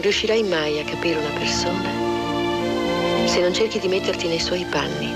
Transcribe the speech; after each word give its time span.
Non 0.00 0.08
riuscirai 0.08 0.42
mai 0.44 0.80
a 0.80 0.84
capire 0.84 1.18
una 1.18 1.38
persona 1.38 1.90
se 3.26 3.38
non 3.38 3.52
cerchi 3.52 3.78
di 3.78 3.86
metterti 3.86 4.28
nei 4.28 4.40
suoi 4.40 4.64
panni, 4.64 5.12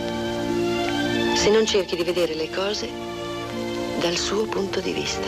se 1.35 1.49
non 1.49 1.65
cerchi 1.65 1.97
di 1.97 2.05
vedere 2.05 2.35
le 2.35 2.51
cose 2.51 2.91
dal 3.99 4.15
suo 4.19 4.45
punto 4.45 4.81
di 4.81 4.93
vista. 4.93 5.27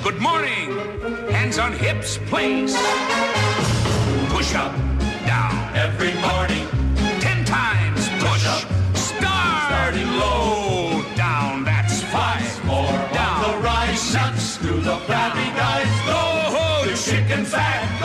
Good 0.00 0.16
morning. 0.16 0.72
Hands 1.30 1.58
on 1.58 1.74
hips, 1.74 2.18
please. 2.30 2.74
Push 4.30 4.54
up, 4.54 4.72
down. 5.26 5.52
Every 5.74 6.14
morning. 6.22 6.66
Ten 7.18 7.44
times 7.44 8.08
push. 8.18 8.46
up. 8.46 8.64
Start. 8.94 9.66
Starting 9.68 10.10
low. 10.16 11.04
Down. 11.16 11.64
That's 11.64 12.02
five. 12.04 12.64
More 12.64 12.96
down. 13.12 13.42
The 13.42 13.58
rise. 13.58 14.00
Six. 14.00 14.56
To 14.60 14.72
the 14.80 14.96
flabby 15.04 15.49
the 17.50 17.99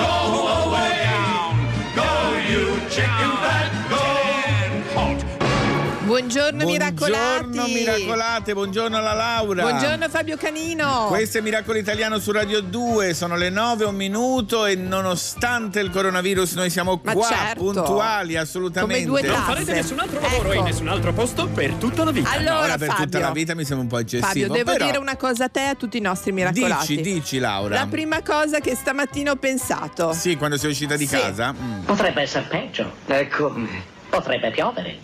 Buongiorno, 6.19 6.64
miracolati. 6.64 7.43
Buongiorno 7.50 7.68
miracolate, 7.74 8.54
buongiorno 8.54 8.96
alla 8.97 9.11
Laura. 9.11 9.64
Buongiorno 9.64 10.07
Fabio 10.07 10.37
Canino. 10.37 11.07
Questo 11.10 11.39
è 11.39 11.42
Miracolo 11.42 11.78
Italiano 11.78 12.19
su 12.19 12.32
Radio 12.32 12.61
2, 12.61 13.14
sono 13.14 13.36
le 13.36 13.50
9 13.50 13.83
un 13.83 13.96
minuto 13.96 14.65
e 14.65 14.75
nonostante 14.75 15.82
il 15.82 15.89
coronavirus 15.89 16.54
noi 16.54 16.70
siamo 16.70 17.01
Ma 17.04 17.11
qua 17.11 17.28
certo. 17.28 17.61
puntuali 17.65 18.37
assolutamente. 18.37 19.06
Come 19.06 19.20
due 19.20 19.28
Non 19.29 19.43
farete 19.43 19.73
nessun 19.73 20.00
altro 20.00 20.21
lavoro 20.21 20.51
Ecco. 20.51 20.59
in 20.59 20.64
nessun 20.64 20.87
altro 20.87 21.11
posto 21.11 21.47
per 21.50 21.73
tutta 21.73 22.06
la 22.06 22.11
vita. 22.11 22.29
Allora, 22.29 22.59
Ora 22.61 22.78
per 22.78 22.87
Fabio, 22.87 23.04
tutta 23.04 23.20
la 23.20 23.32
vita 23.32 23.54
mi 23.54 23.65
sembra 23.65 23.84
un 23.84 23.87
po' 23.89 23.97
eccessivo. 23.97 24.25
Fabio, 24.28 24.47
devo 24.47 24.71
però- 24.71 24.86
dire 24.86 24.97
una 25.00 25.18
cosa 25.18 25.43
a 25.43 25.50
te 25.50 25.64
e 25.65 25.68
a 25.68 25.75
tutti 25.75 25.97
i 25.97 26.01
nostri 26.01 26.32
miracolati. 26.32 26.95
Dici, 26.95 27.01
dici 27.14 27.39
Laura. 27.39 27.75
La 27.75 27.87
prima 27.87 28.21
cosa 28.23 28.61
che 28.61 28.73
stamattina 28.73 29.32
ho 29.32 29.36
pensato. 29.36 30.14
Sì, 30.14 30.37
quando 30.37 30.56
sei 30.57 30.70
uscita 30.70 30.95
di 30.95 31.07
Sì. 31.07 31.18
casa? 31.18 31.51
Mm. 31.54 31.84
Potrebbe 31.84 32.22
essere 32.22 32.45
peggio. 32.47 32.90
Ecco. 33.06 33.94
Potrebbe 34.16 34.52
piovere. 34.52 34.98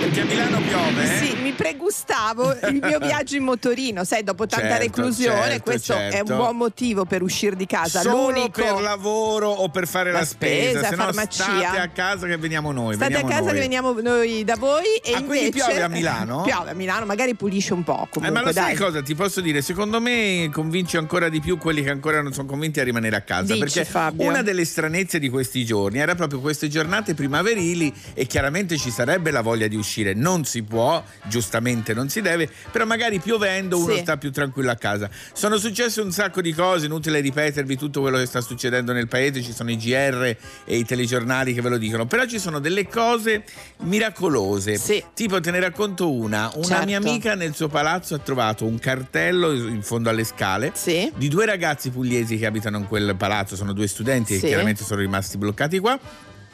Perché 0.00 0.20
a 0.22 0.24
Milano 0.24 0.60
piove, 0.62 1.02
eh? 1.02 1.18
Sì, 1.26 1.36
mi 1.42 1.52
pregustavo 1.52 2.52
il 2.70 2.78
mio 2.82 2.98
viaggio 3.04 3.36
in 3.36 3.42
motorino, 3.44 4.02
sai, 4.04 4.24
dopo 4.24 4.46
tanta 4.46 4.66
Certo, 4.66 4.82
reclusione, 4.84 5.40
certo, 5.50 5.62
questo 5.62 5.92
è 5.94 6.10
certo. 6.10 6.32
un 6.32 6.38
buon 6.38 6.56
motivo 6.56 7.04
per 7.04 7.22
uscire 7.22 7.54
di 7.54 7.66
casa. 7.66 8.00
Solo 8.00 8.30
L'unico 8.30 8.62
per 8.62 8.80
lavoro 8.80 9.50
o 9.50 9.68
per 9.68 9.86
fare 9.86 10.10
la, 10.10 10.20
La 10.20 10.24
spesa, 10.24 10.82
se 10.84 10.96
no 10.96 11.02
farmacia. 11.02 11.42
state 11.44 11.78
a 11.78 11.88
casa 11.88 12.26
che 12.26 12.36
veniamo 12.38 12.72
noi. 12.72 12.94
State 12.94 13.12
a 13.12 13.16
veniamo 13.18 13.28
casa 13.34 13.44
noi. 13.50 13.54
che 13.54 13.60
veniamo 13.60 13.92
noi 14.00 14.44
da 14.44 14.56
voi 14.56 14.84
e 15.04 15.12
Ah, 15.12 15.22
quindi 15.22 15.46
invece 15.46 15.50
piove 15.66 15.82
a 15.82 15.88
Milano? 15.88 16.42
Piove 16.48 16.70
a 16.70 16.74
Milano, 16.74 17.04
magari 17.04 17.34
pulisce 17.34 17.74
un 17.74 17.84
po' 17.84 18.04
Eh, 18.04 18.08
comunque, 18.10 18.30
ma 18.40 18.46
lo 18.46 18.52
sai 18.52 18.74
dai. 18.74 18.76
cosa 18.76 19.02
ti 19.02 19.14
posso 19.14 19.40
dire? 19.42 19.60
Secondo 19.60 20.00
me 20.00 20.48
convince 20.52 20.96
ancora 20.96 21.28
di 21.28 21.40
più 21.40 21.58
quelli 21.58 21.82
che 21.82 21.90
ancora 21.90 22.22
non 22.22 22.32
sono 22.32 22.48
convinti 22.48 22.80
a 22.80 22.84
rimanere 22.84 23.16
a 23.16 23.20
casa. 23.20 23.52
Dici, 23.52 23.58
perché 23.58 23.84
Fabio. 23.84 24.26
una 24.26 24.40
delle 24.42 24.64
stranezze 24.64 25.18
di 25.18 25.28
questi 25.28 25.64
giorni 25.64 25.98
era 25.98 26.14
proprio 26.14 26.40
queste 26.40 26.68
giornate 26.68 27.12
primaverili 27.14 27.89
e 28.14 28.26
chiaramente 28.26 28.76
ci 28.76 28.90
sarebbe 28.90 29.30
la 29.30 29.40
voglia 29.40 29.66
di 29.68 29.76
uscire. 29.76 30.14
Non 30.14 30.44
si 30.44 30.62
può, 30.62 31.02
giustamente 31.26 31.94
non 31.94 32.08
si 32.08 32.20
deve, 32.20 32.48
però 32.70 32.84
magari 32.84 33.18
piovendo 33.20 33.78
uno 33.78 33.94
Sì. 33.94 34.00
sta 34.00 34.16
più 34.16 34.30
tranquillo 34.30 34.70
a 34.70 34.76
casa. 34.76 35.08
Sono 35.32 35.56
successe 35.58 36.00
un 36.00 36.12
sacco 36.12 36.40
di 36.40 36.52
cose, 36.52 36.86
inutile 36.86 37.20
ripetervi 37.20 37.76
tutto 37.76 38.00
quello 38.00 38.18
che 38.18 38.26
sta 38.26 38.40
succedendo 38.40 38.92
nel 38.92 39.08
paese, 39.08 39.42
ci 39.42 39.52
sono 39.52 39.70
i 39.70 39.76
GR 39.76 40.36
e 40.64 40.76
i 40.76 40.84
telegiornali 40.84 41.54
che 41.54 41.60
ve 41.60 41.68
lo 41.68 41.78
dicono, 41.78 42.06
però 42.06 42.24
ci 42.26 42.38
sono 42.38 42.58
delle 42.58 42.86
cose 42.88 43.44
miracolose. 43.80 44.76
Sì. 44.76 45.02
Tipo 45.14 45.40
te 45.40 45.50
ne 45.50 45.60
racconto 45.60 46.10
una, 46.12 46.50
una 46.54 46.64
Certo. 46.64 46.84
mia 46.86 46.96
amica 46.98 47.34
nel 47.34 47.54
suo 47.54 47.68
palazzo 47.68 48.14
ha 48.14 48.18
trovato 48.18 48.64
un 48.64 48.78
cartello 48.78 49.52
in 49.52 49.82
fondo 49.82 50.08
alle 50.08 50.24
scale 50.24 50.72
Sì. 50.74 51.10
di 51.16 51.28
due 51.28 51.44
ragazzi 51.46 51.90
pugliesi 51.90 52.38
che 52.38 52.46
abitano 52.46 52.78
in 52.78 52.86
quel 52.86 53.14
palazzo, 53.16 53.56
sono 53.56 53.72
due 53.72 53.86
studenti 53.86 54.34
Sì. 54.34 54.40
che 54.40 54.46
chiaramente 54.48 54.84
sono 54.84 55.00
rimasti 55.00 55.36
bloccati 55.38 55.78
qua. 55.78 55.98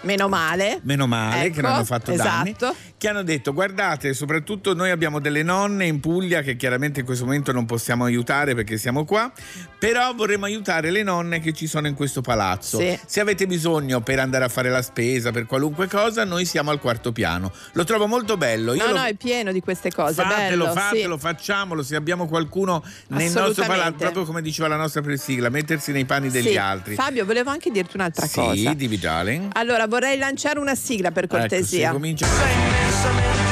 Meno 0.06 0.28
male. 0.28 0.80
Meno 0.82 1.06
male 1.06 1.40
che 1.40 1.46
Ecco, 1.48 1.60
non 1.62 1.72
hanno 1.72 1.84
fatto 1.84 2.14
danni. 2.14 2.50
esatto. 2.56 2.74
Che 2.96 3.08
hanno 3.08 3.22
detto: 3.22 3.52
guardate, 3.52 4.14
soprattutto 4.14 4.74
noi 4.74 4.90
abbiamo 4.90 5.20
delle 5.20 5.42
nonne 5.42 5.86
in 5.86 6.00
Puglia 6.00 6.40
che 6.40 6.56
chiaramente 6.56 7.00
in 7.00 7.06
questo 7.06 7.24
momento 7.24 7.52
non 7.52 7.66
possiamo 7.66 8.04
aiutare 8.04 8.54
perché 8.54 8.78
siamo 8.78 9.04
qua. 9.04 9.30
Però 9.78 10.14
vorremmo 10.14 10.46
aiutare 10.46 10.90
le 10.90 11.02
nonne 11.02 11.40
che 11.40 11.52
ci 11.52 11.66
sono 11.66 11.86
in 11.86 11.94
questo 11.94 12.22
palazzo. 12.22 12.78
Sì. 12.78 12.98
Se 13.04 13.20
avete 13.20 13.46
bisogno 13.46 14.00
per 14.00 14.18
andare 14.18 14.44
a 14.44 14.48
fare 14.48 14.70
la 14.70 14.80
spesa, 14.82 15.30
per 15.32 15.44
qualunque 15.46 15.86
cosa, 15.88 16.24
noi 16.24 16.46
siamo 16.46 16.70
al 16.70 16.80
quarto 16.80 17.12
piano. 17.12 17.52
Lo 17.72 17.84
trovo 17.84 18.06
molto 18.06 18.36
bello. 18.38 18.72
Io 18.72 18.84
No, 18.86 18.92
lo- 18.92 18.98
no, 18.98 19.04
è 19.04 19.14
pieno 19.14 19.52
di 19.52 19.60
queste 19.60 19.90
cose. 19.92 20.14
Fatelo, 20.22 20.64
bello, 20.66 20.72
fatelo, 20.80 21.14
sì. 21.16 21.20
facciamolo. 21.20 21.82
Se 21.82 21.94
abbiamo 21.96 22.26
qualcuno 22.26 22.82
nel 23.08 23.30
nostro 23.30 23.64
palazzo, 23.66 23.92
proprio 23.96 24.24
come 24.24 24.40
diceva 24.40 24.68
la 24.68 24.76
nostra 24.76 25.02
pressigla, 25.02 25.50
mettersi 25.50 25.92
nei 25.92 26.04
panni 26.06 26.30
degli 26.30 26.48
Sì. 26.48 26.56
altri. 26.56 26.94
Fabio, 26.94 27.24
volevo 27.26 27.50
anche 27.50 27.70
dirti 27.70 27.96
un'altra 27.96 28.26
sì, 28.26 28.34
cosa. 28.40 28.72
divi 28.72 28.98
darling. 28.98 29.50
Allora, 29.54 29.86
vorrei 29.96 30.18
lanciare 30.18 30.58
una 30.58 30.74
sigla 30.74 31.10
per 31.10 31.26
cortesia. 31.26 31.88
Ecco, 31.88 31.88
sì, 31.88 31.92
comincia. 31.92 33.45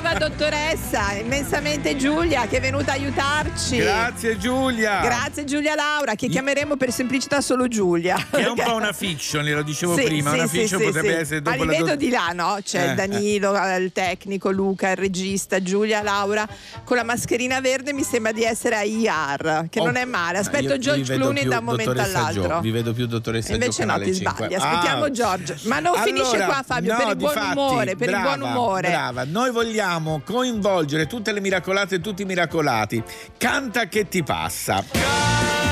Nuova 0.00 0.14
dottoressa, 0.18 1.12
immensamente 1.12 1.96
Giulia, 1.96 2.46
che 2.48 2.56
è 2.56 2.60
venuta 2.60 2.92
a 2.92 2.94
aiutarci. 2.94 3.76
Grazie 3.76 4.36
Giulia. 4.38 5.00
Grazie 5.00 5.44
Giulia 5.44 5.74
Laura, 5.76 6.14
che 6.16 6.26
chiameremo 6.28 6.76
per 6.76 6.90
semplicità 6.92 7.40
solo 7.40 7.68
Giulia. 7.68 8.16
Che 8.30 8.42
è 8.44 8.48
un 8.48 8.56
po' 8.56 8.74
una 8.74 8.92
fiction, 8.92 9.44
lo 9.48 9.62
dicevo 9.62 9.96
Sì, 9.96 10.04
prima. 10.04 10.30
sì, 10.30 10.36
una 10.38 10.46
fiction 10.48 10.80
sì, 10.80 10.86
potrebbe 10.86 11.18
essere 11.20 11.40
Ma 11.42 11.50
dopo 11.52 11.62
li 11.62 11.70
la 11.70 11.76
vedo 11.76 11.88
do- 11.90 11.96
di 11.96 12.10
là, 12.10 12.30
no? 12.34 12.58
C'è 12.62 12.90
Eh, 12.90 12.94
Danilo, 12.94 13.52
il 13.76 13.92
tecnico, 13.92 14.50
Luca, 14.50 14.90
il 14.90 14.96
regista, 14.96 15.62
Giulia, 15.62 16.02
Laura, 16.02 16.46
con 16.84 16.96
la 16.96 17.04
mascherina 17.04 17.60
verde 17.60 17.92
mi 17.92 18.02
sembra 18.02 18.32
di 18.32 18.42
essere 18.42 18.76
a 18.76 18.82
IR, 18.82 19.66
che 19.70 19.78
Oh, 19.80 19.84
non 19.84 19.96
è 19.96 20.04
male. 20.04 20.38
Aspetto 20.38 20.72
io- 20.72 20.78
George 20.78 21.14
Clooney 21.14 21.42
più 21.42 21.50
da 21.50 21.58
un 21.58 21.64
momento 21.64 21.90
all'altro. 21.92 22.42
Jo, 22.48 22.60
vi 22.60 22.70
vedo 22.72 22.92
più 22.92 23.06
dottoressa 23.06 23.52
Invece 23.52 23.84
no, 23.84 23.98
ti 24.00 24.12
5. 24.14 24.32
sbagli. 24.46 24.54
Aspettiamo 24.54 25.04
Ah. 25.04 25.10
Giorgio. 25.10 25.54
Ma 25.64 25.78
non 25.78 25.94
finisce 26.02 26.34
Allora, 26.34 26.46
qua, 26.46 26.62
Fabio, 26.66 26.92
no, 26.92 26.98
per 26.98 27.08
il 27.08 27.16
buon 27.16 27.32
difatti, 27.34 27.58
umore, 27.58 27.96
per 27.96 28.08
brava, 28.10 28.32
il 28.32 28.38
buon 28.38 28.50
umore. 28.50 28.88
Brava, 28.88 29.24
noi 29.24 29.50
vogliamo 29.50 29.82
coinvolgere 30.24 31.06
tutte 31.06 31.32
le 31.32 31.40
miracolate 31.40 31.96
e 31.96 32.00
tutti 32.00 32.22
i 32.22 32.24
miracolati. 32.24 33.02
Canta 33.36 33.86
che 33.88 34.08
ti 34.08 34.22
passa. 34.22 34.82
Già 34.82 35.63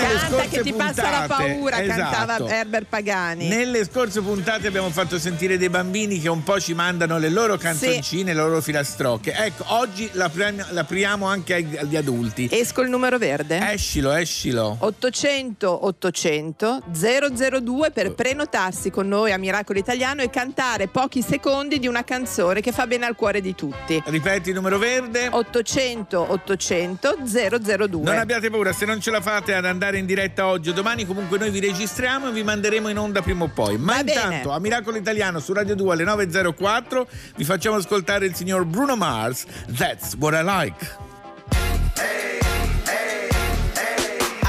nelle 0.00 0.18
Canta 0.18 0.28
scorse 0.28 0.48
che 0.48 0.62
ti 0.62 0.72
passa 0.72 1.10
la 1.10 1.18
puntate, 1.20 1.52
paura, 1.52 1.82
cantava 1.82 2.34
esatto. 2.34 2.48
Herbert 2.48 2.86
Pagani. 2.88 3.48
Nelle 3.48 3.84
scorse 3.84 4.20
puntate 4.20 4.66
abbiamo 4.66 4.90
fatto 4.90 5.18
sentire 5.18 5.58
dei 5.58 5.68
bambini 5.68 6.20
che 6.20 6.28
un 6.28 6.42
po' 6.42 6.60
ci 6.60 6.74
mandano 6.74 7.18
le 7.18 7.28
loro 7.28 7.56
canzoncine, 7.56 8.32
le 8.32 8.40
loro 8.40 8.60
filastrocche. 8.60 9.32
Ecco, 9.32 9.64
oggi 9.68 10.08
la, 10.12 10.28
pre- 10.28 10.66
la 10.70 10.80
apriamo 10.80 11.26
anche 11.26 11.54
agli 11.54 11.96
adulti. 11.96 12.48
Esco 12.50 12.82
il 12.82 12.90
numero 12.90 13.18
verde? 13.18 13.58
Escilo, 13.72 14.12
escilo. 14.12 14.76
800 14.78 15.86
800 15.86 16.82
002 16.92 17.90
per 17.90 18.14
prenotarsi 18.14 18.90
con 18.90 19.08
noi 19.08 19.32
a 19.32 19.38
Miracolo 19.38 19.78
Italiano 19.78 20.22
e 20.22 20.30
cantare 20.30 20.88
pochi 20.88 21.22
secondi 21.22 21.78
di 21.78 21.86
una 21.86 22.04
canzone 22.04 22.60
che 22.60 22.72
fa 22.72 22.86
bene 22.86 23.06
al 23.06 23.14
cuore 23.16 23.40
di 23.40 23.54
tutti. 23.54 24.02
Ripeti 24.06 24.50
il 24.50 24.54
numero 24.54 24.78
verde. 24.78 25.28
800 25.30 26.32
800 26.32 27.16
002 27.24 28.02
Non 28.02 28.18
abbiate 28.18 28.50
paura, 28.50 28.72
se 28.72 28.84
non 28.84 29.00
ce 29.00 29.10
la 29.10 29.20
fate 29.20 29.54
ad 29.54 29.64
andare 29.64 29.87
in 29.96 30.06
diretta 30.06 30.46
oggi 30.46 30.68
o 30.68 30.72
domani, 30.72 31.06
comunque 31.06 31.38
noi 31.38 31.50
vi 31.50 31.60
registriamo 31.60 32.28
e 32.28 32.32
vi 32.32 32.42
manderemo 32.42 32.88
in 32.88 32.98
onda 32.98 33.22
prima 33.22 33.44
o 33.44 33.48
poi. 33.48 33.78
Ma 33.78 33.96
Va 33.96 34.04
bene. 34.04 34.20
intanto 34.20 34.50
a 34.50 34.58
Miracolo 34.60 34.96
Italiano 34.98 35.40
su 35.40 35.52
Radio 35.52 35.74
2 35.74 35.92
alle 35.92 36.04
9.04 36.04 37.06
vi 37.36 37.44
facciamo 37.44 37.76
ascoltare 37.76 38.26
il 38.26 38.34
signor 38.34 38.64
Bruno 38.64 38.96
Mars. 38.96 39.44
That's 39.76 40.14
what 40.18 40.34
I 40.34 40.42
like. 40.42 41.06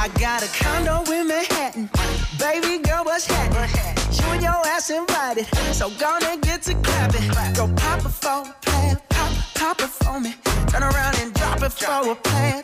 I 0.01 0.07
got 0.17 0.43
a 0.43 0.47
condo 0.63 1.03
in 1.11 1.27
Manhattan. 1.27 1.89
Baby 2.37 2.79
girl, 2.81 3.03
what's 3.03 3.25
happening? 3.25 3.69
You 4.11 4.31
and 4.31 4.41
your 4.41 4.65
ass 4.65 4.89
invited. 4.89 5.45
So 5.73 5.89
gonna 5.99 6.37
get 6.41 6.61
to 6.63 6.73
clapping. 6.81 7.27
Go 7.53 7.67
pop 7.75 7.99
it 7.99 8.11
for 8.11 8.43
a 8.47 8.55
plan. 8.61 8.97
Pop, 9.09 9.31
pop 9.55 9.79
it 9.81 9.89
for 9.89 10.19
me. 10.19 10.35
Turn 10.67 10.83
around 10.83 11.17
and 11.21 11.33
drop 11.33 11.61
it 11.63 11.71
for 11.73 12.11
a 12.11 12.15
plan. 12.15 12.63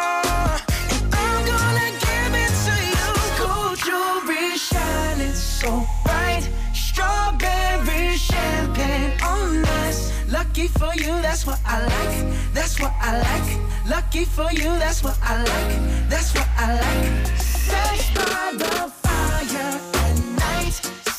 So 5.61 5.85
bright. 6.03 6.49
Strawberry 6.73 8.17
champagne 8.17 9.13
on 9.21 9.63
us. 9.85 10.11
Lucky 10.27 10.67
for 10.67 10.91
you, 10.95 11.13
that's 11.21 11.45
what 11.45 11.59
I 11.65 11.77
like. 11.85 12.17
That's 12.51 12.79
what 12.79 12.93
I 12.99 13.11
like. 13.27 13.49
Lucky 13.87 14.25
for 14.25 14.49
you, 14.51 14.69
that's 14.81 15.03
what 15.03 15.17
I 15.21 15.37
like. 15.37 16.09
That's 16.09 16.33
what 16.33 16.47
I 16.57 16.67
like. 16.83 17.27
Sex 17.37 18.09
by 18.15 18.53
the 18.57 18.75
fire 19.03 19.77
at 20.05 20.17
night. 20.41 20.73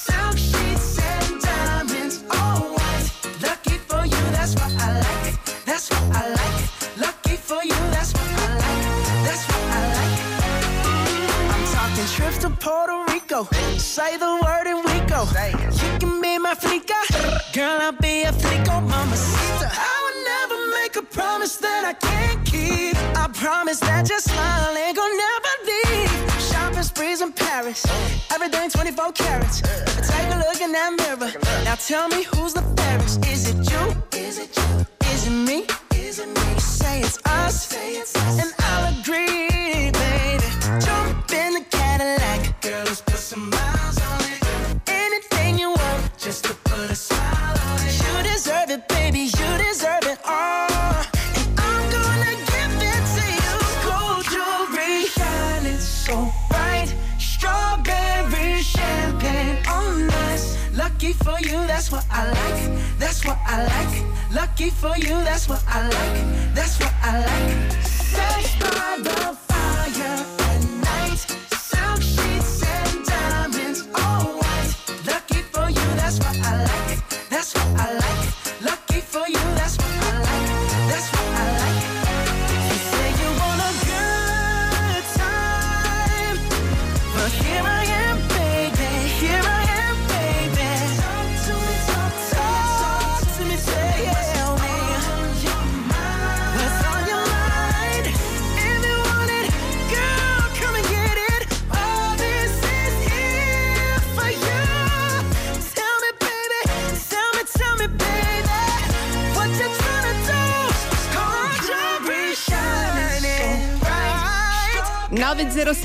Silk 0.07 0.37
sheets 0.37 0.99
and 0.99 1.41
diamonds, 1.41 2.25
all 2.29 2.63
white. 2.77 3.09
Lucky 3.47 3.79
for 3.89 4.03
you, 4.13 4.23
that's 4.37 4.55
what 4.57 4.73
I 4.87 4.91
like. 5.07 5.35
That's 5.69 5.89
what 5.91 6.05
I 6.21 6.23
like. 6.41 6.59
Lucky 7.07 7.37
for 7.37 7.63
you, 7.63 7.79
that's 7.95 8.13
what 8.13 8.29
I 8.45 8.49
like. 8.65 8.85
That's 9.27 9.45
what 9.51 9.63
I 9.77 9.83
like. 9.99 10.17
I'm 11.55 11.65
talking 11.75 12.09
trips 12.17 12.39
to 12.39 12.51
Puerto 12.51 13.02
Rico. 13.33 13.49
Say 13.79 14.19
the 14.19 14.41
word 14.45 14.67
and 14.67 14.85
we 14.85 15.01
go. 15.09 15.25
You 15.25 15.99
can 15.99 16.21
be 16.21 16.39
my 16.39 16.55
flica. 16.55 17.01
Girl, 17.55 17.79
I'll 17.81 17.93
be 17.93 18.25
a 18.25 18.33
flico, 18.33 18.81
mamacita. 18.81 19.69
I 19.73 19.97
would 20.05 20.19
never 20.33 20.59
make 20.81 20.97
a 20.97 21.03
promise 21.03 21.57
that 21.57 21.85
I 21.87 21.95
can't 21.95 22.45
keep. 22.45 22.95
I 23.17 23.29
promise 23.29 23.81
that 23.81 24.09
your 24.11 24.19
smile 24.19 24.77
ain't 24.77 24.97
gonna 24.97 25.15
never 25.15 25.53
leave. 25.71 26.43
Shopping 26.43 26.83
sprees 26.83 27.23
in 27.23 27.33
Paris. 27.33 27.87
Everything 28.31 28.69
24 28.69 29.13
carats. 29.13 29.63
Take 29.63 30.35
a 30.35 30.39
look 30.39 30.61
in 30.61 30.73
that 30.73 30.93
mirror. 30.99 31.33
Now 31.65 31.77
tell 31.77 32.09
me 32.09 32.25
who's 32.25 32.53
the 32.53 32.63
fairest. 32.77 33.25
Is 33.27 33.49
it 33.49 33.57
you? 33.71 33.85
Is 34.13 34.39
it 34.39 34.55
you? 34.57 34.87
Is 35.11 35.27
it 35.27 35.31
me? 35.49 35.67
Is 35.95 36.19
it 36.19 36.29
me? 36.29 36.59
Say 36.59 37.01
it's 37.01 37.19
us. 37.25 37.67
Say 37.67 37.95
it's 37.95 38.15
us. 38.15 38.43
And 38.43 38.53
I'll 38.59 38.93
agree, 39.01 39.91
baby. 39.91 40.49
Jump 40.85 41.33
in 41.33 41.55
the 41.55 41.65
Cadillac. 41.71 42.52
Some 43.33 43.49
miles 43.49 43.99
on 43.99 44.21
it. 44.31 44.91
Anything 44.91 45.59
you 45.59 45.71
want, 45.71 46.19
just 46.19 46.45
to 46.45 46.55
put 46.69 46.91
a 46.91 46.95
smile 46.95 47.57
on 47.67 47.79
it. 47.81 47.97
You 48.05 48.31
deserve 48.31 48.69
it, 48.69 48.87
baby. 48.89 49.21
You 49.21 49.49
deserve 49.57 50.05
it 50.05 50.19
all. 50.27 50.69
And 51.39 51.49
I'm 51.57 51.85
gonna 51.97 52.35
give 52.53 52.75
it 52.93 53.05
to 53.17 53.25
you. 53.41 53.55
Gold 53.89 54.25
jewelry, 54.29 55.07
shining 55.07 55.79
so 55.79 56.31
bright. 56.51 56.95
Strawberry 57.17 58.61
champagne 58.61 59.57
oh, 59.67 60.03
on 60.03 60.11
us. 60.29 60.59
Lucky 60.77 61.15
for 61.15 61.41
you, 61.41 61.57
that's 61.67 61.91
what 61.91 62.05
I 62.11 62.29
like. 62.29 62.99
That's 62.99 63.25
what 63.25 63.39
I 63.47 63.65
like. 63.65 63.95
Lucky 64.31 64.69
for 64.69 64.95
you, 64.99 65.17
that's 65.25 65.49
what 65.49 65.65
I 65.67 65.85
like. 65.89 66.55
That's 66.55 66.79
what 66.79 66.93
I 67.01 67.21
like. 67.25 67.83
Sex 67.83 68.57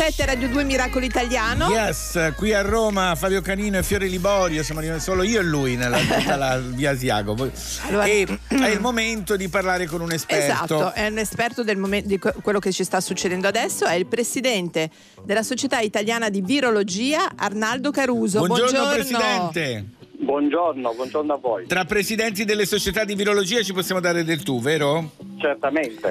907 0.07 0.25
Radio 0.25 0.47
2 0.47 0.63
Miracolo 0.63 1.03
Italiano. 1.03 1.67
Yes, 1.67 2.31
qui 2.37 2.53
a 2.53 2.61
Roma 2.61 3.13
Fabio 3.15 3.41
Canino 3.41 3.77
e 3.77 3.83
Fiore 3.83 4.07
Liborio, 4.07 4.63
siamo 4.63 4.79
rimasti 4.79 5.01
solo 5.03 5.23
io 5.23 5.41
e 5.41 5.43
lui 5.43 5.75
nella 5.75 5.97
tutta 5.99 6.37
la 6.37 6.57
via 6.63 6.91
Asiago. 6.91 7.35
Allora- 7.81 8.05
E 8.05 8.25
è 8.47 8.67
il 8.69 8.79
momento 8.79 9.35
di 9.35 9.49
parlare 9.49 9.85
con 9.85 9.99
un 9.99 10.11
esperto. 10.13 10.45
Esatto, 10.75 10.93
è 10.93 11.07
un 11.07 11.17
esperto 11.17 11.63
del 11.63 11.75
momen- 11.75 12.05
di 12.07 12.17
que- 12.19 12.33
quello 12.41 12.59
che 12.59 12.71
ci 12.71 12.85
sta 12.85 13.01
succedendo 13.01 13.49
adesso, 13.49 13.85
è 13.85 13.95
il 13.95 14.05
presidente 14.05 14.89
della 15.25 15.43
Società 15.43 15.79
Italiana 15.79 16.29
di 16.29 16.41
Virologia, 16.41 17.31
Arnaldo 17.35 17.91
Caruso. 17.91 18.45
Buongiorno, 18.45 18.89
Presidente. 18.91 19.85
Buongiorno, 20.31 20.93
buongiorno 20.93 21.33
a 21.33 21.37
voi. 21.37 21.67
Tra 21.67 21.85
presidenti 21.85 22.43
delle 22.43 22.65
società 22.65 23.05
di 23.05 23.15
virologia 23.15 23.61
ci 23.63 23.71
possiamo 23.71 24.01
dare 24.01 24.25
del 24.25 24.43
tu, 24.43 24.59
vero? 24.59 25.11
Certamente. 25.39 26.09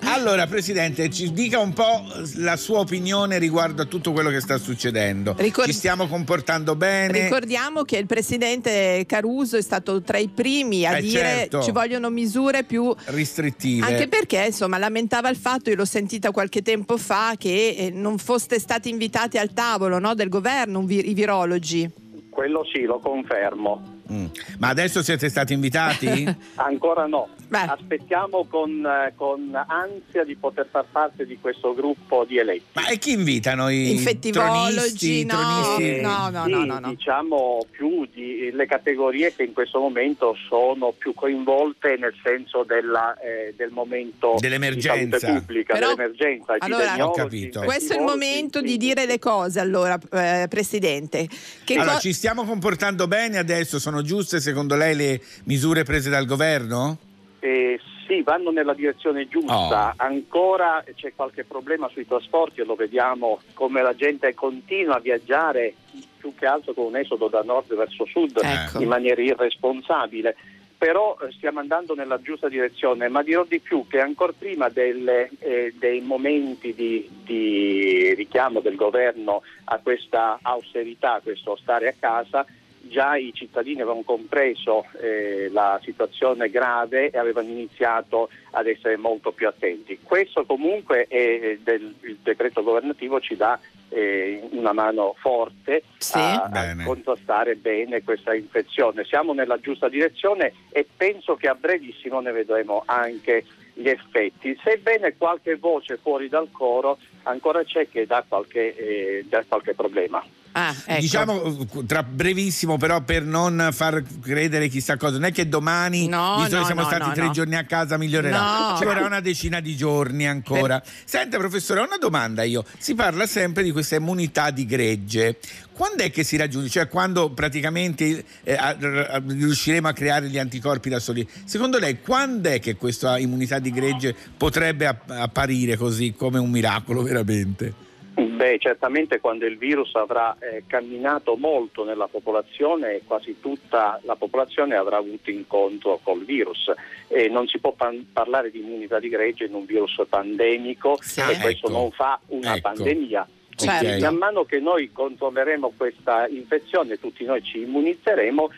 Allora, 0.14 0.46
Presidente, 0.46 1.08
ci 1.10 1.32
dica 1.32 1.58
un 1.60 1.72
po' 1.72 2.04
la 2.36 2.56
sua 2.56 2.80
opinione 2.80 3.38
riguardo 3.38 3.80
a 3.82 3.84
tutto 3.86 4.12
quello 4.12 4.28
che 4.28 4.40
sta 4.40 4.58
succedendo. 4.58 5.34
Ricor- 5.38 5.66
ci 5.66 5.72
stiamo 5.72 6.06
comportando 6.08 6.76
bene? 6.76 7.22
Ricordiamo 7.22 7.82
che 7.84 7.96
il 7.96 8.04
presidente 8.06 9.02
Caruso 9.06 9.56
è 9.56 9.62
stato 9.62 10.02
tra 10.02 10.18
i 10.18 10.28
primi 10.28 10.84
a 10.86 10.98
Eh, 10.98 11.00
dire 11.00 11.18
certo. 11.18 11.62
ci 11.62 11.70
vogliono 11.72 12.10
misure 12.10 12.64
più 12.64 12.94
Restrittive. 13.06 13.86
Anche 13.86 14.08
perché 14.08 14.44
insomma 14.44 14.76
lamentava 14.76 15.30
il 15.30 15.36
fatto, 15.36 15.70
io 15.70 15.76
l'ho 15.76 15.84
sentita 15.86 16.30
qualche 16.32 16.60
tempo 16.60 16.98
fa, 16.98 17.34
che 17.38 17.74
eh, 17.78 17.90
non 17.90 18.18
foste 18.18 18.58
stati 18.60 18.90
invitati 18.90 19.38
al 19.38 19.54
tavolo 19.54 19.98
no, 19.98 20.14
del 20.14 20.28
governo 20.28 20.82
vi- 20.82 21.08
i 21.08 21.14
virologi. 21.14 21.90
Quello 22.34 22.64
sì, 22.64 22.82
lo 22.82 22.98
confermo. 22.98 24.02
Mm. 24.12 24.26
Ma 24.58 24.68
adesso 24.68 25.02
siete 25.02 25.28
stati 25.28 25.52
invitati? 25.54 26.24
Ancora 26.56 27.06
no. 27.06 27.28
Beh. 27.48 27.58
Aspettiamo 27.60 28.44
con, 28.48 28.84
eh, 28.84 29.12
con 29.16 29.54
ansia 29.54 30.24
di 30.24 30.34
poter 30.36 30.66
far 30.70 30.84
parte 30.90 31.24
di 31.26 31.38
questo 31.40 31.74
gruppo 31.74 32.24
di 32.24 32.38
eletti. 32.38 32.64
Ma 32.72 32.88
e 32.88 32.98
chi 32.98 33.12
invitano? 33.12 33.68
I 33.70 33.90
Infettivologi, 33.92 34.74
tronisti, 34.74 35.24
no, 35.24 35.36
tronisti? 35.36 36.00
no, 36.00 36.28
no, 36.30 36.44
Sì, 36.44 36.50
no, 36.50 36.64
no, 36.64 36.78
no. 36.80 36.88
diciamo 36.88 37.66
più 37.70 38.06
di 38.12 38.50
le 38.52 38.66
categorie 38.66 39.34
che 39.34 39.44
in 39.44 39.52
questo 39.52 39.78
momento 39.78 40.34
sono 40.48 40.92
più 40.92 41.14
coinvolte 41.14 41.96
nel 41.98 42.14
senso 42.22 42.64
della, 42.64 43.16
eh, 43.18 43.54
del 43.56 43.70
momento 43.70 44.36
Dell'emergenza. 44.38 45.16
di 45.16 45.18
salute 45.20 45.38
pubblica, 45.40 45.74
Però- 45.74 45.94
dell'emergenza. 45.94 46.54
allora- 46.58 47.06
Ho 47.06 47.10
capito. 47.12 47.60
Questo 47.60 47.92
è 47.92 47.96
il 47.96 48.02
momento 48.02 48.60
di 48.60 48.66
quindi- 48.76 48.86
dire 48.86 49.06
le 49.06 49.18
cose, 49.18 49.60
allora, 49.60 49.98
eh, 50.12 50.46
Presidente. 50.48 51.28
Che 51.64 51.74
Allora, 51.74 51.92
co- 51.94 52.00
ci 52.00 52.12
stiamo 52.12 52.44
comportando 52.44 53.06
bene 53.06 53.38
adesso? 53.38 53.78
Sono 53.78 53.93
giuste 54.02 54.40
secondo 54.40 54.76
lei 54.76 54.94
le 54.94 55.20
misure 55.44 55.82
prese 55.82 56.10
dal 56.10 56.26
governo? 56.26 56.98
Eh, 57.40 57.78
sì, 58.06 58.22
vanno 58.22 58.50
nella 58.50 58.74
direzione 58.74 59.28
giusta. 59.28 59.90
Oh. 59.90 59.94
Ancora 59.96 60.84
c'è 60.94 61.12
qualche 61.14 61.44
problema 61.44 61.88
sui 61.88 62.06
trasporti 62.06 62.60
e 62.60 62.64
lo 62.64 62.74
vediamo 62.74 63.40
come 63.54 63.82
la 63.82 63.94
gente 63.94 64.32
continua 64.34 64.96
a 64.96 65.00
viaggiare 65.00 65.74
più 66.16 66.34
che 66.34 66.46
altro 66.46 66.72
con 66.72 66.86
un 66.86 66.96
esodo 66.96 67.28
da 67.28 67.42
nord 67.42 67.74
verso 67.74 68.06
sud 68.06 68.40
Ecco. 68.42 68.80
in 68.80 68.88
maniera 68.88 69.20
irresponsabile. 69.20 70.36
Però 70.76 71.16
eh, 71.20 71.32
stiamo 71.32 71.60
andando 71.60 71.94
nella 71.94 72.20
giusta 72.20 72.48
direzione, 72.48 73.08
ma 73.08 73.22
dirò 73.22 73.44
di 73.44 73.60
più 73.60 73.86
che 73.88 74.00
ancora 74.00 74.32
prima 74.36 74.68
delle, 74.68 75.30
eh, 75.38 75.74
dei 75.78 76.00
momenti 76.00 76.74
di, 76.74 77.08
di 77.24 78.12
richiamo 78.14 78.60
del 78.60 78.74
governo 78.74 79.42
a 79.64 79.78
questa 79.82 80.38
austerità, 80.42 81.14
a 81.14 81.20
questo 81.20 81.56
stare 81.56 81.88
a 81.88 81.94
casa, 81.98 82.44
già 82.88 83.16
i 83.16 83.32
cittadini 83.34 83.80
avevano 83.80 84.02
compreso 84.04 84.84
eh, 85.00 85.48
la 85.52 85.80
situazione 85.82 86.50
grave 86.50 87.10
e 87.10 87.18
avevano 87.18 87.48
iniziato 87.48 88.28
ad 88.52 88.66
essere 88.66 88.96
molto 88.96 89.32
più 89.32 89.48
attenti. 89.48 89.98
Questo 90.02 90.44
comunque 90.44 91.06
è 91.08 91.58
del, 91.62 91.94
il 92.02 92.18
decreto 92.22 92.62
governativo 92.62 93.20
ci 93.20 93.36
dà 93.36 93.58
eh, 93.88 94.42
una 94.50 94.72
mano 94.72 95.14
forte 95.18 95.82
Sì. 95.98 96.18
a, 96.18 96.42
a 96.42 96.48
Bene. 96.48 96.84
contrastare 96.84 97.56
bene 97.56 98.02
questa 98.02 98.34
infezione. 98.34 99.04
Siamo 99.04 99.32
nella 99.32 99.58
giusta 99.58 99.88
direzione 99.88 100.52
e 100.70 100.86
penso 100.96 101.36
che 101.36 101.48
a 101.48 101.54
brevissimo 101.54 102.20
ne 102.20 102.32
vedremo 102.32 102.82
anche 102.86 103.44
gli 103.74 103.88
effetti. 103.88 104.56
Sebbene 104.62 105.16
qualche 105.16 105.56
voce 105.56 105.96
fuori 105.96 106.28
dal 106.28 106.48
coro 106.52 106.98
ancora 107.24 107.64
c'è 107.64 107.88
che 107.88 108.06
dà 108.06 108.24
qualche, 108.26 108.76
eh, 108.76 109.24
dà 109.28 109.44
qualche 109.46 109.74
problema. 109.74 110.24
Ah, 110.56 110.72
ecco. 110.86 111.00
Diciamo 111.00 111.66
tra 111.84 112.04
brevissimo, 112.04 112.76
però, 112.78 113.00
per 113.00 113.24
non 113.24 113.70
far 113.72 114.04
credere 114.22 114.68
chissà 114.68 114.96
cosa, 114.96 115.14
non 115.14 115.24
è 115.24 115.32
che 115.32 115.48
domani, 115.48 116.06
No, 116.06 116.36
visto 116.38 116.54
no, 116.54 116.60
che 116.60 116.66
siamo 116.66 116.82
no, 116.82 116.86
stati 116.86 117.10
tre 117.12 117.30
giorni 117.30 117.56
a 117.56 117.64
casa, 117.64 117.96
migliorerà. 117.96 118.76
Ci 118.78 118.84
vorrà 118.84 119.04
una 119.04 119.18
decina 119.18 119.58
di 119.58 119.76
giorni 119.76 120.28
ancora. 120.28 120.80
Senta, 121.04 121.38
professore, 121.38 121.80
ho 121.80 121.84
una 121.86 121.96
domanda 121.98 122.44
io. 122.44 122.64
Si 122.78 122.94
parla 122.94 123.26
sempre 123.26 123.64
di 123.64 123.72
questa 123.72 123.96
immunità 123.96 124.50
di 124.50 124.64
gregge. 124.64 125.38
Quando 125.72 126.04
è 126.04 126.12
che 126.12 126.22
si 126.22 126.36
raggiunge? 126.36 126.68
Cioè, 126.68 126.86
quando 126.86 127.30
praticamente 127.30 128.24
eh, 128.44 128.54
a- 128.54 128.76
a- 128.78 129.22
riusciremo 129.26 129.88
a 129.88 129.92
creare 129.92 130.28
gli 130.28 130.38
anticorpi 130.38 130.88
da 130.88 131.00
soli? 131.00 131.28
Secondo 131.44 131.78
lei, 131.78 132.00
quando 132.00 132.48
è 132.50 132.60
che 132.60 132.76
questa 132.76 133.18
immunità 133.18 133.58
di 133.58 133.72
gregge 133.72 134.14
potrebbe 134.36 134.86
app- 134.86 135.10
apparire 135.10 135.76
così 135.76 136.14
come 136.16 136.38
un 136.38 136.48
miracolo 136.50 137.02
veramente? 137.02 137.82
Beh, 138.14 138.58
certamente 138.60 139.18
quando 139.18 139.44
il 139.44 139.58
virus 139.58 139.94
avrà 139.96 140.36
eh, 140.38 140.62
camminato 140.68 141.34
molto 141.36 141.84
nella 141.84 142.06
popolazione, 142.06 143.00
quasi 143.04 143.40
tutta 143.40 144.00
la 144.04 144.14
popolazione 144.14 144.76
avrà 144.76 144.98
avuto 144.98 145.30
incontro 145.30 145.98
col 146.02 146.24
virus. 146.24 146.72
E 147.08 147.28
non 147.28 147.48
si 147.48 147.58
può 147.58 147.72
pan- 147.72 148.06
parlare 148.12 148.50
di 148.52 148.60
immunità 148.60 149.00
di 149.00 149.08
gregge 149.08 149.46
in 149.46 149.54
un 149.54 149.64
virus 149.64 150.00
pandemico 150.08 150.96
Sì. 151.00 151.20
e 151.20 151.38
questo 151.40 151.66
Ecco. 151.66 151.76
non 151.76 151.90
fa 151.90 152.20
una 152.28 152.52
Ecco. 152.56 152.60
pandemia. 152.72 153.28
Certo. 153.56 154.04
Man 154.04 154.16
mano 154.16 154.44
che 154.44 154.58
noi 154.58 154.90
controlleremo 154.92 155.72
questa 155.76 156.26
infezione, 156.28 156.98
tutti 156.98 157.24
noi 157.24 157.40
ci 157.42 157.60
immunizzeremo, 157.62 158.50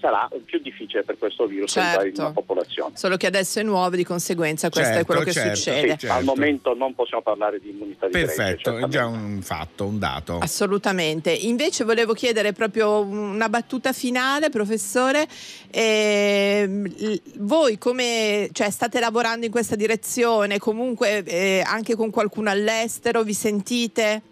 sarà 0.00 0.28
più 0.44 0.60
difficile 0.60 1.02
per 1.02 1.18
questo 1.18 1.46
virus 1.46 1.72
Certo. 1.72 1.88
entrare 1.88 2.08
in 2.08 2.14
una 2.18 2.32
popolazione. 2.32 2.96
Solo 2.96 3.16
che 3.16 3.26
adesso 3.26 3.60
è 3.60 3.62
nuovo, 3.62 3.96
di 3.96 4.04
conseguenza 4.04 4.68
questo 4.70 4.90
è 4.90 4.94
Certo, 4.94 5.06
quello 5.06 5.20
che 5.22 5.32
certo. 5.32 5.56
succede. 5.56 5.90
Sì, 5.92 5.98
certo. 5.98 6.14
Al 6.16 6.24
momento 6.24 6.74
non 6.74 6.94
possiamo 6.94 7.22
parlare 7.22 7.58
di 7.60 7.70
immunità 7.70 8.06
di 8.06 8.12
gregge. 8.12 8.26
Perfetto, 8.26 8.50
è 8.50 8.56
certamente. 8.72 8.88
già 8.96 9.06
un 9.06 9.40
fatto, 9.42 9.86
un 9.86 9.98
dato. 9.98 10.38
Assolutamente. 10.38 11.32
Invece 11.32 11.84
volevo 11.84 12.12
chiedere 12.14 12.52
proprio 12.52 13.00
una 13.02 13.48
battuta 13.48 13.92
finale, 13.92 14.50
professore. 14.50 15.26
L- 15.72 17.20
voi 17.38 17.78
come 17.78 18.48
cioè, 18.52 18.70
state 18.70 19.00
lavorando 19.00 19.44
in 19.46 19.52
questa 19.52 19.76
direzione? 19.76 20.58
Comunque 20.58 21.22
eh, 21.24 21.62
anche 21.66 21.94
con 21.96 22.10
qualcuno 22.10 22.50
all'estero? 22.50 23.22
Vi 23.22 23.34
sentite? 23.34 24.22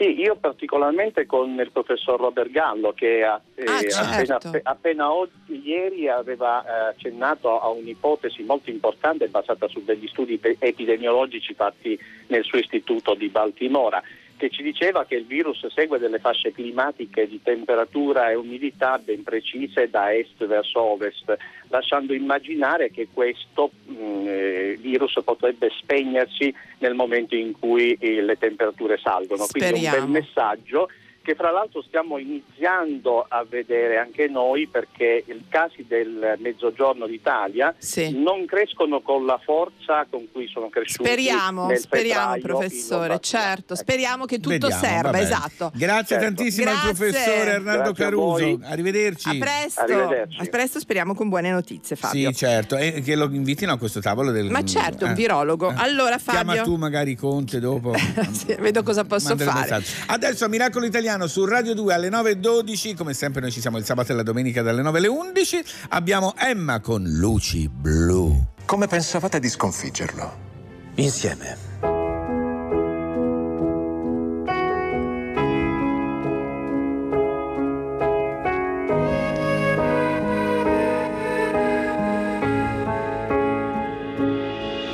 Sì, 0.00 0.18
io 0.18 0.34
particolarmente 0.36 1.26
con 1.26 1.50
il 1.60 1.70
professor 1.70 2.18
Robert 2.18 2.50
Gallo 2.50 2.94
che 2.94 3.22
ha, 3.22 3.38
eh, 3.54 3.64
Ah, 3.66 3.76
appena, 3.76 4.38
certo. 4.38 4.60
appena 4.62 5.12
oggi, 5.12 5.60
ieri 5.62 6.08
aveva 6.08 6.64
eh, 6.64 6.88
accennato 6.92 7.60
a 7.60 7.68
un'ipotesi 7.68 8.42
molto 8.44 8.70
importante 8.70 9.28
basata 9.28 9.68
su 9.68 9.84
degli 9.84 10.06
studi 10.06 10.40
epidemiologici 10.58 11.52
fatti 11.52 12.00
nel 12.28 12.44
suo 12.44 12.56
istituto 12.56 13.12
di 13.12 13.28
Baltimora 13.28 14.02
che 14.40 14.48
ci 14.48 14.62
diceva 14.62 15.04
che 15.04 15.16
il 15.16 15.26
virus 15.26 15.66
segue 15.66 15.98
delle 15.98 16.18
fasce 16.18 16.50
climatiche 16.50 17.28
di 17.28 17.42
temperatura 17.42 18.30
e 18.30 18.36
umidità 18.36 18.98
ben 18.98 19.22
precise 19.22 19.90
da 19.90 20.14
est 20.14 20.46
verso 20.46 20.80
ovest, 20.80 21.36
lasciando 21.68 22.14
immaginare 22.14 22.90
che 22.90 23.08
questo 23.12 23.70
mh, 23.84 24.24
eh, 24.26 24.78
virus 24.80 25.12
potrebbe 25.22 25.68
spegnersi 25.78 26.54
nel 26.78 26.94
momento 26.94 27.34
in 27.34 27.52
cui 27.52 27.92
eh, 28.00 28.22
le 28.22 28.38
temperature 28.38 28.96
salgono. 28.96 29.46
Quindi 29.46 29.72
un 29.72 29.76
Speriamo. 29.76 30.06
bel 30.06 30.22
messaggio 30.22 30.88
che 31.22 31.34
fra 31.34 31.50
l'altro 31.50 31.82
stiamo 31.82 32.16
iniziando 32.18 33.24
a 33.28 33.44
vedere 33.48 33.98
anche 33.98 34.26
noi 34.28 34.66
perché 34.66 35.22
i 35.26 35.44
casi 35.48 35.84
del 35.86 36.36
mezzogiorno 36.38 37.06
d'Italia 37.06 37.74
Sì. 37.78 38.10
non 38.18 38.46
crescono 38.46 39.00
con 39.00 39.24
la 39.26 39.38
forza 39.42 40.06
con 40.08 40.26
cui 40.32 40.48
sono 40.48 40.68
cresciuti. 40.68 41.04
Speriamo, 41.08 41.66
nel 41.66 41.78
speriamo 41.78 42.38
professore, 42.40 43.18
certo, 43.20 43.74
speriamo 43.74 44.24
che 44.24 44.36
tutto 44.38 44.66
Vediamo, 44.68 44.80
va 44.80 44.86
serva, 44.88 45.10
bene. 45.10 45.24
esatto. 45.24 45.70
Grazie 45.74 46.18
Certo. 46.18 46.24
tantissimo 46.34 46.70
al 46.70 46.76
Grazie. 46.80 46.94
professore 46.94 47.50
Arnaldo 47.52 47.92
Grazie 47.92 48.04
Caruso. 48.04 48.58
Arrivederci. 48.62 49.28
A 49.28 49.36
presto, 49.38 49.80
Arrivederci. 49.82 50.40
a 50.40 50.44
presto 50.46 50.78
speriamo 50.80 51.14
con 51.14 51.28
buone 51.28 51.50
notizie 51.50 51.96
Fabio. 51.96 52.30
Sì, 52.30 52.36
certo, 52.36 52.76
e 52.76 53.02
che 53.04 53.14
lo 53.14 53.24
invitino 53.26 53.72
a 53.72 53.78
questo 53.78 54.00
tavolo 54.00 54.30
del 54.30 54.50
Ma 54.50 54.64
certo, 54.64 55.04
un 55.04 55.10
eh. 55.10 55.14
virologo. 55.14 55.72
Allora, 55.76 56.16
Chiama 56.16 56.54
Fabio. 56.54 56.62
tu 56.64 56.76
magari 56.76 57.14
Conte 57.14 57.60
dopo. 57.60 57.92
Sì, 58.30 58.54
vedo 58.58 58.82
cosa 58.82 59.04
posso 59.04 59.28
Manda 59.34 59.44
il 59.44 59.50
fare. 59.50 59.84
Adesso 60.06 60.44
a 60.44 60.48
Miracolo 60.48 60.86
Italiano 60.86 61.08
su 61.26 61.44
Radio 61.44 61.74
2 61.74 61.94
alle 61.94 62.08
9.12, 62.08 62.94
come 62.96 63.14
sempre 63.14 63.40
noi 63.40 63.50
ci 63.50 63.60
siamo 63.60 63.78
il 63.78 63.84
sabato 63.84 64.12
e 64.12 64.14
la 64.14 64.22
domenica 64.22 64.62
dalle 64.62 64.82
9 64.82 64.98
alle 64.98 65.08
11. 65.08 65.64
Abbiamo 65.90 66.34
Emma 66.36 66.80
con 66.80 67.02
Luci 67.04 67.68
Blu. 67.68 68.46
Come 68.64 68.86
pensavate 68.86 69.40
di 69.40 69.48
sconfiggerlo? 69.48 70.48
Insieme. 70.96 71.56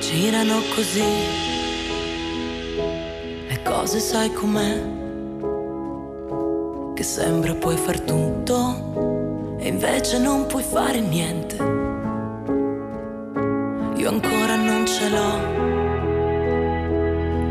Girano 0.00 0.62
così 0.74 1.02
le 3.48 3.62
cose, 3.62 4.00
sai 4.00 4.32
com'è? 4.32 5.05
Che 6.96 7.02
sembra 7.02 7.52
puoi 7.54 7.76
far 7.76 8.00
tutto 8.00 9.58
e 9.58 9.68
invece 9.68 10.18
non 10.18 10.46
puoi 10.46 10.62
fare 10.62 10.98
niente. 10.98 11.56
Io 13.96 14.08
ancora 14.08 14.56
non 14.56 14.86
ce 14.86 15.10
l'ho, 15.10 15.36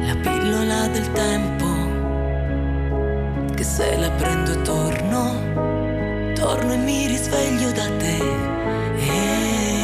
la 0.04 0.16
pillola 0.20 0.88
del 0.88 1.12
tempo, 1.12 1.66
che 3.54 3.64
se 3.64 3.96
la 3.98 4.10
prendo 4.10 4.60
torno, 4.64 6.34
torno 6.34 6.74
e 6.74 6.78
mi 6.78 7.06
risveglio 7.06 7.72
da 7.72 7.86
te. 8.00 8.18
E 8.98 9.66
e 9.68 9.75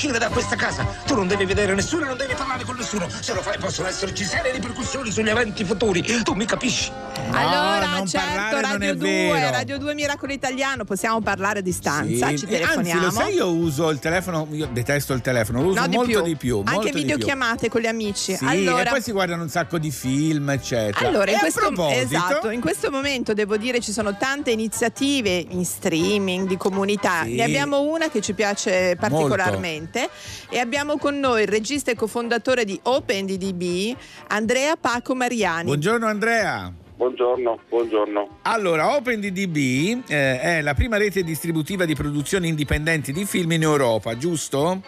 uscire 0.00 0.18
da 0.18 0.30
questa 0.30 0.56
casa, 0.56 0.82
tu 1.04 1.14
non 1.14 1.28
devi 1.28 1.44
vedere 1.44 1.74
nessuno 1.74 2.04
e 2.04 2.06
non 2.06 2.16
devi 2.16 2.32
parlare 2.34 2.64
con 2.64 2.74
nessuno. 2.74 3.06
Se 3.20 3.34
lo 3.34 3.42
fai 3.42 3.58
possono 3.58 3.88
esserci 3.88 4.24
serie 4.24 4.50
ripercussioni 4.50 5.10
sugli 5.12 5.28
eventi 5.28 5.62
futuri. 5.62 6.00
Tu 6.22 6.32
mi 6.32 6.46
capisci? 6.46 6.90
Allora, 7.32 7.86
non 7.96 8.06
certo, 8.06 8.60
Radio 8.60 8.90
è 8.90 8.96
2, 8.96 9.08
vero. 9.08 9.50
Radio 9.50 9.78
2 9.78 9.94
Miracolo 9.94 10.32
Italiano, 10.32 10.84
possiamo 10.84 11.20
parlare 11.20 11.60
a 11.60 11.62
distanza, 11.62 12.28
Sì, 12.28 12.38
ci 12.38 12.46
telefoniamo. 12.46 13.04
Anzi, 13.04 13.16
lo 13.16 13.22
sai, 13.22 13.34
io 13.34 13.50
uso 13.50 13.90
il 13.90 13.98
telefono, 13.98 14.46
io 14.50 14.68
detesto 14.72 15.12
il 15.12 15.20
telefono, 15.20 15.62
lo 15.62 15.68
uso 15.68 15.80
No, 15.80 15.86
di 15.86 15.96
molto 15.96 16.10
più. 16.10 16.22
di 16.22 16.36
più. 16.36 16.56
molto 16.56 16.70
Anche 16.70 16.92
videochiamate 16.92 17.68
con 17.68 17.80
gli 17.80 17.86
amici. 17.86 18.36
Sì, 18.36 18.44
allora, 18.44 18.82
e 18.82 18.90
poi 18.90 19.02
si 19.02 19.12
guardano 19.12 19.42
un 19.42 19.48
sacco 19.48 19.78
di 19.78 19.90
film, 19.90 20.50
eccetera. 20.50 21.08
Allora, 21.08 21.30
in 21.30 21.38
questo, 21.38 21.88
esatto, 21.90 22.50
in 22.50 22.60
questo 22.60 22.90
momento 22.90 23.34
devo 23.34 23.56
dire 23.56 23.80
ci 23.80 23.92
sono 23.92 24.16
tante 24.16 24.50
iniziative 24.50 25.44
in 25.48 25.64
streaming, 25.64 26.46
di 26.46 26.56
comunità. 26.56 27.22
Sì. 27.24 27.34
Ne 27.36 27.44
abbiamo 27.44 27.80
una 27.80 28.08
che 28.10 28.20
ci 28.20 28.32
piace 28.34 28.96
particolarmente. 28.98 30.08
E 30.48 30.58
abbiamo 30.58 30.96
con 30.98 31.18
noi 31.18 31.42
il 31.42 31.48
regista 31.48 31.90
e 31.90 31.94
cofondatore 31.94 32.64
di 32.64 32.78
OpenDDB, 32.82 33.96
Andrea 34.28 34.76
Paco 34.76 35.14
Mariani. 35.14 35.64
Buongiorno 35.64 36.06
Andrea. 36.06 36.72
Buongiorno, 37.00 37.60
buongiorno. 37.66 38.40
Allora, 38.42 38.94
OpenDDB 38.94 40.02
eh, 40.06 40.38
è 40.38 40.60
la 40.60 40.74
prima 40.74 40.98
rete 40.98 41.22
distributiva 41.22 41.86
di 41.86 41.94
produzioni 41.94 42.48
indipendenti 42.48 43.10
di 43.10 43.24
film 43.24 43.52
in 43.52 43.62
Europa, 43.62 44.18
giusto? 44.18 44.82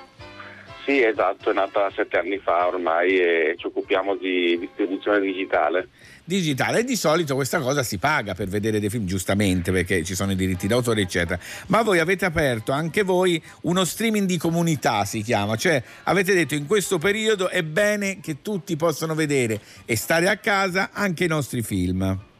Sì, 0.85 1.03
esatto, 1.03 1.49
è 1.49 1.55
nata 1.55 1.89
sette 1.89 2.19
anni 2.19 2.37
fa 2.37 2.67
ormai 2.67 3.19
e 3.19 3.55
ci 3.57 3.67
occupiamo 3.67 4.17
di 4.17 4.59
distribuzione 4.59 5.21
digitale. 5.21 5.89
Digitale. 6.33 6.81
E 6.81 6.85
di 6.85 6.97
solito 6.97 7.35
questa 7.35 7.61
cosa 7.61 7.83
si 7.83 7.99
paga 7.99 8.35
per 8.35 8.49
vedere 8.49 8.81
dei 8.81 8.89
film 8.89 9.05
giustamente 9.05 9.71
perché 9.71 10.03
ci 10.03 10.15
sono 10.15 10.33
i 10.33 10.37
diritti 10.37 10.67
d'autore 10.67 11.03
eccetera. 11.03 11.39
Ma 11.67 11.83
voi 11.83 11.99
avete 11.99 12.25
aperto 12.25 12.73
anche 12.73 13.03
voi 13.03 13.43
uno 13.63 13.85
streaming 13.85 14.27
di 14.27 14.39
comunità 14.39 15.05
si 15.05 15.21
chiama. 15.23 15.57
Cioè 15.57 15.83
avete 16.05 16.33
detto 16.33 16.55
in 16.55 16.67
questo 16.67 16.99
periodo 16.99 17.51
è 17.51 17.63
bene 17.63 18.21
che 18.21 18.41
tutti 18.41 18.77
possano 18.77 19.15
vedere 19.15 19.61
e 19.85 19.95
stare 19.95 20.29
a 20.29 20.39
casa 20.39 20.91
anche 20.93 21.25
i 21.25 21.29
nostri 21.29 21.61
film 21.63 22.31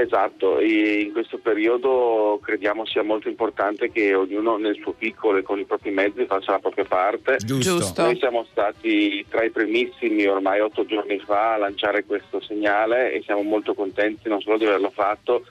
Esatto, 0.00 0.60
e 0.60 1.00
in 1.00 1.12
questo 1.12 1.38
periodo 1.38 2.38
crediamo 2.40 2.86
sia 2.86 3.02
molto 3.02 3.28
importante 3.28 3.90
che 3.90 4.14
ognuno 4.14 4.56
nel 4.56 4.76
suo 4.76 4.92
piccolo 4.92 5.38
e 5.38 5.42
con 5.42 5.58
i 5.58 5.64
propri 5.64 5.90
mezzi 5.90 6.24
faccia 6.24 6.52
la 6.52 6.60
propria 6.60 6.84
parte. 6.84 7.38
Giusto. 7.38 8.02
Noi 8.02 8.16
siamo 8.16 8.46
stati 8.48 9.26
tra 9.28 9.42
i 9.42 9.50
primissimi 9.50 10.24
ormai 10.24 10.60
otto 10.60 10.86
giorni 10.86 11.18
fa 11.18 11.54
a 11.54 11.56
lanciare 11.56 12.04
questo 12.04 12.40
segnale 12.40 13.10
e 13.12 13.22
siamo 13.22 13.42
molto 13.42 13.74
contenti 13.74 14.28
non 14.28 14.40
solo 14.40 14.56
di 14.56 14.66
averlo 14.66 14.90
fatto, 14.90 15.44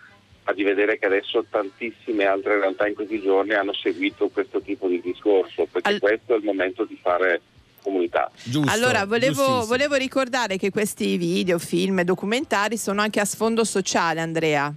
ma 0.45 0.53
di 0.53 0.63
vedere 0.63 0.97
che 0.97 1.07
adesso 1.07 1.43
tantissime 1.49 2.23
altre 2.23 2.57
realtà 2.57 2.87
in 2.87 2.95
questi 2.95 3.19
giorni 3.19 3.51
hanno 3.51 3.73
seguito 3.73 4.29
questo 4.29 4.61
tipo 4.61 4.87
di 4.87 5.01
discorso, 5.01 5.67
perché 5.69 5.89
Al- 5.89 5.99
questo 5.99 6.33
è 6.33 6.37
il 6.37 6.45
momento 6.45 6.85
di 6.85 6.97
fare 7.01 7.41
comunità. 7.87 8.29
Giusto, 8.43 8.69
allora, 8.69 9.05
volevo, 9.05 9.65
volevo 9.65 9.95
ricordare 9.95 10.57
che 10.57 10.69
questi 10.69 11.15
video, 11.15 11.57
film 11.57 11.99
e 11.99 12.03
documentari 12.03 12.77
sono 12.77 13.01
anche 13.01 13.21
a 13.21 13.25
sfondo 13.25 13.63
sociale, 13.63 14.19
Andrea. 14.19 14.73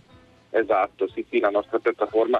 Esatto, 0.50 1.08
sì, 1.12 1.24
sì, 1.28 1.40
la 1.40 1.50
nostra 1.50 1.78
piattaforma 1.78 2.38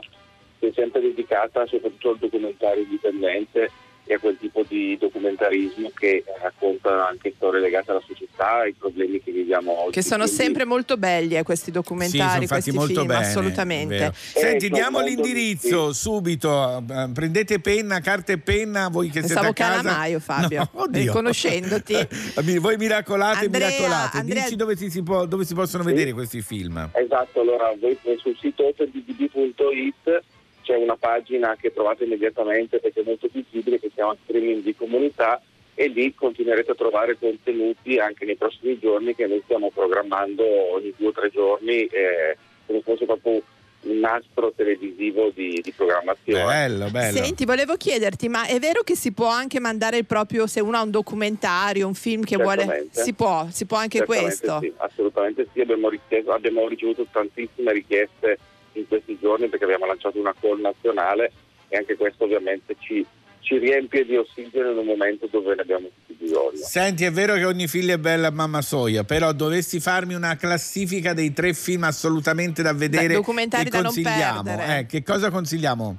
si 0.58 0.66
è 0.66 0.72
sempre 0.74 1.00
dedicata 1.00 1.66
soprattutto 1.66 2.10
al 2.10 2.18
documentario 2.18 2.82
indipendente 2.82 3.70
e 4.10 4.14
a 4.14 4.18
quel 4.18 4.36
tipo 4.40 4.64
di 4.66 4.96
documentarismo 4.98 5.92
che 5.94 6.24
racconta 6.42 7.06
anche 7.06 7.32
storie 7.36 7.60
legate 7.60 7.92
alla 7.92 8.02
società, 8.04 8.62
ai 8.62 8.72
problemi 8.72 9.22
che 9.22 9.30
viviamo 9.30 9.82
oggi. 9.84 9.92
Che 9.92 10.02
sono 10.02 10.24
Quindi- 10.24 10.42
sempre 10.42 10.64
molto 10.64 10.96
belli 10.96 11.36
eh, 11.36 11.44
questi 11.44 11.66
Sì, 11.66 11.70
sono 11.70 11.82
documentari, 11.84 12.46
fatti 12.46 12.46
questi 12.48 12.72
molto 12.72 12.94
film, 12.94 13.06
bene. 13.06 13.24
assolutamente. 13.24 13.96
vero. 13.98 14.12
Senti, 14.16 14.66
sono 14.66 14.74
diamo 14.74 15.00
l'indirizzo 15.00 15.92
subito. 15.92 16.78
eh, 16.90 17.08
Prendete 17.14 17.60
penna, 17.60 18.00
carta 18.00 18.32
e 18.32 18.38
penna, 18.38 18.88
voi 18.88 19.10
che 19.10 19.20
Pensavo 19.20 19.44
siete 19.44 19.62
a 19.62 19.66
casa. 19.66 19.82
Calamaio, 19.82 20.18
Fabio, 20.18 20.68
No, 20.74 20.86
riconoscendoti. 20.90 21.94
Voi 22.60 22.76
miracolate, 22.78 23.44
Andrea, 23.44 23.68
miracolate. 23.68 24.16
Andrea- 24.16 24.42
Dici 24.42 24.56
dove, 24.56 24.76
si, 24.76 24.90
si 24.90 25.02
può- 25.04 25.24
dove 25.26 25.44
si 25.44 25.54
possono 25.54 25.84
Sì. 25.84 25.90
vedere 25.90 26.12
questi 26.12 26.42
film. 26.42 26.90
Esatto, 26.94 27.40
allora 27.42 27.72
voi 27.80 27.96
sul 28.18 28.36
sito 28.40 28.66
openddd.it 28.66 30.22
c'è 30.62 30.76
una 30.76 30.96
pagina 30.96 31.56
che 31.56 31.72
trovate 31.72 32.04
immediatamente 32.04 32.78
perché 32.78 33.00
è 33.00 33.04
molto 33.04 33.28
visibile 33.30 33.78
che 33.78 33.88
si 33.88 33.94
chiama 33.94 34.16
streaming 34.24 34.62
di 34.62 34.74
comunità 34.74 35.40
e 35.74 35.88
lì 35.88 36.14
continuerete 36.14 36.72
a 36.72 36.74
trovare 36.74 37.16
contenuti 37.18 37.98
anche 37.98 38.24
nei 38.24 38.36
prossimi 38.36 38.78
giorni 38.78 39.14
che 39.14 39.26
noi 39.26 39.40
stiamo 39.44 39.70
programmando 39.70 40.44
ogni 40.74 40.92
due 40.96 41.08
o 41.08 41.12
tre 41.12 41.30
giorni 41.30 41.86
eh, 41.86 42.36
come 42.66 42.82
fosse 42.82 43.06
proprio 43.06 43.42
un 43.82 43.98
nastro 43.98 44.52
televisivo 44.54 45.30
di, 45.30 45.58
di 45.62 45.72
programmazione. 45.72 46.44
Bello, 46.44 46.90
bello. 46.90 47.16
Senti, 47.16 47.46
volevo 47.46 47.76
chiederti, 47.76 48.28
ma 48.28 48.46
è 48.46 48.58
vero 48.58 48.82
che 48.82 48.94
si 48.94 49.12
può 49.12 49.28
anche 49.28 49.58
mandare 49.58 49.96
il 49.96 50.04
proprio, 50.04 50.46
se 50.46 50.60
uno 50.60 50.76
ha 50.76 50.82
un 50.82 50.90
documentario, 50.90 51.86
un 51.86 51.94
film 51.94 52.22
che 52.22 52.36
vuole, 52.36 52.88
si 52.90 53.14
può, 53.14 53.46
si 53.50 53.64
può 53.64 53.78
anche 53.78 53.98
Certamente 53.98 54.28
questo? 54.28 54.58
Sì, 54.60 54.72
assolutamente 54.76 55.46
sì, 55.52 55.60
abbiamo, 55.62 55.88
richiesto- 55.88 56.32
abbiamo 56.32 56.68
ricevuto 56.68 57.06
tantissime 57.10 57.72
richieste 57.72 58.38
in 58.74 58.86
questi 58.88 59.18
giorni 59.20 59.48
perché 59.48 59.64
abbiamo 59.64 59.86
lanciato 59.86 60.18
una 60.18 60.34
call 60.38 60.60
nazionale 60.60 61.32
e 61.68 61.76
anche 61.76 61.96
questo 61.96 62.24
ovviamente 62.24 62.76
ci, 62.78 63.04
ci 63.40 63.58
riempie 63.58 64.04
di 64.04 64.16
ossigeno 64.16 64.70
in 64.72 64.78
un 64.78 64.86
momento 64.86 65.26
dove 65.30 65.54
ne 65.54 65.62
abbiamo 65.62 65.88
tutti 65.88 66.16
bisogno. 66.24 66.56
Senti, 66.56 67.04
è 67.04 67.10
vero 67.10 67.34
che 67.34 67.44
ogni 67.44 67.66
figlio 67.68 67.94
è 67.94 67.98
bella 67.98 68.28
a 68.28 68.30
mamma 68.30 68.60
soia, 68.62 69.04
però 69.04 69.32
dovessi 69.32 69.80
farmi 69.80 70.14
una 70.14 70.36
classifica 70.36 71.12
dei 71.14 71.32
tre 71.32 71.52
film 71.54 71.84
assolutamente 71.84 72.62
da 72.62 72.72
vedere 72.72 73.08
Beh, 73.08 73.14
documentari 73.14 73.64
che 73.64 73.70
da 73.70 73.76
non 73.82 73.86
consigliamo. 73.86 74.42
perdere. 74.42 74.78
Eh, 74.78 74.86
che 74.86 75.02
cosa 75.02 75.30
consigliamo? 75.30 75.98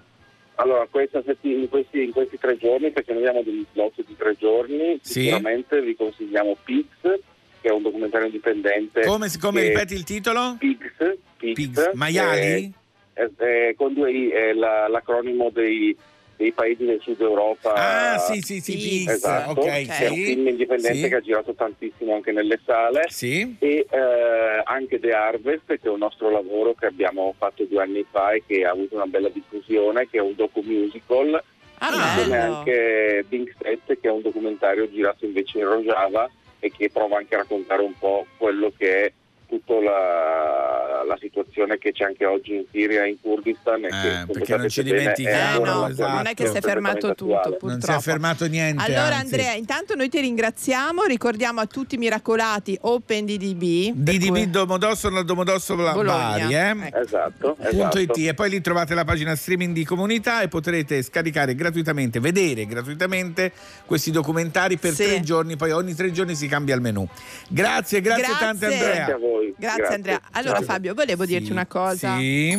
Allora, 0.55 0.87
in, 0.91 1.67
questi, 1.69 2.03
in 2.03 2.11
questi 2.11 2.37
tre 2.37 2.55
giorni, 2.57 2.91
perché 2.91 3.13
noi 3.13 3.25
abbiamo 3.25 3.43
degli 3.43 3.65
slot 3.73 4.03
di 4.05 4.15
tre 4.15 4.35
giorni, 4.37 4.99
Sì. 5.01 5.21
sicuramente 5.23 5.81
vi 5.81 5.95
consigliamo 5.95 6.55
Pigs, 6.63 7.19
che 7.61 7.69
è 7.69 7.71
un 7.71 7.81
documentario 7.83 8.25
indipendente. 8.27 9.01
Come, 9.01 9.27
come 9.39 9.61
che- 9.61 9.67
ripeti 9.69 9.93
il 9.93 10.03
titolo? 10.03 10.55
Pigs, 10.59 10.93
Pigs, 11.37 11.53
Pigs. 11.53 11.89
Maiali? 11.93 12.73
eh, 13.13 13.29
eh, 13.37 13.75
con 13.77 13.93
due 13.93 14.11
I, 14.11 14.29
è 14.29 14.53
la- 14.53 14.87
l'acronimo 14.87 15.49
dei, 15.51 15.95
dei 16.37 16.51
paesi 16.53 16.85
del 16.85 16.99
sud 17.01 17.19
Europa. 17.21 17.73
Ah, 18.13 18.17
sì, 18.17 18.41
sì, 18.41 18.59
sì. 18.61 18.73
Pigs. 18.73 19.11
Esatto, 19.11 19.59
Ok, 19.61 19.67
è 19.67 20.07
un 20.07 20.15
film 20.15 20.47
indipendente 20.47 21.03
Sì. 21.03 21.07
che 21.09 21.15
ha 21.15 21.21
girato 21.21 21.53
tantissimo 21.53 22.15
anche 22.15 22.31
nelle 22.31 22.59
sale 22.65 23.03
Sì. 23.09 23.55
e 23.59 23.85
eh, 23.89 24.61
anche 24.63 24.99
The 24.99 25.11
Harvest 25.11 25.65
che 25.67 25.79
è 25.83 25.89
un 25.89 25.99
nostro 25.99 26.29
lavoro 26.31 26.73
che 26.73 26.87
abbiamo 26.87 27.33
fatto 27.37 27.63
due 27.65 27.83
anni 27.83 28.03
fa 28.09 28.31
e 28.31 28.43
che 28.47 28.63
ha 28.65 28.71
avuto 28.71 28.95
una 28.95 29.05
bella 29.05 29.29
diffusione 29.29 30.07
che 30.09 30.17
è 30.17 30.21
un 30.21 30.33
docu 30.35 30.61
musical 30.65 31.43
Ah, 31.83 32.15
come 32.21 32.37
anche 32.37 33.25
Bing 33.27 33.51
Set 33.59 33.99
che 33.99 34.07
è 34.07 34.11
un 34.11 34.21
documentario 34.21 34.87
girato 34.91 35.25
invece 35.25 35.57
in 35.57 35.65
Rojava 35.65 36.29
e 36.61 36.71
che 36.71 36.89
prova 36.89 37.17
anche 37.17 37.33
a 37.35 37.39
raccontare 37.39 37.81
un 37.81 37.97
po' 37.97 38.25
quello 38.37 38.71
che 38.77 39.05
è 39.05 39.11
tutta 39.51 39.73
la, 39.81 41.03
la 41.05 41.17
situazione 41.19 41.77
che 41.77 41.91
c'è 41.91 42.05
anche 42.05 42.25
oggi 42.25 42.55
in 42.55 42.63
Siria 42.71 43.03
e 43.03 43.09
in 43.09 43.17
Kurdistan 43.21 43.81
che, 43.81 43.87
Eh, 43.87 44.25
come 44.25 44.31
perché 44.31 44.55
non 44.55 44.69
ci 44.69 44.81
dimentichiamo, 44.83 45.57
Eh, 45.57 45.59
no, 45.59 45.65
l'attualità 45.81 46.13
non 46.13 46.27
è 46.27 46.33
che 46.33 46.47
si 46.47 46.55
è 46.57 46.61
fermato 46.61 47.07
tutto, 47.13 47.25
purtroppo. 47.25 47.67
Non 47.67 47.81
si 47.81 47.91
è 47.91 47.99
fermato 47.99 48.47
niente. 48.47 48.81
Allora 48.83 49.17
anzi. 49.17 49.33
Andrea, 49.35 49.53
intanto 49.55 49.95
noi 49.95 50.07
ti 50.07 50.21
ringraziamo, 50.21 51.03
ricordiamo 51.03 51.59
a 51.59 51.65
tutti 51.65 51.95
i 51.95 51.97
miracolati 51.97 52.77
OpenDDB. 52.79 53.93
per 54.03 54.15
DDB 54.15 54.27
cui- 54.29 54.49
Domodossola 54.49 55.21
Domodossola. 55.21 55.91
Bari, 56.01 56.53
eh? 56.53 56.69
Ecco. 56.69 56.97
Esatto, 56.97 57.55
Punto 57.55 57.67
esatto. 57.69 57.99
IT 57.99 58.17
e 58.29 58.33
poi 58.33 58.49
lì 58.49 58.61
trovate 58.61 58.93
la 58.95 59.03
pagina 59.03 59.35
streaming 59.35 59.73
di 59.73 59.83
comunità 59.83 60.41
e 60.41 60.47
potrete 60.47 61.01
scaricare 61.03 61.55
gratuitamente, 61.55 62.19
vedere 62.21 62.65
gratuitamente 62.65 63.51
questi 63.85 64.11
documentari 64.11 64.77
per 64.77 64.93
Sì. 64.93 65.03
tre 65.05 65.19
giorni, 65.21 65.57
poi 65.57 65.71
ogni 65.71 65.93
tre 65.93 66.11
giorni 66.11 66.35
si 66.35 66.47
cambia 66.47 66.73
il 66.75 66.81
menù. 66.81 67.05
Grazie, 67.49 67.99
grazie, 67.99 68.23
Grazie. 68.23 68.45
tante 68.45 68.67
Grazie 68.67 68.85
a 68.85 68.89
Andrea. 69.01 69.17
Voi. 69.41 69.55
Grazie, 69.57 69.95
Andrea. 69.95 70.21
Allora 70.31 70.51
Grazie. 70.57 70.65
Fabio, 70.67 70.93
volevo 70.93 71.25
dirti 71.25 71.45
Sì, 71.47 71.51
una 71.51 71.65
cosa. 71.65 72.17
Sì. 72.17 72.57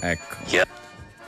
Ecco. 0.00 0.74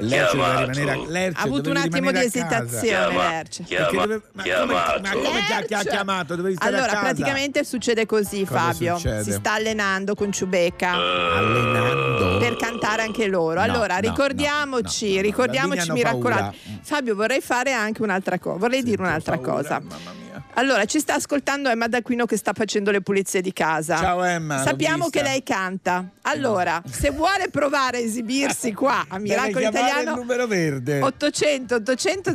Lercio 0.01 0.37
deve 0.37 0.61
rimanere 0.73 0.91
a 0.93 1.07
Lercio 1.09 1.41
Ha 1.41 1.43
avuto 1.43 1.71
un 1.71 1.77
attimo 1.77 2.13
di 2.13 2.19
esitazione, 2.19 3.17
Lerce. 3.17 3.65
Perché 3.69 3.97
dove- 3.97 4.23
ma 4.33 4.43
come, 4.45 4.73
ma 4.73 5.11
come 5.13 5.45
ti 5.45 5.53
ha- 5.53 5.63
ti 5.65 5.75
ha 5.75 5.83
chiamato? 5.83 6.37
Dovevi 6.37 6.55
stare 6.55 6.71
a 6.73 6.77
Allora, 6.79 6.93
casa. 6.93 7.05
praticamente 7.05 7.65
succede 7.65 8.07
così, 8.07 8.45
Cosa 8.45 8.61
Fabio. 8.61 8.97
succede? 8.97 9.23
Si 9.25 9.33
sta 9.33 9.55
allenando 9.55 10.15
con 10.15 10.31
Ciubecca. 10.31 10.93
allenando 10.93 12.39
Per 12.39 12.55
cantare 12.57 13.03
anche 13.03 13.27
loro. 13.27 13.55
No, 13.55 13.61
allora, 13.73 13.95
no, 13.95 14.01
ricordiamoci, 14.01 15.07
no, 15.07 15.11
no, 15.11 15.17
no, 15.17 15.23
ricordiamoci 15.23 15.81
i 15.83 15.87
bambini 15.87 16.03
hanno 16.07 16.13
miracolati. 16.21 16.59
paura. 16.65 16.81
Fabio, 16.85 17.15
vorrei 17.17 17.41
fare 17.41 17.73
anche 17.73 18.03
un'altra 18.03 18.39
cosa. 18.39 18.57
Vorrei 18.59 18.83
dire 18.85 19.03
un'altra 19.03 19.37
Paura, 19.37 19.53
cosa. 19.53 19.81
Mamma 19.81 20.13
mia. 20.17 20.28
Allora, 20.59 20.87
ci 20.87 20.99
sta 20.99 21.15
ascoltando 21.15 21.69
Emma 21.69 21.87
D'Aquino 21.87 22.27
che 22.27 22.37
sta 22.37 22.53
facendo 22.53 22.91
le 22.91 23.01
pulizie 23.01 23.41
di 23.41 23.53
casa. 23.53 23.97
Ciao, 23.97 24.25
Emma, 24.25 24.61
Sappiamo 24.65 25.09
che 25.09 25.23
lei 25.23 25.45
canta. 25.45 26.05
Allora, 26.23 26.83
se 26.91 27.11
vuole 27.11 27.49
provare 27.49 27.99
a 27.99 28.01
esibirsi 28.01 28.73
qua 28.73 29.05
a 29.09 29.19
Miracolo 29.21 29.69
Italiano 29.69 30.11
il 30.11 30.17
numero 30.17 30.49
verde. 30.49 31.01
800 31.01 31.77
800 31.77 32.33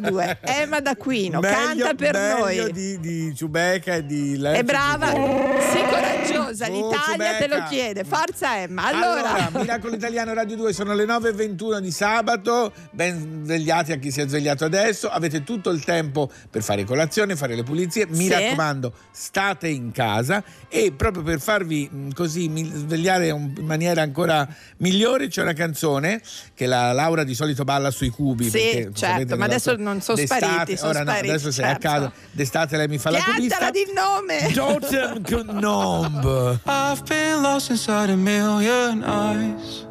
002 0.00 0.38
Emma 0.42 0.78
D'Aquino 0.78 1.40
Meglio- 1.40 1.56
canta 1.56 1.94
per 1.94 2.12
meglio 2.14 2.62
noi. 2.62 2.72
di, 2.72 3.00
di 3.00 3.34
Ciubecca 3.34 3.94
e 3.94 4.06
di 4.06 4.36
Lercio 4.36 4.60
È 4.60 4.62
brava, 4.62 5.08
sì 5.08 5.80
coraggiosa, 5.90 6.66
Oh, 6.70 6.90
l'Italia 6.90 7.36
te 7.38 7.48
lo 7.48 7.64
chiede. 7.68 8.04
Forza 8.04 8.56
Emma. 8.56 8.84
Allora, 8.84 9.34
Allora, 9.34 9.50
Miracolo 9.60 9.96
Italiano 9.96 10.32
Radio 10.32 10.54
2 10.56 10.72
sono 10.72 10.94
le 10.94 11.06
9.21 11.06 11.78
di 11.80 11.90
sabato, 11.90 12.72
ben 12.92 13.42
svegliati 13.44 13.90
a 13.90 13.96
chi 13.96 14.12
si 14.12 14.20
è 14.20 14.28
svegliato 14.28 14.64
adesso, 14.64 15.08
avete 15.10 15.42
tutto 15.42 15.70
il 15.70 15.82
tempo 15.82 16.30
per 16.48 16.62
fare 16.62 16.84
colazione, 16.84 17.34
fare 17.34 17.56
le 17.56 17.62
pulizie, 17.64 18.06
mi 18.08 18.24
Sì. 18.26 18.28
raccomando 18.30 18.92
state 19.10 19.68
in 19.68 19.90
casa 19.92 20.42
e 20.68 20.92
proprio 20.96 21.22
per 21.24 21.40
farvi 21.40 21.88
mh, 21.90 22.10
così 22.12 22.48
svegliare 22.72 23.28
in 23.28 23.52
maniera 23.62 24.02
ancora 24.02 24.46
migliore 24.78 25.28
c'è 25.28 25.42
una 25.42 25.52
canzone 25.52 26.20
che 26.54 26.66
la 26.66 26.92
Laura 26.92 27.24
di 27.24 27.34
solito 27.34 27.64
balla 27.64 27.90
sui 27.90 28.10
cubi. 28.10 28.44
Sì, 28.44 28.50
perché, 28.50 28.72
certo, 28.92 28.96
sapete, 28.98 29.36
ma 29.36 29.44
adesso 29.46 29.74
non 29.76 30.00
sono 30.00 30.18
spariti, 30.18 30.76
sono 30.76 30.90
ora 30.90 30.98
no, 31.02 31.10
spariti, 31.10 31.28
adesso 31.30 31.50
sei 31.50 31.64
a 31.64 31.68
certo. 31.68 31.88
casa, 31.88 32.12
d'estate 32.30 32.76
lei 32.76 32.88
mi 32.88 32.98
fa 32.98 33.10
la 33.10 33.22
cubista. 33.22 33.58
cantala 33.58 33.70
di 33.70 33.80
il 33.80 33.92
nome. 33.92 34.52
Totem 34.52 35.58
Nomb. 35.58 36.60
I've 36.66 37.02
been 37.06 37.40
lost 37.42 37.70
inside 37.70 38.10
a 38.10 38.16
million 38.16 39.02
eyes. 39.04 39.86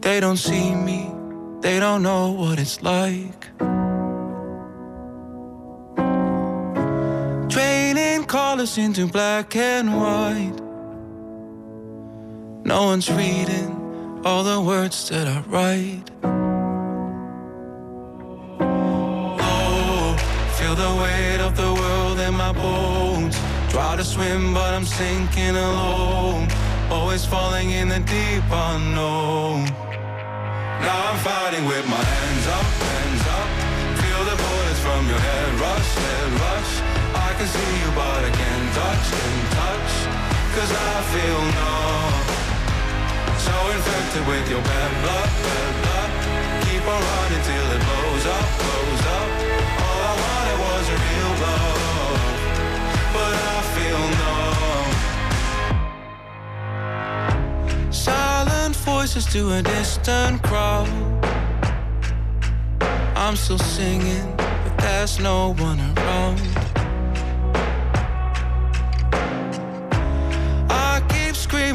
They 0.00 0.20
don't 0.20 0.38
see 0.38 0.72
me, 0.74 1.10
they 1.62 1.78
don't 1.78 2.02
know 2.02 2.30
what 2.32 2.58
it's 2.58 2.80
like. 2.80 3.52
Colors 8.48 8.78
into 8.78 9.08
black 9.08 9.56
and 9.56 9.88
white. 10.00 10.58
No 12.64 12.84
one's 12.84 13.10
reading 13.10 14.22
all 14.24 14.44
the 14.44 14.60
words 14.60 15.08
that 15.08 15.26
I 15.26 15.40
write. 15.52 16.08
Oh, 19.40 20.16
feel 20.58 20.76
the 20.76 20.92
weight 21.02 21.40
of 21.40 21.56
the 21.56 21.74
world 21.74 22.20
in 22.20 22.34
my 22.34 22.52
bones. 22.52 23.36
Try 23.68 23.96
to 23.96 24.04
swim, 24.04 24.54
but 24.54 24.72
I'm 24.74 24.86
sinking 24.86 25.56
alone. 25.56 26.46
Always 26.88 27.26
falling 27.26 27.70
in 27.70 27.88
the 27.88 27.98
deep 27.98 28.46
unknown. 28.48 29.64
Now 30.86 30.98
I'm 31.10 31.18
fighting 31.18 31.64
with 31.64 31.84
my 31.88 32.04
hands 32.14 32.46
up, 32.58 32.66
hands 32.90 33.24
up. 33.38 33.48
Feel 34.02 34.22
the 34.30 34.36
bullets 34.42 34.80
from 34.86 35.02
your 35.08 35.22
head 35.28 35.52
rush, 35.60 35.90
head 35.96 36.32
rush. 36.46 36.95
Can 37.36 37.46
see 37.46 37.72
you, 37.84 37.90
but 37.92 38.24
I 38.24 38.30
can't 38.32 38.72
touch, 38.72 39.04
can't 39.12 39.48
touch. 39.60 39.92
Cause 40.56 40.72
I 40.72 40.94
feel 41.12 41.40
numb. 41.58 42.16
So 43.36 43.54
infected 43.76 44.24
with 44.26 44.48
your 44.48 44.62
bad 44.62 44.90
blood, 45.02 45.28
bad 45.44 45.72
blood. 45.84 46.10
Keep 46.64 46.84
on 46.88 47.02
running 47.12 47.42
till 47.44 47.68
it 47.76 47.82
blows 47.84 48.26
up, 48.36 48.46
blows 48.56 49.04
up. 49.18 49.28
All 49.84 50.00
I 50.12 50.14
wanted 50.24 50.58
was 50.64 50.84
a 50.88 50.96
real 51.06 51.32
love. 51.44 52.20
But 53.12 53.34
I 53.54 53.58
feel 53.76 54.02
numb. 54.22 54.90
Silent 57.92 58.76
voices 58.76 59.26
to 59.34 59.40
a 59.58 59.60
distant 59.62 60.42
crowd. 60.42 60.88
I'm 63.14 63.36
still 63.36 63.58
singing, 63.58 64.34
but 64.38 64.74
there's 64.78 65.18
no 65.20 65.52
one 65.58 65.80
around. 65.98 66.40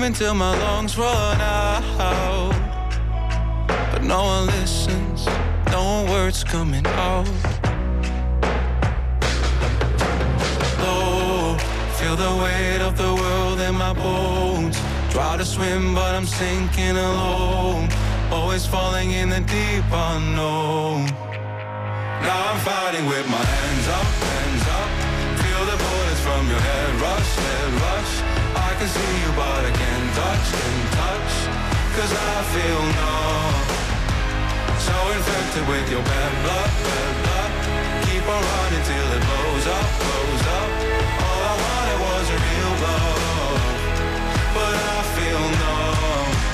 Screaming 0.01 0.17
till 0.17 0.33
my 0.33 0.57
lungs 0.57 0.97
run 0.97 1.39
out. 1.41 2.55
But 3.91 4.03
no 4.03 4.23
one 4.23 4.47
listens, 4.47 5.27
no 5.69 6.05
words 6.09 6.43
coming 6.43 6.83
out. 6.87 7.27
Low, 10.79 11.55
feel 11.99 12.15
the 12.15 12.33
weight 12.43 12.81
of 12.81 12.97
the 12.97 13.13
world 13.13 13.59
in 13.59 13.75
my 13.75 13.93
bones. 13.93 14.75
Try 15.11 15.37
to 15.37 15.45
swim, 15.45 15.93
but 15.93 16.15
I'm 16.15 16.25
sinking 16.25 16.97
alone. 16.97 17.87
Always 18.31 18.65
falling 18.65 19.11
in 19.11 19.29
the 19.29 19.41
deep 19.41 19.85
unknown. 19.91 21.05
Now 22.25 22.39
I'm 22.49 22.59
fighting 22.65 23.05
with 23.05 23.27
my 23.29 23.43
hands 23.53 23.87
up, 23.99 24.07
hands 24.25 24.65
up. 24.79 24.89
Feel 25.41 25.63
the 25.71 25.77
bullets 25.83 26.21
from 26.21 26.49
your 26.49 26.61
head 26.69 27.01
rush, 27.01 27.35
head 27.35 27.73
rush. 27.85 28.30
I 28.71 28.75
can 28.75 28.87
see 28.87 29.13
you, 29.19 29.31
but 29.35 29.65
I 29.67 29.71
can't 29.75 30.09
touch, 30.15 30.45
can't 30.55 30.91
touch. 30.95 31.33
Cause 31.91 32.11
I 32.15 32.35
feel 32.55 32.81
numb. 33.03 33.55
So 34.79 34.95
infected 35.11 35.67
with 35.67 35.91
your 35.91 35.99
bad 35.99 36.31
blood, 36.39 36.71
bad 36.87 37.13
blood. 37.19 37.51
Keep 38.07 38.23
on 38.31 38.39
running 38.39 38.83
till 38.87 39.09
it 39.11 39.23
blows 39.27 39.67
up, 39.75 39.87
blows 39.99 40.43
up. 40.55 40.69
All 41.19 41.41
I 41.51 41.55
wanted 41.67 41.99
was 41.99 42.25
a 42.31 42.37
real 42.47 42.73
love. 42.87 43.59
But 44.55 44.79
I 44.95 44.99
feel 45.19 45.43
numb. 45.59 46.50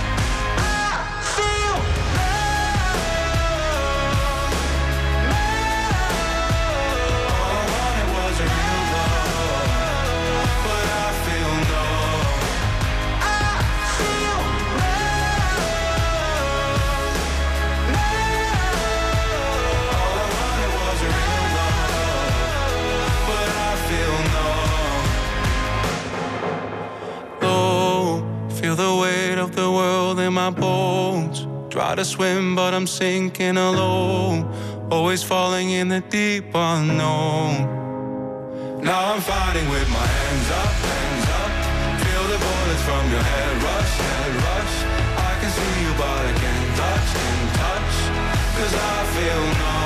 Try 31.78 31.94
to 31.94 32.04
swim, 32.04 32.56
but 32.56 32.74
I'm 32.74 32.88
sinking 32.88 33.56
alone. 33.56 34.52
Always 34.90 35.22
falling 35.22 35.70
in 35.70 35.90
the 35.90 36.02
deep 36.02 36.46
unknown. 36.56 37.54
Now 38.82 39.14
I'm 39.14 39.22
fighting 39.22 39.70
with 39.70 39.88
my 39.88 40.08
hands 40.18 40.50
up, 40.64 40.74
hands 40.90 41.28
up. 41.44 41.54
Feel 42.02 42.24
the 42.34 42.40
bullets 42.46 42.82
from 42.82 43.12
your 43.12 43.22
head 43.22 43.62
rush, 43.62 43.94
head 44.10 44.34
rush. 44.48 44.76
I 45.30 45.38
can 45.40 45.52
see 45.52 45.74
you, 45.84 45.92
but 46.02 46.26
I 46.26 46.34
can't 46.42 46.78
touch, 46.82 47.08
can't 47.14 47.52
touch. 47.62 47.96
Cause 48.58 48.74
I 48.74 49.06
feel 49.14 49.44
numb. 49.60 49.77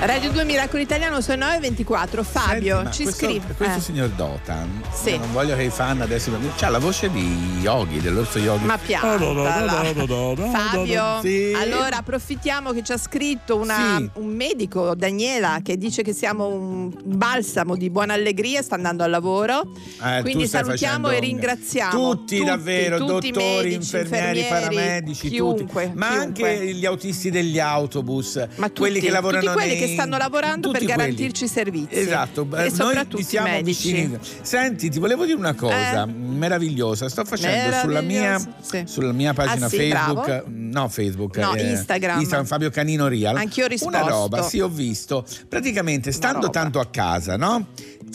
Radio 0.00 0.30
2 0.32 0.44
Miracolo 0.44 0.80
Italiano 0.82 1.20
sono 1.20 1.44
9.24. 1.44 2.22
Fabio, 2.24 2.76
Senti, 2.78 2.92
ci 2.96 3.02
questo, 3.02 3.26
scrive. 3.26 3.54
Questo 3.54 3.76
Eh, 3.78 3.80
signor 3.82 4.08
Dotan, 4.10 4.82
Sì. 4.94 5.18
non 5.18 5.30
voglio 5.32 5.54
che 5.56 5.64
i 5.64 5.68
fan 5.70 6.00
adesso. 6.00 6.30
C'ha 6.56 6.70
la 6.70 6.78
voce 6.78 7.10
di 7.10 7.58
Yogi, 7.60 8.00
dell'orso 8.00 8.38
Yogi. 8.38 8.64
Ma 8.64 8.78
piantala. 8.78 9.82
Fabio, 10.50 11.20
Sì. 11.20 11.52
allora 11.54 11.98
approfittiamo 11.98 12.72
che 12.72 12.82
ci 12.82 12.92
ha 12.92 12.96
scritto 12.96 13.56
una- 13.56 13.96
Sì. 13.98 14.10
un 14.14 14.28
medico, 14.34 14.94
Daniela, 14.94 15.58
che 15.62 15.76
dice 15.76 16.02
che 16.02 16.14
siamo 16.14 16.46
un 16.46 16.90
balsamo 17.04 17.76
di 17.76 17.90
buona 17.90 18.14
allegria, 18.14 18.62
sta 18.62 18.76
andando 18.76 19.02
al 19.04 19.10
lavoro. 19.10 19.70
Eh, 20.02 20.22
Quindi 20.22 20.46
salutiamo 20.46 21.10
e 21.10 21.20
ringraziamo 21.20 21.90
Tutti, 22.14 22.42
davvero, 22.42 22.96
tutti 22.96 23.30
dottori, 23.32 23.68
medici, 23.70 23.96
infermieri, 23.96 24.46
paramedici, 24.48 25.28
chiunque, 25.28 25.84
tutti, 25.88 25.98
ma 25.98 26.08
chiunque. 26.20 26.50
anche 26.52 26.72
gli 26.74 26.86
autisti 26.86 27.30
degli 27.30 27.58
autobus, 27.58 28.36
Ma 28.56 28.68
tutti, 28.68 28.80
quelli 28.80 29.00
che 29.10 29.20
lavorano 29.20 29.42
tutti 29.44 29.54
quelli 29.54 29.78
nei- 29.78 29.86
che 29.86 29.92
stanno 29.92 30.16
lavorando 30.16 30.70
per 30.70 30.80
quelli. 30.82 30.96
garantirci 30.96 31.44
i 31.44 31.48
servizi. 31.48 31.98
Esatto, 31.98 32.48
e 32.56 32.64
eh, 32.66 32.70
soprattutto 32.70 33.16
noi 33.16 33.20
i 33.20 33.24
siamo 33.24 33.48
medici. 33.48 33.92
vicini. 33.92 34.18
Senti, 34.42 34.88
ti 34.90 34.98
volevo 34.98 35.24
dire 35.24 35.36
una 35.36 35.54
cosa 35.54 36.02
Eh. 36.04 36.06
meravigliosa. 36.06 37.08
Sto 37.08 37.24
facendo 37.24 37.76
sulla 37.78 38.00
mia, 38.00 38.38
sì. 38.60 38.82
sulla 38.86 39.12
mia 39.12 39.32
pagina 39.32 39.66
Ah, 39.66 39.68
sì, 39.68 39.76
Facebook, 39.76 40.24
bravo. 40.24 40.44
no 40.48 40.88
Facebook, 40.88 41.36
No, 41.36 41.54
eh, 41.54 41.70
Instagram. 41.70 42.44
Fabio 42.44 42.70
Canino 42.70 43.08
Real. 43.08 43.36
Anch'io 43.36 43.64
ho 43.64 43.68
risposto. 43.68 43.96
Una 43.98 44.06
roba, 44.08 44.42
sì, 44.42 44.60
ho 44.60 44.68
visto. 44.68 45.24
Praticamente, 45.48 46.12
stando 46.12 46.50
tanto 46.50 46.80
a 46.80 46.86
casa, 46.86 47.36
no? 47.36 47.68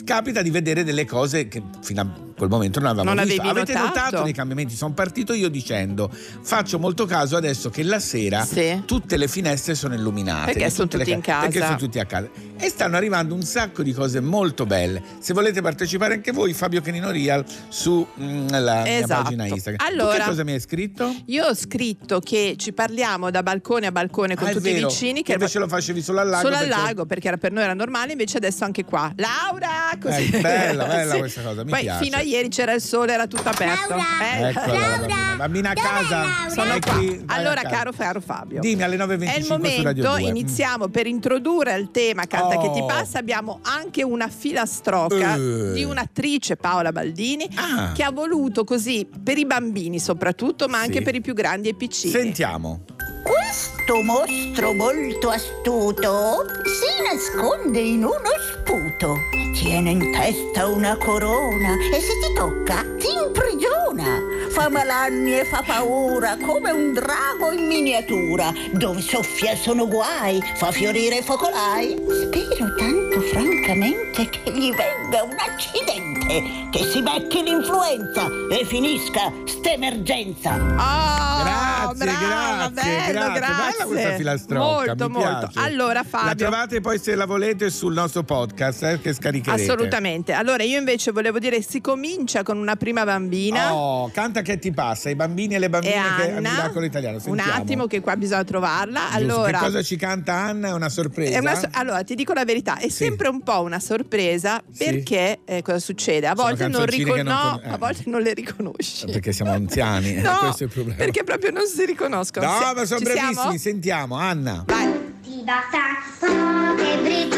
Capita 0.04 0.42
di 0.42 0.50
vedere 0.50 0.84
delle 0.84 1.04
cose 1.04 1.48
che 1.48 1.62
fino 1.82 2.00
a 2.00 2.25
quel 2.36 2.48
momento 2.48 2.80
non 2.80 2.90
avevamo 2.90 3.14
Non 3.14 3.24
visto. 3.24 3.42
Avete 3.42 3.72
notato? 3.72 3.86
notato 3.94 4.22
dei 4.24 4.32
cambiamenti? 4.32 4.74
Sono 4.76 4.92
partito 4.92 5.32
io 5.32 5.48
dicendo: 5.48 6.10
faccio 6.42 6.78
molto 6.78 7.06
caso 7.06 7.36
adesso 7.36 7.70
che 7.70 7.82
la 7.82 7.98
sera 7.98 8.44
Sì. 8.44 8.82
tutte 8.84 9.16
le 9.16 9.28
finestre 9.28 9.74
sono 9.74 9.94
illuminate. 9.94 10.52
Perché 10.52 10.70
sono 10.70 10.88
tutte 10.88 10.98
le 10.98 11.04
tutti 11.04 11.16
in 11.16 11.22
ca- 11.22 11.40
Perché 11.40 11.54
casa. 11.58 11.66
sono 11.66 11.78
tutti 11.78 11.98
a 11.98 12.04
casa. 12.04 12.28
E 12.58 12.68
stanno 12.68 12.96
arrivando 12.96 13.34
un 13.34 13.42
sacco 13.42 13.82
di 13.82 13.92
cose 13.92 14.20
molto 14.20 14.66
belle. 14.66 15.02
Se 15.20 15.32
volete 15.34 15.60
partecipare 15.62 16.14
anche 16.14 16.32
voi, 16.32 16.52
Fabio 16.54 16.80
Canino 16.80 17.10
Real 17.10 17.44
su 17.68 18.06
mm, 18.20 18.48
la 18.50 18.86
Esatto. 18.88 19.22
pagina 19.24 19.46
Instagram. 19.46 19.76
Tu 19.86 19.92
Allora- 19.92 20.16
che 20.24 20.28
cosa 20.30 20.44
mi 20.44 20.52
hai 20.52 20.60
scritto? 20.60 21.14
Io 21.26 21.46
ho 21.46 21.54
scritto 21.54 22.20
che 22.20 22.54
ci 22.58 22.72
parliamo 22.72 23.30
da 23.30 23.42
balcone 23.42 23.86
a 23.86 23.92
balcone 23.92 24.34
con 24.36 24.48
Ah, 24.48 24.52
tutti 24.52 24.72
vero. 24.72 24.86
i 24.86 24.90
vicini. 24.90 25.22
Che 25.22 25.32
invece 25.32 25.58
lo 25.58 25.68
facevi 25.68 26.02
solo 26.02 26.20
al 26.20 26.28
lago. 26.28 26.42
Solo 26.48 26.56
al 26.56 26.66
perché- 26.66 26.82
lago 26.82 27.06
perché 27.06 27.28
era- 27.28 27.36
per 27.38 27.52
noi 27.52 27.62
era 27.64 27.74
normale, 27.74 28.12
invece 28.12 28.36
adesso 28.38 28.64
anche 28.64 28.84
qua. 28.84 29.12
Laura! 29.16 29.90
Così. 30.00 30.30
Eh, 30.30 30.40
bella, 30.40 30.84
bella 30.84 31.16
questa 31.18 31.42
cosa, 31.42 31.64
mi 31.64 31.70
Poi 31.70 31.80
piace. 31.82 32.04
fino 32.04 32.16
a 32.16 32.20
ieri 32.28 32.48
c'era 32.48 32.72
il 32.72 32.80
sole, 32.80 33.12
era 33.12 33.26
tutto 33.26 33.48
aperto. 33.48 33.94
Eh, 33.94 34.48
Eccola 34.48 34.78
la 34.78 34.96
bambina. 34.96 35.34
Bambina 35.36 35.70
a 35.70 35.74
casa. 35.74 36.24
Sono 36.48 36.78
qua. 36.80 36.92
qui, 36.94 37.22
Allora, 37.26 37.60
a 37.60 37.62
casa. 37.64 37.76
caro, 37.76 37.92
caro 37.92 38.20
Fabio. 38.20 38.60
Dimmi 38.60 38.82
alle 38.82 38.96
9.25 38.96 39.32
È 39.34 39.38
il 39.38 39.46
momento, 39.48 39.92
2. 40.08 40.22
iniziamo 40.22 40.88
per 40.88 41.06
introdurre 41.06 41.74
il 41.76 41.90
tema 41.90 42.26
Canta 42.26 42.56
che 42.58 42.70
ti 42.72 42.80
Oh. 42.80 42.86
passa. 42.86 43.18
Abbiamo 43.18 43.60
anche 43.62 44.02
una 44.02 44.28
filastrocca 44.28 45.34
Eh. 45.34 45.72
di 45.72 45.84
un'attrice, 45.84 46.56
Paola 46.56 46.92
Baldini, 46.92 47.48
Ah. 47.56 47.92
che 47.92 48.02
ha 48.02 48.10
voluto 48.10 48.64
così 48.64 49.06
per 49.22 49.36
i 49.38 49.44
bambini 49.46 49.98
soprattutto, 49.98 50.68
ma 50.68 50.78
anche 50.78 50.98
Sì. 50.98 51.02
per 51.02 51.14
i 51.14 51.20
più 51.20 51.34
grandi 51.34 51.68
e 51.68 51.74
piccini. 51.74 52.12
Sentiamo. 52.12 52.80
Questo 53.22 54.02
mostro 54.02 54.72
molto 54.72 55.30
astuto 55.30 56.44
si 56.64 57.02
nasconde 57.02 57.80
in 57.80 58.04
uno 58.04 58.14
sputo. 58.62 59.16
Tiene 59.56 59.90
in 59.90 60.12
testa 60.12 60.66
una 60.66 60.96
corona 60.96 61.74
e 61.92 62.00
se 62.00 62.12
ti 62.20 62.32
tocca 62.34 62.82
ti 62.98 63.08
imprigiona. 63.24 64.20
Fa 64.50 64.68
malanni 64.68 65.38
e 65.38 65.44
fa 65.44 65.62
paura 65.66 66.36
come 66.44 66.70
un 66.70 66.92
drago 66.92 67.52
in 67.52 67.66
miniatura. 67.66 68.52
Dove 68.72 69.00
soffia 69.00 69.56
sono 69.56 69.86
guai, 69.88 70.42
fa 70.56 70.70
fiorire 70.70 71.22
focolai. 71.22 71.96
Spero 71.96 72.74
tanto 72.76 73.20
francamente 73.32 74.28
che 74.28 74.52
gli 74.52 74.70
venga 74.74 75.22
un 75.24 75.36
accidente. 75.38 76.24
che 76.70 76.84
si 76.90 77.02
becchi 77.02 77.42
l'influenza 77.42 78.26
e 78.50 78.64
finisca 78.64 79.32
st'emergenza. 79.46 80.54
Oh, 80.54 81.94
Grazie, 81.94 82.04
brava, 82.04 82.68
grazie, 82.70 83.12
bello, 83.12 83.32
grazie. 83.32 83.72
Bella 83.76 83.84
questa 83.86 84.14
filastrocca, 84.16 84.64
Molto, 84.64 85.08
mi 85.08 85.12
molto. 85.12 85.48
piace. 85.52 85.58
Allora, 85.68 85.92
La 85.92 86.04
Fabio. 86.04 86.34
trovate 86.34 86.80
poi 86.80 86.98
se 86.98 87.14
la 87.14 87.26
volete 87.26 87.70
sul 87.70 87.92
nostro 87.94 88.22
podcast 88.24 88.82
eh, 88.82 89.00
che 89.00 89.12
scaricherete. 89.46 89.72
Assolutamente. 89.72 90.32
Allora, 90.32 90.62
io 90.62 90.78
invece 90.78 91.12
volevo 91.12 91.38
dire: 91.38 91.62
si 91.62 91.80
comincia 91.80 92.42
con 92.42 92.58
una 92.58 92.76
prima 92.76 93.04
bambina. 93.04 93.74
Oh, 93.74 94.10
canta 94.12 94.42
che 94.42 94.58
ti 94.58 94.72
passa, 94.72 95.08
i 95.10 95.14
bambini 95.14 95.54
e 95.54 95.58
le 95.58 95.68
bambine 95.70 95.94
E 95.94 95.96
che 96.22 96.30
Anna, 96.32 96.50
Miracolo 96.50 96.84
Italiano. 96.84 97.16
un 97.16 97.22
Sentiamo. 97.22 97.52
attimo 97.52 97.86
che 97.86 98.00
qua 98.00 98.16
bisogna 98.16 98.44
trovarla. 98.44 99.10
Allora, 99.10 99.58
che 99.58 99.64
cosa 99.64 99.82
ci 99.82 99.96
canta 99.96 100.34
Anna? 100.34 100.68
È 100.68 100.72
una 100.72 100.88
sorpresa. 100.88 101.36
è 101.36 101.38
una 101.40 101.54
so- 101.54 101.68
allora, 101.72 102.02
ti 102.02 102.14
dico 102.14 102.32
la 102.32 102.44
verità, 102.44 102.78
è 102.78 102.88
sempre 102.88 103.28
un 103.28 103.42
po' 103.42 103.60
una 103.62 103.80
sorpresa 103.80 104.62
Sì. 104.70 104.84
perché 104.84 105.38
eh, 105.44 105.62
cosa 105.62 105.78
succede? 105.78 106.26
A 106.26 106.34
volte, 106.34 106.68
non, 106.68 106.84
ricon- 106.86 107.20
non 107.20 107.26
no, 107.34 107.58
con- 107.60 107.70
eh. 107.70 107.72
a 107.74 107.78
volte 107.78 108.02
non 108.06 108.20
le 108.22 108.34
riconosci. 108.34 109.06
Perché 109.06 109.32
siamo 109.32 109.52
anziani, 109.52 110.14
eh, 110.16 110.20
No, 110.26 110.38
questo 110.38 110.64
è 110.64 110.66
il 110.66 110.72
problema. 110.72 110.96
perché 110.98 111.24
proprio 111.24 111.50
non 111.50 111.66
si 111.66 111.84
riconoscono. 111.84 112.46
No, 112.46 112.58
Se- 112.58 112.74
ma 112.74 112.84
sono 112.84 112.98
ci 112.98 113.04
bravissimi, 113.04 113.34
siamo? 113.34 113.56
sentiamo, 113.58 114.14
Anna. 114.16 114.64
Ti 114.66 115.42
basta 115.44 115.78
poche 116.18 116.98
briciole, 117.02 117.35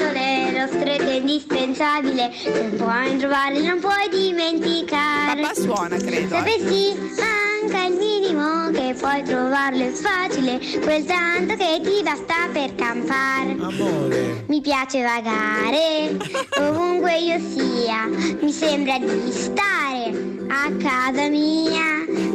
lo 0.59 0.66
stretto 0.66 1.05
è 1.05 1.14
indispensabile. 1.14 2.31
Non 2.44 2.75
puoi 2.77 3.16
trovare, 3.16 3.61
non 3.61 3.79
puoi 3.81 4.09
dimenticare. 4.11 5.40
Papà 5.42 5.55
suona, 5.55 5.97
credo. 5.97 6.35
eh. 6.35 6.38
Sapessi, 6.38 6.97
manca 7.18 7.85
il 7.87 7.94
minimo 7.94 8.71
che 8.71 8.94
puoi 8.99 9.23
trovarlo 9.23 9.85
è 9.85 9.90
facile. 9.90 10.59
Quel 10.81 11.05
tanto 11.05 11.55
che 11.55 11.81
ti 11.83 12.03
basta 12.03 12.49
per 12.53 12.75
campare. 12.75 13.57
Amore. 13.61 14.44
Mi 14.49 14.61
piace 14.61 15.03
vagare, 15.03 16.16
ovunque 16.59 17.18
io 17.18 17.38
sia. 17.38 18.07
Mi 18.40 18.53
sembra 18.53 18.99
di 18.99 19.31
stare 19.31 20.37
a 20.49 20.73
casa 20.83 21.29
mia. 21.29 22.27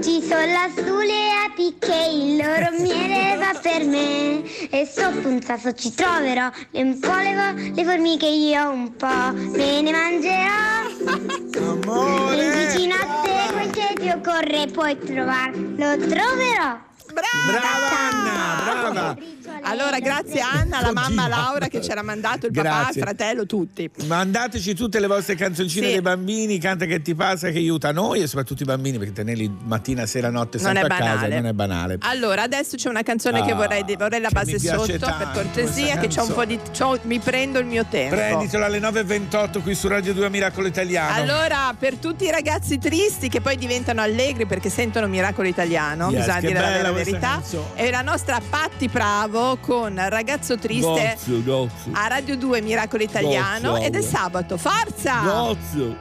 Ci 0.00 0.22
sono 0.22 0.46
lassù 0.46 0.98
le 0.98 1.30
api 1.46 1.76
che 1.78 2.08
il 2.12 2.36
loro 2.36 2.70
miele 2.78 3.36
va 3.36 3.58
per 3.60 3.84
me. 3.84 4.42
E 4.70 4.86
sotto 4.86 5.26
un 5.26 5.42
sasso 5.42 5.72
ci 5.74 5.92
troverò 5.92 6.50
un 6.72 6.98
po' 7.00 7.16
le, 7.16 7.34
vo- 7.34 7.72
le 7.74 7.84
formiche 7.84 8.26
io 8.26 8.70
un 8.70 8.94
po' 8.94 9.32
me 9.32 9.80
ne 9.80 9.90
mangerò. 9.90 11.70
Amore. 11.70 12.36
E 12.36 12.66
vicino 12.66 12.94
a 12.94 13.22
te 13.22 13.52
quel 13.52 13.70
che 13.70 13.94
ti 14.00 14.08
occorre 14.08 14.66
puoi 14.72 14.96
trovare, 14.98 15.52
lo 15.56 15.96
troverò. 15.96 16.78
Brava 17.12 17.90
Anna, 18.10 18.62
brava. 18.64 19.16
Allora, 19.64 19.98
grazie 20.00 20.40
Anna, 20.40 20.78
alla 20.78 20.92
mamma 20.92 21.28
Laura 21.28 21.68
che 21.68 21.80
ci 21.80 21.90
era 21.90 22.02
mandato 22.02 22.46
il 22.46 22.52
papà, 22.52 22.88
il 22.92 23.00
fratello, 23.00 23.46
tutti. 23.46 23.88
Mandateci 24.06 24.74
tutte 24.74 24.98
le 25.00 25.06
vostre 25.06 25.34
canzoncine 25.34 25.86
Sì. 25.86 25.92
dei 25.92 26.00
bambini, 26.02 26.58
canta 26.58 26.84
che 26.84 27.00
ti 27.02 27.14
passa, 27.14 27.50
che 27.50 27.58
aiuta 27.58 27.92
noi 27.92 28.20
e 28.22 28.26
soprattutto 28.26 28.62
i 28.62 28.66
bambini, 28.66 28.98
perché 28.98 29.12
tenerli 29.12 29.50
mattina, 29.64 30.04
sera, 30.06 30.30
notte 30.30 30.58
sempre 30.58 30.82
a 30.82 30.86
casa 30.88 31.28
non 31.28 31.46
è 31.46 31.52
banale. 31.52 31.98
Allora, 32.00 32.42
adesso 32.42 32.76
c'è 32.76 32.88
una 32.88 33.02
canzone 33.02 33.42
che 33.44 33.52
Ah, 33.52 33.54
vorrei, 33.54 33.84
vorrei 33.96 34.20
la 34.20 34.28
che 34.28 34.34
base 34.34 34.58
piace 34.58 34.98
sotto, 34.98 35.14
per 35.18 35.30
cortesia, 35.32 35.96
che 35.98 36.08
c'ho 36.08 36.24
un 36.24 36.32
po' 36.34 36.44
di. 36.44 36.58
c'ho- 36.76 36.98
mi 37.02 37.18
prendo 37.18 37.58
il 37.58 37.66
mio 37.66 37.84
tempo. 37.88 38.14
Prenditelo 38.16 38.64
alle 38.64 38.78
9.28 38.80 39.60
qui 39.62 39.74
su 39.74 39.88
Radio 39.88 40.12
2 40.12 40.28
Miracolo 40.28 40.66
Italiano. 40.66 41.14
Allora, 41.14 41.74
per 41.78 41.96
tutti 41.96 42.24
i 42.24 42.30
ragazzi 42.30 42.78
tristi 42.78 43.28
che 43.28 43.40
poi 43.40 43.56
diventano 43.56 44.00
allegri 44.00 44.46
perché 44.46 44.68
sentono 44.70 45.06
Miracolo 45.06 45.48
Italiano, 45.48 46.10
Yes, 46.10 46.18
bisogna 46.20 46.40
che 46.40 46.46
dire 46.48 46.60
la 46.60 46.70
vera 46.70 46.92
verità, 46.92 47.18
canzone. 47.28 47.64
è 47.74 47.90
la 47.90 48.02
nostra 48.02 48.40
Patti 48.48 48.88
Bravo 48.88 49.51
con 49.58 49.94
Ragazzo 50.08 50.56
Triste 50.58 51.16
Gozzo, 51.16 51.42
gozzo. 51.42 51.90
a 51.92 52.06
Radio 52.08 52.36
2 52.36 52.60
Miracolo 52.60 53.02
Italiano 53.02 53.72
Gozzo. 53.72 53.82
ed 53.82 53.96
è 53.96 54.02
sabato. 54.02 54.56
Forza! 54.56 55.20
Gozzo. 55.22 55.96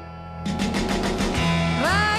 Ragazzo 1.82 2.11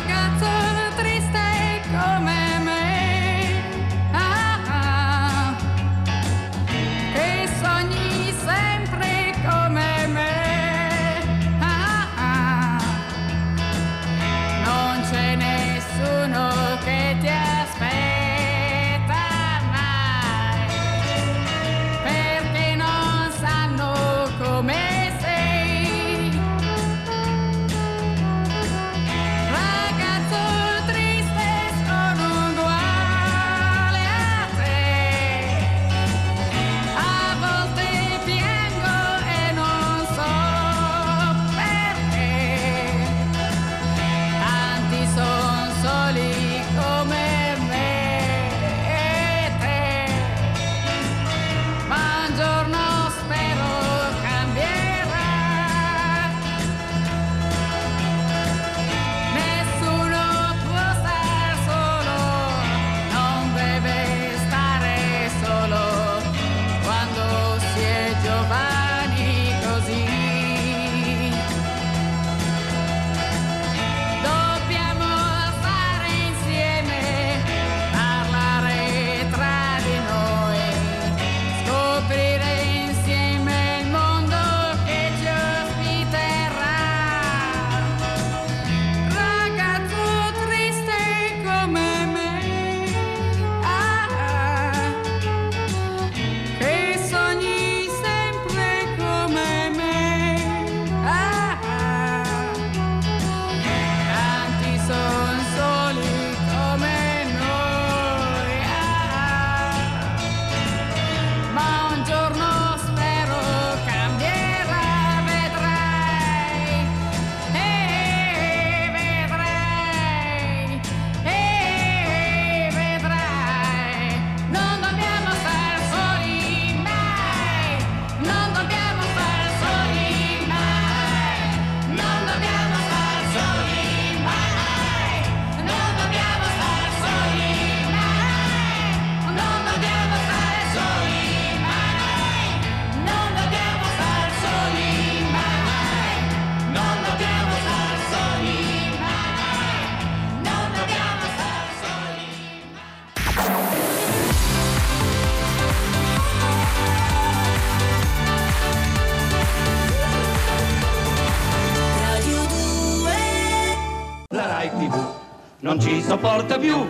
sopporta 166.13 166.59
più, 166.59 166.87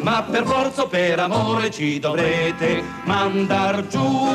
ma 0.00 0.22
per 0.22 0.46
forza 0.46 0.82
o 0.84 0.88
per 0.88 1.18
amore 1.18 1.70
ci 1.70 1.98
dovrete 1.98 2.82
mandar 3.04 3.86
giù. 3.86 4.28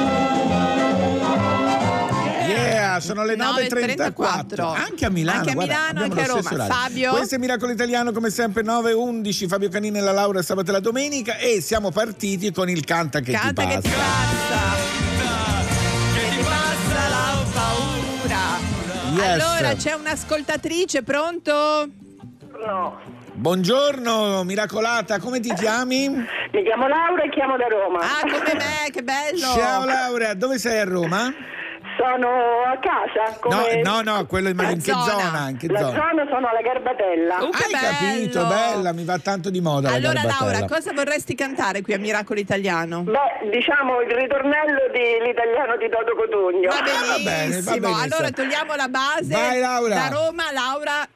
Yeah, 2.45 2.93
Ah, 2.95 2.99
sono 2.99 3.23
le 3.23 3.35
9.34. 3.35 4.73
Anche 4.73 5.05
a 5.05 5.09
Milano. 5.09 5.39
Anche 5.39 5.51
a 5.51 5.53
guarda, 5.53 5.73
Milano, 5.73 6.03
abbiamo 6.03 6.21
anche 6.21 6.21
a 6.21 6.55
Roma. 6.57 6.65
Fabio? 6.65 7.11
Questo 7.13 7.35
è 7.35 7.37
Miracolo 7.39 7.71
Italiano, 7.71 8.11
come 8.11 8.29
sempre, 8.29 8.61
9.11. 8.63 9.47
Fabio 9.47 9.69
Canini 9.69 9.97
e 9.97 10.01
la 10.01 10.11
Laura 10.11 10.41
sabato 10.43 10.69
e 10.69 10.73
la 10.73 10.79
domenica. 10.79 11.37
E 11.37 11.59
siamo 11.61 11.91
partiti 11.91 12.51
con 12.51 12.69
il 12.69 12.83
Canta 12.83 13.19
che 13.21 13.31
Canta 13.31 13.63
ti 13.63 13.67
che 13.69 13.75
passa. 13.75 13.89
ti 13.89 13.95
passa. 14.49 14.77
Che 16.13 16.29
ti 16.37 16.43
passa 16.43 17.09
la 17.09 17.43
paura. 17.53 19.23
Yes. 19.33 19.41
Allora, 19.43 19.75
c'è 19.75 19.93
un'ascoltatrice, 19.93 21.01
pronto? 21.03 21.87
No. 22.65 23.17
Buongiorno, 23.39 24.43
Miracolata, 24.43 25.17
come 25.17 25.39
ti 25.39 25.53
chiami? 25.53 26.09
Mi 26.09 26.61
chiamo 26.61 26.87
Laura 26.89 27.23
e 27.23 27.29
chiamo 27.29 27.55
da 27.55 27.67
Roma. 27.67 27.99
Ah, 27.99 28.19
come 28.29 28.53
me, 28.53 28.91
che 28.91 29.01
bello! 29.01 29.39
Ciao 29.55 29.85
Laura, 29.85 30.33
dove 30.33 30.59
sei 30.59 30.79
a 30.79 30.83
Roma? 30.83 31.33
Sono 31.97 32.27
a 32.67 32.77
casa. 32.79 33.39
Come... 33.39 33.81
No, 33.81 34.01
no, 34.01 34.17
no, 34.17 34.25
quello 34.25 34.49
in, 34.49 34.59
in 34.59 34.81
che 34.83 34.91
Zona. 34.91 35.05
zona? 35.05 35.49
In 35.51 35.57
che 35.57 35.67
La 35.69 35.79
zona? 35.79 35.91
zona 36.09 36.25
sono 36.29 36.47
alla 36.49 36.61
Garbatella. 36.61 37.37
Uh, 37.39 37.49
che 37.51 37.63
Hai 37.63 37.81
capito, 37.81 38.45
bella, 38.45 38.91
mi 38.91 39.05
va 39.05 39.17
tanto 39.19 39.49
di 39.49 39.61
moda 39.61 39.93
Allora, 39.93 40.21
la 40.21 40.35
Laura, 40.37 40.65
cosa 40.65 40.91
vorresti 40.91 41.33
cantare 41.33 41.81
qui 41.81 41.93
a 41.93 41.97
Miracolo 41.97 42.41
Italiano? 42.41 43.03
Beh, 43.03 43.49
diciamo 43.51 44.01
il 44.01 44.11
ritornello 44.11 44.91
dell'italiano 44.91 45.77
di 45.77 45.87
Toto 45.87 46.13
Cotugno. 46.13 46.67
Va 46.67 46.81
benissimo. 46.81 47.13
Ah, 47.13 47.23
bene, 47.23 47.61
va 47.61 47.71
benissimo. 47.71 48.01
allora 48.03 48.31
togliamo 48.31 48.75
la 48.75 48.87
base. 48.89 49.31
Vai, 49.31 49.59
Laura. 49.61 49.95
Da 49.95 50.07
Roma, 50.09 50.51
Laura, 50.51 51.07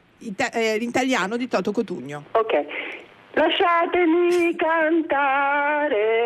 eh, 0.52 0.78
l'italiano 0.78 1.38
di 1.38 1.48
Toto 1.48 1.72
Cotugno. 1.72 2.26
Ok. 2.32 2.66
Lasciatemi 3.36 4.56
cantare 4.56 6.22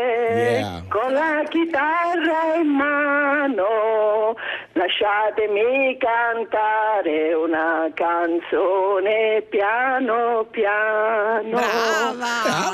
Yeah. 0.60 0.84
con 0.90 1.14
la 1.14 1.42
chitarra 1.48 2.56
in 2.62 2.68
mano, 2.68 4.36
lasciatemi 4.74 5.98
cantare 5.98 7.34
una 7.34 7.90
canzone 7.94 9.42
piano 9.50 10.46
piano. 10.52 11.50
Brava! 11.50 12.74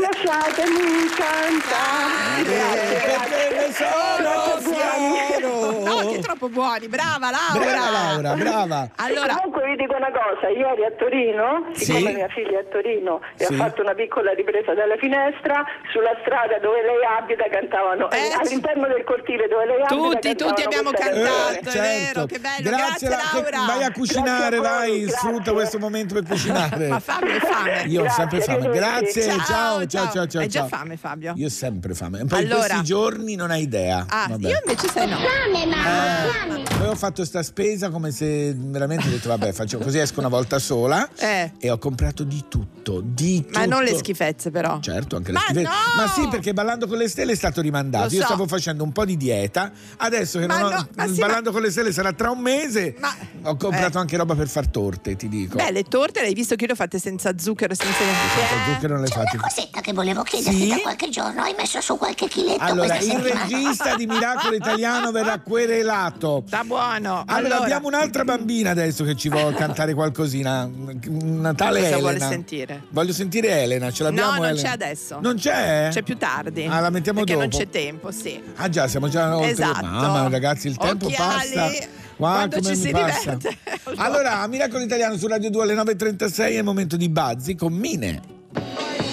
Lasciatemi 0.00 1.08
cantare. 1.14 2.42
Grazie, 2.42 2.98
perché 3.04 3.54
ne 3.54 3.72
sono 3.72 4.32
fiero. 4.60 5.52
No, 5.84 6.08
che 6.10 6.18
troppo 6.20 6.48
buoni, 6.48 6.88
brava 6.88 7.30
Laura! 7.30 7.64
Brava 7.64 7.90
Laura, 7.90 8.34
brava. 8.34 8.88
Allora, 8.96 9.34
Comunque 9.34 9.66
vi 9.66 9.76
dico 9.76 9.94
una 9.96 10.10
cosa, 10.10 10.48
ieri 10.48 10.84
a 10.84 10.90
Torino, 10.92 11.66
siccome 11.72 12.08
Sì. 12.10 12.14
mia 12.14 12.28
figlia 12.28 12.58
è 12.58 12.62
a 12.62 12.64
Torino 12.70 13.20
e 13.36 13.44
Sì. 13.44 13.52
ha 13.52 13.56
fatto 13.56 13.73
una 13.82 13.94
piccola 13.94 14.32
ripresa 14.32 14.74
dalla 14.74 14.96
finestra, 14.96 15.64
sulla 15.92 16.14
strada 16.22 16.58
dove 16.58 16.82
lei 16.82 17.02
abita 17.18 17.44
cantavano, 17.50 18.10
Eh, 18.10 18.30
all'interno 18.38 18.86
del 18.88 19.04
cortile 19.04 19.48
dove 19.48 19.64
lei 19.66 19.80
abita 19.82 19.94
Tutti, 19.94 20.34
tutti 20.34 20.62
abbiamo 20.62 20.90
cantato, 20.90 21.58
canzone. 21.62 21.84
è 21.84 22.12
vero, 22.12 22.26
che 22.26 22.38
bello, 22.38 22.68
Grazie, 22.70 23.08
grazie, 23.08 23.40
Laura! 23.42 23.58
Vai 23.66 23.82
a 23.84 23.92
cucinare, 23.92 24.56
voi, 24.58 24.66
vai, 24.66 25.00
grazie. 25.00 25.16
sfrutta 25.16 25.52
questo 25.52 25.78
momento 25.78 26.14
per 26.14 26.24
cucinare. 26.24 26.88
Ma 26.88 27.00
fame, 27.00 27.38
fame. 27.40 27.82
Io 27.86 28.04
ho 28.04 28.08
sempre 28.10 28.38
Grazie, 28.38 28.60
fame. 28.62 28.74
Grazie, 28.74 29.22
ciao, 29.22 29.86
ciao, 29.86 30.10
ciao, 30.10 30.26
ciao. 30.26 30.40
Hai 30.42 30.48
già 30.48 30.60
ciao. 30.60 30.68
fame, 30.68 30.96
Fabio? 30.96 31.32
Io 31.36 31.46
ho 31.46 31.50
sempre 31.50 31.94
fame. 31.94 32.24
Poi 32.24 32.42
in 32.42 32.46
Allora. 32.50 32.66
questi 32.66 32.84
giorni 32.84 33.34
non 33.34 33.50
hai 33.50 33.62
idea. 33.62 34.04
Ah, 34.08 34.26
Vabbè. 34.28 34.48
io 34.48 34.58
invece 34.64 34.88
sai 34.88 35.08
no. 35.08 35.16
Fame, 35.18 35.66
mamma, 35.66 36.24
Eh, 36.24 36.28
fame. 36.28 36.62
poi 36.78 36.86
ho 36.88 36.94
fatto 36.94 37.24
sta 37.24 37.42
spesa 37.42 37.90
come 37.90 38.10
se 38.10 38.54
veramente 38.56 39.06
ho 39.08 39.10
detto 39.10 39.28
vabbè 39.28 39.52
faccio 39.52 39.78
così 39.78 39.98
esco 39.98 40.20
una 40.20 40.28
volta 40.28 40.58
sola 40.58 41.08
Eh. 41.18 41.52
e 41.58 41.70
ho 41.70 41.78
comprato 41.78 42.22
di 42.24 42.44
tutto, 42.48 43.00
di 43.02 43.44
tutto. 43.44 43.58
Ma 43.58 43.63
non 43.66 43.82
le 43.82 43.94
schifezze 43.94 44.50
però. 44.50 44.78
Certo, 44.80 45.16
anche 45.16 45.28
le 45.32 45.38
Ma 45.38 45.40
schifezze. 45.44 45.62
no! 45.68 46.02
Ma 46.02 46.08
sì, 46.08 46.28
perché 46.28 46.52
Ballando 46.52 46.86
con 46.86 46.96
le 46.98 47.08
Stelle 47.08 47.32
è 47.32 47.36
stato 47.36 47.60
rimandato. 47.60 48.06
Lo 48.08 48.14
Io 48.14 48.20
so. 48.20 48.26
stavo 48.26 48.46
facendo 48.46 48.82
un 48.84 48.92
po' 48.92 49.04
di 49.04 49.16
dieta. 49.16 49.70
Adesso 49.98 50.38
che 50.38 50.46
Ma 50.46 50.58
non 50.58 50.72
ho. 50.72 50.76
no, 50.76 50.88
ma 50.96 51.06
sì, 51.06 51.18
Ballando 51.20 51.52
con 51.52 51.62
le 51.62 51.70
Stelle 51.70 51.92
sarà 51.92 52.12
tra 52.12 52.30
un 52.30 52.40
mese. 52.40 52.94
Ma- 52.98 53.14
ho 53.44 53.56
comprato 53.56 53.98
eh. 53.98 54.00
anche 54.00 54.16
roba 54.16 54.34
per 54.34 54.48
far 54.48 54.68
torte, 54.68 55.16
ti 55.16 55.28
dico. 55.28 55.56
Beh, 55.56 55.70
le 55.70 55.82
torte 55.84 56.20
l'hai 56.22 56.34
visto 56.34 56.54
che 56.54 56.62
io 56.62 56.66
le 56.68 56.72
ho 56.72 56.76
fatte 56.76 56.98
senza 56.98 57.32
zucchero 57.38 57.72
e 57.72 57.76
senza 57.76 58.02
niente. 58.02 58.20
Senza 58.36 58.72
zucchero 58.72 58.92
non 58.94 59.02
le 59.02 59.08
C'è 59.08 59.14
fate. 59.14 59.36
una 59.36 59.46
cosetta 59.48 59.80
che 59.80 59.92
volevo 59.92 60.22
chiederti 60.22 60.58
Sì? 60.60 60.68
da 60.68 60.78
qualche 60.78 61.08
giorno. 61.10 61.42
Hai 61.42 61.54
messo 61.56 61.80
su 61.80 61.96
qualche 61.98 62.28
chiletto 62.28 62.62
Allora, 62.62 62.98
il 62.98 63.18
regista 63.18 63.94
di 63.96 64.06
Miracolo 64.06 64.54
Italiano 64.56 65.10
verrà 65.10 65.38
querelato. 65.40 66.42
Sta 66.46 66.64
buono. 66.64 67.24
Allora, 67.26 67.60
abbiamo 67.60 67.88
un'altra 67.88 68.24
bambina 68.24 68.70
adesso 68.70 69.04
che 69.04 69.14
ci 69.16 69.28
vuole 69.28 69.54
cantare 69.54 69.94
qualcosina. 69.94 70.68
Una 71.08 71.52
tale 71.54 71.80
Cosa 71.80 71.86
Elena. 71.96 71.98
vuole 72.00 72.18
sentire? 72.20 72.82
Voglio 72.90 73.12
sentire 73.12 73.53
Elena, 73.62 73.90
ce 73.90 74.02
l'abbiamo 74.02 74.32
no, 74.32 74.36
non 74.36 74.46
Elena? 74.48 74.68
c'è 74.68 74.74
adesso. 74.74 75.18
Non 75.20 75.36
c'è? 75.36 75.88
C'è 75.90 76.02
più 76.02 76.16
tardi. 76.16 76.66
Ah, 76.66 76.80
la 76.80 76.90
mettiamo 76.90 77.20
perché 77.20 77.34
dopo? 77.34 77.46
non 77.48 77.58
c'è 77.58 77.68
tempo, 77.68 78.10
sì. 78.10 78.40
Ah 78.56 78.68
già, 78.68 78.86
siamo 78.88 79.08
già 79.08 79.36
oltre. 79.36 79.50
Esatto. 79.50 79.84
Mamma, 79.86 80.28
ragazzi, 80.28 80.68
il 80.68 80.76
tempo 80.76 81.06
Occhiali, 81.06 81.52
passa. 81.54 81.86
Guarda 82.16 82.60
quando 82.60 82.68
ci 82.68 82.76
si 82.76 82.90
passa. 82.90 83.34
diverte. 83.34 83.58
Allora, 83.96 84.40
a 84.40 84.46
Miracolo 84.46 84.82
Italiano 84.82 85.16
su 85.16 85.26
Radio 85.26 85.50
2 85.50 85.62
alle 85.62 85.74
9.36 85.74 86.38
è 86.38 86.56
il 86.56 86.64
momento 86.64 86.96
di 86.96 87.08
Bazzi 87.08 87.54
con 87.54 87.72
Mine. 87.72 88.22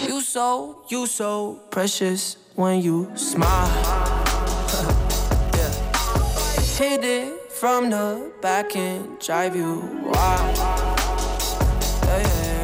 You 0.07 0.19
so, 0.21 0.83
you 0.89 1.05
so 1.05 1.65
precious 1.69 2.37
when 2.55 2.79
you 2.79 3.09
smile. 3.15 3.69
yeah. 5.53 5.69
Hit 6.77 7.03
it 7.03 7.51
from 7.51 7.89
the 7.89 8.31
back 8.41 8.75
and 8.75 9.19
drive 9.19 9.55
you 9.55 9.81
wild. 10.03 10.57
Yeah, 12.05 12.17
yeah, 12.17 12.63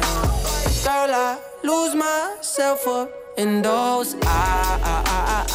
Girl, 0.82 1.14
I 1.14 1.36
lose 1.68 1.94
myself 1.94 2.86
up 2.88 3.10
in 3.36 3.60
those 3.60 4.14
eyes. 4.24 5.52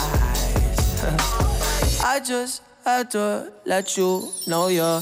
I 2.06 2.22
just 2.24 2.62
had 2.86 3.10
to 3.12 3.52
let 3.66 3.98
you 3.98 4.30
know 4.46 4.68
you're 4.68 5.02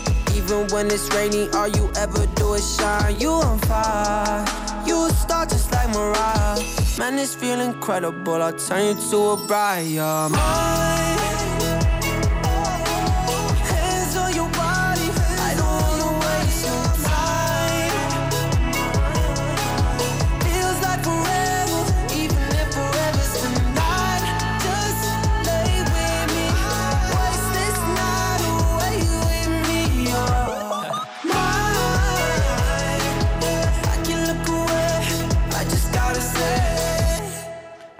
Even 0.35 0.67
when 0.67 0.87
it's 0.87 1.07
rainy, 1.13 1.49
all 1.49 1.67
you 1.67 1.91
ever 1.97 2.25
do 2.35 2.53
is 2.53 2.75
shine. 2.75 3.19
You 3.19 3.31
on 3.31 3.59
fire. 3.59 4.45
You 4.85 5.05
a 5.05 5.09
star 5.09 5.45
just 5.45 5.71
like 5.71 5.89
Mariah. 5.89 6.59
Man, 6.97 7.15
this 7.15 7.35
feel 7.35 7.59
incredible. 7.59 8.41
I'll 8.41 8.53
turn 8.53 8.95
you 8.95 9.09
to 9.11 9.17
a 9.17 9.47
bride. 9.47 9.87
You're 9.87 10.29
mine. 10.29 11.60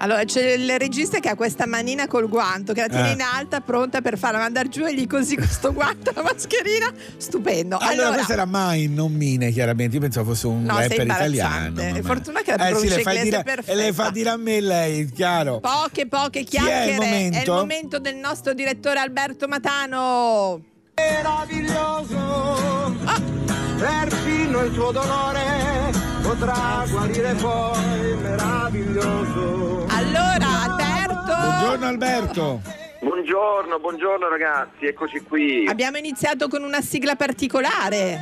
Allora, 0.01 0.23
c'è 0.23 0.53
il 0.53 0.79
regista 0.79 1.19
che 1.19 1.29
ha 1.29 1.35
questa 1.35 1.67
manina 1.67 2.07
col 2.07 2.27
guanto 2.27 2.73
che 2.73 2.81
la 2.81 2.87
tiene 2.87 3.09
Eh. 3.09 3.13
in 3.13 3.21
alta, 3.21 3.61
pronta 3.61 4.01
per 4.01 4.17
farla 4.17 4.39
mandare 4.39 4.67
giù 4.67 4.83
e 4.83 4.95
gli 4.95 5.05
così 5.05 5.35
questo 5.35 5.71
guanto, 5.73 6.11
la 6.15 6.23
mascherina. 6.23 6.91
Stupendo. 7.17 7.77
Allora, 7.77 7.91
Allora, 7.91 8.13
questa 8.15 8.33
era 8.33 8.45
Mine, 8.47 8.87
non 8.95 9.13
Mine, 9.13 9.51
chiaramente. 9.51 9.95
Io 9.97 10.01
pensavo 10.01 10.29
fosse 10.31 10.47
un 10.47 10.63
No, 10.63 10.75
rapper 10.77 11.05
italiano. 11.05 11.79
È 11.81 11.91
mamma. 11.91 12.01
fortuna 12.03 12.41
che 12.41 12.57
la 12.57 12.57
eh, 12.57 12.65
sì, 12.67 12.71
pronuncia 12.71 12.95
le 12.95 13.01
fa 13.03 13.13
inglese 13.13 13.43
dire, 13.43 13.61
E 13.65 13.75
le 13.75 13.93
fa 13.93 14.09
dire 14.09 14.29
a 14.29 14.37
me 14.37 14.59
lei, 14.59 15.11
chiaro. 15.11 15.59
poche, 15.59 16.07
poche 16.07 16.43
Chi 16.45 16.55
è 16.57 16.61
il 16.61 16.65
chiacchiere. 16.65 16.95
momento? 16.95 17.37
È 17.37 17.41
il 17.41 17.51
momento 17.51 17.99
del 17.99 18.15
nostro 18.15 18.53
direttore 18.55 18.97
Alberto 18.99 19.47
Matano. 19.47 20.61
Meraviglioso, 20.95 22.95
perfino 23.77 24.61
il 24.63 24.73
tuo 24.73 24.91
dolore 24.91 25.91
potrà 26.23 26.83
guarire 26.89 27.33
poi 27.35 28.15
meraviglioso. 28.21 29.80
Buongiorno 31.71 31.87
Alberto. 31.87 32.61
Buongiorno, 32.99 33.79
buongiorno 33.79 34.27
ragazzi, 34.27 34.87
eccoci 34.87 35.21
qui. 35.21 35.65
Abbiamo 35.69 35.95
iniziato 35.95 36.49
con 36.49 36.63
una 36.63 36.81
sigla 36.81 37.15
particolare. 37.15 38.17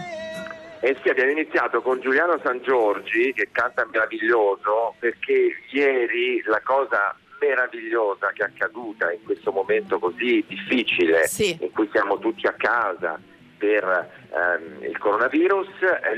Eh 0.82 0.96
sì, 1.02 1.10
abbiamo 1.10 1.32
iniziato 1.32 1.82
con 1.82 2.00
Giuliano 2.00 2.40
San 2.44 2.62
Giorgi 2.62 3.34
che 3.34 3.50
canta 3.52 3.88
meraviglioso 3.92 4.94
perché 5.00 5.56
ieri 5.72 6.44
la 6.46 6.62
cosa 6.64 7.16
meravigliosa 7.40 8.32
che 8.34 8.44
è 8.44 8.46
accaduta 8.46 9.12
in 9.12 9.24
questo 9.24 9.52
momento 9.52 9.98
così 9.98 10.46
difficile 10.48 11.28
in 11.60 11.72
cui 11.72 11.90
siamo 11.92 12.20
tutti 12.20 12.46
a 12.46 12.54
casa 12.54 13.20
per 13.58 14.12
ehm, 14.32 14.84
il 14.84 14.98
coronavirus, 15.00 15.70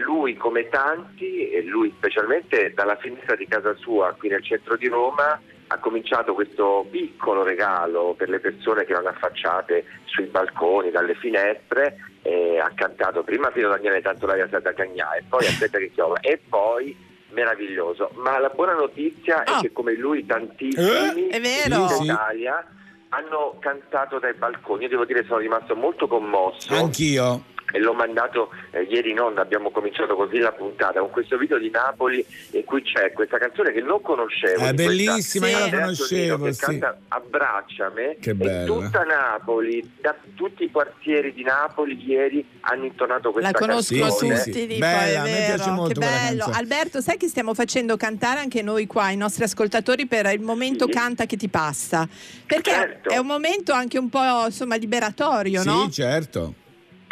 lui 0.04 0.36
come 0.36 0.68
tanti 0.68 1.50
e 1.50 1.62
lui 1.64 1.94
specialmente 1.96 2.74
dalla 2.76 2.98
finestra 2.98 3.38
di 3.38 3.48
casa 3.48 3.74
sua 3.76 4.14
qui 4.20 4.28
nel 4.28 4.44
centro 4.44 4.76
di 4.76 4.90
Roma 4.90 5.40
ha 5.72 5.78
cominciato 5.80 6.34
questo 6.34 6.86
piccolo 6.90 7.44
regalo 7.44 8.14
per 8.18 8.28
le 8.30 8.40
persone 8.40 8.84
che 8.84 8.92
erano 8.92 9.08
affacciate 9.08 9.86
sui 10.06 10.26
balconi, 10.26 10.92
dalle 10.92 11.16
finestre, 11.16 11.96
e 12.22 12.60
ha 12.60 12.70
cantato 12.76 13.24
prima 13.24 13.52
Pino 13.52 13.70
Daniele 13.70 14.02
tanto 14.02 14.26
l'aria 14.26 14.50
sa 14.50 14.60
da 14.60 14.74
cagnà 14.74 15.14
e 15.14 15.24
poi 15.28 15.46
aspetta 15.46 15.78
che 15.78 15.92
chiova 15.92 16.20
e 16.20 16.40
poi 16.50 16.96
meraviglioso. 17.30 18.12
Ma 18.16 18.38
la 18.40 18.50
buona 18.50 18.74
notizia 18.74 19.44
è 19.44 19.62
che 19.62 19.72
come 19.72 19.94
lui 19.96 20.26
tantissimi 20.26 21.30
Eh? 21.30 21.38
In. 21.38 22.04
Italia 22.04 22.68
hanno 23.10 23.58
cantato 23.60 24.20
dai 24.20 24.34
balconi. 24.34 24.84
Io 24.84 24.90
devo 24.90 25.06
dire 25.06 25.24
sono 25.24 25.40
rimasto 25.40 25.76
molto 25.76 26.08
commosso. 26.08 26.74
Anch'io. 26.74 27.44
E 27.72 27.80
l'ho 27.80 27.94
mandato 27.94 28.50
eh, 28.72 28.82
ieri 28.84 29.12
in 29.12 29.20
onda, 29.20 29.42
abbiamo 29.42 29.72
cominciato 29.72 30.16
così 30.16 30.38
la 30.40 30.52
puntata 30.52 31.00
con 31.00 31.10
questo 31.10 31.38
video 31.38 31.58
di 31.58 31.70
Napoli 31.70 32.26
in 32.52 32.64
cui 32.66 32.82
c'è 32.84 33.12
questa 33.14 33.38
canzone 33.38 33.72
che 33.72 33.82
non 33.82 34.02
conoscevo. 34.02 34.66
È 34.66 34.74
bellissima, 34.74 35.48
io 35.50 35.60
la 35.60 35.70
conoscevo, 35.70 36.36
Tonino 36.38 36.44
Che 36.46 36.54
sì. 36.54 36.60
canta 36.62 36.98
Abbracciame 37.08 38.18
Che 38.20 38.30
e 38.32 38.34
bella. 38.36 38.66
tutta 38.66 39.04
Napoli, 39.04 39.92
da 40.02 40.16
tutti 40.36 40.64
i 40.64 40.72
quartieri 40.72 41.34
di 41.34 41.44
Napoli 41.44 41.98
ieri 42.06 42.46
hanno 42.62 42.86
intonato 42.86 43.32
questa 43.32 43.52
La 43.52 43.58
conoscono 43.58 44.02
canzone. 44.02 44.44
tutti 44.44 44.68
di 44.68 44.78
Bella, 44.78 44.98
poi, 44.98 45.12
è 45.12 45.16
a 45.16 45.24
me 45.24 45.30
piace 45.46 45.58
vero. 45.64 45.72
molto 45.72 46.00
che 46.00 46.06
bello. 46.08 46.44
canzone. 46.44 46.58
Alberto, 46.58 47.02
sai 47.02 47.18
che 47.18 47.28
stiamo 47.28 47.54
facendo 47.54 47.98
cantare 47.98 48.40
anche 48.40 48.62
noi 48.62 48.86
qua, 48.88 49.10
i 49.10 49.18
nostri 49.18 49.44
ascoltatori, 49.44 50.06
per 50.08 50.26
il 50.28 50.42
momento 50.42 50.88
canta 50.88 51.26
che 51.26 51.38
ti 51.38 51.48
passa. 51.50 52.08
Perché 52.46 52.72
Certo. 52.72 53.10
è 53.10 53.18
un 53.18 53.26
momento 53.28 53.72
anche 53.74 53.98
un 53.98 54.10
po' 54.10 54.46
insomma 54.46 54.76
liberatorio, 54.76 55.62
Sì, 55.62 55.68
no? 55.68 55.90
certo. 55.90 56.54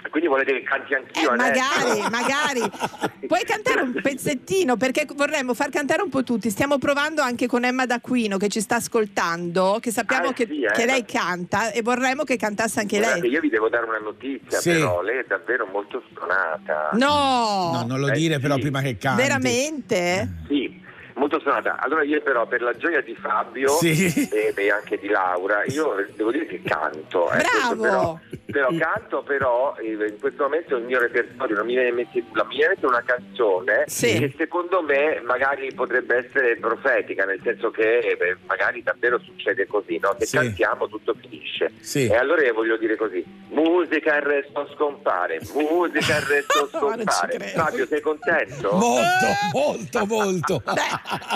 Quindi 0.10 0.28
volete 0.30 0.54
che 0.54 0.64
canti 0.64 0.94
anch'io 0.94 1.32
Eh, 1.32 1.36
magari, 1.36 2.02
magari. 2.10 3.28
Puoi 3.28 3.44
cantare 3.46 3.82
un 3.82 3.94
pezzettino 4.02 4.76
perché 4.78 5.06
vorremmo 5.16 5.54
far 5.54 5.70
cantare 5.70 6.02
un 6.02 6.10
po' 6.10 6.24
tutti. 6.24 6.50
Stiamo 6.50 6.78
provando 6.78 7.22
anche 7.22 7.48
con 7.48 7.64
Emma 7.64 7.86
D'Aquino 7.86 8.38
che 8.38 8.48
ci 8.50 8.60
sta 8.62 8.76
ascoltando, 8.78 9.78
che 9.80 9.92
sappiamo 9.92 10.30
Ah, 10.30 10.34
che, 10.34 10.46
sì, 10.48 10.64
eh. 10.64 10.72
che 10.72 10.86
lei 10.86 11.06
canta 11.06 11.72
e 11.72 11.82
vorremmo 11.82 12.24
che 12.24 12.38
cantasse 12.38 12.80
anche 12.80 12.98
Guardate, 12.98 13.22
lei. 13.22 13.32
io 13.32 13.40
vi 13.42 13.50
devo 13.50 13.70
dare 13.70 13.86
una 13.86 14.00
notizia, 14.00 14.60
Sì. 14.60 14.72
però 14.72 15.02
lei 15.02 15.20
è 15.20 15.26
davvero 15.28 15.66
molto 15.72 16.04
stonata. 16.12 16.90
No! 16.94 17.72
No, 17.74 17.84
non 17.88 18.00
lo 18.00 18.08
Eh, 18.10 18.14
dire 18.14 18.40
però 18.40 18.56
sì. 18.56 18.62
prima 18.62 18.82
che 18.82 18.98
canti. 18.98 19.22
Veramente? 19.22 20.30
Sì, 20.48 20.79
molto 21.20 21.40
stonata. 21.40 21.78
Allora 21.80 22.04
io 22.04 22.22
però 22.22 22.48
per 22.48 22.62
la 22.62 22.76
gioia 22.76 23.02
di 23.02 23.16
Fabio 23.16 23.70
Sì. 23.70 24.30
e 24.32 24.52
beh, 24.54 24.72
anche 24.72 24.98
di 24.98 25.08
Laura, 25.08 25.64
io 25.68 26.06
devo 26.16 26.32
dire 26.32 26.46
che 26.48 26.62
canto. 26.64 27.30
eh! 27.32 27.44
Però, 27.80 28.20
però 28.46 28.70
canto 28.80 29.22
però 29.22 29.76
eh, 29.80 29.92
in 29.92 30.18
questo 30.20 30.44
momento 30.44 30.76
il 30.78 30.84
mio 30.86 31.00
repertorio 31.00 31.56
non 31.58 31.66
mi 31.66 31.74
viene 31.76 31.92
messo 31.92 32.18
in 32.18 32.24
nulla, 32.28 32.44
mi 32.46 32.56
viene 32.56 32.74
messa 32.74 32.88
una 32.88 33.04
canzone 33.04 33.84
Sì. 33.88 34.18
che 34.20 34.34
secondo 34.38 34.82
me 34.82 35.22
magari 35.24 35.72
potrebbe 35.74 36.26
essere 36.26 36.56
profetica, 36.58 37.26
nel 37.26 37.40
senso 37.44 37.70
che 37.70 38.00
eh, 38.00 38.16
beh, 38.16 38.38
magari 38.48 38.82
davvero 38.82 39.20
succede 39.20 39.68
così, 39.68 40.00
no? 40.00 40.16
Se 40.18 40.26
Sì. 40.26 40.38
cantiamo 40.38 40.88
tutto 40.88 41.14
finisce. 41.20 41.72
Sì. 41.80 42.08
E 42.08 42.16
allora 42.16 42.42
io 42.44 42.54
voglio 42.54 42.78
dire 42.78 42.96
così, 42.96 43.24
musica 43.50 44.16
il 44.16 44.22
resto 44.24 44.68
scompare, 44.76 45.40
musica 45.54 46.18
il 46.18 46.24
resto 46.24 46.68
scompare. 46.74 47.38
Fabio 47.40 47.86
sei 47.86 48.02
contento? 48.02 48.72
Molto, 48.72 49.28
molto, 49.54 50.06
molto. 50.06 50.64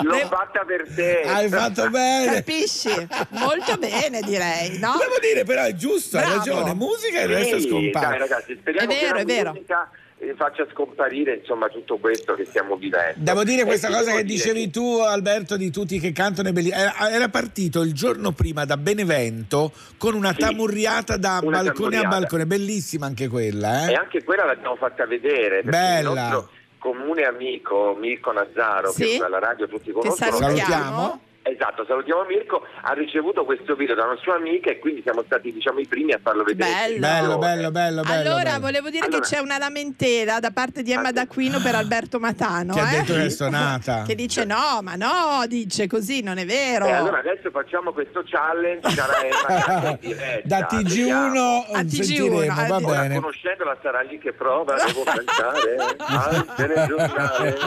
L'ho 0.02 0.18
fatta 0.28 0.64
per 0.66 0.86
te. 0.94 1.22
Hai 1.22 1.48
fatto 1.48 1.88
bene. 1.90 2.34
Capisci? 2.34 2.88
Molto 3.30 3.76
bene, 3.78 4.20
direi, 4.22 4.78
no? 4.78 4.96
Devo 4.98 5.18
dire, 5.20 5.44
però 5.44 5.62
è 5.64 5.74
giusto, 5.74 6.16
hai 6.18 6.24
Bravo. 6.24 6.38
ragione. 6.38 6.74
Musica 6.74 7.20
e 7.20 7.22
il 7.22 7.28
resto 7.28 7.60
scompare. 7.60 8.06
Dai 8.08 8.18
ragazzi, 8.18 8.56
speriamo 8.60 8.90
È 8.90 8.94
vero, 8.94 9.06
che 9.14 9.14
è 9.14 9.18
la 9.18 9.24
vero. 9.24 9.50
musica 9.52 9.90
eh, 10.18 10.32
faccia 10.38 10.64
scomparire 10.72 11.34
insomma 11.34 11.66
tutto 11.68 11.98
questo 11.98 12.34
che 12.34 12.44
stiamo 12.44 12.76
vivendo. 12.76 13.14
Devo 13.16 13.42
dire 13.42 13.62
E 13.62 13.64
questa 13.64 13.88
ti 13.88 13.94
cosa 13.94 14.10
che 14.12 14.22
dire 14.22 14.34
dicevi 14.36 14.70
tu, 14.70 14.98
Alberto, 15.00 15.56
di 15.56 15.70
tutti 15.70 15.98
che 15.98 16.12
cantano 16.12 16.48
e 16.48 16.52
belli. 16.52 16.70
Era, 16.70 17.10
era 17.10 17.28
partito 17.28 17.82
il 17.82 17.92
giorno 17.92 18.30
prima 18.32 18.64
da 18.64 18.76
Benevento 18.76 19.72
con 19.98 20.14
una 20.14 20.30
Sì, 20.32 20.38
tamurriata 20.38 21.16
da 21.16 21.40
una 21.42 21.62
balcone 21.62 21.66
a 21.66 21.72
tamburriata. 22.00 22.08
balcone, 22.08 22.46
bellissima 22.46 23.06
anche 23.06 23.26
quella, 23.28 23.88
E 23.88 23.92
eh? 23.92 23.94
anche 23.94 24.22
quella 24.22 24.44
l'abbiamo 24.44 24.76
fatta 24.76 25.04
vedere 25.06 25.62
Bella. 25.62 25.98
il 26.10 26.14
nostro 26.14 26.50
comune 26.84 27.22
amico 27.24 27.96
Mirko 27.98 28.30
Nazzaro, 28.32 28.90
Sì. 28.90 29.04
che 29.12 29.16
dalla 29.18 29.38
radio 29.38 29.66
tutti 29.66 29.86
Che 29.86 29.92
conoscono, 29.92 30.30
salutiamo. 30.32 30.58
Salutiamo. 30.68 31.20
Esatto, 31.46 31.84
salutiamo 31.86 32.24
Mirko, 32.24 32.66
ha 32.82 32.92
ricevuto 32.94 33.44
questo 33.44 33.74
video 33.74 33.94
da 33.94 34.04
una 34.04 34.16
sua 34.16 34.34
amica 34.36 34.70
e 34.70 34.78
quindi 34.78 35.02
siamo 35.02 35.22
stati 35.26 35.52
diciamo 35.52 35.78
i 35.78 35.86
primi 35.86 36.12
a 36.12 36.20
farlo 36.22 36.42
vedere. 36.42 36.70
Bello. 36.98 36.98
Bello, 37.00 37.38
bello, 37.38 37.70
bello, 37.70 38.02
bello. 38.02 38.30
allora, 38.30 38.42
bello. 38.52 38.60
volevo 38.60 38.88
dire 38.88 39.04
Allora- 39.04 39.20
che 39.20 39.28
c'è 39.28 39.40
una 39.40 39.58
lamentela 39.58 40.40
da 40.40 40.50
parte 40.52 40.82
di 40.82 40.92
Emma 40.92 41.12
D'Aquino 41.12 41.60
per 41.60 41.74
Alberto 41.74 42.18
Matano. 42.18 42.72
Che 42.72 42.80
ha 42.80 42.92
eh? 42.94 42.96
detto 43.00 43.12
che 43.12 43.24
è 43.26 43.28
stonata. 43.28 44.04
Che 44.06 44.14
dice 44.14 44.44
no, 44.46 44.78
ma 44.80 44.94
no, 44.94 45.44
dice 45.46 45.86
così, 45.86 46.22
non 46.22 46.38
è 46.38 46.46
vero. 46.46 46.86
E 46.86 46.92
allora 46.92 47.18
adesso 47.18 47.50
facciamo 47.50 47.92
questo 47.92 48.22
challenge, 48.24 48.88
sarà 48.88 49.12
Emma 49.22 49.98
diretta. 50.00 50.40
da 50.48 50.66
Vediamo. 50.70 51.28
TG1 51.28 51.74
A 51.74 51.80
TG1, 51.82 51.88
sentiremo, 51.88 52.54
va 52.54 52.64
a- 52.76 52.80
Ora 52.84 53.00
bene. 53.02 53.14
conoscendola 53.16 53.76
sarà 53.82 54.00
lì 54.00 54.18
che 54.18 54.32
prova, 54.32 54.76
devo 54.76 55.02
al 55.98 56.46
telegiornale. 56.56 57.58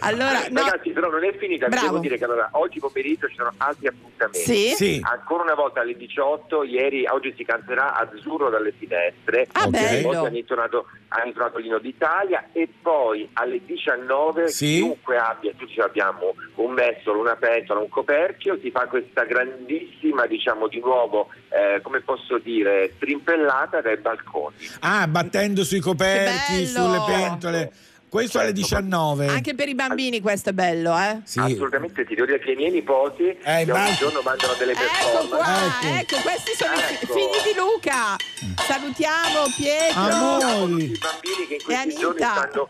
Allora, 0.00 0.44
no. 0.50 0.60
Ragazzi, 0.62 0.90
però 0.90 1.08
non 1.08 1.24
è 1.24 1.34
finita, 1.38 1.68
Bravo. 1.68 1.86
devo 1.86 1.98
dire 2.00 2.18
che 2.18 2.24
allora, 2.24 2.48
oggi 2.52 2.73
pomeriggio 2.80 3.28
ci 3.28 3.34
sono 3.36 3.52
altri 3.58 3.88
appuntamenti. 3.88 4.38
Sì? 4.38 4.72
Sì. 4.74 5.00
Ancora 5.02 5.42
una 5.42 5.54
volta 5.54 5.80
alle 5.80 5.96
18, 5.96 6.62
ieri, 6.64 7.06
oggi 7.06 7.34
si 7.36 7.44
canterà 7.44 7.94
Azzurro 7.96 8.50
dalle 8.50 8.72
finestre. 8.78 9.46
Ah, 9.52 9.64
Ok. 9.64 9.70
bello. 9.70 10.08
Oggi 10.08 10.16
hanno 10.26 10.36
intonato, 10.36 10.86
hanno 11.08 11.26
intonato 11.26 11.58
l'Inno 11.58 11.78
d'Italia 11.78 12.48
e 12.52 12.68
poi 12.82 13.28
alle 13.34 13.60
19 13.64 14.48
Sì. 14.48 14.76
chiunque 14.76 15.16
abbia, 15.18 15.52
tutti 15.56 15.80
abbiamo 15.80 16.34
un 16.56 16.72
messolo, 16.72 17.20
una 17.20 17.36
pentola, 17.36 17.80
un 17.80 17.88
coperchio, 17.88 18.58
si 18.60 18.70
fa 18.70 18.86
questa 18.86 19.24
grandissima, 19.24 20.26
diciamo 20.26 20.68
di 20.68 20.80
nuovo, 20.80 21.28
eh, 21.50 21.80
come 21.82 22.00
posso 22.00 22.38
dire, 22.38 22.92
strimpellata 22.96 23.80
dai 23.80 23.96
balconi. 23.96 24.54
Ah, 24.80 25.06
battendo 25.06 25.64
sui 25.64 25.80
coperchi, 25.80 26.66
sulle 26.66 27.02
pentole. 27.06 27.72
Questo 28.14 28.38
alle 28.38 28.54
Certo. 28.54 28.60
19. 28.60 29.26
Anche 29.26 29.56
per 29.56 29.68
i 29.68 29.74
bambini 29.74 30.20
questo 30.20 30.50
è 30.50 30.52
bello, 30.52 30.96
eh? 30.96 31.18
Sì. 31.24 31.40
Assolutamente, 31.40 32.04
ti 32.06 32.14
devo 32.14 32.26
dire 32.28 32.38
che 32.38 32.52
i 32.52 32.54
miei 32.54 32.70
nipoti 32.70 33.24
Eh, 33.26 33.34
che 33.42 33.50
ogni 33.50 33.62
immagino. 33.64 33.96
giorno 33.98 34.20
mandano 34.22 34.52
delle 34.56 34.70
Ecco 34.70 34.80
performance. 34.82 35.28
qua, 35.34 35.98
Ecco. 35.98 36.14
ecco, 36.14 36.22
questi 36.22 36.50
sono 36.56 36.72
i 36.74 36.94
Ecco. 36.94 37.12
figli 37.12 37.42
di 37.52 37.58
Luca. 37.58 38.14
Salutiamo 38.68 39.50
Pietro. 39.56 40.00
Amori. 40.00 40.84
I 40.92 40.98
bambini 40.98 41.46
che 41.48 41.54
in 41.54 41.60
E 41.60 41.64
questi 41.64 41.74
Anita. 41.82 41.98
giorni 42.00 42.18
stanno, 42.20 42.68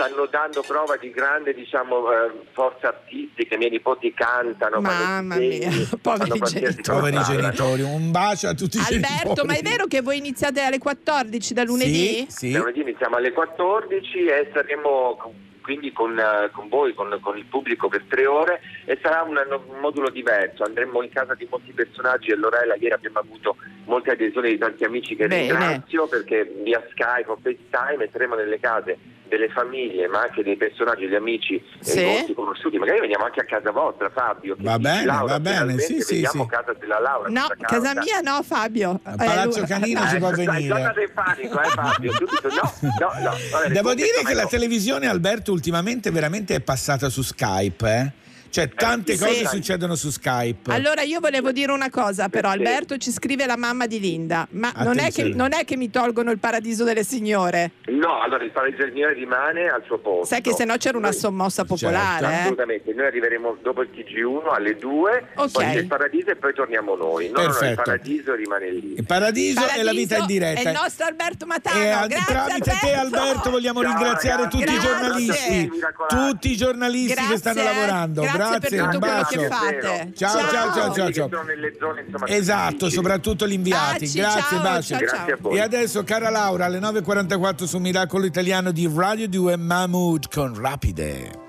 stanno 0.00 0.24
dando 0.24 0.62
prova 0.66 0.96
di 0.96 1.10
grande 1.10 1.52
diciamo, 1.52 2.10
eh, 2.10 2.30
forza 2.52 2.88
artistica, 2.88 3.54
i 3.54 3.58
miei 3.58 3.70
nipoti 3.70 4.14
cantano, 4.14 4.80
Mamma 4.80 5.36
mia, 5.36 5.68
disegni, 5.68 5.88
poveri 6.00 6.40
genitori. 6.40 6.82
Poveri 6.82 7.22
genitori, 7.22 7.82
un 7.82 8.10
bacio 8.10 8.48
a 8.48 8.54
tutti 8.54 8.78
i 8.78 8.80
genitori. 8.80 9.12
Alberto, 9.18 9.44
ma 9.44 9.54
è 9.54 9.62
vero 9.62 9.86
che 9.86 10.00
voi 10.00 10.16
iniziate 10.16 10.62
alle 10.62 10.78
14 10.78 11.52
da 11.52 11.64
lunedì? 11.64 12.24
Sì, 12.28 12.48
sì. 12.48 12.52
Lunedì 12.52 12.80
iniziamo 12.80 13.16
alle 13.16 13.32
14 13.32 14.24
e 14.24 14.50
saremo 14.54 15.34
quindi 15.60 15.92
con, 15.92 16.18
eh, 16.18 16.48
con 16.52 16.68
voi, 16.68 16.94
con, 16.94 17.16
con 17.20 17.36
il 17.36 17.44
pubblico 17.44 17.88
per 17.88 18.04
tre 18.08 18.24
ore 18.24 18.60
e 18.86 18.98
sarà 19.02 19.22
un, 19.22 19.36
un 19.36 19.78
modulo 19.80 20.08
diverso, 20.08 20.64
andremo 20.64 21.02
in 21.02 21.10
casa 21.10 21.34
di 21.34 21.46
molti 21.48 21.72
personaggi 21.72 22.30
e 22.30 22.36
Lorella 22.36 22.74
ieri 22.74 22.94
abbiamo 22.94 23.18
avuto 23.18 23.56
molte 23.84 24.12
adesioni 24.12 24.48
di 24.50 24.58
tanti 24.58 24.84
amici 24.84 25.14
che 25.14 25.26
Bene. 25.26 25.48
ringrazio 25.48 26.08
perché 26.08 26.50
via 26.64 26.82
Skype 26.90 27.30
o 27.30 27.38
FaceTime 27.40 28.04
entreremo 28.04 28.34
nelle 28.34 28.58
case 28.58 28.98
delle 29.30 29.48
famiglie 29.48 30.08
ma 30.08 30.20
anche 30.22 30.42
dei 30.42 30.56
personaggi, 30.56 31.02
degli 31.06 31.14
amici 31.14 31.54
e 31.54 31.62
Sì. 31.80 32.04
vostri 32.04 32.34
conosciuti, 32.34 32.76
magari 32.76 33.00
veniamo 33.00 33.24
anche 33.24 33.40
a 33.40 33.44
casa 33.44 33.70
vostra 33.70 34.10
Fabio. 34.10 34.56
Va 34.58 34.78
bene, 34.78 35.04
Laura, 35.06 35.32
va 35.34 35.40
bene, 35.40 35.78
sì, 35.78 36.00
sì, 36.02 36.14
vediamo 36.20 36.42
sì. 36.44 36.48
casa 36.50 36.72
della 36.78 36.98
Laura. 36.98 37.28
No, 37.30 37.46
casa 37.60 37.94
mia 37.94 38.20
no, 38.20 38.42
Fabio. 38.42 39.00
A 39.04 39.14
Palazzo 39.16 39.62
Eh, 39.62 39.66
Canino 39.66 40.00
lui- 40.00 40.08
si 40.10 40.18
può 40.18 40.30
venire. 40.30 40.92
in 41.00 41.10
panico, 41.14 41.60
eh 41.62 41.68
Fabio? 41.68 42.12
Subito, 42.12 42.48
no, 42.48 42.72
no, 42.98 43.10
no. 43.22 43.36
Vabbè, 43.52 43.68
Devo 43.70 43.94
dire 43.94 44.22
che 44.26 44.34
la 44.34 44.46
televisione, 44.46 45.06
Alberto, 45.06 45.52
ultimamente 45.52 46.10
veramente 46.10 46.56
è 46.56 46.60
passata 46.60 47.08
su 47.08 47.22
Skype, 47.22 47.88
eh? 47.88 48.12
Cioè, 48.50 48.68
tante 48.70 49.16
Sì. 49.16 49.24
cose 49.24 49.46
succedono 49.46 49.94
su 49.94 50.10
Skype. 50.10 50.72
Allora 50.72 51.02
io 51.02 51.20
volevo 51.20 51.52
dire 51.52 51.70
una 51.72 51.88
cosa, 51.90 52.28
però 52.28 52.48
Alberto 52.50 52.96
ci 52.96 53.10
scrive 53.12 53.46
la 53.46 53.56
mamma 53.56 53.86
di 53.86 54.00
Linda, 54.00 54.46
ma 54.50 54.72
non 54.78 54.98
è, 54.98 55.10
che, 55.12 55.24
non 55.24 55.52
è 55.54 55.64
che 55.64 55.76
mi 55.76 55.88
tolgono 55.90 56.30
il 56.30 56.38
paradiso 56.38 56.84
delle 56.84 57.04
signore, 57.04 57.70
No, 57.90 58.20
allora 58.22 58.42
il 58.44 58.50
Paradiso 58.50 58.82
del 58.82 58.92
Signore 58.92 59.12
rimane 59.14 59.66
al 59.68 59.82
suo 59.84 59.98
posto. 59.98 60.24
sai 60.26 60.40
che 60.40 60.52
se 60.54 60.64
no 60.64 60.76
c'era 60.78 60.96
una 60.96 61.12
sommossa 61.12 61.64
popolare. 61.64 62.18
Certo, 62.24 62.34
eh? 62.34 62.40
Assolutamente, 62.40 62.92
noi 62.94 63.06
arriveremo 63.06 63.56
dopo 63.62 63.82
il 63.82 63.90
TG1 63.94 64.54
alle 64.54 64.76
2, 64.76 65.24
Ok. 65.34 65.50
poi 65.52 65.64
c'è 65.64 65.78
il 65.78 65.86
Paradiso 65.86 66.30
e 66.30 66.36
poi 66.36 66.54
torniamo 66.54 66.94
noi. 66.96 67.28
No, 67.30 67.40
no, 67.40 67.42
no, 67.42 67.48
il 67.50 67.56
Perfetto. 67.58 67.82
Paradiso 67.82 68.34
rimane 68.34 68.70
lì. 68.70 68.94
Il 68.94 69.04
paradiso, 69.04 69.60
e 69.76 69.82
la 69.82 69.92
vita 69.92 70.16
in 70.16 70.22
È 70.22 70.26
diretta. 70.26 70.70
il 70.70 70.76
nostro 70.80 71.06
Alberto 71.06 71.46
Matano. 71.46 71.78
E 71.80 71.88
a- 71.88 72.06
grazie 72.06 72.34
tramite 72.34 72.76
te 72.80 72.92
Alberto. 72.94 73.26
Alberto 73.26 73.50
vogliamo 73.50 73.82
Ciao, 73.82 73.92
ringraziare 73.92 74.42
ragazzi. 74.44 74.58
tutti 74.58 74.70
i 74.70 74.74
Grazie. 74.74 74.88
giornalisti, 74.90 75.70
tutti 76.08 76.50
i 76.52 76.56
giornalisti 76.56 77.12
Grazie, 77.14 77.30
che 77.32 77.36
stanno 77.38 77.62
lavorando. 77.62 78.20
grazie 78.22 78.38
per 78.48 78.58
Grazie, 78.60 78.78
tutto 78.78 78.90
un 78.90 78.98
quello 79.00 79.14
bacio. 79.14 79.40
che 79.40 79.46
fate. 79.48 80.12
Ciao, 80.16 80.38
ciao, 80.38 80.50
ciao, 80.50 80.94
ciao, 80.94 81.12
ciao. 81.12 81.28
sono 81.28 81.42
nelle 81.42 81.72
zone, 81.78 82.04
insomma, 82.06 82.26
Esatto, 82.28 82.88
soprattutto 82.90 83.46
gli 83.46 83.52
inviati. 83.52 84.04
Baci, 84.06 84.18
Grazie, 84.18 84.42
ciao, 84.42 84.60
baci. 84.60 84.88
ciao, 84.88 84.98
ciao. 84.98 85.08
Grazie 85.08 85.32
a 85.32 85.36
voi. 85.40 85.56
E 85.56 85.60
adesso, 85.60 86.04
cara 86.04 86.30
Laura, 86.30 86.64
alle 86.66 86.78
9.44 86.78 87.64
su 87.64 87.78
Miracolo 87.78 88.24
Italiano 88.26 88.70
di 88.72 88.90
Radio 88.92 89.28
2 89.28 89.56
Mahmood 89.56 90.28
con 90.32 90.60
Rapide. 90.60 91.48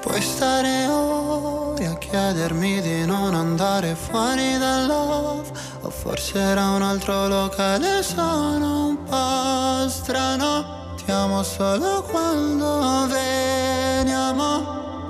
Puoi 0.00 0.20
stare 0.22 0.86
ore 0.88 1.86
a 1.86 1.96
chiedermi 1.98 2.80
di 2.80 3.04
non 3.04 3.34
andare 3.34 3.94
fuori 3.94 4.56
dal 4.58 4.86
love 4.86 5.48
O 5.82 5.90
forse 5.90 6.38
era 6.38 6.70
un 6.70 6.82
altro 6.82 7.28
locale, 7.28 8.02
sono 8.02 8.86
un 8.88 9.02
po' 9.04 9.88
strano 9.88 10.89
Ti 11.10 11.16
amo 11.16 11.42
solo 11.42 12.02
quando 12.02 13.08
veniamo. 13.08 15.08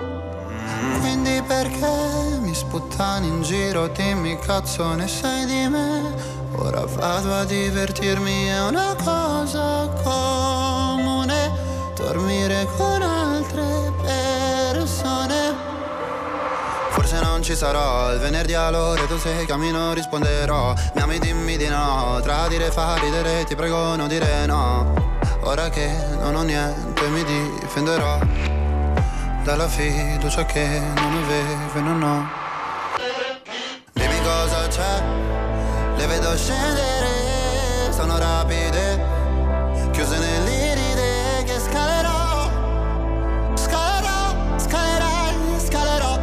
Quindi 0.99 1.43
perché 1.47 2.39
mi 2.41 2.55
sputtani 2.55 3.27
in 3.27 3.43
giro, 3.43 3.87
dimmi 3.89 4.39
cazzo 4.39 4.95
ne 4.95 5.07
sai 5.07 5.45
di 5.45 5.69
me? 5.69 6.15
Ora 6.55 6.87
vado 6.87 7.35
a 7.35 7.45
divertirmi, 7.45 8.47
è 8.47 8.63
una 8.63 8.97
cosa 9.05 9.91
comune. 10.03 11.51
Dormire 11.97 12.67
con 12.79 13.03
altre 13.03 13.93
persone. 14.01 15.55
Forse 16.93 17.21
non 17.21 17.43
ci 17.43 17.55
sarò, 17.55 18.15
il 18.15 18.21
venerdì 18.21 18.55
all'ora 18.55 19.05
tu 19.05 19.19
sei 19.19 19.45
cammino 19.45 19.93
risponderò. 19.93 20.73
Mi 20.95 21.03
ami 21.03 21.19
dimmi 21.19 21.59
di 21.59 21.69
no, 21.69 22.21
tradire 22.23 22.71
fa 22.71 22.95
ridere 22.95 23.45
ti 23.45 23.55
prego 23.55 23.97
non 23.97 24.09
dire 24.09 24.47
no 24.47 25.20
Ora 25.43 25.69
che 25.71 25.91
non 26.21 26.35
ho 26.35 26.43
niente 26.43 27.09
mi 27.09 27.25
difenderò 27.25 28.19
Dalla 29.43 29.69
fiducia 29.69 30.45
che 30.45 30.67
non 30.97 31.15
avevo 31.25 31.79
e 31.79 31.81
non 31.81 32.03
ho. 32.03 32.29
Dimmi 33.93 34.21
cosa 34.23 34.69
c'è, 34.69 35.03
le 35.97 36.07
vedo 36.07 36.37
scendere, 36.37 37.91
sono 37.91 38.19
rapide 38.19 39.19
Chiuse 39.93 40.19
nell'iride 40.19 41.43
che 41.45 41.59
scalerò. 41.59 42.49
Scalerò, 43.55 44.59
scalerai, 44.59 45.61
scalerò. 45.67 46.19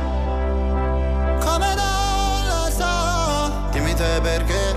Come 1.39 1.75
non 1.75 2.47
lo 2.47 2.71
so. 2.71 3.69
Dimmi 3.71 3.93
te 3.93 4.19
perché 4.21 4.75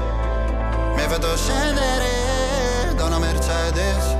Mi 0.97 1.03
fatto 1.03 1.37
scendere 1.37 2.95
da 2.95 3.05
una 3.05 3.19
Mercedes 3.19 4.20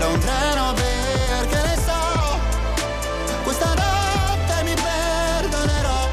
prenderò 0.00 0.12
un 0.12 0.18
treno 0.18 0.72
perché 0.72 1.62
ne 1.62 1.76
so. 1.84 2.38
Questa 3.44 3.74
notte 3.74 4.62
mi 4.64 4.74
perdonerò 4.74 6.08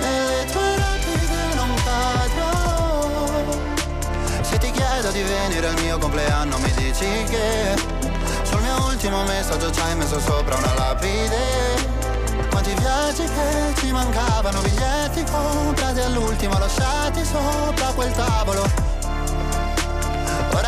Nelle 0.00 0.44
tue 0.50 0.76
rapide 0.76 1.54
non 1.54 1.74
cadrò 1.84 3.52
Se 4.42 4.58
ti 4.58 4.70
chiedo 4.70 5.10
di 5.10 5.22
venire 5.22 5.66
al 5.68 5.80
mio 5.80 5.98
compleanno 5.98 6.58
Mi 6.58 6.72
dici 6.72 7.24
che 7.28 7.74
Sul 8.42 8.60
mio 8.60 8.84
ultimo 8.86 9.22
messaggio 9.24 9.70
ci 9.70 9.80
hai 9.80 9.96
messo 9.96 10.20
sopra 10.20 10.56
una 10.56 10.74
lapide 10.74 11.88
Quanti 12.50 12.74
viaggi 12.74 13.24
che 13.24 13.80
ci 13.80 13.92
mancavano 13.92 14.60
Biglietti 14.60 15.24
comprati 15.30 16.00
all'ultimo 16.00 16.58
Lasciati 16.58 17.24
sopra 17.24 17.92
quel 17.94 18.12
tavolo 18.12 18.89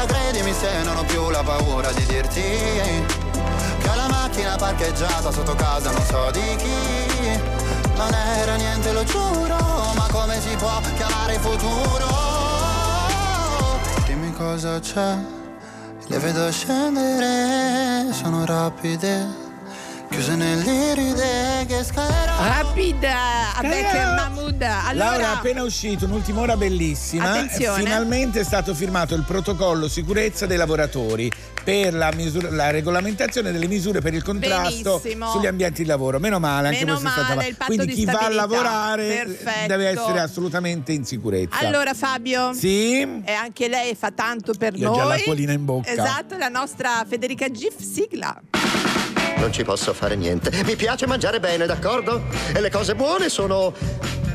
Ora 0.03 0.15
credimi 0.15 0.53
se 0.53 0.83
non 0.83 0.97
ho 0.97 1.05
più 1.05 1.31
la 1.31 1.45
paura 1.45 1.93
di 1.93 2.05
dirti 2.07 2.41
che 2.41 3.91
la 3.95 4.09
macchina 4.09 4.57
parcheggiata 4.57 5.31
sotto 5.31 5.55
casa 5.55 5.93
non 5.93 6.03
so 6.03 6.29
di 6.33 6.57
chi 6.57 7.41
Non 7.95 8.13
era 8.13 8.57
niente 8.57 8.91
lo 8.91 9.05
giuro 9.05 9.57
Ma 9.95 10.09
come 10.11 10.41
si 10.41 10.57
può 10.57 10.81
chiamare 10.97 11.39
futuro? 11.39 12.07
Dimmi 14.05 14.33
cosa 14.33 14.81
c'è 14.81 15.17
Le 16.07 16.19
vedo 16.19 16.51
scendere 16.51 18.13
Sono 18.13 18.45
rapide 18.45 19.52
Chiuse 20.13 20.37
nell'iride 20.37 21.65
che 21.67 21.83
scalerà 21.83 22.61
Rapida, 22.63 23.55
a 23.57 23.61
Becker 23.63 24.15
Mahmood. 24.15 24.61
Laura 24.61 24.87
Allora, 24.89 25.17
è 25.19 25.37
appena 25.37 25.63
uscito, 25.63 26.05
un'ultima 26.05 26.41
ora 26.43 26.57
bellissima. 26.57 27.31
Attenzione. 27.31 27.83
Finalmente 27.83 28.41
è 28.41 28.45
stato 28.45 28.75
firmato 28.75 29.15
il 29.15 29.25
protocollo 29.27 29.89
sicurezza 29.89 30.45
dei 30.47 30.59
lavoratori 30.59 31.31
per 31.65 31.95
la, 31.95 32.13
misura- 32.15 32.51
la 32.51 32.71
regolamentazione 32.71 33.53
delle 33.53 33.67
misure 33.67 34.01
per 34.01 34.13
il 34.13 34.23
contrasto 34.23 34.99
Benissimo. 35.03 35.31
sugli 35.31 35.47
ambienti 35.47 35.83
di 35.83 35.89
lavoro. 35.89 36.19
Meno 36.21 36.39
male, 36.39 36.69
anche 36.69 36.85
Meno 36.85 36.99
questo 36.99 37.09
è 37.09 37.13
stato 37.23 37.35
male, 37.37 37.49
il 37.49 37.57
patto 37.57 37.73
Quindi 37.75 37.87
di 37.87 37.95
chi 37.95 38.05
va 38.05 38.13
a 38.13 38.15
stabilità. 38.17 38.47
lavorare 38.47 39.07
Perfetto. 39.25 39.67
deve 39.69 39.89
essere 39.89 40.21
assolutamente 40.21 40.93
in 40.93 41.05
sicurezza. 41.05 41.59
allora 41.59 41.95
Fabio. 41.95 42.53
Sì? 42.53 43.01
E 43.25 43.33
anche 43.33 43.67
lei 43.69 43.95
fa 43.97 44.11
tanto 44.11 44.53
per 44.53 44.75
Io 44.77 44.91
ho 44.91 44.95
noi. 44.95 44.99
già 45.01 45.05
l'acquolina 45.15 45.53
in 45.53 45.65
bocca. 45.65 45.91
Esatto, 45.91 46.37
la 46.37 46.49
nostra 46.49 47.05
Federica 47.09 47.51
Gif 47.51 47.81
sigla. 47.81 48.39
Non 49.43 49.51
ci 49.53 49.65
posso 49.65 49.93
fare 49.93 50.15
niente. 50.15 50.53
Mi 50.65 50.77
piace 50.77 51.05
mangiare 51.09 51.41
bene, 51.41 51.67
d'accordo? 51.67 52.23
E 52.55 52.61
le 52.61 52.71
cose 52.71 52.95
buone 52.95 53.29
sono 53.29 53.75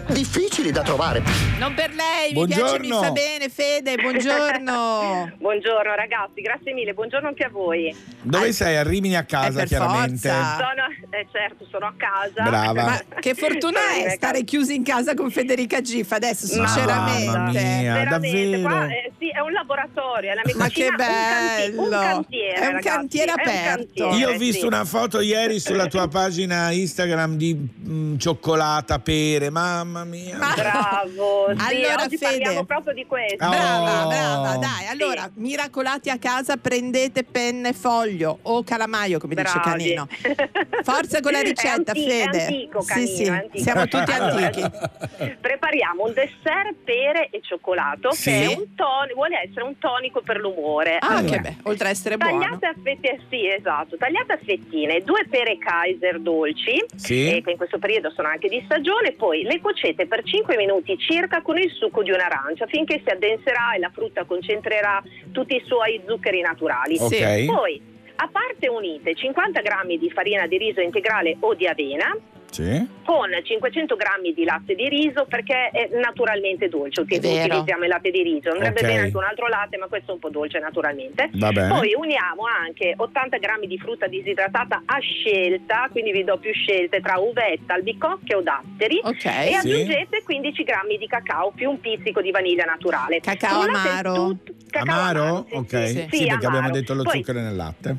difficili 0.10 0.72
da 0.72 0.82
trovare. 0.84 1.22
Non 1.60 1.74
per 1.74 1.92
lei, 1.94 2.34
mi 2.34 2.46
piace, 2.48 2.80
mi 2.80 2.88
Buongiorno. 2.88 2.98
sta 2.98 3.12
bene, 3.12 3.50
Fede, 3.50 3.96
buongiorno. 3.98 5.32
buongiorno 5.38 5.96
ragazzi, 5.96 6.42
grazie 6.42 6.74
mille, 6.74 6.94
buongiorno 6.94 7.28
anche 7.28 7.44
a 7.44 7.50
voi. 7.50 7.96
Dove 8.22 8.52
sei? 8.52 8.78
A 8.78 8.84
Rimini 8.84 9.16
a 9.16 9.24
casa, 9.24 9.60
per 9.60 9.68
chiaramente. 9.68 10.30
forza. 10.30 10.56
Sono, 10.56 11.10
eh, 11.12 11.28
certo, 11.32 11.68
sono 11.70 11.86
a 11.88 11.94
casa. 11.98 12.44
Brava. 12.44 12.84
Ma 12.84 13.02
che 13.20 13.34
fortuna 13.34 13.80
è 14.04 14.10
stare 14.16 14.44
chiusi 14.44 14.76
in 14.76 14.84
casa 14.84 15.14
con 15.14 15.30
Federica 15.32 15.82
Gif 15.82 16.12
adesso, 16.12 16.56
Mamma 16.56 16.68
sinceramente. 16.68 17.60
mia, 17.60 17.94
Veramente, 17.94 18.62
davvero. 18.62 18.62
qua 18.62 18.86
eh, 18.86 19.02
ragazzi, 19.18 19.30
è 19.34 19.40
un 19.40 19.52
laboratorio, 19.52 20.32
è 20.32 20.34
la 20.36 20.42
mia 20.46 20.56
Ma 20.58 20.68
che 20.70 20.92
bello! 20.92 21.82
Un 21.84 21.90
cantiere, 21.90 22.54
È 22.56 22.66
un 22.66 22.72
ragazzi, 22.74 22.88
cantiere 22.88 23.32
è 23.32 23.34
un 23.34 23.40
aperto. 23.40 24.04
cantiere, 24.08 24.16
Io 24.16 24.30
ho 24.30 24.38
visto 24.38 24.60
sì. 24.62 24.66
una 24.66 24.86
foto 24.86 25.20
ieri 25.22 25.60
sulla 25.60 25.88
tua 25.88 26.08
pagina 26.08 26.72
Instagram 26.72 27.36
di 27.36 27.56
mm, 27.88 28.18
cioccolata, 28.18 29.00
pere, 29.00 29.50
mamma 29.50 29.97
mia. 30.04 30.38
Bravo, 30.38 31.48
sì, 31.56 31.76
Allora, 31.86 32.04
oggi 32.04 32.18
Fede. 32.18 32.32
parliamo 32.32 32.64
proprio 32.66 32.94
di 32.94 33.06
questo. 33.06 33.46
Oh. 33.46 33.50
Brava, 33.50 34.06
brava, 34.08 34.56
dai. 34.58 34.88
Allora, 34.90 35.30
miracolati 35.36 36.10
a 36.10 36.18
casa, 36.18 36.58
prendete 36.58 37.24
penna 37.24 37.70
e 37.70 37.74
foglio 37.74 38.40
o 38.44 38.64
calamaio, 38.64 39.20
come 39.20 39.36
dice 39.36 39.52
Bravi. 39.60 39.70
Canino. 39.70 40.08
Forza 40.84 41.20
con 41.22 41.32
la 41.32 41.40
È 41.40 41.44
ricetta, 41.44 41.92
anti- 41.92 42.06
è 42.06 42.10
Fede. 42.26 42.42
antico, 42.46 42.82
sì, 42.82 42.88
Canino, 42.88 43.08
sì, 43.16 43.24
è 43.24 43.30
antico. 43.30 43.58
siamo 43.64 43.88
tutti 43.88 44.12
antichi. 44.12 45.36
Prepariamo 45.42 46.04
un 46.06 46.14
dessert 46.14 46.74
pere 46.84 47.30
e 47.32 47.42
cioccolato 47.42 48.12
Sì. 48.12 48.30
che 48.32 48.42
è 48.44 48.48
un 48.56 48.76
toni- 48.76 49.14
vuole 49.14 49.42
essere 49.48 49.64
un 49.64 49.78
tonico 49.78 50.22
per 50.22 50.38
l'umore. 50.38 50.98
Ah, 51.00 51.18
Allora, 51.18 51.36
che 51.36 51.40
beh, 51.42 51.56
oltre 51.64 51.88
a 51.88 51.92
essere 51.92 52.18
buono. 52.18 52.40
Tagliate 52.40 52.66
a 52.66 52.74
fettine, 52.82 53.20
sì, 53.30 53.48
esatto, 53.50 53.98
tagliate 53.98 54.34
a 54.34 54.40
fettine, 54.44 55.02
due 55.02 55.26
pere 55.30 55.58
Kaiser 55.58 56.20
dolci, 56.20 56.84
Sì. 56.96 57.36
e 57.36 57.42
che 57.42 57.52
in 57.52 57.58
questo 57.58 57.78
periodo 57.80 58.12
sono 58.12 58.28
anche 58.28 58.48
di 58.48 58.62
stagione, 58.66 59.12
poi 59.14 59.44
le 59.44 59.60
cuocete 59.88 60.08
per 60.08 60.24
5 60.24 60.58
minuti 60.58 60.98
circa 60.98 61.42
con 61.42 61.58
il 61.58 61.72
succo 61.72 62.04
di 62.04 62.12
un'arancia 62.12 62.66
finché 62.66 63.02
si 63.04 63.10
addenserà 63.10 63.74
e 63.76 63.80
la 63.80 63.92
frutta 63.94 64.26
concentrerà 64.26 65.02
tutti 65.32 65.56
i 65.56 65.64
suoi 65.66 66.02
zuccheri 66.06 66.42
naturali. 66.42 66.98
Ok. 67.00 67.46
Poi, 67.46 67.82
a 68.16 68.30
parte 68.32 68.68
unite 68.68 69.16
50 69.16 69.62
grammi 69.62 69.98
di 69.98 70.10
farina 70.10 70.48
di 70.48 70.58
riso 70.58 70.82
integrale 70.82 71.38
o 71.40 71.54
di 71.54 71.68
avena, 71.68 72.16
Sì. 72.64 72.88
con 73.06 73.30
500 73.42 73.96
grammi 73.96 74.34
di 74.34 74.44
latte 74.44 74.76
di 74.76 74.90
riso 74.90 75.26
perché 75.26 75.70
è 75.72 75.90
naturalmente 75.94 76.68
dolce. 76.70 77.04
Vero. 77.06 77.46
Utilizziamo 77.46 77.84
il 77.84 77.90
latte 77.90 78.12
di 78.12 78.22
riso. 78.24 78.50
Andrebbe 78.52 78.80
Ok. 78.82 78.86
bene 78.88 79.00
anche 79.00 79.18
un 79.18 79.24
altro 79.24 79.48
latte, 79.48 79.78
ma 79.78 79.88
questo 79.88 80.12
è 80.12 80.14
un 80.16 80.20
po' 80.20 80.30
dolce 80.30 80.60
naturalmente. 80.60 81.30
Va 81.34 81.52
bene. 81.52 81.68
Poi 81.70 81.94
uniamo 81.96 82.44
anche 82.46 82.94
80 82.98 83.38
grammi 83.38 83.68
di 83.68 83.78
frutta 83.78 84.08
disidratata 84.08 84.82
a 84.86 84.98
scelta, 85.00 85.88
quindi 85.92 86.12
vi 86.12 86.24
do 86.24 86.38
più 86.38 86.52
scelte 86.54 87.00
tra 87.02 87.18
uvetta, 87.20 87.76
albicocche 87.76 88.36
o 88.36 88.42
datteri. 88.42 89.00
Ok. 89.04 89.26
E 89.26 89.48
Sì. 89.48 89.54
aggiungete 89.56 90.24
15 90.24 90.64
grammi 90.64 90.98
di 90.98 91.08
cacao 91.08 91.52
più 91.56 91.70
un 91.70 91.80
pizzico 91.80 92.22
di 92.22 92.32
vaniglia 92.32 92.66
naturale. 92.66 93.20
Cacao 93.20 93.62
amaro? 93.62 94.14
tutto- 94.14 94.54
cacao 94.70 94.94
Amaro? 95.00 95.22
amaro, 95.24 95.46
sì, 95.50 95.56
ok. 95.56 95.70
sì, 95.70 95.78
Sì, 95.88 95.94
sì, 95.94 96.08
perché 96.26 96.34
abbiamo 96.34 96.58
amaro. 96.58 96.74
detto 96.74 96.94
lo 96.94 97.04
Poi- 97.04 97.16
zucchero 97.18 97.40
nel 97.40 97.56
latte. 97.56 97.96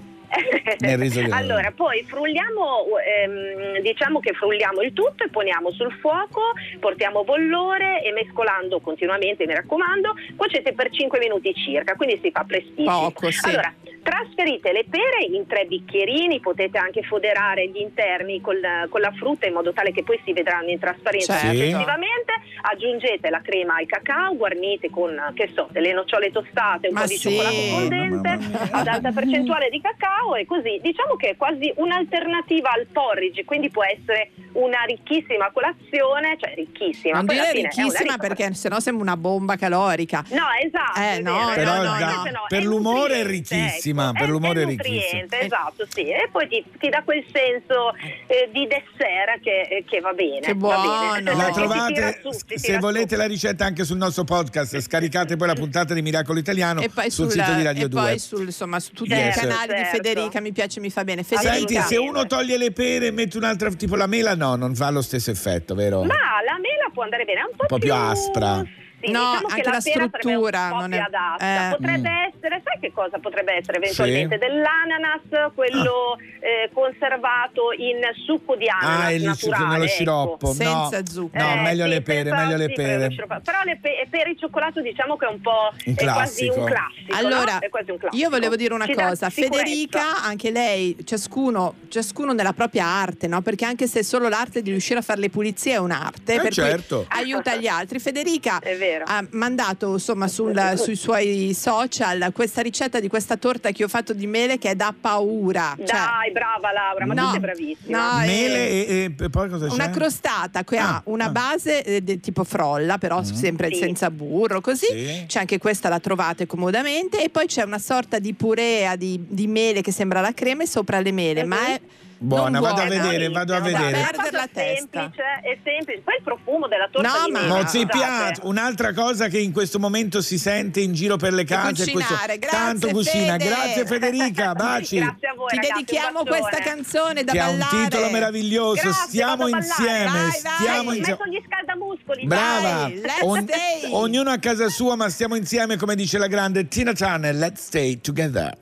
Nel 0.81 0.99
riso 0.99 1.23
di 1.23 1.31
allora, 1.31 1.73
poi 1.75 2.05
frulliamo, 2.05 2.85
ehm, 2.99 3.81
diciamo 3.81 4.21
che 4.21 4.33
frulliamo 4.35 4.83
il 4.83 4.93
tutto 4.93 5.25
e 5.25 5.29
poniamo 5.31 5.71
sul 5.73 5.93
fuoco, 6.01 6.43
portiamo 6.79 7.25
bollore 7.25 8.03
e 8.03 8.13
mescolando 8.13 8.81
continuamente, 8.81 9.47
mi 9.47 9.55
raccomando, 9.55 10.15
cuocete 10.37 10.73
per 10.75 10.91
5 10.91 11.19
minuti 11.19 11.55
circa, 11.55 11.95
quindi 11.95 12.19
si 12.23 12.31
fa 12.31 12.45
prestissimo. 12.45 13.11
Poco, 13.11 13.31
sì. 13.31 13.49
Allora, 13.49 13.73
trasferite 14.03 14.73
le 14.73 14.85
pere 14.89 15.25
in 15.31 15.47
tre 15.47 15.65
bicchierini, 15.65 16.41
potete 16.41 16.79
anche 16.79 17.03
foderare 17.03 17.69
gli 17.69 17.79
interni 17.79 18.41
col- 18.41 18.87
con 18.89 19.01
la 19.01 19.13
frutta 19.13 19.47
in 19.47 19.55
modo 19.55 19.73
tale 19.73 19.93
che 19.93 20.03
poi 20.03 20.21
si 20.25 20.33
vedranno 20.33 20.69
in 20.69 20.79
trasparenza 20.79 21.35
Certo. 21.35 21.57
successivamente. 21.57 22.33
Aggiungete 22.61 23.31
la 23.31 23.41
crema 23.41 23.77
al 23.77 23.87
cacao, 23.87 24.37
guarnite 24.37 24.91
con, 24.91 25.33
che 25.35 25.51
so, 25.55 25.69
delle 25.71 25.93
nocciole 25.93 26.31
tostate, 26.31 26.89
un 26.89 26.95
Ma 26.95 27.03
po' 27.03 27.07
di 27.07 27.15
sì. 27.15 27.29
cioccolato 27.29 27.61
fondente 27.71 28.39
ad 28.73 28.87
alta 28.87 29.11
percentuale 29.13 29.69
di 29.71 29.81
cacao 29.81 30.18
e 30.37 30.47
così 30.47 30.79
diciamo 30.83 31.17
che 31.17 31.31
è 31.31 31.37
quasi 31.37 31.73
un'alternativa 31.77 32.71
al 32.71 32.87
porridge 32.93 33.45
quindi 33.45 33.71
può 33.71 33.83
essere 33.85 34.31
una 34.53 34.83
ricchissima 34.87 35.51
colazione 35.53 36.37
cioè 36.39 36.55
ricchissima 36.55 37.17
Non 37.17 37.27
dire 37.27 37.51
è 37.51 37.53
ricchissima 37.53 38.17
perché 38.17 38.53
sennò 38.55 38.81
sembra 38.81 39.03
una 39.05 39.17
bomba 39.17 39.57
calorica. 39.57 40.25
no 40.31 40.47
esatto 40.63 40.99
Eh, 41.01 41.17
è 41.17 41.21
no, 41.21 41.37
vero, 41.47 41.53
Però 41.55 41.75
no, 41.77 41.83
no, 41.83 41.99
da- 41.99 42.07
no, 42.17 42.23
no, 42.31 42.45
per 42.49 42.61
è 42.61 42.65
l'umore 42.65 43.15
è 43.15 43.23
nutriente, 43.23 43.55
ricchissima, 43.55 44.09
ecco. 44.11 44.19
per 44.19 44.29
l'umore 44.29 44.63
è 44.63 44.65
nutriente, 44.65 45.09
ricchissima. 45.29 45.39
esatto 45.41 45.87
sì 45.89 46.09
e 46.09 46.29
poi 46.33 46.49
ti, 46.49 46.65
ti 46.79 46.89
dà 46.89 47.03
quel 47.05 47.25
senso 47.33 47.95
eh, 48.27 48.49
di 48.53 48.67
dessert 48.67 49.41
che, 49.43 49.85
che 49.89 50.01
va 50.01 50.13
bene 50.13 50.41
Che 50.41 50.55
va 50.55 50.59
buono. 50.59 51.13
bene. 51.15 51.35
La 51.35 51.45
Ti 51.47 51.53
tira 51.53 51.67
trovate, 51.67 52.21
su, 52.23 52.31
se 52.57 52.79
volete 52.79 53.15
su. 53.15 53.21
la 53.21 53.27
ricetta 53.27 53.65
anche 53.65 53.85
sul 53.85 53.97
nostro 53.97 54.25
podcast, 54.25 54.79
scaricate 54.81 55.37
poi 55.37 55.47
la 55.47 55.55
puntata 55.55 55.95
di 55.95 56.03
Miracolo 56.03 56.39
Italiano 56.39 56.81
E 56.81 56.91
sul 57.11 57.11
sul- 57.11 57.31
sito 57.31 57.53
di 57.55 57.63
Radio 57.63 57.85
e 57.87 57.89
2. 57.89 58.01
poi 58.01 58.19
sul, 58.19 58.45
insomma, 58.47 58.81
su 58.81 58.93
tutti 58.93 59.11
Certo, 59.11 59.39
i 59.39 59.43
canali 59.49 59.67
di 59.69 59.75
certo. 59.75 59.97
Federica, 60.09 60.41
mi 60.41 60.53
piace, 60.53 60.81
mi 60.81 60.91
fa 60.91 61.05
bene. 61.05 61.23
Senti, 61.23 61.45
Federica, 61.45 61.83
se 61.83 61.97
uno 61.97 62.27
toglie 62.27 62.57
le 62.57 62.73
pere 62.73 63.07
e 63.07 63.11
mette 63.11 63.37
un'altra, 63.37 63.71
tipo 63.71 63.97
la 63.97 64.07
mela, 64.07 64.35
no, 64.35 64.57
non 64.57 64.75
fa 64.75 64.91
lo 64.91 65.03
stesso 65.03 65.31
effetto, 65.31 65.75
vero? 65.75 66.03
ma 66.03 66.15
la 66.45 66.59
mela 66.61 66.91
può 66.93 67.03
andare 67.03 67.25
bene 67.25 67.41
è 67.41 67.43
un 67.45 67.57
po', 67.57 67.63
Un 67.63 67.69
po' 67.69 67.79
più 67.79 67.93
aspra. 67.93 68.65
Sì, 69.01 69.13
No, 69.13 69.31
diciamo 69.31 69.47
anche 69.49 69.63
che 69.63 69.71
la 69.71 69.81
struttura 69.81 70.63
un 70.65 70.71
po' 70.71 70.77
non 70.81 70.91
più 70.91 70.99
è- 70.99 71.03
adatta. 71.03 71.69
eh. 71.69 71.77
Potrebbe 71.77 72.09
Mm. 72.11 72.33
essere, 72.35 72.63
sai 72.65 72.79
che 72.81 72.93
cosa 72.93 73.19
potrebbe 73.19 73.55
essere 73.55 73.77
eventualmente? 73.77 74.39
Dell'ananas, 74.39 75.53
quello 75.55 76.17
eh, 76.41 76.69
conservato 76.73 77.71
in 77.77 77.99
succo 78.27 78.57
di 78.57 78.69
ananas 78.69 79.05
Ah, 79.07 79.13
il 79.13 79.23
naturale. 79.23 79.67
nello 79.69 79.85
ecco. 79.85 79.93
sciroppo. 79.93 80.47
no. 80.49 80.53
Senza 80.53 81.07
zucchero. 81.07 81.45
No, 81.45 81.53
Eh, 81.53 81.61
meglio 81.63 81.85
sì, 81.85 81.89
le 81.91 82.03
pere, 82.03 82.31
però 82.31 82.37
meglio 82.43 82.57
le 82.57 82.67
sì, 82.67 82.73
pere. 82.75 83.09
Però 83.09 83.63
le 83.65 83.79
pe- 83.81 84.07
per 84.11 84.27
il 84.29 84.39
cioccolato 84.39 84.81
diciamo 84.81 85.17
che 85.17 85.27
è 85.27 85.29
un 85.31 85.41
po' 85.41 85.71
Un 85.87 85.95
è 85.97 86.03
quasi 86.05 86.47
classico. 86.47 86.59
un 86.61 86.65
classico. 86.67 87.15
Allora, 87.17 87.53
no? 87.55 87.59
È 87.61 87.69
quasi 87.69 87.91
un 87.93 87.99
classico. 87.99 88.23
io 88.23 88.31
volevo 88.31 88.57
dire 88.57 88.75
una 88.75 88.87
Ci 88.87 88.95
cosa. 88.95 89.31
Federica, 89.31 90.23
anche 90.25 90.51
lei, 90.51 90.97
ciascuno, 91.05 91.75
ciascuno 91.89 92.33
nella 92.33 92.53
propria 92.53 92.85
arte, 92.87 93.27
no? 93.29 93.43
Perché 93.43 93.65
anche 93.65 93.87
se 93.87 94.03
solo 94.03 94.29
l'arte 94.29 94.61
di 94.63 94.71
riuscire 94.71 94.99
a 94.99 95.03
fare 95.03 95.21
le 95.21 95.31
pulizie 95.31 95.75
è 95.75 95.79
un'arte, 95.79 96.35
Eh, 96.35 96.41
per 96.41 96.53
certo. 96.53 97.07
cui 97.09 97.21
aiuta 97.21 97.55
gli 97.57 97.67
altri. 97.69 97.99
Federica 98.01 98.59
È 98.59 98.77
vero. 98.77 98.87
Ha 99.05 99.27
mandato 99.33 99.93
insomma 99.93 100.29
sul- 100.29 100.75
sui 100.77 100.97
suoi 100.97 101.55
social 101.55 102.31
questa 102.33 102.61
ricetta 102.63 103.01
di 103.01 103.09
questa 103.09 103.37
torta 103.37 103.71
che 103.71 103.85
ho 103.85 103.89
fatto 103.89 104.13
di 104.13 104.27
mele 104.27 104.59
che 104.59 104.71
è 104.71 104.75
da 104.75 104.95
paura. 104.99 105.75
Cioè, 105.77 105.87
Dai, 105.87 106.33
brava 106.33 106.73
Laura, 106.73 107.07
ma 107.07 107.15
No, 107.15 107.25
tu 107.25 107.31
sei 107.33 107.41
bravissima. 107.41 108.13
no, 108.21 108.27
Mele 108.27 108.69
e, 108.69 109.15
e 109.19 109.31
poi 109.31 109.49
cosa 109.49 109.67
c'è? 109.67 109.73
una 109.75 109.91
crostata 109.91 110.65
che 110.65 110.77
Ah, 110.79 110.97
ha 110.97 111.03
una 111.07 111.27
ah. 111.27 111.31
base 111.31 111.83
eh, 111.85 112.01
de- 112.03 112.21
tipo 112.21 112.45
frolla, 112.45 112.99
però 112.99 113.23
sempre 113.23 113.69
Sì. 113.73 113.77
senza 113.81 114.11
burro, 114.11 114.61
così. 114.61 114.87
Sì. 114.87 115.25
C'è 115.27 115.41
anche 115.41 115.59
questa, 115.59 115.89
la 115.89 116.01
trovate 116.01 116.47
comodamente. 116.47 117.23
E 117.23 117.29
poi 117.31 117.47
c'è 117.47 117.63
una 117.63 117.79
sorta 117.79 118.19
di 118.19 118.35
purea 118.35 118.97
di, 118.97 119.25
di 119.29 119.47
mele 119.47 119.81
che 119.83 119.93
sembra 119.93 120.21
la 120.21 120.33
crema 120.33 120.63
e 120.63 120.67
sopra 120.67 121.01
le 121.01 121.13
mele, 121.13 121.45
ma 121.45 121.67
è 121.69 121.81
Buona, 122.21 122.59
vado 122.59 122.81
a 122.83 122.87
vedere, 122.87 123.29
vado 123.29 123.55
a 123.55 123.61
vedere. 123.61 123.93
Perdere 124.11 124.31
la 124.33 124.49
testa. 124.53 124.75
semplice, 124.75 125.23
è 125.43 125.59
semplice. 125.63 126.01
Poi 126.05 126.17
il 126.17 126.23
profumo 126.25 126.67
della 126.67 126.89
torta 126.91 127.09
No, 127.09 127.25
di 127.27 127.31
ma- 127.31 127.41
mela, 127.43 127.55
Mozzi. 127.55 127.87
Piat, 127.87 128.41
un'altra 128.43 128.93
cosa 128.93 129.29
che 129.29 129.39
in 129.39 129.53
questo 129.53 129.79
momento 129.79 130.21
si 130.21 130.37
sente 130.37 130.81
in 130.81 130.95
giro 130.95 131.17
per 131.17 131.33
le 131.33 131.45
case 131.45 131.85
è 131.85 131.91
questo. 131.93 132.15
Grazie, 132.15 132.39
tanto 132.51 132.89
cucina. 132.89 133.33
Fede. 133.39 133.45
Grazie 133.47 133.87
Federica, 133.87 134.53
baci. 134.59 134.97
Grazie 134.99 135.29
a 135.29 135.35
voi, 135.35 135.49
Ti 135.49 135.57
ragazzi, 135.57 135.73
dedichiamo 135.75 136.25
questa 136.25 136.59
canzone 136.59 137.23
da 137.25 137.33
che 137.33 137.39
ha 137.39 137.49
un 137.51 137.59
ballare. 137.59 137.85
titolo 137.85 138.11
meraviglioso. 138.11 138.83
Grazie, 138.83 139.07
Stiamo 139.09 139.37
ballare. 139.49 139.65
insieme, 139.67 140.05
Vai, 140.05 140.21
vai. 140.21 140.31
stiamo 140.33 140.91
Metto 140.91 140.97
insieme. 140.97 141.31
gli 141.31 141.43
scaldamuscoli. 141.47 142.27
Brava, 142.27 142.91
stay. 142.91 143.91
ognuno 143.93 144.31
a 144.31 144.39
casa 144.39 144.69
sua, 144.69 144.97
ma 144.97 145.09
stiamo 145.09 145.37
insieme, 145.37 145.77
come 145.77 145.95
dice 145.95 146.19
la 146.19 146.27
grande 146.27 146.67
Tina 146.67 146.93
Turner. 146.93 147.33
Let's 147.35 147.63
stay 147.63 148.01
together. 148.01 148.57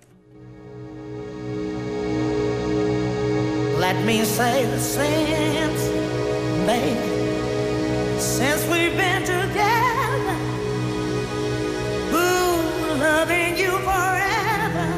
Let 3.78 4.04
me 4.04 4.24
say 4.24 4.64
the 4.66 4.78
since, 4.78 5.82
baby, 6.66 8.18
since 8.18 8.62
we've 8.70 8.96
been 8.96 9.22
together, 9.22 10.36
ooh, 12.12 12.98
loving 12.98 13.56
you 13.58 13.72
forever 13.88 14.88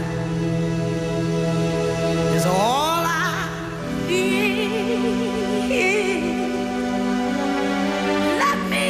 is 2.37 2.47
all 2.47 3.03
I 3.05 3.49
need. 4.07 4.71
Let 8.45 8.59
me 8.71 8.87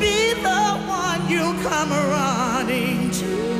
be 0.00 0.34
the 0.42 0.64
one 0.86 1.30
you 1.30 1.54
come 1.62 1.90
running 1.90 3.10
to. 3.12 3.57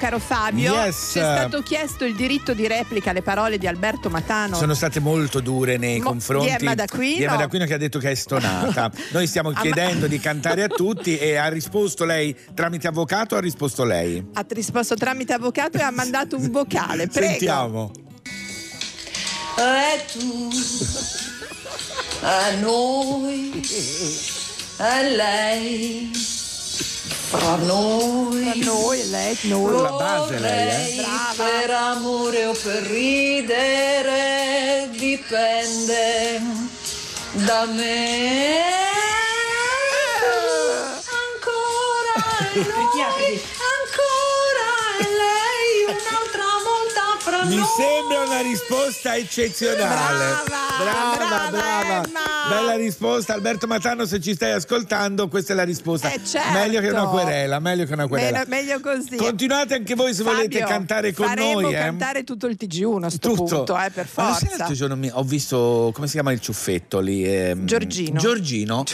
Caro 0.00 0.18
Fabio. 0.18 0.72
Yes. 0.74 1.10
Ci 1.12 1.18
è 1.18 1.22
stato 1.22 1.62
chiesto 1.62 2.04
il 2.04 2.14
diritto 2.16 2.54
di 2.54 2.66
replica 2.66 3.10
alle 3.10 3.22
parole 3.22 3.58
di 3.58 3.66
Alberto 3.66 4.08
Matano. 4.08 4.56
Sono 4.56 4.74
state 4.74 4.98
molto 4.98 5.40
dure 5.40 5.76
nei 5.76 5.98
Mo- 6.00 6.08
confronti 6.10 6.46
di 6.46 6.52
Emma 6.58 6.74
D'Aquino. 6.74 7.16
di 7.16 7.22
Emma 7.22 7.36
D'Aquino 7.36 7.64
che 7.66 7.74
ha 7.74 7.78
detto 7.78 7.98
che 7.98 8.10
è 8.10 8.14
stonata. 8.14 8.90
Noi 9.12 9.26
stiamo 9.26 9.50
Ah, 9.50 9.60
chiedendo 9.60 10.06
di 10.06 10.18
cantare 10.20 10.62
a 10.62 10.68
tutti 10.68 11.18
e 11.18 11.36
ha 11.36 11.48
risposto 11.48 12.04
lei 12.04 12.34
tramite 12.54 12.88
avvocato 12.88 13.36
ha 13.36 13.40
risposto 13.40 13.84
lei. 13.84 14.24
Ha 14.32 14.46
risposto 14.48 14.94
tramite 14.94 15.34
avvocato 15.34 15.76
e 15.78 15.82
ha 15.82 15.90
mandato 15.90 16.36
un 16.36 16.50
vocale. 16.50 17.06
Prego. 17.06 17.28
Sentiamo. 17.28 17.92
E 19.58 20.04
tu, 20.12 20.48
a 22.22 22.50
noi, 22.60 23.60
a 24.78 25.00
lei, 25.02 26.10
fra 27.30 27.54
noi. 27.56 28.42
Fra 28.42 28.52
noi, 28.64 29.08
lei, 29.10 29.36
noi. 29.42 29.82
La 29.82 29.90
base 29.90 30.38
lei, 30.38 30.98
eh? 30.98 31.04
Per 31.36 31.70
amore 31.70 32.46
o 32.46 32.52
per 32.52 32.82
ridere 32.82 34.88
dipende 34.90 36.40
da 37.32 37.64
me. 37.66 38.58
Ancora 41.22 42.14
è 42.50 42.58
noi, 42.58 43.42
ancora 43.76 44.68
è 44.98 45.00
lei, 45.04 45.70
un'altra 45.86 46.50
volta 46.66 47.04
fra 47.18 47.44
Mi 47.44 47.54
noi. 47.56 47.66
sembra 47.76 48.22
una 48.24 48.40
risposta 48.40 49.14
eccezionale. 49.16 49.86
Brava, 49.86 50.42
brava. 50.84 52.02
Bella 52.48 52.76
risposta. 52.76 53.34
Alberto 53.34 53.66
Matano, 53.66 54.04
se 54.06 54.20
ci 54.20 54.34
stai 54.34 54.52
ascoltando, 54.52 55.28
questa 55.28 55.52
è 55.52 55.56
la 55.56 55.62
risposta. 55.64 56.10
Eh, 56.12 56.20
certo. 56.24 56.52
Meglio 56.52 56.80
che 56.80 56.88
una 56.88 57.06
querela, 57.06 57.58
meglio 57.60 57.84
che 57.84 57.92
una 57.92 58.06
querela. 58.08 58.44
Meglio, 58.48 58.78
meglio 58.78 58.80
così. 58.80 59.16
Continuate 59.16 59.74
anche 59.74 59.94
voi 59.94 60.14
se 60.14 60.22
volete 60.22 60.58
Fabio, 60.58 60.66
cantare 60.66 61.12
con 61.12 61.26
faremo 61.26 61.60
noi. 61.60 61.74
Eh. 61.74 61.78
cantare 61.78 62.24
tutto 62.24 62.46
il 62.46 62.56
TG1 62.58 63.04
a 63.04 63.10
sto 63.10 63.28
Tutto. 63.30 63.44
punto, 63.56 63.78
eh, 63.78 63.90
per 63.90 64.08
Ma 64.14 64.24
forza. 64.32 64.56
l'altro 64.56 64.74
giorno 64.74 64.96
mi- 64.96 65.10
ho 65.12 65.22
visto, 65.22 65.90
come 65.94 66.06
si 66.06 66.14
chiama 66.14 66.32
il 66.32 66.40
ciuffetto 66.40 66.98
lì? 67.00 67.24
Ehm, 67.24 67.64
Giorgino. 67.66 68.18
Giorgino. 68.18 68.84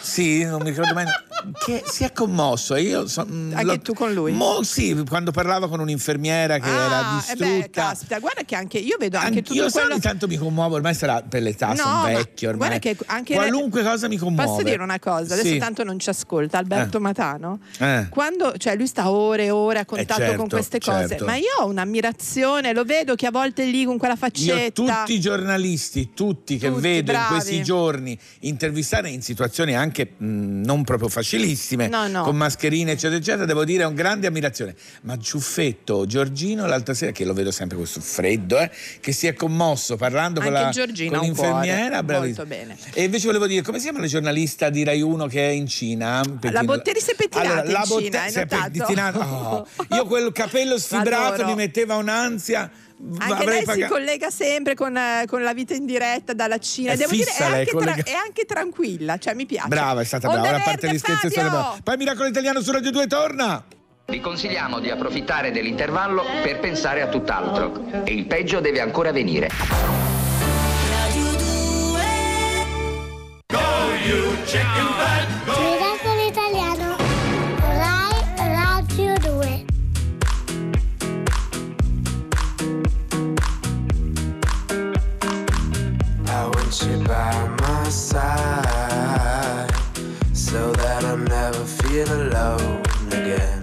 Sì, 0.00 0.44
non 0.44 0.62
mi 0.62 0.70
ricordo 0.70 0.92
mai. 0.94 1.06
Che 1.64 1.82
si 1.86 2.04
è 2.04 2.12
commosso. 2.12 2.76
Io 2.76 3.08
so- 3.08 3.26
mm, 3.28 3.50
Anche 3.52 3.64
lo- 3.64 3.78
tu 3.80 3.94
con 3.94 4.12
lui? 4.12 4.30
Mo- 4.30 4.62
sì, 4.62 5.02
quando 5.08 5.32
parlava 5.32 5.68
con 5.68 5.80
un'infermiera 5.80 6.58
che 6.58 6.68
era 6.68 6.98
Ah, 7.16 7.24
eh 7.28 7.34
beh, 7.34 7.44
distrutta. 7.46 7.82
caspita, 7.82 8.18
guarda 8.20 8.42
che 8.44 8.54
anche 8.54 8.78
io 8.78 8.96
vedo 8.96 9.16
anche 9.18 9.38
Anch'io 9.38 9.64
tutto 9.64 9.72
quello 9.72 9.92
ogni 9.94 10.00
tanto 10.00 10.28
mi 10.28 10.36
commuovo, 10.36 10.76
ormai 10.76 10.94
sarà 10.94 11.20
per 11.28 11.42
l'età, 11.42 11.68
No, 11.68 11.74
sono 11.76 12.02
vecchio 12.04 12.48
ormai. 12.50 12.68
guarda 12.68 12.78
che 12.88 12.96
anche 13.06 13.34
Qualunque 13.34 13.82
cosa 13.82 14.08
mi 14.08 14.16
commuove. 14.16 14.46
Posso 14.48 14.62
dire 14.62 14.82
una 14.82 14.98
cosa? 14.98 15.34
Adesso 15.34 15.48
Sì. 15.48 15.58
tanto 15.58 15.84
non 15.84 15.98
ci 15.98 16.08
ascolta 16.08 16.58
Alberto 16.58 16.96
Eh. 16.98 17.00
Matano. 17.00 17.60
Eh. 17.78 18.06
Quando, 18.10 18.54
cioè 18.58 18.76
lui 18.76 18.86
sta 18.86 19.10
ore 19.10 19.44
e 19.44 19.50
ore 19.50 19.78
a 19.80 19.84
contatto 19.84 20.20
certo, 20.20 20.36
con 20.36 20.48
queste 20.48 20.78
cose, 20.78 21.08
certo. 21.08 21.24
ma 21.24 21.36
io 21.36 21.46
ho 21.60 21.66
un'ammirazione, 21.66 22.72
lo 22.72 22.84
vedo 22.84 23.14
che 23.14 23.26
a 23.26 23.30
volte 23.30 23.62
è 23.62 23.66
lì 23.66 23.84
con 23.84 23.98
quella 23.98 24.14
Io 24.14 24.18
faccetta. 24.18 24.70
tutti 25.02 25.14
i 25.14 25.20
giornalisti, 25.20 26.10
tutti 26.14 26.58
che 26.58 26.68
Tutti 26.68 26.80
vedo 26.80 26.98
in 27.12 27.16
bravi. 27.18 27.32
questi 27.34 27.62
giorni 27.62 28.18
intervistare 28.40 29.08
in 29.10 29.22
situazioni 29.22 29.74
anche 29.74 30.12
mh, 30.16 30.62
non 30.64 30.84
proprio 30.84 31.08
facilissime, 31.08 31.88
No, 31.88 32.06
no. 32.08 32.22
con 32.22 32.36
mascherine 32.36 32.92
eccetera 32.92 33.18
eccetera, 33.18 33.44
devo 33.44 33.64
dire 33.64 33.82
è 33.82 33.86
un 33.86 33.94
grande 33.94 34.26
ammirazione. 34.26 34.74
Ma 35.02 35.16
Giuffetto, 35.16 36.06
Giorgino 36.06 36.66
l'altra 36.66 36.94
sera, 36.94 37.12
che 37.12 37.24
lo 37.24 37.32
vedo 37.34 37.50
sempre 37.50 37.76
questo 37.76 38.00
freddo, 38.00 38.58
eh, 38.58 38.70
che 39.00 39.12
si 39.12 39.26
è 39.26 39.34
commosso 39.34 39.96
parlando 39.96 40.40
con, 40.40 40.48
Anche 40.54 40.62
la, 40.64 40.70
Giorgino 40.70 41.11
con 41.18 41.26
l'infermiera. 41.26 42.02
bravissimo. 42.02 42.46
molto 42.46 42.46
bene. 42.46 42.76
E 42.92 43.04
invece 43.04 43.26
volevo 43.26 43.46
dire, 43.46 43.62
come 43.62 43.78
si 43.78 43.84
chiama 43.84 44.00
la 44.00 44.06
giornalista 44.06 44.68
di 44.70 44.84
Rai 44.84 45.00
1 45.02 45.26
che 45.26 45.48
è 45.48 45.50
in 45.52 45.66
Cina? 45.66 46.20
La 46.40 46.62
Botteri 46.64 47.00
si 47.00 47.10
è 47.10 47.14
pettinata 47.14 47.48
Allora, 47.52 47.66
in 47.66 47.72
la 47.72 47.82
Cina, 47.82 48.00
Botte- 48.00 48.18
hai 48.18 48.30
si 48.30 48.38
è 48.38 48.40
notato? 48.42 48.70
pettinata- 48.70 49.18
oh, 49.52 49.66
io 49.90 50.06
quel 50.06 50.32
capello 50.32 50.78
sfibrato 50.78 51.44
mi 51.44 51.54
metteva 51.54 51.96
un'ansia. 51.96 52.70
Anche 53.18 53.44
lei 53.46 53.58
si 53.60 53.64
pagato- 53.64 53.94
collega 53.94 54.30
sempre 54.30 54.74
con, 54.74 54.96
eh, 54.96 55.24
con 55.26 55.42
la 55.42 55.52
vita 55.52 55.74
in 55.74 55.86
diretta 55.86 56.34
dalla 56.34 56.58
Cina. 56.58 56.92
È 56.92 56.96
Devo 56.96 57.10
dire, 57.10 57.32
è 57.36 57.48
lei, 57.50 57.58
anche, 57.58 57.76
tra- 57.76 57.94
è 57.94 58.12
anche 58.12 58.44
tranquilla, 58.44 59.18
cioè 59.18 59.34
mi 59.34 59.44
piace. 59.44 59.66
Brava, 59.66 60.02
è 60.02 60.04
stata 60.04 60.28
Onda 60.28 60.40
brava. 60.42 60.56
Ora 60.56 60.64
a 60.64 60.68
parte 60.68 60.88
gli 60.88 60.98
scherzi, 60.98 61.28
brava. 61.28 61.76
Poi 61.82 61.96
Miracolo 61.96 62.28
Italiano 62.28 62.60
su 62.62 62.70
Radio 62.70 62.92
2 62.92 63.06
torna. 63.08 63.64
Vi 64.06 64.20
consigliamo 64.20 64.78
di 64.78 64.90
approfittare 64.90 65.50
dell'intervallo 65.50 66.22
per 66.42 66.60
pensare 66.60 67.02
a 67.02 67.08
tutt'altro. 67.08 68.04
E 68.04 68.12
il 68.12 68.26
peggio 68.26 68.60
deve 68.60 68.80
ancora 68.80 69.10
venire. 69.10 70.01
Miracolo 75.54 76.26
italiano. 76.26 76.96
Rai 77.60 78.18
Radio 78.36 79.14
2. 79.20 79.64
I 86.26 86.44
want 86.48 86.82
you 86.82 86.98
by 87.04 87.48
my 87.60 87.88
side 87.88 89.70
so 90.32 90.72
that 90.72 91.04
I 91.04 91.14
never 91.14 91.64
feel 91.64 92.10
alone 92.12 92.82
again. 93.12 93.62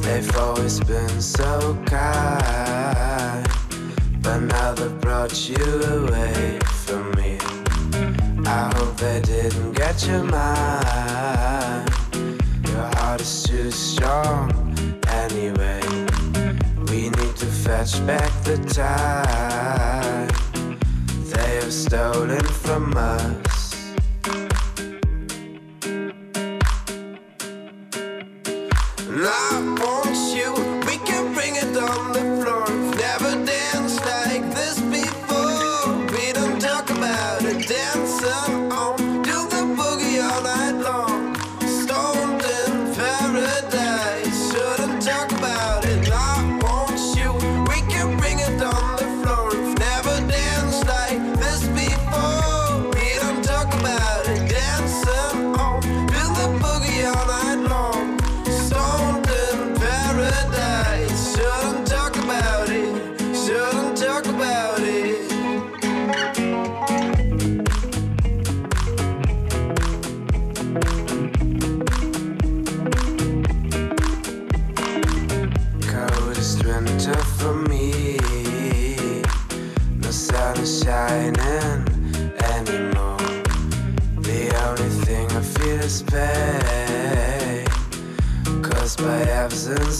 They've 0.00 0.36
always 0.38 0.80
been 0.80 1.20
so 1.20 1.76
kind, 1.84 3.46
but 4.22 4.38
now 4.38 4.72
they've 4.72 4.98
brought 5.02 5.46
you 5.46 5.82
away 5.82 6.58
from 6.86 7.10
me. 7.16 7.35
They 8.96 9.20
didn't 9.20 9.72
get 9.74 10.06
your 10.06 10.24
mind. 10.24 11.90
Your 12.66 12.86
heart 12.96 13.20
is 13.20 13.42
too 13.42 13.70
strong 13.70 14.50
anyway. 15.08 15.82
We 16.90 17.10
need 17.10 17.36
to 17.36 17.46
fetch 17.46 18.04
back 18.06 18.32
the 18.44 18.56
time 18.72 20.28
they 21.30 21.56
have 21.56 21.72
stolen 21.72 22.44
from 22.44 22.96
us. 22.96 23.45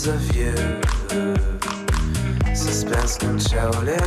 Of 0.07 0.35
you. 0.35 0.53
Suspense 2.55 3.17
controlling 3.17 3.99
my 3.99 4.06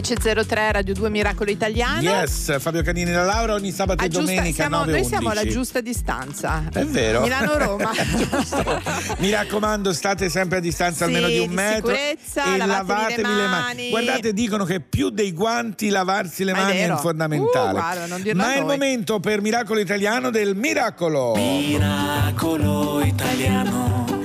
10.03 0.00 0.72
Radio 0.72 0.94
2 0.94 1.10
Miracolo 1.10 1.50
Italiano. 1.50 2.00
Yes, 2.00 2.58
Fabio 2.60 2.82
Canini 2.82 3.12
la 3.12 3.24
Laura 3.24 3.54
ogni 3.54 3.70
sabato 3.70 4.02
e 4.04 4.08
domenica 4.08 4.52
siamo- 4.52 4.78
9 4.78 4.92
noi 4.92 5.04
siamo 5.04 5.28
alla 5.30 5.40
11. 5.40 5.56
giusta 5.58 5.80
distanza. 5.80 6.64
È 6.72 6.84
vero. 6.84 7.20
Milano-Roma. 7.20 7.90
Mi 9.18 9.30
raccomando, 9.30 9.92
state 9.92 10.28
sempre 10.28 10.58
a 10.58 10.60
distanza 10.60 11.04
Sì, 11.06 11.12
almeno 11.14 11.26
di 11.28 11.38
un 11.38 11.48
di 11.48 11.54
metro 11.54 11.94
sicurezza, 11.94 12.54
e 12.54 12.56
lavatevi 12.56 13.22
le 13.22 13.34
le 13.34 13.46
mani. 13.46 13.50
mani. 13.62 13.88
Guardate, 13.90 14.32
dicono 14.32 14.64
che 14.64 14.80
più 14.80 15.10
dei 15.10 15.32
guanti 15.32 15.88
lavarsi 15.90 16.44
le 16.44 16.52
Ma 16.52 16.58
è 16.58 16.62
mani 16.62 16.76
è, 16.78 16.80
vero. 16.82 16.96
fondamentale. 16.96 17.68
Uh, 17.68 17.72
guarda, 17.82 18.34
Ma 18.34 18.54
è 18.54 18.58
il 18.58 18.64
momento 18.64 19.20
per 19.20 19.40
Miracolo 19.42 19.80
Italiano 19.80 20.30
del 20.30 20.56
miracolo. 20.56 21.34
Miracolo 21.36 23.00
italiano. 23.04 24.19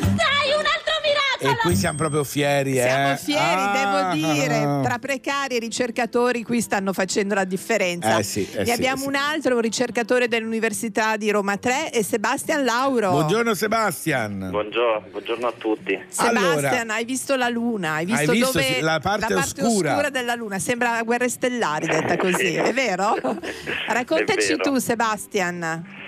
E 1.45 1.57
qui 1.61 1.75
siamo 1.75 1.97
proprio 1.97 2.23
fieri, 2.23 2.73
Siamo 2.73 3.11
eh. 3.13 3.17
fieri, 3.17 3.43
Ah. 3.43 4.11
devo 4.13 4.33
dire, 4.33 4.79
tra 4.83 4.97
precari 4.99 5.55
e 5.57 5.59
ricercatori 5.59 6.43
qui 6.43 6.59
stanno 6.61 6.91
facendo 6.93 7.33
la 7.35 7.43
differenza. 7.43 8.17
Eh 8.17 8.23
sì, 8.23 8.47
eh 8.51 8.59
ne 8.59 8.65
sì, 8.65 8.71
abbiamo 8.71 9.01
sì. 9.03 9.07
un 9.07 9.15
altro, 9.15 9.55
un 9.55 9.61
ricercatore 9.61 10.27
dell'Università 10.27 11.17
di 11.17 11.29
Roma 11.29 11.57
3 11.57 11.91
e 11.91 12.03
Sebastian 12.03 12.63
Lauro. 12.63 13.11
Buongiorno 13.11 13.53
Sebastian. 13.53 14.47
Buongiorno, 14.49 15.07
buongiorno 15.11 15.47
a 15.47 15.53
tutti. 15.57 15.99
Sebastian, 16.07 16.55
Allora- 16.55 16.93
hai 16.95 17.05
visto 17.05 17.35
la 17.35 17.49
luna? 17.49 17.93
Hai 17.93 18.05
visto, 18.05 18.31
Hai 18.31 18.37
visto, 18.37 18.51
dove 18.51 18.63
sì, 18.63 18.79
la 18.81 18.99
parte 18.99 19.33
oscura. 19.35 20.09
della 20.09 20.35
luna? 20.35 20.57
Sembra 20.59 21.01
guerre 21.03 21.29
stellari, 21.29 21.85
detta 21.87 22.17
così, 22.17 22.55
è 22.55 22.73
vero? 22.73 23.15
Raccontaci 23.87 24.53
È 24.53 24.55
vero. 24.57 24.71
tu, 24.71 24.77
Sebastian. 24.79 26.03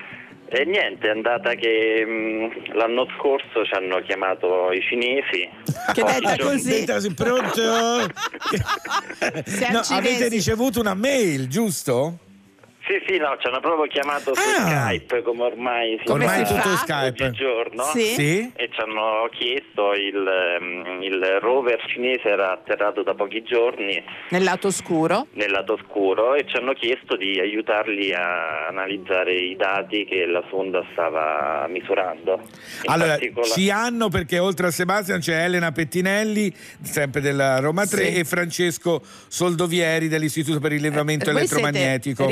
E 0.50 0.64
niente, 0.64 1.08
è 1.08 1.12
andata 1.12 1.56
che 1.56 2.06
mh, 2.06 2.74
l'anno 2.78 3.06
scorso 3.18 3.66
ci 3.66 3.74
hanno 3.74 4.02
chiamato 4.02 4.72
i 4.72 4.82
cinesi. 4.82 5.50
Che 5.94 6.04
detta 6.04 6.38
così. 6.38 6.86
Detta 6.86 7.00
pronto? 7.14 7.62
No, 9.72 9.84
cinesi. 9.84 9.94
avete 9.94 10.28
ricevuto 10.30 10.80
una 10.80 10.94
mail, 10.94 11.48
giusto? 11.48 12.20
Sì, 12.88 13.04
sì, 13.06 13.18
no, 13.18 13.36
ci 13.40 13.48
hanno 13.48 13.60
proprio 13.60 13.86
chiamato 13.88 14.34
su 14.34 14.42
Ah. 14.42 14.88
Skype, 14.88 15.22
come 15.22 15.44
ormai 15.44 16.00
si 16.04 16.10
Ormai 16.10 16.46
fa 16.46 16.54
tutto 16.56 16.76
Skype. 16.78 17.24
oggigiorno. 17.26 17.84
Sì. 17.94 18.06
Sì? 18.14 18.52
E 18.56 18.70
ci 18.72 18.80
hanno 18.80 19.28
chiesto, 19.32 19.92
il, 19.94 20.26
ehm, 20.26 21.02
il 21.04 21.38
rover 21.42 21.84
cinese 21.88 22.30
era 22.30 22.54
atterrato 22.54 23.04
da 23.04 23.14
pochi 23.14 23.44
giorni 23.44 24.02
Nel 24.30 24.44
lato 24.44 24.68
oscuro. 24.68 25.28
nel 25.34 25.52
lato 25.52 25.74
oscuro 25.74 26.34
e 26.36 26.46
ci 26.48 26.56
hanno 26.56 26.72
chiesto 26.74 27.18
di 27.18 27.38
aiutarli 27.40 28.14
a 28.14 28.68
analizzare 28.68 29.34
i 29.34 29.56
dati 29.58 30.06
che 30.06 30.26
la 30.26 30.44
sonda 30.50 30.82
stava 30.94 31.66
misurando. 31.70 32.40
In 32.84 32.90
Allora, 32.92 33.10
particola- 33.12 33.46
ci 33.48 33.70
hanno 33.70 34.08
perché 34.08 34.40
oltre 34.40 34.68
a 34.68 34.72
Sebastian 34.72 35.20
c'è 35.20 35.44
Elena 35.44 35.72
Pettinelli, 35.74 36.54
sempre 36.82 37.20
della 37.20 37.60
Roma 37.60 37.86
3, 37.86 38.06
Sì. 38.06 38.20
e 38.20 38.24
Francesco 38.24 39.02
Soldovieri 39.28 40.08
dell'Istituto 40.08 40.60
per 40.60 40.72
il 40.72 40.78
rilevamento 40.80 41.30
Eh, 41.30 41.34
Voi 41.34 41.42
elettromagnetico. 41.42 42.24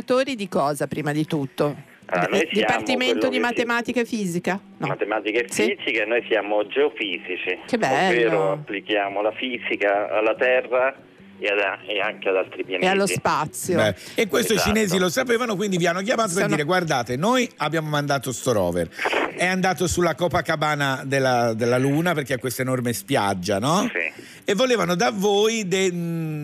Ricercatori 0.00 0.34
di 0.34 0.48
cosa, 0.48 0.86
prima 0.86 1.12
di 1.12 1.26
tutto? 1.26 1.76
Ah, 2.06 2.26
noi 2.28 2.40
Eh, 2.40 2.48
siamo 2.52 2.66
Dipartimento 2.66 3.28
di 3.28 3.38
matematica 3.38 4.00
e 4.00 4.04
fisica? 4.04 4.58
No. 4.78 4.86
matematica 4.88 5.38
e 5.40 5.46
Sì. 5.48 5.76
fisica 5.76 6.02
e 6.02 6.06
noi 6.06 6.24
siamo 6.28 6.66
geofisici, 6.66 7.58
Che 7.66 7.78
bello. 7.78 7.94
ovvero 8.08 8.52
applichiamo 8.52 9.22
la 9.22 9.30
fisica 9.32 10.08
alla 10.10 10.34
Terra 10.34 10.92
e, 11.38 11.46
ad- 11.46 11.88
e 11.88 12.00
anche 12.00 12.28
ad 12.28 12.36
altri 12.36 12.64
pianeti. 12.64 12.84
E 12.86 12.88
allo 12.88 13.06
spazio. 13.06 13.76
Beh, 13.76 13.94
e 14.16 14.26
questo 14.26 14.54
Esatto. 14.54 14.70
i 14.70 14.72
cinesi 14.74 14.98
lo 14.98 15.08
sapevano, 15.08 15.54
quindi 15.54 15.76
vi 15.76 15.86
hanno 15.86 16.00
chiamato 16.02 16.28
per 16.30 16.42
Sono- 16.42 16.48
dire 16.48 16.64
guardate, 16.64 17.16
noi 17.16 17.48
abbiamo 17.58 17.88
mandato 17.88 18.32
sto 18.32 18.50
rover, 18.52 18.88
è 19.36 19.46
andato 19.46 19.86
sulla 19.86 20.16
Copacabana 20.16 21.02
della, 21.04 21.54
della 21.54 21.78
Luna 21.78 22.12
perché 22.12 22.34
è 22.34 22.38
questa 22.40 22.62
enorme 22.62 22.92
spiaggia, 22.92 23.58
no? 23.60 23.88
Sì. 23.92 24.24
E 24.44 24.54
volevano 24.54 24.96
da 24.96 25.12
voi 25.12 25.68
de- 25.68 25.90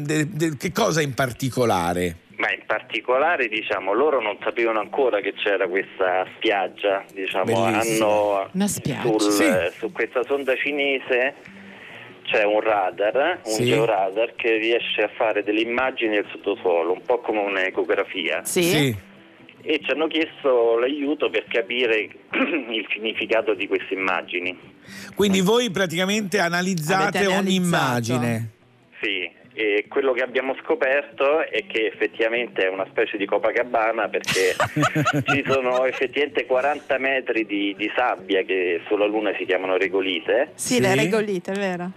de- 0.05 0.29
de- 0.31 0.57
che 0.57 0.71
cosa 0.71 1.01
in 1.01 1.13
particolare? 1.13 2.19
Ma 2.37 2.53
in 2.53 2.63
particolare, 2.67 3.49
diciamo, 3.49 3.93
loro 3.95 4.21
non 4.21 4.37
sapevano 4.43 4.79
ancora 4.81 5.21
che 5.21 5.33
c'era 5.33 5.67
questa 5.69 6.27
spiaggia, 6.37 7.03
diciamo, 7.15 7.65
hanno 7.65 8.51
Una 8.53 8.67
spiaggia. 8.67 9.09
sul- 9.19 9.31
Sì. 9.33 9.45
eh, 9.45 9.73
su 9.79 9.91
questa 9.91 10.23
sonda 10.25 10.55
cinese 10.55 11.35
c'è 12.25 12.43
un 12.45 12.61
radar, 12.61 13.41
un 13.45 13.53
Sì. 13.53 13.65
georadar 13.67 14.35
che 14.35 14.57
riesce 14.59 15.03
a 15.03 15.09
fare 15.17 15.43
delle 15.45 15.61
immagini 15.61 16.17
del 16.17 16.27
sottosuolo, 16.31 16.93
un 16.93 17.03
po' 17.03 17.21
come 17.21 17.39
un'ecografia. 17.41 18.45
Sì? 18.45 18.95
E 19.69 19.81
ci 19.83 19.91
hanno 19.91 20.07
chiesto 20.07 20.79
l'aiuto 20.79 21.31
per 21.31 21.47
capire 21.49 21.97
il 22.71 22.87
significato 22.93 23.55
di 23.55 23.67
queste 23.67 23.95
immagini. 23.95 24.75
Quindi 25.15 25.41
voi 25.41 25.71
praticamente 25.71 26.39
analizzate 26.39 27.27
ogni 27.27 27.55
immagine. 27.55 28.51
Sì, 29.01 29.29
e 29.57 29.87
quello 29.89 30.13
che 30.13 30.23
abbiamo 30.23 30.55
scoperto 30.63 31.41
è 31.41 31.65
che 31.67 31.87
effettivamente 31.87 32.67
è 32.67 32.69
una 32.69 32.87
specie 32.91 33.17
di 33.17 33.25
Copacabana 33.25 34.07
perché 34.09 34.55
ci 35.25 35.43
sono 35.47 35.87
effettivamente 35.87 36.45
40 36.45 36.99
metri 36.99 37.47
di, 37.47 37.75
di 37.77 37.91
sabbia 37.97 38.43
che 38.43 38.83
sulla 38.87 39.07
Luna 39.07 39.33
si 39.39 39.47
chiamano 39.47 39.79
regolite, 39.79 40.51
Sì, 40.55 40.79
le 40.79 40.95
regolite, 40.95 41.53
è 41.53 41.57
vero? 41.57 41.91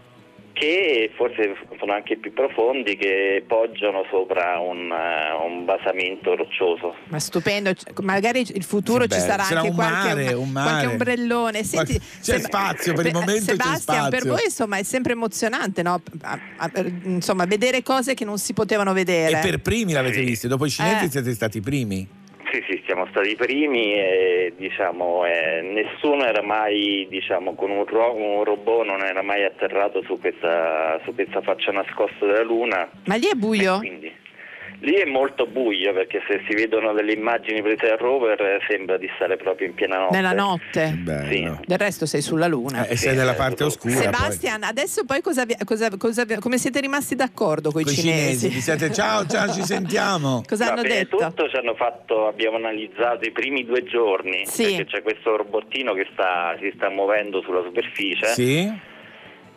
Che 0.60 1.12
forse 1.16 1.56
sono 1.80 1.94
anche 1.94 2.18
più 2.18 2.34
profondi, 2.34 2.98
che 2.98 3.44
poggiano 3.48 4.04
sopra 4.12 4.60
un, 4.60 4.92
eh, 4.92 5.32
un 5.46 5.64
basamento 5.64 6.36
roccioso. 6.36 6.96
Ma 7.08 7.20
stupendo, 7.20 7.72
magari 8.02 8.42
il 8.42 8.64
futuro 8.64 9.06
Che 9.06 9.16
ci 9.16 9.22
sarà 9.22 9.44
Sarà 9.44 9.60
anche 9.62 9.70
un 9.72 9.76
qualche, 9.76 10.08
mare, 10.16 10.34
un 10.34 10.50
mare. 10.50 10.70
qualche 10.70 10.86
ombrellone. 10.88 11.64
Senti, 11.64 12.00
c'è 12.22 12.40
spazio, 12.40 12.94
per 12.94 13.06
il 13.06 13.14
momento 13.14 13.46
c'è 13.46 13.52
Sebastian, 13.52 14.10
per 14.10 14.28
voi 14.28 14.42
insomma 14.44 14.78
è 14.78 14.84
sempre 14.84 15.14
emozionante, 15.14 15.82
no? 15.82 16.02
A- 16.22 16.40
a- 16.58 16.68
per- 16.70 16.92
insomma, 17.04 17.46
vedere 17.46 17.82
cose 17.82 18.14
che 18.14 18.26
non 18.26 18.38
si 18.38 18.52
potevano 18.54 18.92
vedere. 18.92 19.40
E 19.40 19.42
per 19.42 19.60
primi 19.62 19.94
l'avete 19.94 20.16
Sì. 20.20 20.26
visto, 20.26 20.48
dopo 20.50 20.66
i 20.66 20.70
cinesi 20.70 21.06
Eh. 21.06 21.10
siete 21.10 21.34
stati 21.34 21.60
i 21.60 21.62
primi. 21.62 22.08
Sì, 22.52 22.64
sì, 22.68 22.82
siamo 22.86 23.06
stati 23.12 23.30
i 23.32 23.36
primi 23.36 23.94
e 23.94 24.54
diciamo, 24.58 25.24
eh, 25.26 25.62
nessuno 25.62 26.26
era 26.26 26.42
mai, 26.42 27.06
diciamo, 27.10 27.54
con 27.54 27.70
un, 27.70 27.86
ro- 27.86 28.16
un 28.16 28.44
robot 28.44 28.86
non 28.86 29.04
era 29.04 29.22
mai 29.22 29.44
atterrato 29.44 30.02
su 30.04 30.20
questa, 30.20 31.00
su 31.04 31.14
questa 31.14 31.42
faccia 31.42 31.72
nascosta 31.72 32.26
della 32.26 32.42
Luna. 32.44 32.90
Ma 33.06 33.16
lì 33.16 33.28
è 33.28 33.36
buio? 33.36 33.80
Lì 34.82 34.94
è 34.94 35.04
molto 35.04 35.46
buio 35.46 35.92
perché 35.94 36.22
se 36.26 36.42
si 36.48 36.56
vedono 36.56 36.94
delle 36.94 37.12
immagini 37.12 37.62
prese 37.62 37.88
dal 37.88 37.98
rover 37.98 38.40
eh, 38.42 38.60
sembra 38.68 38.98
di 38.98 39.10
stare 39.16 39.36
proprio 39.36 39.68
in 39.68 39.74
piena 39.74 39.98
notte. 39.98 40.16
Nella 40.16 40.32
notte? 40.32 40.98
Bello. 40.98 41.60
Del 41.66 41.78
resto 41.78 42.06
sei 42.06 42.22
sulla 42.22 42.48
luna. 42.48 42.86
Eh, 42.88 42.94
e 42.94 42.96
sei 42.96 43.14
nella 43.16 43.34
parte 43.34 43.66
oscura. 43.66 43.94
poi. 43.94 44.04
Sebastian, 44.04 44.64
adesso 44.64 45.04
poi 45.04 45.20
cosa, 45.22 45.44
vi- 45.46 45.58
cosa- 45.66 45.90
cosa 45.98 46.24
vi- 46.24 46.36
come 46.40 46.58
siete 46.58 46.80
rimasti 46.80 47.16
d'accordo 47.16 47.72
con 47.72 47.82
i 47.82 47.84
Coi 47.84 47.94
cinesi? 47.94 48.48
cinesi, 48.48 48.62
siete 48.62 48.94
ciao, 48.94 49.26
ciao, 49.26 49.52
ci 49.52 49.64
sentiamo. 49.68 50.44
Cosa 50.48 50.72
hanno 50.72 50.82
detto? 50.84 51.18
tutto 51.18 51.50
ci 51.50 51.58
hanno 51.58 51.76
fatto, 51.76 52.28
abbiamo 52.28 52.56
analizzato 52.56 53.26
i 53.28 53.32
primi 53.32 53.66
due 53.66 53.84
giorni 53.84 54.46
Sì. 54.46 54.64
perché 54.64 54.86
c'è 54.86 55.02
questo 55.02 55.36
robottino 55.36 55.94
che 55.94 56.08
sta- 56.14 56.56
si 56.62 56.72
sta 56.76 56.90
muovendo 56.90 57.42
sulla 57.42 57.64
superficie 57.64 58.28
Sì? 58.28 58.72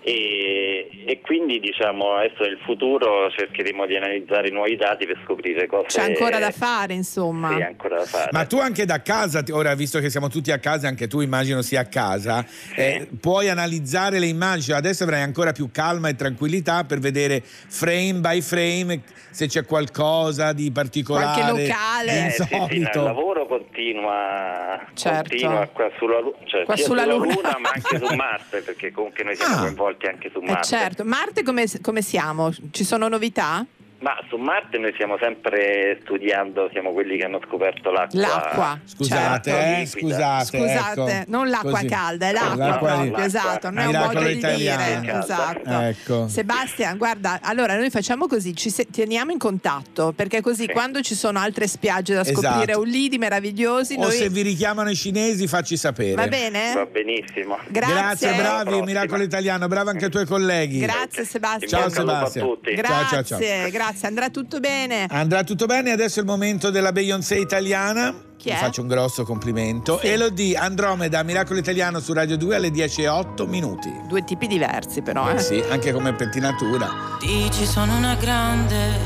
E, 0.04 0.88
e 1.06 1.20
quindi 1.20 1.60
diciamo 1.60 2.14
adesso 2.16 2.42
nel 2.42 2.58
futuro 2.64 3.30
cercheremo 3.30 3.86
di 3.86 3.96
analizzare 3.96 4.48
i 4.48 4.52
nuoi 4.52 4.76
dati 4.76 5.06
per 5.06 5.20
scoprire 5.24 5.66
cose 5.66 5.86
C'è 5.86 6.02
ancora 6.02 6.38
da 6.38 6.50
fare, 6.50 6.94
insomma. 6.94 7.54
Sì, 7.54 7.62
ancora 7.62 7.98
da 7.98 8.04
fare. 8.04 8.28
Ma 8.32 8.44
tu 8.44 8.58
anche 8.58 8.84
da 8.84 9.00
casa, 9.02 9.42
ora 9.50 9.74
visto 9.74 9.98
che 10.00 10.10
siamo 10.10 10.28
tutti 10.28 10.50
a 10.50 10.58
casa, 10.58 10.88
anche 10.88 11.06
tu 11.06 11.20
immagino 11.20 11.62
sia 11.62 11.80
a 11.80 11.84
casa, 11.86 12.44
eh, 12.76 13.08
puoi 13.20 13.48
analizzare 13.48 14.18
le 14.18 14.26
immagini, 14.26 14.76
adesso 14.76 15.04
avrai 15.04 15.22
ancora 15.22 15.52
più 15.52 15.70
calma 15.72 16.08
e 16.08 16.14
tranquillità 16.16 16.84
per 16.84 16.98
vedere 16.98 17.42
frame 17.42 18.14
by 18.14 18.40
frame 18.40 19.00
se 19.30 19.46
c'è 19.46 19.64
qualcosa 19.64 20.52
di 20.52 20.70
particolare, 20.70 21.40
Qualche 21.42 21.62
locale. 21.68 22.26
Eh, 22.26 22.30
sì, 22.30 22.42
sì, 22.44 22.56
no, 22.56 22.66
il 22.70 22.76
insolito. 22.76 23.02
lavoro 23.04 23.46
continua, 23.46 24.86
Certo. 24.94 25.28
continua 25.28 25.66
qua 25.72 25.90
sulla, 25.98 26.18
cioè, 26.44 26.64
Qua 26.64 26.76
sia 26.76 26.84
sulla 26.84 27.02
sulla 27.02 27.14
Luna. 27.14 27.34
Luna 27.34 27.56
ma 27.58 27.70
anche 27.72 27.98
su 28.06 28.14
Marte 28.14 28.60
perché 28.60 28.90
comunque 28.90 29.24
noi 29.24 29.36
siamo 29.36 29.54
Ah. 29.54 29.58
coinvolti 29.60 29.90
anche 30.08 30.30
su 30.32 30.38
Eh, 30.40 30.46
Marte. 30.46 30.66
certo. 30.68 31.04
Marte 31.04 31.42
come, 31.42 31.66
come 31.80 32.02
siamo? 32.02 32.52
Ci 32.70 32.84
sono 32.84 33.08
novità? 33.08 33.64
Ma 34.02 34.16
su 34.28 34.36
Marte 34.36 34.78
noi 34.78 34.90
stiamo 34.94 35.16
sempre 35.20 36.00
studiando, 36.02 36.68
siamo 36.72 36.90
quelli 36.90 37.16
che 37.16 37.24
hanno 37.24 37.40
scoperto 37.46 37.92
l'acqua. 37.92 38.20
L'acqua. 38.20 38.80
Scusate, 38.84 39.50
certo. 39.50 39.80
eh, 39.80 39.86
scusate. 39.86 40.44
Scusate, 40.58 41.12
ecco, 41.20 41.30
non 41.30 41.48
l'acqua 41.48 41.70
così. 41.70 41.86
calda, 41.86 42.26
è 42.28 42.32
l'acqua, 42.32 42.66
L'acqua 42.66 42.88
proprio, 42.94 43.16
lì. 43.16 43.22
esatto, 43.22 43.70
non 43.70 43.78
è 43.78 43.86
un 43.86 44.04
modo 44.04 44.20
di 44.24 44.32
italiano. 44.32 45.00
dire. 45.02 45.18
Esatto. 45.20 45.70
Ecco. 45.70 46.26
Sebastian, 46.28 46.96
guarda, 46.98 47.38
allora 47.42 47.76
noi 47.76 47.90
facciamo 47.90 48.26
così, 48.26 48.56
ci 48.56 48.70
se- 48.70 48.88
teniamo 48.90 49.30
in 49.30 49.38
contatto, 49.38 50.12
perché 50.16 50.40
così 50.40 50.66
quando 50.66 51.00
ci 51.00 51.14
sono 51.14 51.38
altre 51.38 51.68
spiagge 51.68 52.12
da 52.14 52.24
scoprire, 52.24 52.62
Esatto. 52.72 52.78
o 52.80 52.82
lidi 52.82 53.18
meravigliosi, 53.18 53.94
O 53.98 54.02
noi... 54.02 54.10
se 54.16 54.28
vi 54.30 54.42
richiamano 54.42 54.90
i 54.90 54.96
cinesi, 54.96 55.46
facci 55.46 55.76
sapere. 55.76 56.16
Va 56.16 56.26
bene? 56.26 56.72
Va 56.74 56.86
benissimo. 56.86 57.56
Grazie. 57.68 58.34
bravi, 58.34 58.64
Prossima. 58.64 58.84
Miracolo 58.84 59.22
Italiano, 59.22 59.68
bravo 59.68 59.90
anche 59.90 60.06
ai 60.06 60.10
tuoi 60.10 60.26
colleghi. 60.26 60.80
Grazie 60.80 61.24
Sebastian. 61.24 61.70
Ciao 61.70 61.88
Sebastian. 61.88 62.46
tutti. 62.46 62.74
Grazie, 62.74 62.94
Ciao, 62.96 63.22
ciao, 63.22 63.38
ciao. 63.38 63.38
grazie. 63.70 63.90
Grazie, 63.92 64.08
andrà 64.08 64.30
tutto 64.30 64.58
bene. 64.58 65.06
Andrà 65.10 65.44
tutto 65.44 65.66
bene, 65.66 65.90
adesso 65.90 66.18
è 66.18 66.22
il 66.22 66.28
momento 66.28 66.70
della 66.70 66.92
Beyoncé 66.92 67.36
italiana. 67.36 68.14
Chi 68.38 68.48
Vi 68.48 68.54
è? 68.54 68.58
faccio 68.58 68.80
un 68.80 68.88
grosso 68.88 69.22
complimento. 69.24 69.98
Sì. 70.00 70.06
Elodie 70.08 70.56
Andromeda, 70.56 71.22
Miracolo 71.22 71.58
Italiano 71.58 72.00
su 72.00 72.14
Radio 72.14 72.38
2 72.38 72.56
alle 72.56 72.70
10 72.70 73.02
e 73.02 73.08
8 73.08 73.46
minuti. 73.46 73.92
Due 74.08 74.24
tipi 74.24 74.46
diversi 74.46 75.02
però, 75.02 75.28
eh. 75.30 75.34
Eh 75.34 75.38
sì, 75.40 75.62
anche 75.68 75.92
come 75.92 76.14
pettinatura. 76.14 76.88
Dici 77.20 77.66
sono 77.66 77.94
una 77.94 78.14
grande 78.14 78.98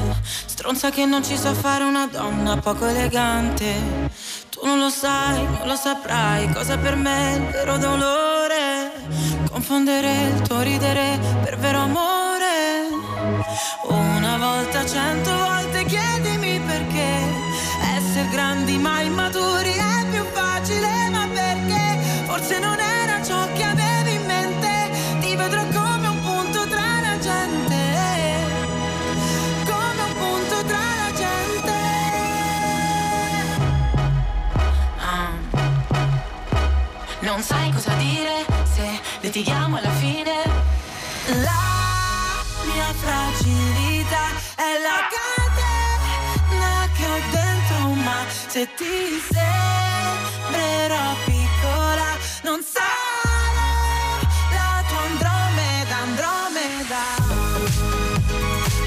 stronza 0.47 0.91
che 0.91 1.05
non 1.05 1.25
ci 1.25 1.37
sa 1.37 1.53
fare 1.53 1.83
una 1.83 2.07
donna 2.07 2.57
poco 2.59 2.87
elegante. 2.87 3.65
Tu 4.51 4.65
non 4.65 4.79
lo 4.79 4.89
sai, 4.89 5.43
non 5.43 5.67
lo 5.67 5.75
saprai 5.75 6.49
cosa 6.53 6.79
per 6.79 6.95
me 6.95 7.33
è 7.33 7.37
il 7.37 7.47
vero 7.51 7.77
dolore. 7.77 8.93
Confondere 9.51 10.29
il 10.35 10.41
tuo 10.43 10.61
ridere 10.61 11.19
per 11.43 11.59
vero 11.59 11.79
amore. 11.81 12.25
Una 13.89 14.37
volta, 14.39 14.87
cento 14.87 15.31
volte 15.31 15.85
chiedimi 15.85 16.61
perché. 16.61 17.45
Essere 17.97 18.29
grandi 18.31 18.79
ma 18.79 19.01
immaturi 19.01 19.73
è 19.73 20.07
più 20.11 20.25
facile, 20.33 21.09
ma 21.11 21.27
perché? 21.33 21.99
Forse 22.27 22.61
non 22.61 22.79
era 22.79 23.21
ciò 23.25 23.53
che 23.53 23.65
avevi 23.65 24.15
in 24.15 24.27
mente. 24.27 24.91
Ti 25.21 25.35
vedrò 25.35 25.63
come 25.73 26.07
un 26.07 26.21
punto 26.23 26.69
tra 26.69 27.01
la 27.01 27.19
gente. 27.19 27.77
Come 29.65 30.03
un 30.03 30.15
punto 30.15 30.65
tra 30.65 30.85
la 31.03 31.13
gente. 31.17 31.73
Ah. 35.01 35.31
Non 37.21 37.43
sai 37.43 37.73
cosa 37.73 37.93
dire 37.95 38.45
se 38.73 39.01
litighiamo 39.21 39.79
alla 39.79 39.91
fine. 39.91 40.46
Fragilità 43.07 44.27
è 44.57 44.83
la 44.83 44.99
catena 45.15 46.73
che 46.93 47.07
ho 47.07 47.21
dentro, 47.31 47.79
ma 48.03 48.19
se 48.49 48.69
ti 48.75 49.23
sembrerò 49.31 51.15
piccola, 51.25 52.19
non 52.43 52.61
sarò 52.67 53.47
la 54.51 54.83
tua 54.89 55.03
Andromeda, 55.07 55.97
Andromeda. 56.09 57.03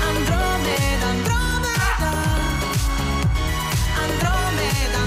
Andromeda, 0.09 1.05
Andromeda. 1.15 2.11
Andromeda. 4.03 4.99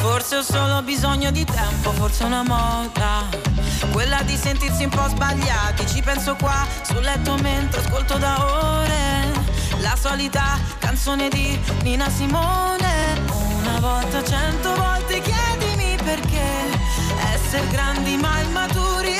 Forse 0.00 0.36
ho 0.36 0.42
solo 0.42 0.82
bisogno 0.82 1.30
di 1.30 1.44
tempo, 1.46 1.92
forse 1.92 2.24
una 2.24 2.42
moda. 2.42 3.55
Quella 3.96 4.20
di 4.24 4.36
sentirsi 4.36 4.84
un 4.84 4.90
po' 4.90 5.08
sbagliati. 5.08 5.86
Ci 5.86 6.02
penso 6.02 6.36
qua 6.36 6.66
sul 6.82 7.00
letto 7.00 7.34
mentre 7.36 7.80
ascolto 7.80 8.18
da 8.18 8.36
ore. 8.44 9.32
La 9.78 9.96
solita 9.98 10.58
canzone 10.78 11.30
di 11.30 11.58
Nina 11.80 12.10
Simone. 12.10 13.18
Una 13.58 13.80
volta, 13.80 14.22
cento 14.22 14.74
volte 14.74 15.22
chiedimi 15.22 15.96
perché. 16.04 16.44
Essere 17.32 17.66
grandi 17.68 18.18
ma 18.18 18.38
immaturi 18.40 19.15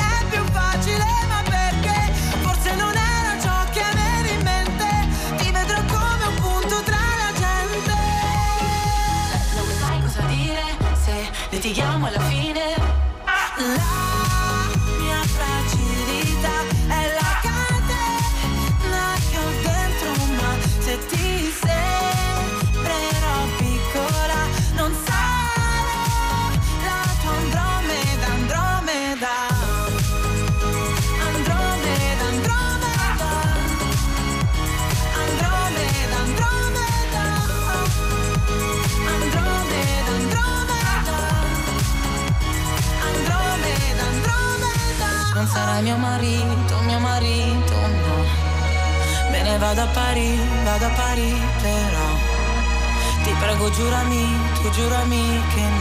vado 49.76 49.90
a 49.90 49.92
Parigi, 49.92 50.40
vado 50.64 50.86
a 50.86 50.90
Parigi, 50.90 51.46
però. 51.60 52.08
Ti 53.24 53.32
prego, 53.38 53.70
giurami, 53.70 54.24
tu 54.54 54.70
giurami 54.70 55.42
che 55.54 55.75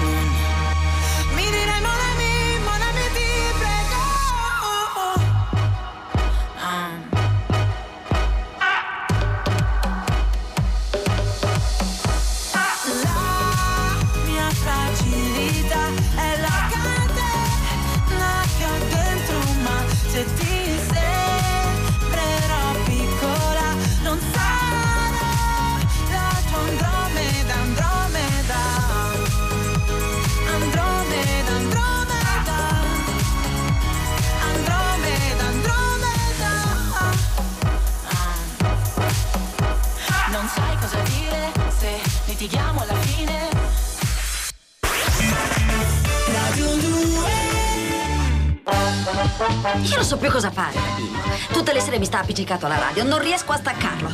Io 49.48 49.96
non 49.96 50.04
so 50.06 50.18
più 50.18 50.32
cosa 50.32 50.50
fare, 50.50 50.74
Dadino. 50.74 51.20
Tutte 51.52 51.72
le 51.74 51.80
sere 51.80 52.00
mi 52.00 52.06
sta 52.06 52.20
appiccicato 52.22 52.66
alla 52.66 52.80
radio, 52.80 53.04
non 53.04 53.20
riesco 53.20 53.52
a 53.52 53.58
staccarlo. 53.58 54.12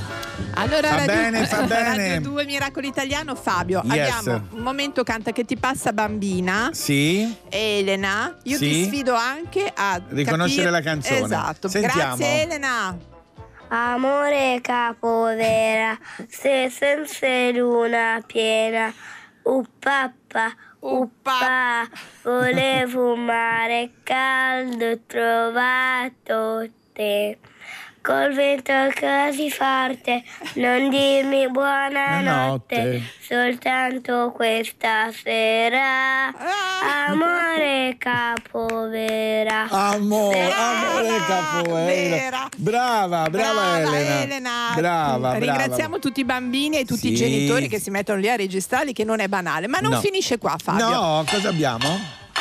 Allora, 0.55 0.89
Fa 0.89 0.95
Radio, 1.05 1.13
bene, 1.13 1.45
fa 1.47 1.61
bene. 1.63 1.95
Radio 2.15 2.21
2 2.29 2.45
Miracolo 2.45 2.85
Italiano, 2.87 3.35
Fabio. 3.35 3.81
Yes. 3.85 4.09
Abbiamo 4.17 4.47
un 4.51 4.59
momento 4.61 5.03
canta 5.03 5.31
che 5.31 5.45
ti 5.45 5.55
passa 5.55 5.93
bambina. 5.93 6.71
Sì? 6.73 7.33
Elena, 7.47 8.35
io 8.43 8.57
Sì. 8.57 8.67
ti 8.69 8.83
sfido 8.85 9.15
anche 9.15 9.71
a 9.73 10.01
Riconoscere 10.09 10.69
capire- 10.69 10.69
la 10.71 10.81
canzone. 10.81 11.19
Esatto. 11.23 11.67
Sentiamo. 11.69 12.15
Grazie 12.17 12.41
Elena. 12.43 12.97
Amore 13.69 14.59
capovera, 14.61 15.97
se 16.27 16.69
senza 16.69 17.51
luna 17.57 18.21
piena, 18.25 18.93
uppappa, 19.43 20.51
uppa, 20.81 21.89
volevo 22.23 23.13
un 23.13 23.25
mare 23.25 23.91
caldo, 24.03 24.91
ho 24.91 24.99
trovato 25.07 26.69
te. 26.93 27.37
Col 28.03 28.33
vento 28.33 28.73
così 28.99 29.51
forte, 29.51 30.23
non 30.55 30.89
dirmi 30.89 31.47
buonanotte, 31.51 32.99
soltanto 33.21 34.31
questa 34.35 35.11
sera. 35.11 36.33
Amore 37.07 37.95
capovera. 37.99 39.67
Amore, 39.69 40.51
amore 40.51 41.17
capoeira. 41.27 42.49
Brava, 42.57 43.29
brava, 43.29 43.29
Brava 43.29 43.79
Elena. 43.81 44.21
Elena. 44.23 44.51
Brava, 44.75 45.17
brava. 45.17 45.37
Ringraziamo 45.37 45.99
tutti 45.99 46.21
i 46.21 46.25
bambini 46.25 46.79
e 46.79 46.85
tutti 46.85 47.11
i 47.11 47.15
Sì. 47.15 47.23
genitori 47.23 47.67
che 47.67 47.79
si 47.79 47.91
mettono 47.91 48.19
lì 48.19 48.29
a 48.31 48.35
registrarli, 48.35 48.93
che 48.93 49.03
non 49.03 49.19
è 49.19 49.27
banale. 49.27 49.67
Ma 49.67 49.77
non 49.79 49.91
No. 49.91 49.99
finisce 49.99 50.39
qua, 50.39 50.55
Fabio. 50.61 50.89
No, 50.89 51.23
cosa 51.29 51.49
abbiamo? 51.49 51.99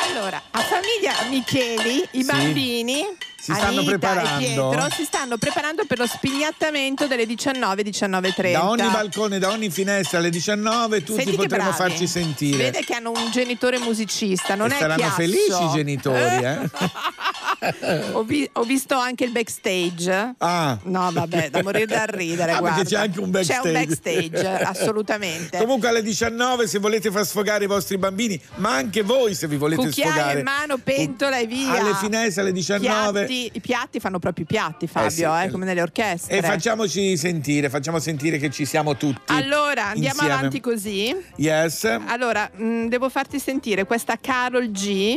Allora, 0.09 0.41
a 0.49 0.59
famiglia 0.59 1.13
Micheli, 1.29 2.03
i 2.13 2.23
Sì. 2.23 2.25
bambini 2.25 3.05
Si 3.41 3.51
stanno 3.53 3.79
Anita 3.79 3.97
preparando. 3.97 4.39
e 4.39 4.45
Pietro 4.45 4.89
si 4.95 5.03
stanno 5.03 5.37
preparando 5.37 5.85
per 5.85 5.97
lo 5.97 6.05
spignattamento 6.05 7.07
delle 7.07 7.25
19 7.25 7.81
19.30. 7.81 8.51
Da 8.51 8.69
ogni 8.69 8.87
balcone, 8.89 9.39
da 9.39 9.49
ogni 9.49 9.71
finestra 9.71 10.19
alle 10.19 10.29
19 10.29 11.03
tutti 11.03 11.23
Senti 11.23 11.35
potremo 11.35 11.71
farci 11.71 12.05
Si 12.05 12.07
sentire. 12.07 12.57
vede 12.57 12.83
che 12.83 12.93
hanno 12.93 13.09
un 13.09 13.31
genitore 13.31 13.79
musicista, 13.79 14.53
non 14.53 14.69
e 14.71 14.75
è 14.75 14.77
saranno 14.77 14.99
chiasso. 14.99 15.15
felici 15.15 15.63
i 15.63 15.69
genitori, 15.73 16.43
eh? 16.45 16.69
Ho, 18.13 18.23
vi- 18.23 18.49
ho 18.53 18.63
visto 18.63 18.95
anche 18.97 19.23
il 19.23 19.31
backstage. 19.31 20.33
Ah. 20.39 20.77
No, 20.83 21.09
vabbè, 21.11 21.49
da 21.51 21.61
morire 21.61 21.85
da 21.85 22.05
ridere. 22.05 22.53
Ah, 22.53 22.59
perché 22.59 22.59
guarda. 22.61 22.83
c'è 22.83 22.97
anche 22.97 23.19
un 23.19 23.31
C'è 23.31 23.59
un 23.63 23.71
backstage. 23.71 24.29
backstage, 24.29 24.63
assolutamente. 24.63 25.57
Comunque 25.59 25.87
alle 25.89 26.01
19 26.01 26.67
se 26.67 26.79
volete 26.79 27.11
far 27.11 27.25
sfogare 27.25 27.65
i 27.65 27.67
vostri 27.67 27.97
bambini, 27.97 28.39
ma 28.55 28.73
anche 28.73 29.03
voi 29.03 29.35
se 29.35 29.47
vi 29.47 29.57
volete 29.57 29.83
Cucchiaio 29.83 30.11
sfogare. 30.11 30.39
in 30.39 30.45
mano, 30.45 30.77
pentola 30.77 31.37
e 31.37 31.45
via. 31.45 31.71
Alle 31.79 31.93
finestre 31.95 32.41
alle 32.41 32.51
19. 32.51 33.25
Piatti, 33.25 33.49
I 33.53 33.61
piatti 33.61 33.99
fanno 33.99 34.17
proprio 34.19 34.43
i 34.43 34.47
piatti, 34.47 34.87
Fabio, 34.87 35.09
sì. 35.11 35.43
eh, 35.45 35.49
come 35.51 35.65
nelle 35.65 35.81
orchestre. 35.81 36.37
E 36.37 36.41
facciamoci 36.41 37.15
sentire, 37.17 37.69
facciamo 37.69 37.99
sentire 37.99 38.37
che 38.39 38.49
ci 38.49 38.65
siamo 38.65 38.97
tutti. 38.97 39.21
Allora, 39.33 39.87
andiamo 39.89 40.15
insieme. 40.15 40.33
avanti 40.33 40.59
così. 40.59 41.15
Yes. 41.35 41.83
Allora, 42.07 42.49
mh, 42.53 42.87
devo 42.87 43.09
farti 43.09 43.37
sentire 43.39 43.85
questa 43.85 44.17
Carol 44.19 44.71
G. 44.71 45.15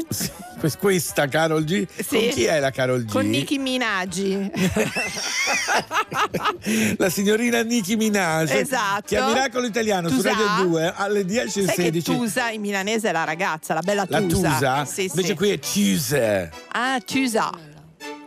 Que- 0.58 0.72
Questa 0.84 1.26
Carol 1.28 1.64
G. 1.64 1.86
Sì. 2.06 2.32
Chi 2.34 2.46
è 2.46 2.58
la 2.58 2.72
Carol 2.72 3.04
G? 3.04 3.12
Con 3.12 3.28
Nicki 3.28 3.58
Minaj. 3.58 4.50
La 6.98 7.08
signorina 7.08 7.62
Nicki 7.62 7.94
Minaj. 7.94 8.50
Esatto. 8.50 9.04
Che 9.06 9.16
a 9.16 9.28
Miracolo 9.28 9.66
Italiano 9.66 10.08
su 10.08 10.16
Tusa. 10.16 10.30
Radio 10.32 10.64
2 10.66 10.92
alle 10.96 11.24
10 11.24 11.60
e 11.60 11.64
Sai 11.66 11.74
che 11.76 11.82
16. 11.82 12.12
Tusa 12.12 12.50
in 12.50 12.60
milanese 12.60 13.10
è 13.10 13.12
la 13.12 13.22
ragazza, 13.22 13.72
la 13.74 13.82
bella 13.82 14.04
La 14.08 14.20
Tusa. 14.20 14.50
Tusa? 14.52 14.84
Sì, 14.84 15.02
Invece 15.02 15.28
sì. 15.28 15.34
qui 15.36 15.50
è 15.50 15.58
Tuse. 15.60 16.50
Ah, 16.72 16.98
Tusa. 17.04 17.50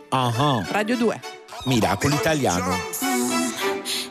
Ah, 0.08 0.64
Radio 0.70 0.96
2. 0.96 1.20
Miracolo 1.64 2.14
Italiano. 2.14 2.78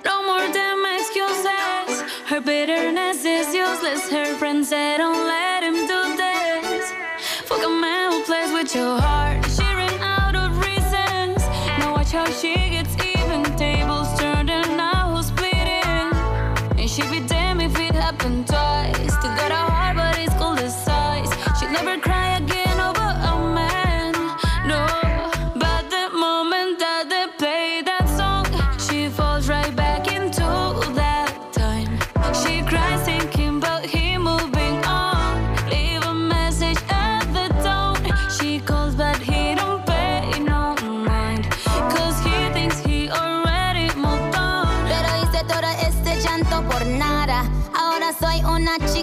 No 0.03 0.21
more 0.27 0.47
damn 0.51 0.85
excuses. 0.95 2.03
Her 2.29 2.39
bitterness 2.41 3.23
is 3.23 3.47
useless. 3.51 4.07
Her 4.11 4.35
friends 4.37 4.67
said, 4.69 4.97
Don't 4.97 5.25
let 5.25 5.63
him 5.63 5.87
do 5.87 6.15
this. 6.15 6.91
Fuck 7.45 7.63
a 7.65 7.69
man 7.69 8.11
who 8.11 8.21
plays 8.25 8.51
with 8.51 8.75
your 8.75 8.99
heart. 8.99 9.06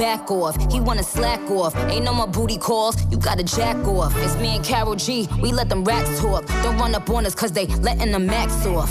back 0.00 0.30
off. 0.30 0.56
He 0.72 0.80
wanna 0.80 1.02
slack 1.02 1.42
off. 1.50 1.76
Ain't 1.92 2.04
no 2.04 2.14
more 2.14 2.26
booty 2.26 2.56
calls. 2.56 2.96
You 3.10 3.18
gotta 3.18 3.44
jack 3.44 3.76
off. 3.86 4.16
It's 4.24 4.34
me 4.36 4.56
and 4.56 4.64
Carol 4.64 4.96
G. 4.96 5.28
We 5.42 5.52
let 5.52 5.68
them 5.68 5.84
racks 5.84 6.20
talk. 6.20 6.46
Don't 6.62 6.78
run 6.78 6.94
up 6.94 7.08
on 7.10 7.26
us 7.26 7.34
cause 7.34 7.52
they 7.52 7.66
letting 7.88 8.10
the 8.10 8.18
max 8.18 8.66
off. 8.66 8.90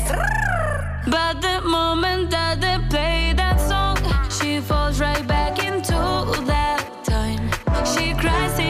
But 1.08 1.42
the 1.42 1.62
moment 1.62 2.30
that 2.30 2.62
they 2.62 2.78
play 2.90 3.34
that 3.36 3.58
song, 3.60 3.98
she 4.30 4.60
falls 4.60 5.00
right 5.02 5.26
back 5.28 5.58
into 5.66 5.98
that 6.46 6.86
time. 7.04 7.50
She 7.92 8.14
cries 8.14 8.69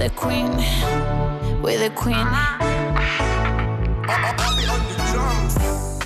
the 0.00 0.08
queen. 0.16 0.50
We're 1.60 1.78
the 1.78 1.90
queen. 1.94 2.26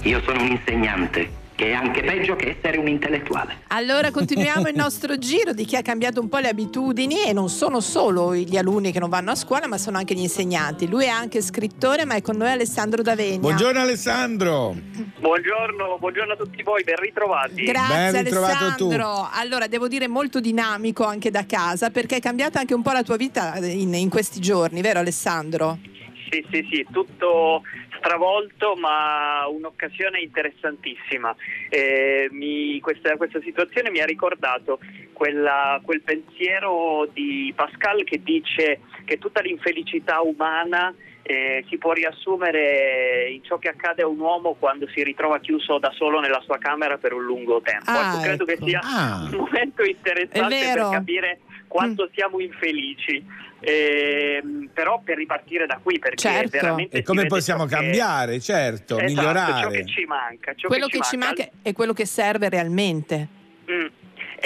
Io 0.03 0.21
sono 0.23 0.41
un 0.41 0.49
insegnante, 0.49 1.31
che 1.55 1.71
è 1.71 1.73
anche 1.73 2.03
peggio 2.03 2.35
che 2.37 2.57
essere 2.59 2.79
un 2.79 2.89
intellettuale. 2.89 3.63
Allora 3.69 4.11
continuiamo 4.11 4.69
il 4.69 4.75
nostro 4.75 5.17
giro 5.19 5.53
di 5.53 5.65
chi 5.65 5.77
ha 5.77 5.83
cambiato 5.83 6.21
un 6.21 6.29
po' 6.29 6.39
le 6.39 6.49
abitudini 6.49 7.25
e 7.25 7.33
non 7.33 7.49
sono 7.49 7.81
solo 7.81 8.35
gli 8.35 8.57
alunni 8.57 8.91
che 8.93 8.99
non 8.99 9.09
vanno 9.09 9.31
a 9.31 9.35
scuola 9.35 9.67
ma 9.67 9.79
sono 9.79 9.99
anche 9.99 10.15
gli 10.15 10.21
insegnanti. 10.21 10.89
Lui 10.89 11.05
è 11.05 11.09
anche 11.09 11.41
scrittore 11.41 12.05
ma 12.05 12.15
è 12.15 12.23
con 12.23 12.37
noi 12.37 12.51
Alessandro 12.51 13.03
Davegna. 13.03 13.39
Buongiorno 13.39 13.81
Alessandro. 13.81 14.75
Buongiorno, 15.19 15.97
buongiorno 15.99 16.33
a 16.33 16.37
tutti 16.37 16.63
voi, 16.63 16.83
ben 16.83 16.97
ritrovati. 16.97 17.65
Grazie 17.65 18.11
Ben 18.11 18.25
ritrovato 18.25 18.75
tu. 18.77 18.85
Alessandro. 18.87 19.29
Allora 19.33 19.67
devo 19.69 19.89
dire 19.89 20.09
molto 20.09 20.41
dinamico 20.41 21.05
anche 21.05 21.31
da 21.31 21.47
casa 21.47 21.91
perché 21.91 22.17
è 22.17 22.21
cambiata 22.21 22.59
anche 22.59 22.75
un 22.75 22.83
po' 22.83 22.93
la 22.93 23.03
tua 23.03 23.17
vita 23.17 23.57
in, 23.59 23.95
in 23.95 24.09
questi 24.09 24.41
giorni, 24.41 24.81
vero 24.81 24.99
Alessandro? 24.99 25.79
Sì, 26.31 26.45
sì, 26.51 26.67
sì, 26.71 26.87
tutto 26.91 27.63
stravolto 28.09 28.77
ma 28.77 29.47
un'occasione 29.49 30.21
interessantissima. 30.21 31.35
Eh, 31.71 32.29
mi- 32.33 32.79
questa, 32.81 33.17
questa 33.17 33.41
situazione 33.41 33.91
mi 33.91 34.01
ha 34.01 34.05
ricordato 34.05 34.79
quella- 35.15 35.81
quel 35.83 36.03
pensiero 36.03 37.09
di 37.13 37.51
Pascal 37.57 38.05
che 38.05 38.21
dice 38.23 38.81
che 39.07 39.17
tutta 39.19 39.41
l'infelicità 39.41 40.21
umana 40.21 40.95
eh, 41.27 41.65
si 41.71 41.79
può 41.79 41.93
riassumere 41.93 43.31
in 43.31 43.43
ciò 43.43 43.57
che 43.57 43.71
accade 43.71 44.03
a 44.03 44.07
un 44.07 44.19
uomo 44.19 44.53
quando 44.59 44.87
si 44.89 45.03
ritrova 45.03 45.39
chiuso 45.39 45.79
da 45.79 45.91
solo 45.97 46.21
nella 46.21 46.43
sua 46.45 46.59
camera 46.59 46.99
per 46.99 47.15
un 47.15 47.25
lungo 47.25 47.63
tempo. 47.63 47.91
Ah, 47.91 48.13
Ecco, 48.13 48.23
credo 48.23 48.47
ecco. 48.47 48.63
che 48.65 48.69
sia 48.69 48.81
Ah. 48.83 49.29
un 49.33 49.39
momento 49.39 49.83
interessante 49.83 50.71
per 50.75 50.89
capire 50.91 51.39
quanto 51.67 52.11
siamo 52.13 52.41
infelici. 52.41 53.25
Ehm, 53.67 54.69
però 54.73 55.01
per 55.03 55.17
ripartire 55.17 55.67
da 55.67 55.79
qui 55.83 55.99
perché 55.99 56.17
Certo. 56.17 56.51
veramente 56.51 56.99
E 56.99 57.03
come 57.03 57.27
possiamo 57.27 57.67
ciò 57.67 57.79
che- 57.79 58.41
certo, 58.41 58.99
Esatto, 58.99 59.05
migliorare. 59.21 59.63
ciò 59.63 59.69
che 59.69 59.87
ci 59.87 60.05
manca 60.05 60.55
ciò 60.55 60.69
quello 60.69 60.87
che 60.87 61.01
ci 61.03 61.17
manca 61.17 61.49
è 61.63 61.73
quello 61.73 61.93
che 61.93 62.05
serve 62.07 62.49
realmente. 62.49 63.29
Mm. 63.71 63.87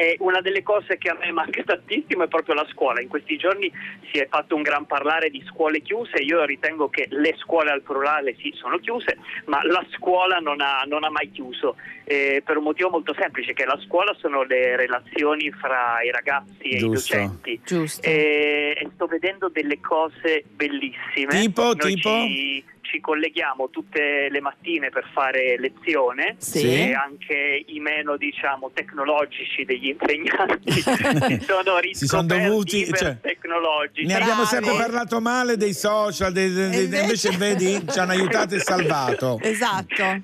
E 0.01 0.15
una 0.21 0.41
delle 0.41 0.63
cose 0.63 0.97
che 0.97 1.09
a 1.09 1.17
me 1.19 1.33
manca 1.33 1.61
tantissimo 1.65 2.23
è 2.23 2.29
proprio 2.29 2.55
la 2.55 2.65
scuola. 2.71 3.01
In 3.01 3.09
questi 3.09 3.37
giorni 3.37 3.69
si 4.13 4.19
è 4.21 4.29
fatto 4.29 4.55
un 4.55 4.63
gran 4.63 4.87
parlare 4.87 5.29
di 5.29 5.43
scuole 5.49 5.81
chiuse. 5.81 6.19
Io 6.19 6.45
ritengo 6.45 6.89
che 6.89 7.07
le 7.11 7.35
scuole 7.39 7.73
al 7.73 7.83
plurale 7.83 8.37
sì 8.39 8.53
sono 8.55 8.79
chiuse, 8.79 9.19
ma 9.47 9.59
la 9.65 9.85
scuola 9.97 10.39
non 10.39 10.61
ha, 10.61 10.85
non 10.87 11.03
ha 11.03 11.11
mai 11.11 11.33
chiuso. 11.33 11.75
eh, 12.05 12.43
per 12.45 12.57
un 12.57 12.63
motivo 12.63 12.91
molto 12.91 13.13
semplice, 13.19 13.53
che 13.53 13.65
la 13.67 13.79
scuola 13.85 14.15
sono 14.21 14.45
le 14.45 14.77
relazioni 14.77 15.51
fra 15.51 16.01
i 16.03 16.11
ragazzi 16.13 16.69
e 16.69 16.77
Giusto. 16.79 17.15
i 17.17 17.19
docenti. 17.19 17.61
Giusto. 17.65 18.07
E, 18.09 18.77
e 18.81 18.89
sto 18.95 19.07
vedendo 19.07 19.49
delle 19.49 19.81
cose 19.81 20.45
bellissime. 20.49 21.41
Tipo, 21.41 21.75
Noi 21.75 21.95
tipo? 21.95 22.09
Ci, 22.09 22.65
ci 22.91 23.01
colleghiamo 23.01 23.69
tutte 23.71 24.29
le 24.31 24.41
mattine 24.41 24.89
per 24.89 25.05
fare 25.13 25.57
lezione 25.59 26.37
Sì. 26.39 26.65
e 26.65 26.95
anche 26.95 27.65
i 27.67 27.81
meno 27.81 28.17
diciamo 28.17 28.71
tecnologici 28.73 29.65
degli 29.65 29.89
insegnanti 29.99 30.73
si 30.73 30.81
sono 31.47 31.79
Si 31.93 32.07
sono 32.07 32.23
dovuti, 32.23 32.87
cioè, 32.93 33.19
tecnologici. 33.21 34.07
Ne 34.07 34.15
abbiamo 34.15 34.45
sempre 34.45 34.73
parlato 34.77 35.21
male 35.21 35.57
dei 35.57 35.75
social, 35.75 36.33
dei- 36.33 36.53
dei- 36.53 36.71
dei- 36.71 37.01
invece... 37.03 37.29
invece- 37.29 37.37
vedi 37.39 37.85
ci 37.91 37.99
hanno 37.99 38.13
aiutato 38.13 38.55
e 38.55 38.59
salvato. 38.61 39.39
Esatto. 39.49 40.21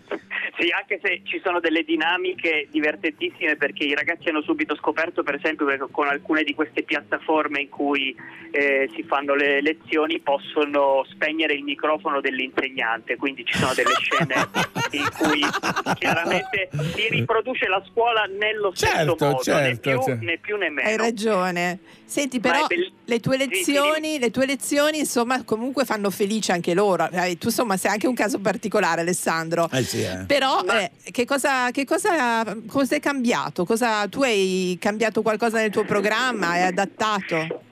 Sì, 0.64 0.70
anche 0.70 0.98
se 1.02 1.20
ci 1.24 1.42
sono 1.44 1.60
delle 1.60 1.82
dinamiche 1.82 2.68
divertentissime 2.70 3.56
perché 3.56 3.84
i 3.84 3.94
ragazzi 3.94 4.30
hanno 4.30 4.40
subito 4.40 4.74
scoperto, 4.76 5.22
per 5.22 5.34
esempio, 5.34 5.66
che 5.66 5.76
con 5.90 6.08
alcune 6.08 6.42
di 6.42 6.54
queste 6.54 6.84
piattaforme 6.84 7.60
in 7.60 7.68
cui 7.68 8.16
eh, 8.50 8.88
si 8.94 9.02
fanno 9.02 9.34
le 9.34 9.60
lezioni 9.60 10.20
possono 10.20 11.04
spegnere 11.10 11.52
il 11.52 11.64
microfono 11.64 12.22
dell'insegnante, 12.22 13.16
quindi 13.16 13.44
ci 13.44 13.58
sono 13.58 13.74
delle 13.74 13.92
scene 14.00 14.48
in 14.92 15.08
cui 15.18 15.44
chiaramente 15.98 16.70
si 16.94 17.08
riproduce 17.10 17.68
la 17.68 17.84
scuola 17.90 18.24
nello 18.24 18.72
stesso 18.74 18.92
Certo, 18.94 19.16
modo, 19.20 19.42
certo, 19.42 19.60
né, 19.68 19.76
più, 19.76 20.02
certo. 20.02 20.24
né 20.24 20.38
più 20.38 20.56
né 20.56 20.70
meno. 20.70 20.88
Hai 20.88 20.96
ragione. 20.96 21.80
Senti, 22.06 22.38
però 22.38 22.66
bell- 22.66 22.92
le 23.06 23.20
tue 23.20 23.38
Sì, 23.38 23.46
lezioni, 23.48 24.18
le 24.18 24.30
tue 24.30 24.46
lezioni, 24.46 24.98
insomma, 24.98 25.42
comunque 25.42 25.84
fanno 25.84 26.10
felice 26.10 26.52
anche 26.52 26.72
loro. 26.74 27.08
Eh, 27.10 27.36
tu, 27.38 27.48
insomma, 27.48 27.76
sei 27.76 27.90
anche 27.92 28.06
un 28.06 28.14
caso 28.14 28.38
particolare, 28.38 29.00
Alessandro. 29.00 29.68
Eh 29.72 29.82
sì, 29.82 30.02
eh. 30.02 30.24
Però, 30.26 30.53
eh, 30.62 30.90
che 31.10 31.24
cosa, 31.24 31.70
che 31.70 31.84
cosa, 31.84 32.44
cosa 32.66 32.96
è 32.96 33.00
cambiato? 33.00 33.64
Cosa, 33.64 34.06
tu 34.08 34.22
hai 34.22 34.76
cambiato 34.80 35.22
qualcosa 35.22 35.58
nel 35.58 35.70
tuo 35.70 35.84
programma? 35.84 36.50
Hai 36.50 36.62
adattato? 36.62 37.62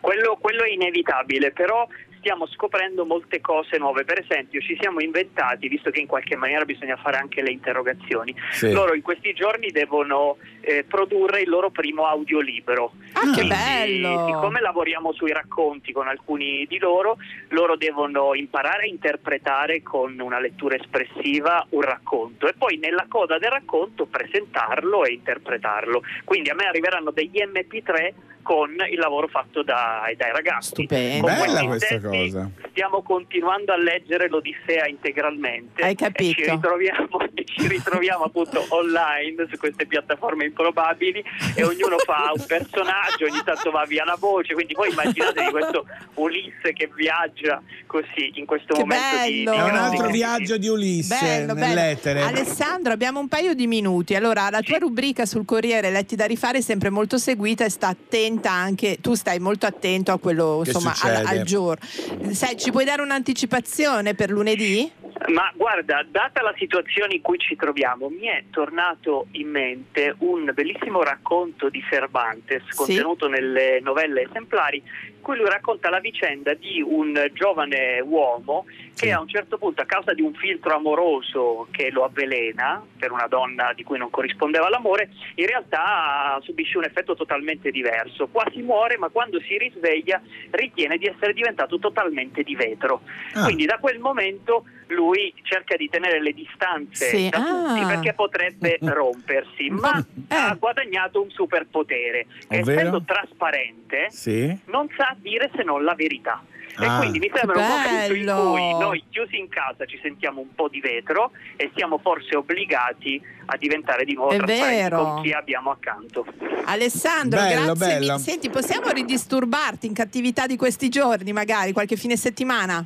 Quello, 0.00 0.38
quello 0.40 0.64
è 0.64 0.70
inevitabile, 0.70 1.52
però 1.52 1.86
stiamo 2.22 2.46
scoprendo 2.46 3.04
molte 3.04 3.40
cose 3.40 3.78
nuove. 3.78 4.04
Per 4.04 4.20
esempio, 4.20 4.60
ci 4.60 4.78
siamo 4.80 5.00
inventati, 5.00 5.66
visto 5.66 5.90
che 5.90 5.98
in 5.98 6.06
qualche 6.06 6.36
maniera 6.36 6.64
bisogna 6.64 6.96
fare 6.96 7.16
anche 7.16 7.42
le 7.42 7.50
interrogazioni, 7.50 8.32
Sì. 8.52 8.70
loro 8.70 8.94
in 8.94 9.02
questi 9.02 9.34
giorni 9.34 9.70
devono 9.72 10.36
eh, 10.60 10.84
produrre 10.84 11.40
il 11.40 11.48
loro 11.48 11.70
primo 11.70 12.06
audiolibro. 12.06 12.92
Ah, 13.14 13.20
che 13.22 13.32
Quindi, 13.32 13.48
bello! 13.48 14.26
Siccome 14.26 14.60
lavoriamo 14.60 15.12
sui 15.12 15.32
racconti 15.32 15.92
con 15.92 16.06
alcuni 16.06 16.64
di 16.68 16.78
loro, 16.78 17.16
loro 17.48 17.76
devono 17.76 18.34
imparare 18.34 18.84
a 18.84 18.86
interpretare 18.86 19.82
con 19.82 20.16
una 20.20 20.38
lettura 20.38 20.76
espressiva 20.76 21.66
un 21.70 21.80
racconto 21.80 22.46
e 22.48 22.54
poi 22.56 22.76
nella 22.78 23.06
coda 23.08 23.38
del 23.38 23.50
racconto 23.50 24.06
presentarlo 24.06 25.04
e 25.04 25.12
interpretarlo. 25.14 26.02
Quindi 26.24 26.50
a 26.50 26.54
me 26.54 26.66
arriveranno 26.66 27.10
degli 27.10 27.42
MP3 27.42 28.12
con 28.42 28.70
il 28.90 28.98
lavoro 28.98 29.28
fatto 29.28 29.62
dai, 29.62 30.16
dai 30.16 30.32
ragazzi. 30.32 30.68
Stupendo. 30.70 31.26
Bella 31.26 31.64
questa 31.64 32.00
cosa. 32.00 32.50
Stiamo 32.70 33.02
continuando 33.02 33.72
a 33.72 33.76
leggere 33.76 34.28
l'Odissea 34.28 34.86
integralmente. 34.88 35.82
Hai 35.82 35.92
E 35.92 35.94
capito. 35.94 36.42
ci 36.42 36.50
ritroviamo, 36.50 37.08
e 37.34 37.44
ci 37.44 37.68
ritroviamo 37.68 38.24
appunto 38.24 38.64
online 38.70 39.46
su 39.50 39.56
queste 39.58 39.86
piattaforme 39.86 40.46
improbabili 40.46 41.22
e 41.54 41.62
ognuno 41.64 41.98
fa 41.98 42.30
un 42.34 42.44
personaggio, 42.46 43.24
ogni 43.30 43.40
tanto 43.44 43.70
va 43.70 43.84
via 43.86 44.04
la 44.04 44.16
voce. 44.18 44.54
Quindi 44.54 44.74
voi 44.74 44.90
immaginatevi 44.90 45.50
questo 45.50 45.86
Ulisse 46.14 46.72
che 46.72 46.90
viaggia 46.94 47.62
così 47.86 48.32
in 48.34 48.46
questo 48.46 48.74
Che 48.74 48.80
momento 48.80 49.04
di, 49.26 49.32
di 49.32 49.44
bello! 49.44 49.56
È 49.56 49.62
un 49.70 49.76
altro 49.76 50.08
viaggio 50.08 50.56
di 50.56 50.68
Ulisse 50.68 51.16
Bello, 51.20 51.54
bello. 51.54 51.66
nell'etere. 51.66 52.20
Alessandro, 52.22 52.92
abbiamo 52.92 53.20
un 53.20 53.28
paio 53.28 53.54
di 53.54 53.66
minuti. 53.66 54.14
Allora, 54.14 54.48
la 54.50 54.60
tua 54.62 54.78
rubrica 54.78 55.26
sul 55.26 55.44
Corriere 55.44 55.90
Letti 55.90 56.16
da 56.16 56.24
rifare 56.26 56.58
è 56.58 56.62
sempre 56.62 56.90
molto 56.90 57.18
seguita 57.18 57.64
e 57.64 57.68
sta 57.70 57.88
attenta 57.88 58.30
anche, 58.50 58.98
tu 59.00 59.14
stai 59.14 59.38
molto 59.38 59.66
attento 59.66 60.12
a 60.12 60.18
quello, 60.18 60.60
Che 60.62 60.70
insomma, 60.70 60.94
al, 61.02 61.24
al 61.26 61.42
giorno. 61.42 61.84
Sai, 62.32 62.56
ci 62.56 62.70
puoi 62.70 62.84
dare 62.84 63.02
un'anticipazione 63.02 64.14
per 64.14 64.30
lunedì? 64.30 64.90
Ma 65.28 65.52
guarda, 65.54 66.04
data 66.08 66.42
la 66.42 66.54
situazione 66.58 67.14
in 67.14 67.20
cui 67.20 67.38
ci 67.38 67.54
troviamo, 67.54 68.08
mi 68.08 68.26
è 68.26 68.44
tornato 68.50 69.26
in 69.32 69.48
mente 69.50 70.16
un 70.18 70.50
bellissimo 70.52 71.02
racconto 71.02 71.68
di 71.68 71.82
Cervantes 71.88 72.62
contenuto 72.74 73.28
nelle 73.28 73.78
novelle 73.80 74.22
esemplari, 74.22 74.82
cui 75.22 75.36
lui 75.36 75.48
racconta 75.48 75.88
la 75.88 76.00
vicenda 76.00 76.52
di 76.52 76.82
un 76.84 77.30
giovane 77.32 78.00
uomo 78.00 78.66
che 78.94 79.10
a 79.10 79.20
un 79.20 79.28
certo 79.28 79.56
punto, 79.56 79.80
a 79.80 79.86
causa 79.86 80.12
di 80.12 80.20
un 80.20 80.34
filtro 80.34 80.74
amoroso 80.74 81.66
che 81.70 81.90
lo 81.90 82.04
avvelena 82.04 82.84
per 82.98 83.10
una 83.10 83.26
donna 83.26 83.72
di 83.74 83.82
cui 83.82 83.96
non 83.98 84.10
corrispondeva 84.10 84.68
l'amore, 84.68 85.08
in 85.36 85.46
realtà 85.46 86.38
subisce 86.42 86.76
un 86.76 86.84
effetto 86.84 87.14
totalmente 87.14 87.70
diverso. 87.70 88.28
Quasi 88.28 88.60
muore, 88.60 88.98
ma 88.98 89.08
quando 89.08 89.40
si 89.40 89.56
risveglia 89.56 90.20
ritiene 90.50 90.98
di 90.98 91.06
essere 91.06 91.32
diventato 91.32 91.78
totalmente 91.78 92.42
di 92.42 92.54
vetro. 92.54 93.00
Ah. 93.32 93.44
Quindi 93.44 93.64
da 93.64 93.78
quel 93.78 93.98
momento 93.98 94.66
lui 94.88 95.32
cerca 95.42 95.74
di 95.76 95.88
tenere 95.88 96.20
le 96.20 96.32
distanze 96.32 97.06
Sì, 97.06 97.28
da 97.30 97.38
tutti 97.38 97.80
ah. 97.80 97.86
perché 97.86 98.12
potrebbe 98.12 98.76
rompersi, 98.82 99.70
ma 99.70 100.04
ha 100.28 100.54
guadagnato 100.54 101.22
un 101.22 101.30
superpotere. 101.30 102.26
Ovvero? 102.48 102.70
Essendo 102.70 103.02
trasparente, 103.02 104.08
Sì. 104.10 104.54
non 104.66 104.88
sa 104.96 105.11
dire 105.18 105.50
se 105.54 105.62
non 105.62 105.84
la 105.84 105.94
verità. 105.94 106.42
E 106.80 106.86
Ah. 106.86 106.98
quindi 107.00 107.18
mi 107.18 107.30
sembra 107.34 107.58
un 107.60 107.66
momento 107.68 108.14
in 108.14 108.24
bello! 108.24 108.50
cui 108.52 108.78
noi 108.78 109.04
chiusi 109.10 109.36
in 109.38 109.48
casa 109.50 109.84
ci 109.84 109.98
sentiamo 110.02 110.40
un 110.40 110.54
po' 110.54 110.68
di 110.68 110.80
vetro 110.80 111.32
e 111.56 111.70
siamo 111.76 111.98
forse 111.98 112.34
obbligati 112.34 113.20
a 113.46 113.56
diventare 113.58 114.06
di 114.06 114.14
nuovo 114.14 114.34
trasparenti 114.34 114.80
vero. 114.80 115.02
con 115.02 115.22
chi 115.22 115.32
abbiamo 115.32 115.70
accanto. 115.70 116.24
Alessandro, 116.64 117.40
Bello, 117.40 117.74
grazie. 117.74 117.86
bello. 117.98 118.14
mi- 118.14 118.20
Senti, 118.20 118.48
possiamo 118.48 118.88
ridisturbarti 118.90 119.86
in 119.86 119.92
cattività 119.92 120.46
di 120.46 120.56
questi 120.56 120.88
giorni, 120.88 121.32
magari 121.34 121.72
qualche 121.72 121.96
fine 121.96 122.16
settimana? 122.16 122.82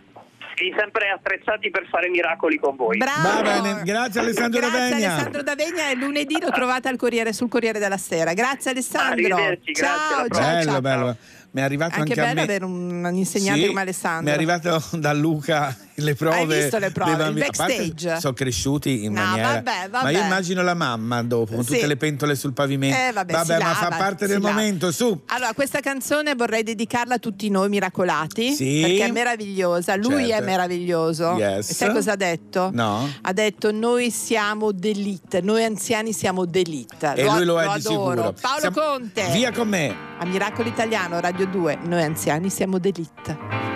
Sì, 0.57 0.75
sempre 0.77 1.11
attrezzati 1.11 1.71
per 1.71 1.87
fare 1.89 2.09
miracoli 2.09 2.59
con 2.59 2.75
voi. 2.77 2.97
Bravo! 2.97 3.43
Va 3.43 3.61
bene, 3.61 3.83
grazie 3.85 4.21
Alessandro 4.21 4.59
Grazie 4.61 4.79
Davegna. 4.89 5.13
Alessandro 5.13 5.43
Davegna 5.43 5.91
e 5.91 5.95
lunedì 5.95 6.39
lo 6.41 6.51
trovate 6.51 6.89
al 6.89 6.97
Corriere, 6.97 7.33
sul 7.35 7.49
Corriere 7.51 7.79
della 7.79 7.99
Sera. 7.99 8.33
Grazie 8.33 8.71
Alessandro. 8.73 9.13
Arrivederci, 9.13 9.73
grazie, 9.73 9.85
ciao, 10.17 10.29
ciao, 10.29 10.29
bello, 10.51 10.71
ciao. 10.73 10.81
bello. 10.81 11.17
Mi 11.57 11.63
è 11.63 11.65
arrivato 11.65 11.99
Anche 11.99 12.13
anche, 12.13 12.35
bello 12.35 12.43
avere 12.43 12.65
un 12.67 13.11
insegnante 13.15 13.63
Sì, 13.63 13.67
come 13.69 13.81
Alessandro. 13.81 14.25
Mi 14.25 14.31
è 14.31 14.35
arrivato 14.35 14.83
da 15.01 15.15
Luca 15.15 15.75
le 15.97 16.15
prove. 16.15 16.37
Hai 16.37 16.47
visto 16.47 16.79
le 16.79 16.91
prove, 16.91 17.17
bambini. 17.17 17.47
il 17.47 17.53
parte 17.57 17.77
backstage? 17.77 18.21
Sono 18.21 18.33
cresciuti 18.35 19.05
in 19.05 19.13
No, 19.13 19.21
maniera. 19.23 19.53
vabbè, 19.53 19.89
vabbè. 19.91 20.05
Ma 20.05 20.11
io 20.11 20.21
immagino 20.23 20.63
la 20.63 20.75
mamma 20.75 21.23
dopo, 21.23 21.55
con 21.55 21.65
Sì. 21.65 21.75
tutte 21.75 21.87
le 21.87 21.97
pentole 21.97 22.35
sul 22.35 22.53
pavimento. 22.53 22.97
Eh, 22.97 23.13
vabbè, 23.13 23.33
si 23.33 23.39
ma 23.39 23.75
fa 23.75 23.89
lava, 23.89 23.97
parte 23.97 24.27
si 24.27 24.33
del 24.33 24.41
lava. 24.43 24.55
momento, 24.55 24.91
su. 24.93 25.21
Allora, 25.27 25.53
questa 25.55 25.81
canzone 25.81 26.35
vorrei 26.35 26.63
dedicarla 26.63 27.15
a 27.15 27.19
tutti 27.19 27.49
noi 27.51 27.69
miracolati 27.69 28.53
Sì. 28.55 28.81
perché 28.83 29.05
è 29.07 29.11
meravigliosa. 29.11 29.97
Lui 29.97 30.27
Certo. 30.29 30.43
è 30.43 30.47
meraviglioso. 30.47 31.33
Yes. 31.37 31.71
E 31.71 31.75
sai 31.75 31.93
cosa 31.93 32.13
ha 32.13 32.17
detto? 32.17 32.71
No. 32.73 33.09
Ha 33.23 33.33
detto: 33.33 33.71
Noi 33.73 34.11
siamo 34.11 34.73
d'elite, 34.73 35.41
noi 35.41 35.65
anziani 35.65 36.13
siamo 36.13 36.45
d'elite. 36.45 37.15
E 37.15 37.25
lui 37.25 37.45
lo 37.45 37.61
è 37.61 37.65
di 37.65 37.87
adoro. 37.87 38.11
sicuro. 38.13 38.35
Paolo 38.41 38.61
Siamo- 38.61 38.77
Conte. 38.81 39.29
Via 39.33 39.53
con 39.53 39.69
me. 39.69 39.95
A 40.19 40.25
Miracolo 40.25 40.69
Italiano, 40.69 41.21
Radio 41.21 41.47
2. 41.47 41.79
Noi 41.85 42.03
anziani 42.03 42.49
siamo 42.51 42.79
d'elite. 42.79 43.76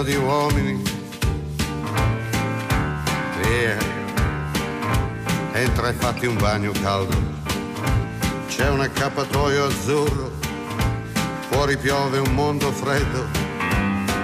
pieno 0.00 0.02
di 0.02 0.16
uomini. 0.16 0.82
Via, 3.40 3.76
entra 5.52 5.88
e 5.88 5.92
fatti 5.92 6.26
un 6.26 6.36
bagno 6.36 6.72
caldo. 6.82 7.16
C'è 8.46 8.68
un 8.68 8.80
accappatoio 8.80 9.66
azzurro, 9.66 10.30
fuori 11.50 11.76
piove 11.76 12.18
un 12.18 12.34
mondo 12.34 12.70
freddo. 12.72 13.38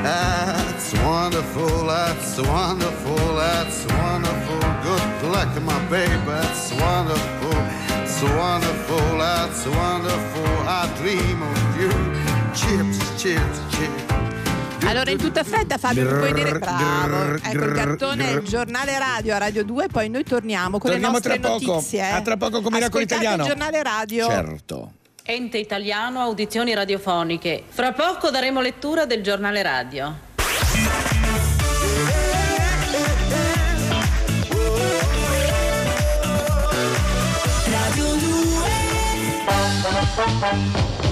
That's 0.03 0.93
wonderful, 1.03 1.87
that's 1.87 2.39
wonderful, 2.39 3.37
that's 3.37 3.85
wonderful. 3.87 4.59
Good 4.83 5.31
luck, 5.31 5.61
my 5.63 5.79
baby, 5.89 6.17
that's 6.27 6.71
wonderful, 6.73 7.57
it's 8.03 8.23
wonderful, 8.23 9.19
that's 9.19 9.67
wonderful. 9.67 10.69
I 10.69 10.89
dream 10.97 11.43
of 11.43 11.81
you. 11.81 11.91
Chips, 12.55 12.99
chips, 13.21 13.61
chips. 13.71 14.06
Allora, 14.85 15.11
in 15.11 15.19
tutta 15.19 15.43
fretta, 15.43 15.79
Fabio, 15.79 16.05
mi 16.11 16.17
puoi 16.17 16.33
dire 16.33 16.59
bravo. 16.59 16.77
grrr, 17.07 17.41
Ecco 17.43 17.65
il 17.65 17.73
gattone, 17.73 18.25
grrr. 18.27 18.43
il 18.43 18.49
giornale 18.49 18.99
radio 18.99 19.35
a 19.35 19.39
Radio 19.39 19.65
2, 19.65 19.89
poi 19.89 20.09
noi 20.09 20.23
torniamo 20.25 20.79
con 20.79 20.91
Torniamo 20.91 21.19
le 21.19 21.23
nostre 21.25 21.41
tra 21.41 21.51
poco. 21.51 21.73
notizie. 21.75 22.11
A 22.11 22.21
tra 22.23 22.37
poco 22.37 22.61
con 22.61 22.73
Miracolo 22.73 23.03
Italiano. 23.03 23.43
il 23.43 23.49
giornale 23.49 23.83
radio. 23.83 24.27
Certo. 24.29 24.93
Ente 25.25 25.59
italiano, 25.59 26.21
audizioni 26.21 26.73
radiofoniche. 26.73 27.65
Fra 27.69 27.93
poco 27.93 28.31
daremo 28.31 28.61
lettura 28.61 29.07
del 29.07 29.23
giornale 29.23 29.63
radio. 29.63 30.15
Radio 37.73 38.15
2 38.17 38.65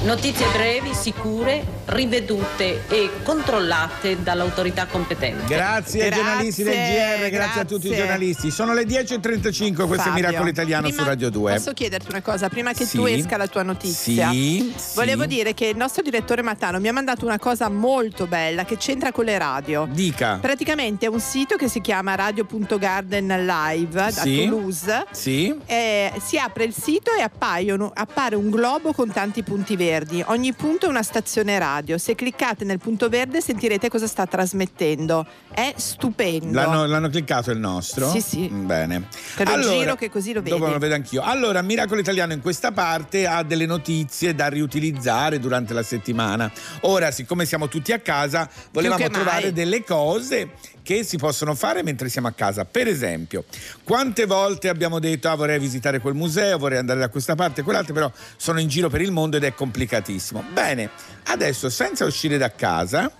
Notizie 0.04 0.46
brevi, 0.52 0.92
sicure, 0.92 1.64
rivedute 1.86 2.82
e 2.88 3.08
controllate 3.22 4.22
dall'autorità 4.22 4.84
competente. 4.84 5.44
Grazie, 5.46 6.04
ai 6.04 6.10
giornalisti 6.10 6.62
del 6.62 6.74
GR, 6.74 7.30
grazie, 7.30 7.60
a 7.62 7.64
tutti 7.64 7.88
i 7.90 7.94
giornalisti. 7.96 8.50
Sono 8.50 8.74
le 8.74 8.82
10.35, 8.84 9.74
questo 9.86 9.94
è 9.94 9.96
Fabio, 10.10 10.12
Miracolo 10.12 10.48
Italiano 10.50 10.88
prima- 10.88 11.02
su 11.02 11.08
Radio 11.08 11.30
2. 11.30 11.54
Posso 11.54 11.72
chiederti 11.72 12.06
una 12.10 12.20
cosa, 12.20 12.50
prima 12.50 12.74
che 12.74 12.84
Sì. 12.84 12.98
tu 12.98 13.06
esca 13.06 13.38
la 13.38 13.46
tua 13.46 13.62
notizia? 13.62 14.28
Sì, 14.30 14.74
Volevo 14.94 15.22
sì. 15.22 15.28
dire 15.28 15.54
che 15.54 15.66
il 15.68 15.76
nostro 15.76 16.02
direttore 16.02 16.42
Matano 16.42 16.78
mi 16.80 16.88
ha 16.88 16.92
mandato 16.92 17.24
una 17.24 17.38
cosa 17.38 17.70
molto 17.70 18.26
bella 18.26 18.66
che 18.66 18.76
c'entra 18.76 19.10
con 19.10 19.24
le 19.24 19.38
radio. 19.38 19.88
Dica. 19.90 20.36
Praticamente 20.38 21.06
è 21.06 21.08
un 21.08 21.20
sito 21.20 21.56
che 21.56 21.68
si 21.68 21.80
chiama 21.80 22.14
radio.garden 22.14 23.46
live 23.46 23.90
da 23.90 24.10
Sì. 24.10 24.46
Toulouse. 24.46 25.06
Sì. 25.12 25.54
Eh, 25.64 26.12
si 26.22 26.36
apre 26.36 26.64
il 26.64 26.74
sito 26.74 27.10
e 27.18 27.22
appaiono- 27.22 27.90
appare 27.94 28.36
un 28.36 28.50
globo 28.50 28.92
con 28.92 29.10
tanti 29.10 29.42
punti 29.42 29.76
verdi. 29.76 29.92
Ogni 30.26 30.52
punto 30.54 30.86
è 30.86 30.88
una 30.88 31.02
stazione 31.02 31.58
radio. 31.58 31.98
Se 31.98 32.14
cliccate 32.14 32.64
nel 32.64 32.78
punto 32.78 33.08
verde 33.08 33.40
sentirete 33.40 33.88
cosa 33.88 34.06
sta 34.06 34.26
trasmettendo. 34.26 35.24
È 35.52 35.72
stupendo. 35.76 36.52
L'hanno, 36.52 36.86
l'hanno 36.86 37.08
cliccato 37.08 37.52
il 37.52 37.58
nostro? 37.58 38.10
Sì, 38.10 38.20
sì. 38.20 38.48
Bene. 38.48 39.08
Te 39.36 39.44
lo 39.44 39.60
giro 39.60 39.94
che 39.94 40.10
così 40.10 40.32
lo 40.32 40.42
vedi. 40.42 40.58
Dopo 40.58 40.70
lo 40.70 40.78
vedo 40.78 40.94
anch'io. 40.94 41.22
Allora, 41.22 41.62
Miracolo 41.62 42.00
Italiano 42.00 42.32
in 42.32 42.40
questa 42.40 42.72
parte 42.72 43.26
ha 43.26 43.44
delle 43.44 43.66
notizie 43.66 44.34
da 44.34 44.48
riutilizzare 44.48 45.38
durante 45.38 45.72
la 45.74 45.82
settimana. 45.82 46.50
Ora, 46.80 47.12
siccome 47.12 47.44
siamo 47.44 47.68
tutti 47.68 47.92
a 47.92 48.00
casa, 48.00 48.48
volevamo 48.72 49.00
che 49.00 49.10
mai. 49.10 49.20
trovare 49.20 49.52
delle 49.52 49.84
cose 49.84 50.50
che 50.84 51.02
si 51.02 51.16
possono 51.16 51.54
fare 51.54 51.82
mentre 51.82 52.10
siamo 52.10 52.28
a 52.28 52.32
casa. 52.32 52.66
Per 52.66 52.86
esempio, 52.86 53.46
quante 53.82 54.26
volte 54.26 54.68
abbiamo 54.68 54.98
detto 55.00 55.30
ah, 55.30 55.34
vorrei 55.34 55.58
visitare 55.58 55.98
quel 55.98 56.12
museo, 56.14 56.58
vorrei 56.58 56.76
andare 56.78 57.00
da 57.00 57.08
questa 57.08 57.34
parte 57.34 57.62
quell'altra, 57.62 57.94
però 57.94 58.12
sono 58.36 58.60
in 58.60 58.68
giro 58.68 58.90
per 58.90 59.00
il 59.00 59.10
mondo 59.10 59.38
ed 59.38 59.44
è 59.44 59.54
complicatissimo. 59.54 60.44
Bene, 60.52 60.90
adesso 61.24 61.70
senza 61.70 62.04
uscire 62.04 62.36
da 62.36 62.52
casa, 62.52 63.10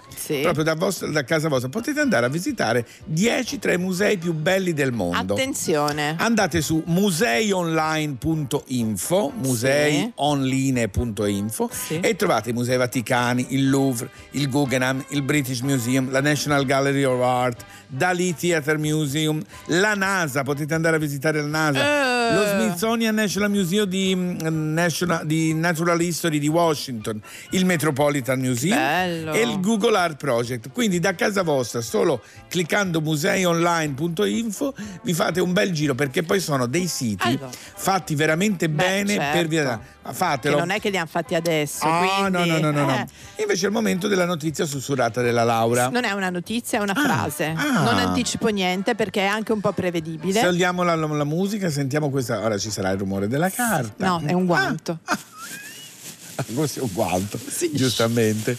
proprio 0.42 0.62
da, 0.62 0.74
vostra- 0.74 1.08
da 1.08 1.24
casa 1.24 1.48
vostra, 1.48 1.70
potete 1.70 2.00
andare 2.00 2.26
a 2.26 2.28
visitare 2.28 2.86
10 3.04 3.58
tra 3.58 3.72
i 3.72 3.78
musei 3.78 4.18
più 4.18 4.34
belli 4.34 4.74
del 4.74 4.92
mondo. 4.92 5.32
Attenzione. 5.32 6.16
Andate 6.18 6.60
su 6.60 6.82
museionline.info, 6.84 9.32
museionline.info 9.34 11.70
e 12.00 12.16
trovate 12.16 12.50
i 12.50 12.52
musei 12.52 12.76
Vaticani, 12.76 13.46
il 13.50 13.70
Louvre, 13.70 14.10
il 14.32 14.50
Guggenheim, 14.50 15.02
il 15.08 15.22
British 15.22 15.60
Museum, 15.60 16.10
la 16.10 16.20
National 16.20 16.66
Gallery 16.66 17.04
of 17.04 17.22
Art, 17.22 17.52
Dali 17.86 18.34
Theatre 18.34 18.78
Museum, 18.78 19.42
la 19.66 19.94
NASA, 19.94 20.42
potete 20.42 20.74
andare 20.74 20.96
a 20.96 20.98
visitare 20.98 21.40
la 21.40 21.46
NASA, 21.48 21.78
Eh. 21.80 22.23
Lo 22.32 22.46
Smithsonian 22.46 23.14
National 23.14 23.50
Museum 23.50 23.86
di, 23.86 24.14
mm, 24.14 24.72
National- 24.72 25.26
di 25.26 25.52
Natural 25.54 26.00
History 26.00 26.38
di 26.38 26.48
Washington, 26.48 27.20
il 27.50 27.64
Metropolitan 27.66 28.38
Museum 28.40 28.76
Bello. 28.76 29.32
e 29.32 29.40
il 29.42 29.60
Google 29.60 29.96
Art 29.98 30.16
Project. 30.16 30.70
Quindi 30.72 31.00
da 31.00 31.14
casa 31.14 31.42
vostra, 31.42 31.80
solo 31.80 32.22
cliccando 32.48 33.00
museionline.info, 33.00 34.74
vi 35.02 35.12
fate 35.12 35.40
un 35.40 35.52
bel 35.52 35.72
giro 35.72 35.94
perché 35.94 36.22
poi 36.22 36.40
sono 36.40 36.66
dei 36.66 36.86
siti 36.86 37.26
Allora. 37.28 37.50
fatti 37.50 38.14
veramente 38.14 38.68
bene 38.68 39.14
certo. 39.14 39.36
per 39.38 39.46
via. 39.46 39.78
Che 40.04 40.12
Fatelo. 40.12 40.58
non 40.58 40.68
è 40.70 40.80
che 40.80 40.90
li 40.90 40.98
hanno 40.98 41.08
fatti 41.10 41.34
adesso. 41.34 41.84
Ah, 41.86 42.28
no, 42.28 42.40
quindi, 42.42 42.60
no, 42.60 42.70
no, 42.70 42.78
no, 42.78 42.84
no. 42.84 42.94
eh, 43.36 43.42
Invece 43.42 43.64
è 43.64 43.68
il 43.68 43.72
momento 43.72 44.06
della 44.06 44.26
notizia 44.26 44.66
sussurrata 44.66 45.22
della 45.22 45.44
Laura. 45.44 45.88
Non 45.88 46.04
è 46.04 46.10
una 46.12 46.28
notizia, 46.28 46.78
è 46.78 46.82
una 46.82 46.92
frase. 46.94 47.54
ah. 47.56 47.82
Non 47.84 47.98
anticipo 47.98 48.48
niente 48.48 48.94
perché 48.94 49.22
è 49.22 49.26
anche 49.26 49.52
un 49.52 49.60
po' 49.60 49.72
prevedibile. 49.72 50.32
Se 50.40 50.42
togliamo 50.42 50.82
la, 50.82 50.94
la 50.94 51.24
musica, 51.24 51.70
sentiamo 51.70 52.10
questa. 52.14 52.40
Ora 52.40 52.56
ci 52.56 52.70
sarà 52.70 52.90
il 52.90 52.98
rumore 52.98 53.26
della 53.26 53.50
carta. 53.50 54.06
No, 54.06 54.22
è 54.24 54.32
un 54.32 54.46
guanto. 54.46 55.00
Questo 56.54 56.80
è 56.80 56.82
un 56.82 56.90
guanto, 56.92 57.38
giustamente. 57.72 58.56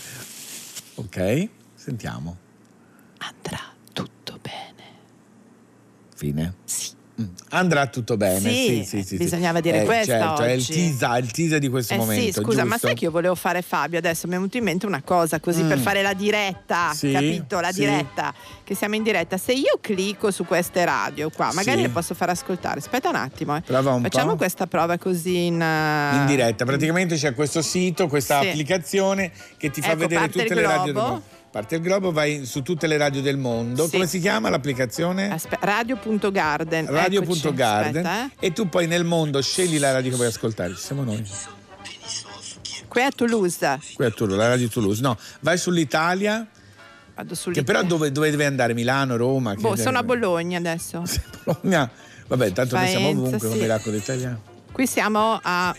Ok, 0.95 1.49
sentiamo. 1.73 2.37
Andrà 3.17 3.59
tutto 3.93 4.39
bene. 4.41 4.83
Fine? 6.15 6.55
Sì. 6.65 6.94
Andrà 7.51 7.87
tutto 7.87 8.17
bene. 8.17 8.39
Sì, 8.41 8.83
Sì, 8.83 8.83
sì, 8.83 9.03
sì. 9.03 9.17
bisognava 9.17 9.61
dire 9.61 9.83
Eh, 9.83 9.85
questa 9.85 10.19
certo, 10.19 10.41
È 10.43 10.51
il 10.51 10.59
oggi. 10.59 10.73
teaser, 10.97 11.23
il 11.23 11.31
teaser 11.31 11.59
di 11.59 11.69
questo 11.69 11.93
Eh 11.93 11.97
momento. 11.97 12.23
sì, 12.25 12.31
scusa, 12.43 12.63
ma 12.65 12.71
giusto? 12.71 12.87
sai 12.87 12.95
che 12.95 13.05
io 13.05 13.11
volevo 13.11 13.35
fare 13.35 13.61
Fabio? 13.61 13.97
Adesso 13.99 14.27
mi 14.27 14.33
è 14.33 14.35
venuto 14.35 14.57
in 14.57 14.63
mente 14.65 14.85
una 14.85 15.01
cosa 15.01 15.39
così 15.39 15.63
per 15.63 15.77
Mm. 15.77 15.81
fare 15.81 16.01
la 16.01 16.13
diretta, 16.13 16.91
Sì, 16.93 17.11
capito? 17.13 17.61
La 17.61 17.71
sì. 17.71 17.79
diretta, 17.79 18.33
che 18.65 18.75
siamo 18.75 18.95
in 18.95 19.03
diretta. 19.03 19.37
Se 19.37 19.53
io 19.53 19.77
clicco 19.79 20.29
su 20.31 20.43
queste 20.45 20.83
radio 20.83 21.29
qua, 21.29 21.51
magari 21.53 21.81
le 21.83 21.89
posso 21.89 22.13
fare 22.15 22.31
ascoltare. 22.33 22.79
Aspetta 22.79 23.07
un 23.07 23.15
attimo. 23.15 23.55
eh. 23.55 23.61
Prova 23.61 23.93
un 23.93 24.01
Facciamo 24.01 24.31
po'. 24.31 24.37
questa 24.37 24.67
prova 24.67 24.97
così 24.97 25.45
in, 25.45 25.61
eh, 25.61 26.15
in 26.17 26.25
diretta. 26.25 26.65
Praticamente 26.65 27.15
c'è 27.15 27.33
questo 27.33 27.61
sito, 27.61 28.07
questa 28.07 28.39
applicazione 28.39 29.31
che 29.57 29.69
ti 29.69 29.79
fa 29.81 29.91
Ecco, 29.91 29.99
vedere 29.99 30.27
tutte 30.29 30.53
le 30.53 30.61
radio 30.63 30.83
del 30.83 30.93
globo. 30.93 31.21
Parte 31.55 31.75
il 31.75 31.81
globo, 31.81 32.11
vai 32.11 32.45
su 32.45 32.63
tutte 32.63 32.85
le 32.85 32.97
radio 32.97 33.21
del 33.21 33.37
mondo. 33.37 33.85
Sì. 33.85 33.91
Come 33.91 34.07
si 34.07 34.19
chiama 34.19 34.49
l'applicazione? 34.49 35.31
Aspe- 35.31 35.57
radio.garden. 35.61 36.85
Radio.garden 36.85 38.05
aspetta, 38.05 38.25
eh. 38.25 38.47
e 38.47 38.51
tu 38.51 38.67
poi 38.67 38.87
nel 38.87 39.05
mondo 39.05 39.41
scegli 39.41 39.79
la 39.79 39.93
radio 39.93 40.09
che 40.09 40.15
vuoi 40.17 40.27
ascoltare. 40.27 40.75
Ci 40.75 40.81
siamo 40.81 41.05
noi. 41.05 41.25
Qui 42.89 43.01
a 43.01 43.09
Toulouse. 43.09 43.79
Qui 43.93 44.03
a 44.03 44.11
Toulouse, 44.11 44.37
la 44.41 44.49
radio 44.49 44.67
Toulouse. 44.67 45.01
No, 45.01 45.17
vai 45.39 45.57
sull'Italia. 45.57 46.45
Vado 47.15 47.29
Che 47.29 47.35
sull'Italia. 47.35 47.63
però 47.63 47.87
dove, 47.87 48.11
dove 48.11 48.29
devi 48.31 48.43
andare? 48.43 48.73
Milano, 48.73 49.15
Roma? 49.15 49.55
Che- 49.55 49.61
Boh, 49.61 49.77
sono 49.77 49.97
a 49.97 50.03
Bologna 50.03 50.57
adesso. 50.57 51.03
Bologna. 51.45 51.89
Vabbè, 52.27 52.51
tanto 52.51 52.75
noi 52.75 52.89
siamo 52.89 53.05
Faenza, 53.05 53.21
ovunque 53.21 53.39
sì. 53.39 53.47
con 53.47 53.57
Miracolo 53.59 53.95
Italiano. 53.95 54.41
Qui 54.73 54.85
siamo 54.85 55.39
a 55.41 55.73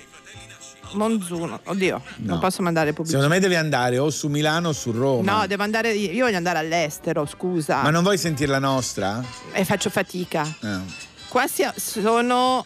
Monzuno, 0.93 1.61
oddio, 1.65 2.01
non 2.19 2.39
posso 2.39 2.63
mandare 2.63 2.93
pubblicità. 2.93 3.21
Secondo 3.21 3.35
me 3.35 3.41
devi 3.41 3.55
andare 3.59 3.99
o 3.99 4.09
su 4.11 4.29
Milano 4.29 4.69
o 4.69 4.73
su 4.73 4.93
Roma. 4.93 5.39
No, 5.41 5.47
devo 5.47 5.63
andare, 5.63 5.93
io 5.93 6.25
voglio 6.25 6.37
andare 6.37 6.59
all'estero, 6.59 7.27
scusa. 7.27 7.83
Ma 7.83 7.91
non 7.91 8.03
vuoi 8.03 8.19
sentire 8.19 8.51
la 8.51 8.59
nostra? 8.59 9.23
E 9.53 9.65
faccio 9.65 9.91
fatica. 9.91 10.43
Eh. 10.63 10.79
Qua 11.29 11.47
sia- 11.47 11.75
sono. 11.77 12.65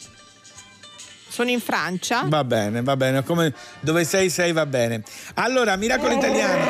Sono 1.28 1.50
in 1.50 1.60
Francia. 1.60 2.24
Va 2.26 2.42
bene, 2.42 2.82
va 2.82 2.96
bene. 2.96 3.22
Come, 3.22 3.54
dove 3.80 4.04
sei, 4.04 4.30
sei, 4.30 4.52
va 4.52 4.66
bene. 4.66 5.02
Allora, 5.34 5.76
Miracolo 5.76 6.12
Italiano. 6.14 6.64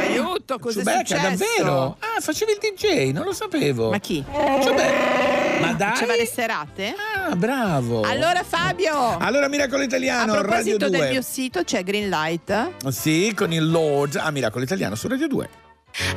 Aiuto, 0.00 0.58
cosa 0.58 0.80
è 0.80 0.82
Ciubecca, 0.84 1.04
successo? 1.16 1.28
davvero? 1.62 1.96
Ah, 2.00 2.20
facevi 2.20 2.52
il 2.52 2.58
DJ, 2.58 3.12
non 3.12 3.24
lo 3.24 3.32
sapevo. 3.34 3.90
Ma 3.90 3.98
chi? 3.98 4.24
Ciubecca. 4.62 5.45
Ma 5.60 5.72
dai. 5.72 5.90
Faceva 5.94 6.14
le 6.16 6.26
serate? 6.26 6.94
Ah, 7.28 7.34
bravo. 7.34 8.02
Allora 8.02 8.42
Fabio. 8.42 9.16
Allora, 9.18 9.48
Miracolo 9.48 9.82
Italiano, 9.82 10.32
A 10.32 10.42
Radio 10.42 10.48
proposito 10.76 10.88
2. 10.88 10.98
del 10.98 11.10
mio 11.10 11.22
sito 11.22 11.62
c'è 11.64 11.82
Greenlight. 11.82 12.88
Sì, 12.88 13.32
con 13.34 13.52
il 13.52 13.68
Lord 13.70 14.16
a 14.16 14.30
Miracolo 14.30 14.64
Italiano 14.64 14.94
su 14.94 15.08
Radio 15.08 15.26
2. 15.28 15.48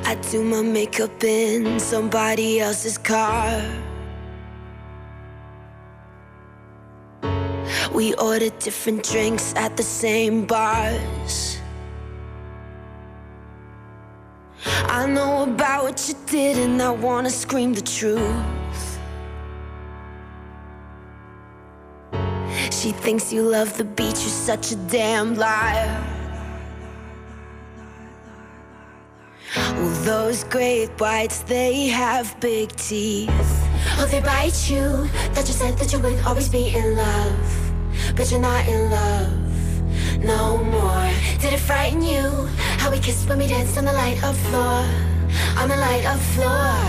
I 0.06 0.18
do 0.32 0.42
my 0.42 0.62
makeup 0.62 1.22
in 1.24 1.80
somebody 1.80 2.60
else's 2.60 3.00
car. 3.02 3.62
We 7.94 8.14
order 8.18 8.50
different 8.64 9.10
drinks 9.10 9.54
at 9.56 9.76
the 9.76 9.84
same 9.84 10.46
bars. 10.46 11.58
I 14.90 15.06
know 15.06 15.44
about 15.44 15.84
what 15.84 16.08
you 16.08 16.16
did, 16.26 16.58
and 16.58 16.82
I 16.82 16.90
wanna 16.90 17.30
scream 17.30 17.74
the 17.74 17.82
truth. 17.82 18.89
She 22.80 22.94
thinks 22.94 23.34
you 23.34 23.44
love 23.44 23.76
the 23.76 23.84
beach, 23.84 24.22
you're 24.22 24.40
such 24.54 24.72
a 24.72 24.78
damn 24.78 25.36
liar. 25.36 26.02
Well, 29.54 30.04
those 30.06 30.46
great 30.46 30.88
whites, 30.98 31.40
they 31.40 31.88
have 31.88 32.40
big 32.40 32.74
teeth. 32.78 33.30
Oh, 33.98 34.08
they 34.10 34.22
bite 34.22 34.70
you. 34.70 35.10
That 35.34 35.46
you 35.46 35.54
said 35.54 35.78
that 35.78 35.92
you 35.92 36.00
would 36.00 36.24
always 36.26 36.48
be 36.48 36.74
in 36.74 36.96
love. 36.96 37.74
But 38.16 38.32
you're 38.32 38.40
not 38.40 38.66
in 38.66 38.90
love 38.90 40.24
no 40.24 40.64
more. 40.64 41.12
Did 41.42 41.52
it 41.52 41.60
frighten 41.60 42.02
you? 42.02 42.48
How 42.80 42.90
we 42.92 43.00
kissed 43.00 43.28
when 43.28 43.40
we 43.40 43.48
danced 43.48 43.78
on 43.78 43.84
the 43.84 43.92
light 43.92 44.24
of 44.24 44.38
floor. 44.48 44.86
On 45.60 45.68
the 45.68 45.76
light 45.76 46.06
of 46.06 46.22
floor. 46.32 46.80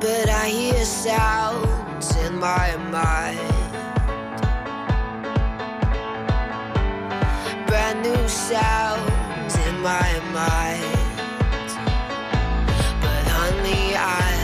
But 0.00 0.28
I 0.28 0.48
hear 0.48 0.84
sounds 0.84 2.16
in 2.16 2.40
my 2.40 2.76
mind. 2.90 3.53
New 8.04 8.28
sounds 8.28 9.56
in 9.66 9.80
my 9.80 10.10
mind. 10.32 10.84
But 13.00 13.24
honey, 13.36 13.96
I'll 13.96 14.43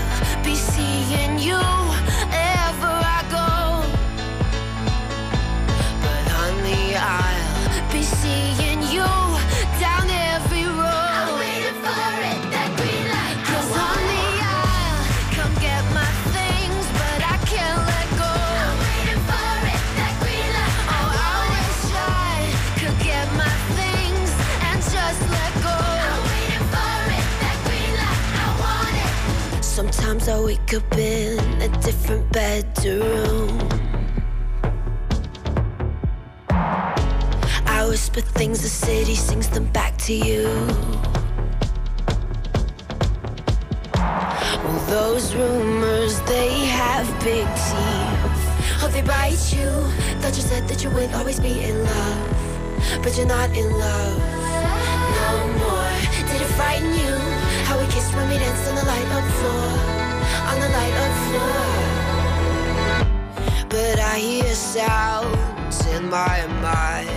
wake 30.61 30.75
up 30.75 30.99
in 30.99 31.39
a 31.63 31.69
different 31.81 32.31
bedroom. 32.33 33.59
I 37.67 37.87
whisper 37.89 38.21
things, 38.21 38.63
the 38.63 38.69
city 38.69 39.15
sings 39.15 39.49
them 39.49 39.67
back 39.73 39.97
to 39.99 40.13
you. 40.13 40.45
Well, 43.95 44.85
those 44.89 45.35
rumors, 45.35 46.21
they 46.23 46.67
have 46.67 47.07
big 47.25 47.47
teeth. 47.47 48.83
Oh, 48.83 48.91
they 48.93 49.03
bite 49.03 49.53
you. 49.53 49.71
Thought 50.21 50.37
you 50.37 50.43
said 50.43 50.69
that 50.69 50.83
you 50.83 50.91
would 50.91 51.13
always 51.13 51.41
be 51.41 51.63
in 51.63 51.85
love. 51.85 53.03
But 53.03 53.17
you're 53.17 53.27
not 53.27 53.51
in 53.51 53.71
love 53.79 54.19
no 55.21 55.33
more. 55.63 55.93
Did 56.29 56.43
it 56.43 56.51
frighten 56.59 56.93
you? 56.93 57.15
How 57.67 57.79
we 57.79 57.87
kissed 57.87 58.15
when 58.15 58.29
we 58.29 58.39
danced 58.39 58.69
on 58.69 58.75
the 58.75 58.85
light 58.85 59.09
up 59.13 59.25
floor. 59.39 60.00
Light 60.73 60.95
up 61.05 61.13
floor. 61.27 61.71
But 63.69 63.99
I 63.99 64.19
hear 64.19 64.55
sounds 64.55 65.87
in 65.87 66.09
my 66.09 66.47
mind. 66.63 67.11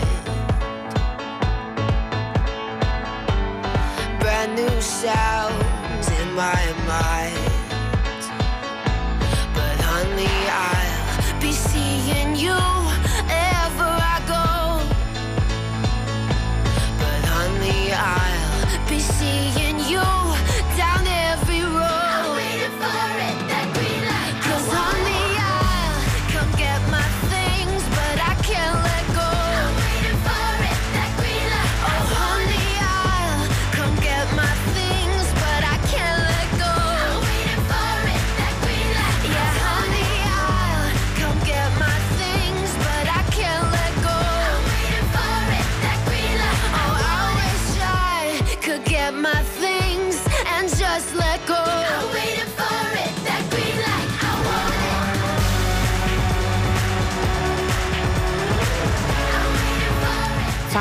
Brand 4.19 4.55
new 4.55 4.81
sounds 4.81 6.07
in 6.19 6.33
my 6.33 6.63
mind. 6.87 7.51
But 9.55 9.77
honey, 9.81 10.37
I'll 10.49 11.39
be 11.39 11.51
seeing 11.51 12.35
you 12.35 12.82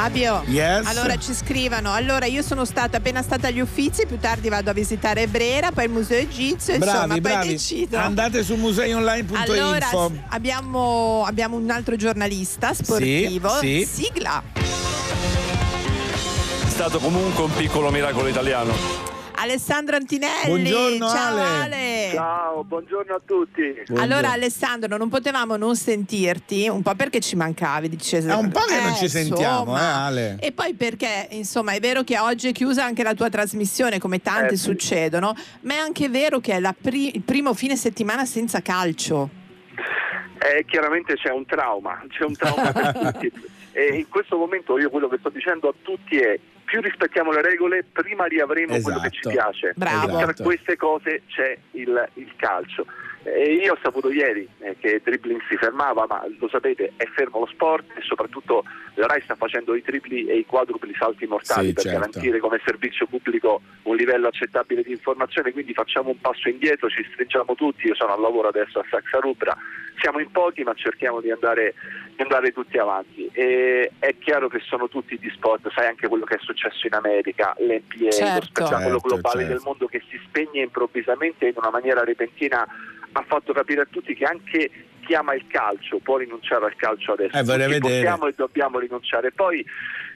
Fabio, 0.03 0.43
Yes? 0.49 0.85
allora 0.89 1.17
ci 1.17 1.33
scrivano. 1.33 1.93
Allora, 1.93 2.27
io 2.27 2.43
sono 2.43 2.65
stata 2.65 2.97
appena 2.97 3.23
stata 3.23 3.47
agli 3.47 3.61
Uffizi, 3.61 4.05
più 4.05 4.19
tardi 4.19 4.49
vado 4.49 4.71
a 4.71 4.73
visitare 4.73 5.29
Brera, 5.29 5.71
poi 5.71 5.85
il 5.85 5.91
Museo 5.91 6.19
Egizio, 6.19 6.75
insomma, 6.75 7.05
Bravi, 7.07 7.21
poi 7.21 7.33
bravi. 7.33 7.49
decido. 7.51 7.99
Andate 7.99 8.43
su 8.43 8.57
museionline.info. 8.57 9.53
Allora, 9.53 9.89
abbiamo, 10.31 11.23
abbiamo 11.25 11.57
un 11.57 11.71
altro 11.71 11.95
giornalista 11.95 12.75
sportivo. 12.75 13.49
sì. 13.61 13.89
Sigla. 13.89 14.43
È 16.65 16.69
stato 16.69 16.99
comunque 16.99 17.45
un 17.45 17.55
piccolo 17.55 17.93
miracolo 17.93 18.27
italiano. 18.27 18.75
Alessandro 19.37 19.95
Antinelli. 19.97 20.47
Buongiorno, 20.47 21.09
Ciao 21.09 21.37
Ale. 21.37 21.63
Ale. 21.77 21.92
Ciao, 22.15 22.65
buongiorno 22.65 23.15
a 23.15 23.21
tutti. 23.25 23.63
Allora 23.97 24.33
Alessandro, 24.33 24.97
non 24.97 25.09
potevamo 25.09 25.57
non 25.57 25.77
sentirti, 25.77 26.69
un 26.69 26.83
po' 26.83 26.95
perché 26.95 27.21
ci 27.21 27.37
mancavi, 27.37 27.89
dice 27.89 28.19
È 28.19 28.35
un 28.35 28.51
po' 28.51 28.61
che 28.61 28.81
non 28.83 28.95
ci 28.95 29.09
sentiamo, 29.09 29.61
insomma. 29.61 29.81
eh, 29.81 29.93
Ale? 30.07 30.37
E 30.41 30.53
poi 30.53 30.75
perché, 30.75 31.29
insomma, 31.31 31.73
è 31.73 31.81
vero 31.81 32.03
che 32.03 32.19
oggi 32.19 32.49
è 32.49 32.53
chiusa 32.53 32.85
anche 32.85 33.03
la 33.03 33.15
tua 33.15 33.29
trasmissione, 33.29 33.99
come 33.99 34.21
tante 34.21 34.55
Eh, 34.55 34.57
sì. 34.57 34.65
succedono, 34.65 35.35
ma 35.63 35.75
è 35.75 35.79
anche 35.79 36.09
vero 36.09 36.41
che 36.41 36.53
è 36.55 36.61
la 36.61 36.75
pri- 36.79 37.15
il 37.17 37.23
primo 37.23 37.55
fine 37.55 37.77
settimana 37.77 38.25
senza 38.25 38.61
calcio. 38.61 39.29
Eh, 40.45 40.65
chiaramente 40.65 41.15
c'è 41.15 41.31
un 41.31 41.47
trauma, 41.47 42.03
c'è 42.09 42.25
un 42.25 42.35
trauma 42.35 42.73
per 42.73 42.93
tutti. 43.13 43.33
E 43.73 43.97
in 43.97 44.09
questo 44.09 44.37
momento 44.37 44.79
io 44.79 44.91
quello 44.91 45.09
che 45.09 45.19
sto 45.19 45.31
dicendo 45.31 45.69
a 45.69 45.75
tutti 45.83 46.19
è 46.19 46.39
più 46.65 46.81
rispettiamo 46.81 47.33
le 47.33 47.43
regole, 47.43 47.85
prima 47.85 48.25
riavremo 48.27 48.81
quello 48.81 49.01
che 49.01 49.11
ci 49.11 49.21
Esatto. 49.21 49.35
piace. 49.35 49.73
Bravo. 49.77 50.19
Tra 50.19 50.35
queste 50.35 50.77
cose 50.77 51.23
c'è 51.27 51.57
il, 51.73 52.09
il 52.15 52.33
calcio. 52.37 52.87
E 53.25 53.53
io 53.55 53.75
ho 53.75 53.79
saputo 53.81 54.11
ieri 54.11 54.49
eh, 54.61 54.77
che 54.81 55.01
dribbling 55.03 55.41
si 55.49 55.57
fermava, 55.57 56.07
ma 56.09 56.25
lo 56.39 56.49
sapete, 56.49 56.93
è 56.97 57.05
fermo 57.07 57.39
lo 57.41 57.47
sport 57.47 57.85
e 57.97 58.03
soprattutto 58.03 58.65
la 58.95 59.07
RAI 59.07 59.21
sta 59.23 59.37
facendo 59.37 59.75
i 59.75 59.83
tripli 59.83 60.27
e 60.27 60.39
i 60.39 60.45
quadrupli 60.47 60.93
salti 60.95 61.27
mortali 61.27 61.69
Sì, 61.69 61.73
per 61.73 61.85
certo. 61.85 61.99
garantire 61.99 62.39
come 62.41 62.61
servizio 62.65 63.07
pubblico 63.07 63.63
un 63.85 63.97
livello 63.97 64.27
accettabile 64.27 64.83
di 64.83 64.91
informazione, 64.91 65.53
quindi 65.53 65.73
facciamo 65.73 66.11
un 66.11 66.21
passo 66.21 66.49
indietro, 66.49 66.89
ci 66.91 67.07
stringiamo 67.13 67.55
tutti, 67.55 67.87
io 67.87 67.95
sono 67.95 68.13
al 68.13 68.21
lavoro 68.21 68.49
adesso 68.49 68.81
a 68.81 68.85
Saxa 68.91 69.19
Rubra, 69.19 69.57
siamo 70.01 70.19
in 70.19 70.31
pochi 70.31 70.63
ma 70.65 70.75
cerchiamo 70.75 71.21
di 71.21 71.31
andare, 71.31 71.75
di 72.17 72.23
andare 72.23 72.51
tutti 72.53 72.77
avanti. 72.79 73.31
E 73.33 73.93
è 74.01 74.17
chiaro 74.19 74.49
che 74.49 74.59
sono 74.61 74.89
tutti 74.89 75.17
di 75.17 75.31
sport, 75.31 75.71
sai 75.73 75.87
anche 75.87 76.09
quello 76.09 76.25
che 76.25 76.35
è 76.35 76.41
successo 76.41 76.87
in 76.89 76.95
America, 76.95 77.55
l'NPA, 77.59 78.05
lo 78.05 78.11
Certo. 78.11 78.45
spettacolo 78.47 78.99
Certo, 78.99 79.09
globale 79.09 79.39
certo. 79.39 79.53
del 79.53 79.63
mondo 79.65 79.87
che 79.87 80.03
si 80.09 80.21
spegne 80.27 80.63
improvvisamente 80.63 81.47
in 81.47 81.55
una 81.57 81.71
maniera 81.71 82.03
repentina 82.03 82.67
ha 83.13 83.25
fatto 83.27 83.53
capire 83.53 83.83
a 83.83 83.87
tutti 83.91 84.15
che 84.15 84.25
anche 84.25 84.71
chi 85.05 85.15
ama 85.15 85.35
il 85.35 85.45
calcio 85.49 85.99
può 85.99 86.17
rinunciare 86.17 86.65
al 86.67 86.77
calcio 86.77 87.13
adesso. 87.13 87.37
Eh, 87.37 87.43
vorrei 87.43 87.79
possiamo 87.81 88.27
e 88.27 88.35
dobbiamo 88.37 88.79
rinunciare. 88.79 89.33
Poi 89.33 89.65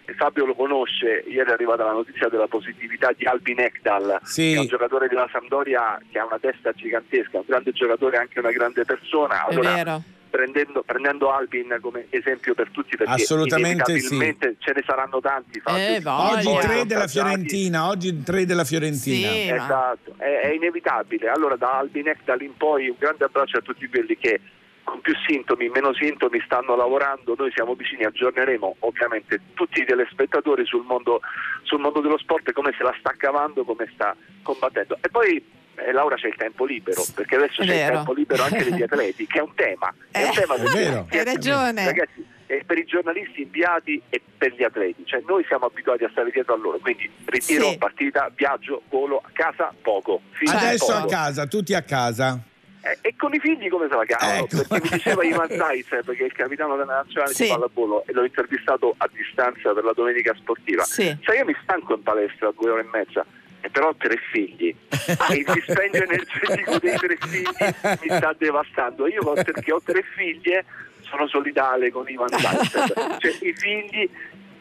eh, 0.04 0.14
Fabio 0.14 0.46
lo 0.46 0.54
conosce, 0.54 1.24
ieri 1.26 1.50
è 1.50 1.52
arrivata 1.52 1.84
la 1.84 1.92
notizia 1.92 2.28
della 2.28 2.46
positività 2.46 3.10
di 3.16 3.24
Albin 3.24 3.60
Ekdal, 3.60 4.20
Sì. 4.22 4.52
che 4.52 4.56
è 4.56 4.60
un 4.60 4.66
giocatore 4.66 5.08
della 5.08 5.28
Sampdoria 5.32 6.00
che 6.10 6.18
ha 6.18 6.24
una 6.24 6.38
testa 6.38 6.72
gigantesca, 6.72 7.38
un 7.38 7.44
grande 7.46 7.72
giocatore 7.72 8.16
e 8.16 8.20
anche 8.20 8.38
una 8.38 8.52
grande 8.52 8.84
persona. 8.84 9.46
È 9.46 9.52
Allora, 9.52 9.74
vero. 9.74 10.02
Prendendo, 10.28 10.82
prendendo 10.82 11.32
Albin 11.32 11.78
come 11.80 12.06
esempio 12.10 12.54
per 12.54 12.68
tutti 12.70 12.96
perché 12.96 13.12
Assolutamente 13.12 13.84
sì. 13.84 13.90
inevitabilmente 14.14 14.56
ce 14.58 14.72
ne 14.74 14.82
saranno 14.84 15.20
tanti 15.20 15.62
Eh. 15.64 16.02
Oggi 16.04 16.58
tre 16.60 16.84
della. 16.84 17.06
Fiorentina, 17.06 17.88
oggi 17.88 18.22
tre 18.22 18.44
della 18.44 18.64
Fiorentina. 18.64 19.28
Sì. 19.30 19.46
ma- 19.48 19.54
Esatto, 19.54 20.14
è, 20.18 20.40
è 20.42 20.48
inevitabile. 20.52 21.28
Allora 21.28 21.56
da 21.56 21.78
Albin 21.78 22.08
Ekdal 22.08 22.42
in 22.42 22.56
poi 22.56 22.88
un 22.88 22.96
grande 22.98 23.24
abbraccio 23.24 23.58
a 23.58 23.60
tutti 23.62 23.86
quelli 23.88 24.16
che 24.18 24.40
con 24.84 25.00
più 25.00 25.14
sintomi, 25.26 25.68
meno 25.68 25.92
sintomi 25.94 26.40
stanno 26.44 26.76
lavorando, 26.76 27.34
noi 27.36 27.50
siamo 27.52 27.74
vicini, 27.74 28.04
aggiorneremo 28.04 28.76
ovviamente 28.80 29.40
tutti 29.54 29.80
i 29.80 29.84
telespettatori 29.84 30.64
sul 30.64 30.84
mondo, 30.84 31.20
sul 31.62 31.80
mondo 31.80 32.00
dello 32.00 32.18
sport, 32.18 32.52
come 32.52 32.72
se 32.76 32.84
la 32.84 32.94
sta 32.98 33.12
cavando, 33.16 33.64
come 33.64 33.90
sta 33.94 34.14
combattendo. 34.42 34.96
E 35.00 35.08
poi 35.08 35.44
eh, 35.76 35.92
Laura 35.92 36.16
c'è 36.16 36.28
il 36.28 36.36
tempo 36.36 36.64
libero, 36.64 37.04
perché 37.14 37.36
adesso 37.36 37.62
È 37.62 37.64
c'è 37.66 37.72
vero. 37.72 37.86
il 37.90 37.96
tempo 37.96 38.12
libero 38.12 38.42
anche 38.44 38.64
degli 38.64 38.82
atleti, 38.84 39.26
che 39.26 39.38
è 39.38 39.42
un 39.42 39.54
tema. 39.54 39.92
È 40.10 40.22
un 40.22 40.28
Eh, 40.30 40.32
tema 40.32 40.54
perché- 40.54 40.78
vero. 40.78 41.06
Hai 41.10 41.24
ragione. 41.24 41.84
Ragazzi, 41.84 42.26
è 42.46 42.62
per 42.64 42.78
i 42.78 42.84
giornalisti 42.84 43.42
inviati 43.42 44.00
e 44.08 44.20
per 44.38 44.52
gli 44.54 44.62
atleti, 44.62 45.04
cioè 45.04 45.20
noi 45.26 45.44
siamo 45.48 45.66
abituati 45.66 46.04
a 46.04 46.08
stare 46.10 46.30
dietro 46.30 46.54
a 46.54 46.56
loro, 46.56 46.78
quindi 46.78 47.10
ritiro, 47.24 47.70
Sì. 47.70 47.76
partita, 47.78 48.30
viaggio, 48.34 48.82
volo, 48.88 49.18
a 49.18 49.28
casa, 49.32 49.72
poco. 49.82 50.20
Fino 50.30 50.52
a 50.52 50.58
Adesso 50.58 50.92
a 50.92 50.96
poco. 51.00 51.08
casa, 51.10 51.46
tutti 51.46 51.74
a 51.74 51.82
casa. 51.82 52.38
Eh, 52.82 52.98
E 53.00 53.16
con 53.16 53.34
i 53.34 53.40
figli 53.40 53.68
come 53.68 53.88
se 53.90 53.96
la 53.96 54.04
cavano? 54.04 54.44
Ecco. 54.44 54.62
Perché 54.68 54.80
mi 54.80 54.88
diceva 54.90 55.24
Ivan 55.24 55.48
Zaitsev, 55.50 56.12
che 56.14 56.22
è 56.22 56.26
il 56.26 56.32
capitano 56.32 56.76
della 56.76 56.94
nazionale 57.02 57.34
Sì. 57.34 57.42
di 57.42 57.48
pallavolo, 57.48 58.04
e 58.06 58.12
l'ho 58.12 58.22
intervistato 58.22 58.94
a 58.96 59.08
distanza 59.12 59.72
per 59.72 59.82
la 59.82 59.92
domenica 59.92 60.32
sportiva. 60.36 60.84
Sì. 60.84 61.16
Sai, 61.24 61.38
io 61.38 61.44
mi 61.46 61.56
stanco 61.64 61.94
in 61.96 62.02
palestra 62.04 62.52
due 62.56 62.70
ore 62.70 62.82
e 62.82 62.88
mezza, 62.92 63.22
e 63.22 63.26
però 63.70 63.88
ho 63.88 63.94
tre 63.96 64.16
figli. 64.32 64.68
e 64.68 65.34
il 65.36 65.46
dispendio 65.52 66.02
energetico 66.04 66.78
dei 66.78 66.96
tre 66.96 67.16
figli 67.20 67.44
mi 68.02 68.16
sta 68.16 68.34
devastando. 68.38 69.06
Io 69.06 69.32
perché 69.32 69.72
ho 69.72 69.80
tre 69.84 70.02
figlie, 70.16 70.64
sono 71.02 71.26
solidale 71.28 71.90
con 71.90 72.08
Ivan 72.08 72.28
Zaitsev. 72.36 73.18
Cioè, 73.18 73.30
i 73.40 73.54
figli 73.54 74.08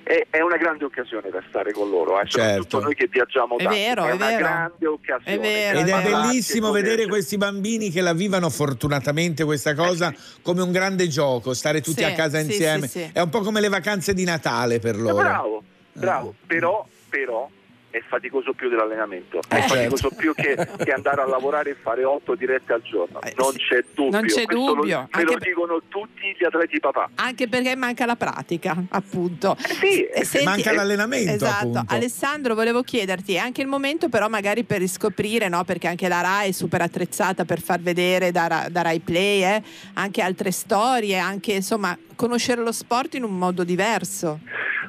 è, 0.03 0.27
è 0.29 0.39
una 0.41 0.57
grande 0.57 0.85
occasione 0.85 1.29
per 1.29 1.43
stare 1.49 1.71
con 1.71 1.89
loro, 1.89 2.21
eh, 2.21 2.25
soprattutto 2.27 2.61
Certo. 2.61 2.79
noi 2.81 2.93
che 2.93 3.07
viaggiamo 3.07 3.57
È 3.57 3.63
tanto. 3.63 3.73
vero, 3.75 4.05
è 4.05 4.09
è 4.09 4.11
una 4.13 4.25
vero. 4.27 4.37
grande 4.37 4.85
occasione. 4.85 5.35
È 5.35 5.39
vero, 5.39 5.79
Ed 5.79 5.87
è 5.87 6.01
bellissimo 6.03 6.69
vedere 6.71 7.07
questi 7.07 7.37
bambini 7.37 7.89
che 7.89 8.01
la 8.01 8.13
vivono 8.13 8.51
fortunatamente 8.51 9.43
questa 9.43 9.73
cosa 9.73 10.13
come 10.43 10.61
un 10.61 10.71
grande 10.71 11.07
gioco, 11.07 11.55
stare 11.55 11.81
tutti 11.81 12.03
Sì, 12.03 12.03
a 12.03 12.13
casa 12.13 12.37
sì, 12.39 12.45
insieme. 12.45 12.87
sì, 12.87 12.99
sì. 12.99 13.09
È 13.13 13.19
un 13.21 13.29
po' 13.29 13.39
come 13.41 13.59
le 13.61 13.69
vacanze 13.69 14.13
di 14.13 14.23
Natale 14.25 14.77
per 14.79 14.93
Eh, 14.93 14.99
loro. 14.99 15.15
Bravo, 15.15 15.63
bravo, 15.93 16.35
però, 16.45 16.85
però 17.09 17.49
è 17.95 18.03
faticoso 18.09 18.53
più 18.53 18.67
dell'allenamento, 18.69 19.39
è 19.47 19.55
Eh, 19.55 19.61
faticoso 19.61 20.09
certo. 20.09 20.15
più 20.17 20.33
che, 20.33 20.55
che 20.83 20.91
andare 20.91 21.21
a 21.21 21.25
lavorare 21.27 21.69
e 21.71 21.75
fare 21.81 22.03
otto 22.03 22.35
dirette 22.35 22.73
al 22.73 22.81
giorno. 22.81 23.21
Eh, 23.21 23.33
Non 23.37 23.53
c'è 23.53 23.83
dubbio, 23.93 24.11
Non 24.19 24.25
c'è 24.27 24.43
dubbio, 24.45 25.07
Lo, 25.11 25.17
me 25.17 25.23
lo 25.23 25.37
dicono 25.37 25.81
tutti 25.87 26.35
gli 26.37 26.43
atleti 26.43 26.79
papà. 26.79 27.09
Anche 27.15 27.47
perché 27.47 27.75
manca 27.75 28.05
la 28.05 28.15
pratica, 28.17 28.75
appunto. 28.89 29.55
sì, 29.59 30.01
E 30.03 30.25
senti- 30.25 30.45
Manca 30.45 30.73
l'allenamento, 30.73 31.31
Esatto. 31.31 31.67
appunto. 31.69 31.93
Alessandro, 31.93 32.53
volevo 32.55 32.81
chiederti, 32.83 33.35
è 33.35 33.37
anche 33.37 33.61
il 33.61 33.67
momento 33.67 34.09
però 34.09 34.27
magari 34.27 34.63
per 34.65 34.79
riscoprire, 34.79 35.47
no? 35.47 35.63
perché 35.63 35.87
anche 35.87 36.07
la 36.09 36.19
RAI 36.21 36.49
è 36.49 36.51
super 36.51 36.81
attrezzata 36.81 37.45
per 37.45 37.61
far 37.61 37.79
vedere 37.79 38.31
da, 38.31 38.67
da 38.69 38.81
Rai 38.81 38.99
Play 38.99 39.43
eh, 39.43 39.63
anche 39.93 40.21
altre 40.21 40.51
storie, 40.51 41.17
anche 41.17 41.53
insomma 41.53 41.97
conoscere 42.15 42.61
lo 42.61 42.71
sport 42.71 43.15
in 43.15 43.23
un 43.23 43.37
modo 43.37 43.63
diverso. 43.63 44.39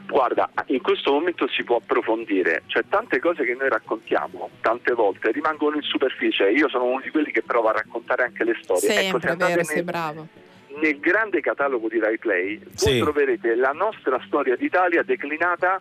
Guarda, 0.09 0.51
in 0.67 0.81
questo 0.81 1.13
momento 1.13 1.49
si 1.49 1.65
può 1.65 1.77
approfondire, 1.77 2.63
cioè 2.67 2.85
tante 2.89 3.19
cose 3.19 3.45
che 3.45 3.55
noi 3.55 3.69
raccontiamo 3.69 4.51
tante 4.61 4.93
volte 4.95 5.33
rimangono 5.33 5.77
in 5.77 5.83
superficie. 5.83 6.51
Io 6.51 6.69
sono 6.69 6.85
uno 6.85 7.01
di 7.01 7.11
quelli 7.11 7.33
che 7.33 7.43
prova 7.43 7.71
a 7.71 7.75
raccontare 7.75 8.23
anche 8.25 8.45
le 8.45 8.57
storie. 8.63 8.89
Ecco, 8.89 8.95
se 8.95 9.03
Sempre, 9.11 9.31
andate 9.31 9.51
vero, 9.53 9.57
nel- 9.63 9.67
sei 9.67 9.83
bravo. 9.83 10.27
nel 10.81 11.01
grande 11.01 11.41
catalogo 11.41 11.89
di 11.89 11.99
Rai 11.99 12.19
Play 12.19 12.61
Sì. 12.75 12.91
voi 12.91 13.01
troverete 13.01 13.55
la 13.57 13.73
nostra 13.73 14.21
storia 14.27 14.55
d'Italia 14.57 15.03
declinata 15.03 15.81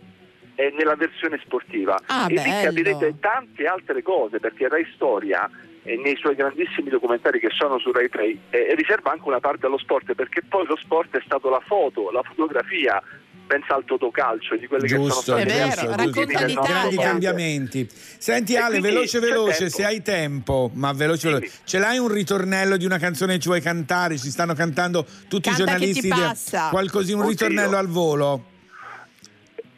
eh, 0.55 0.73
nella 0.77 0.95
versione 0.95 1.37
sportiva 1.43 1.99
Ah, 2.07 2.25
e 2.29 2.29
lì 2.29 2.35
bello. 2.35 2.63
capirete 2.69 3.19
tante 3.19 3.65
altre 3.65 4.01
cose 4.01 4.39
perché 4.39 4.67
Rai 4.69 4.87
Storia 4.95 5.49
nei 5.85 6.15
suoi 6.17 6.35
grandissimi 6.35 6.89
documentari 6.89 7.39
che 7.39 7.49
sono 7.51 7.77
su 7.77 7.91
Rai 7.91 8.09
Play 8.09 8.39
eh, 8.49 8.73
riserva 8.75 9.11
anche 9.11 9.27
una 9.27 9.39
parte 9.39 9.67
allo 9.67 9.77
sport 9.77 10.13
perché 10.13 10.41
poi 10.41 10.65
lo 10.65 10.75
sport 10.75 11.15
è 11.15 11.21
stato 11.23 11.49
la 11.49 11.61
foto, 11.63 12.09
la 12.11 12.23
fotografia 12.23 13.01
pensa 13.45 13.75
al 13.75 13.85
totocalcio 13.85 14.55
di 14.55 14.65
quelle 14.65 14.87
Giusto, 14.87 15.05
che 15.05 15.21
sono 15.21 15.37
È 15.37 15.49
state 15.49 15.85
vero, 15.85 15.95
le 15.95 16.43
nostro 16.43 16.61
grandi 16.61 16.95
cambiamenti. 16.95 17.87
Senti 18.17 18.53
E 18.53 18.57
Ale, 18.57 18.79
quindi 18.79 18.87
veloce 18.87 19.19
veloce, 19.19 19.69
se 19.69 19.85
hai 19.85 20.01
tempo, 20.01 20.71
ma 20.73 20.91
veloce 20.93 21.27
veloce. 21.27 21.45
Dimmi. 21.45 21.59
Ce 21.63 21.77
l'hai 21.77 21.97
un 21.99 22.07
ritornello 22.07 22.77
di 22.77 22.85
una 22.85 22.97
canzone 22.97 23.33
che 23.33 23.39
ci 23.39 23.47
vuoi 23.47 23.61
cantare? 23.61 24.17
Ci 24.17 24.31
stanno 24.31 24.55
cantando 24.55 25.05
tutti 25.27 25.49
Canta 25.49 25.75
i 25.75 25.91
che 25.91 26.01
giornalisti. 26.01 26.69
Qualcosì, 26.71 27.13
un 27.13 27.19
Oddio. 27.19 27.29
ritornello 27.29 27.77
al 27.77 27.87
volo. 27.87 28.53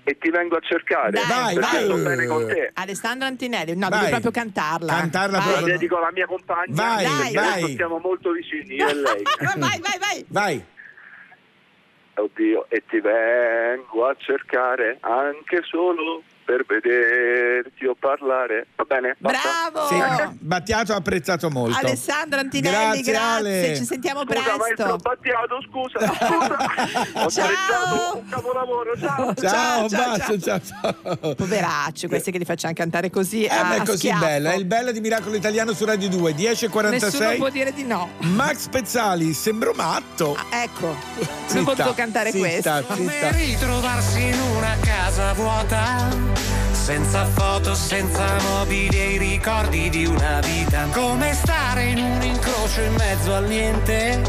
E 0.09 0.17
ti 0.17 0.29
vengo 0.29 0.55
a 0.55 0.61
cercare 0.61 1.11
Dai, 1.11 1.55
Vai, 1.55 1.85
vai. 1.85 2.01
bene 2.01 2.25
con 2.27 2.47
te 2.47 2.71
Alessandro 2.75 3.27
Antinelli, 3.27 3.75
no, 3.75 3.89
Vai. 3.89 3.99
devi 3.99 4.11
proprio 4.11 4.31
cantarla. 4.31 4.93
Cantarla 4.93 5.37
Vai. 5.37 5.45
la 5.47 5.51
proprio. 5.53 5.73
dedico 5.73 5.97
alla 5.97 6.11
mia 6.13 6.25
compagna 6.25 6.65
Vai, 6.73 7.05
perché 7.05 7.33
vai. 7.33 7.75
siamo 7.75 7.97
molto 7.99 8.31
vicini 8.31 8.75
io 8.75 8.87
e 8.87 8.93
lei 8.93 9.23
vai, 9.57 9.79
vai, 9.81 9.99
vai. 9.99 10.25
Vai. 10.29 10.65
Oddio, 12.15 12.65
e 12.69 12.83
ti 12.87 12.99
vengo 13.01 14.05
a 14.07 14.15
cercare 14.17 14.97
anche 15.01 15.61
solo 15.63 16.23
per 16.47 16.63
vederti 16.65 17.85
o 17.85 17.95
parlare. 17.99 18.67
Va 18.77 18.85
bene? 18.87 19.15
Basta? 19.19 19.69
Bravo! 19.69 19.87
Sì, 19.89 20.37
Battiato 20.39 20.93
ha 20.93 20.95
apprezzato 20.95 21.49
molto. 21.49 21.77
Alessandro 21.77 22.39
Antinelli, 22.39 23.01
Grazie, 23.01 23.15
Ale. 23.17 23.75
ci 23.75 23.83
sentiamo 23.83 24.21
Scusa, 24.21 24.39
maestro 24.39 24.65
presto. 24.75 24.95
Battiato, 24.95 25.61
scusa, 25.69 25.99
scusa. 25.99 26.57
Ho 27.25 27.29
Ciao. 27.29 27.43
apprezzato 27.45 28.17
un 28.17 28.29
capolavoro, 28.29 28.97
ciao. 28.97 29.33
Ciao, 29.33 29.35
Ciao, 29.35 29.89
ciao, 29.89 30.17
bacio, 30.17 30.39
ciao, 30.39 30.61
ciao. 30.63 31.35
Poveracci, 31.35 32.07
questi 32.07 32.31
che 32.31 32.37
li 32.37 32.45
facciamo 32.45 32.73
cantare 32.73 33.09
così. 33.09 33.43
Eh, 33.43 33.49
a, 33.53 33.63
ma 33.63 33.75
è 33.75 33.79
così 33.79 33.97
schiaffo. 33.97 34.23
bello, 34.25 34.49
è 34.49 34.55
il 34.55 34.65
bello 34.65 34.91
di 34.93 35.01
Miracolo 35.01 35.35
Italiano 35.35 35.73
su 35.73 35.83
Radio 35.83 36.07
2, 36.07 36.31
Nessuno 36.33 36.79
10.46. 36.81 37.37
può 37.37 37.49
dire 37.49 37.73
di 37.73 37.83
no. 37.83 38.09
Max 38.19 38.69
Pezzali, 38.69 39.33
sembro 39.33 39.73
matto. 39.73 40.33
Ah, 40.35 40.61
ecco, 40.63 40.95
Zitta, 41.47 41.53
non 41.55 41.63
potuto 41.65 41.93
cantare 41.93 42.31
zitta, 42.31 42.81
questo. 42.81 42.93
zitta. 42.95 43.31
ritrovarsi 43.31 44.21
in 44.27 44.39
una 44.55 44.75
casa 44.81 45.33
vuota, 45.33 46.07
senza 46.71 47.25
foto, 47.25 47.75
senza 47.75 48.25
mobili 48.43 48.97
e 48.97 49.09
i 49.11 49.17
ricordi 49.17 49.89
di 49.89 50.05
una 50.05 50.39
vita. 50.39 50.87
Come 50.93 51.33
stare 51.33 51.83
in 51.85 51.97
un 51.97 52.21
incrocio 52.21 52.81
in 52.81 52.93
mezzo 52.95 53.33
al 53.33 53.45
niente, 53.45 54.21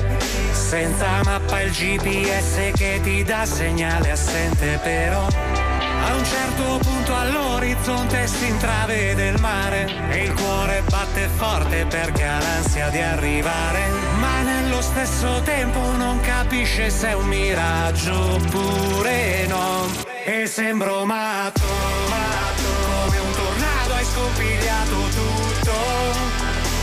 senza 0.52 1.22
mappa 1.24 1.60
il 1.60 1.70
GPS 1.70 2.72
che 2.74 3.00
ti 3.02 3.22
dà 3.22 3.44
segnale 3.44 4.10
assente 4.10 4.78
però. 4.82 5.26
A 5.26 6.14
un 6.14 6.24
certo 6.24 6.78
punto 6.78 7.14
all'orizzonte 7.14 8.26
si 8.26 8.48
intravede 8.48 9.28
il 9.28 9.40
mare 9.40 9.86
e 10.10 10.24
il 10.24 10.32
cuore 10.32 10.82
batte 10.88 11.28
forte 11.36 11.86
perché 11.86 12.24
ha 12.24 12.38
l'ansia 12.38 12.88
di 12.88 12.98
arrivare, 12.98 13.88
ma 14.18 14.42
nello 14.78 14.82
stesso 14.82 15.42
tempo 15.42 15.80
non 15.96 16.20
capisce 16.20 16.88
se 16.88 17.08
è 17.08 17.12
un 17.12 17.26
miraggio 17.26 18.34
oppure 18.34 19.44
no. 19.48 19.86
E 20.24 20.46
sembro 20.46 21.04
matto, 21.04 21.64
matto, 22.08 22.62
come 22.86 23.18
un 23.18 23.32
tornado 23.32 23.94
hai 23.94 24.04
scompigliato 24.04 24.96
tutto, 25.16 25.72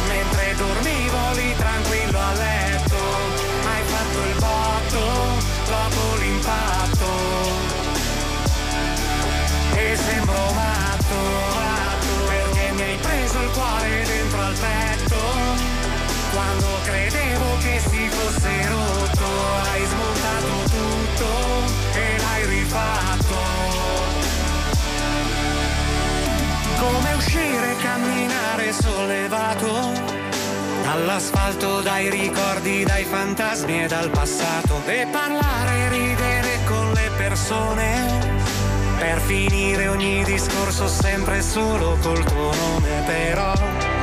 mentre 0.08 0.56
dormivo 0.58 1.18
lì 1.36 1.56
tranquillo 1.56 2.20
a 2.20 2.34
letto, 2.34 2.98
hai 3.66 3.84
fatto 3.84 4.20
il 4.28 4.36
botto 4.40 5.04
dopo 5.66 6.18
l'impatto. 6.18 7.08
E 9.74 9.96
sembro 9.96 10.52
matto, 10.54 10.75
fosse 18.46 18.68
rotto, 18.68 19.26
hai 19.72 19.86
smontato 19.86 20.48
tutto 20.70 21.28
e 21.94 22.18
l'hai 22.20 22.46
rifatto. 22.46 23.36
Come 26.78 27.14
uscire 27.14 27.72
e 27.72 27.76
camminare 27.82 28.72
sollevato 28.72 29.92
dall'asfalto, 30.84 31.82
dai 31.82 32.10
ricordi, 32.10 32.84
dai 32.84 33.04
fantasmi 33.04 33.84
e 33.84 33.88
dal 33.88 34.10
passato 34.12 34.82
e 34.86 35.08
parlare 35.12 35.78
e 35.78 35.90
ridere 35.90 36.60
con 36.66 36.92
le 36.94 37.10
persone 37.18 38.44
per 39.00 39.20
finire 39.22 39.88
ogni 39.88 40.24
discorso 40.24 40.88
sempre 40.88 41.42
solo 41.42 41.98
col 42.02 42.24
tuo 42.24 42.54
nome 42.54 43.04
però 43.06 43.95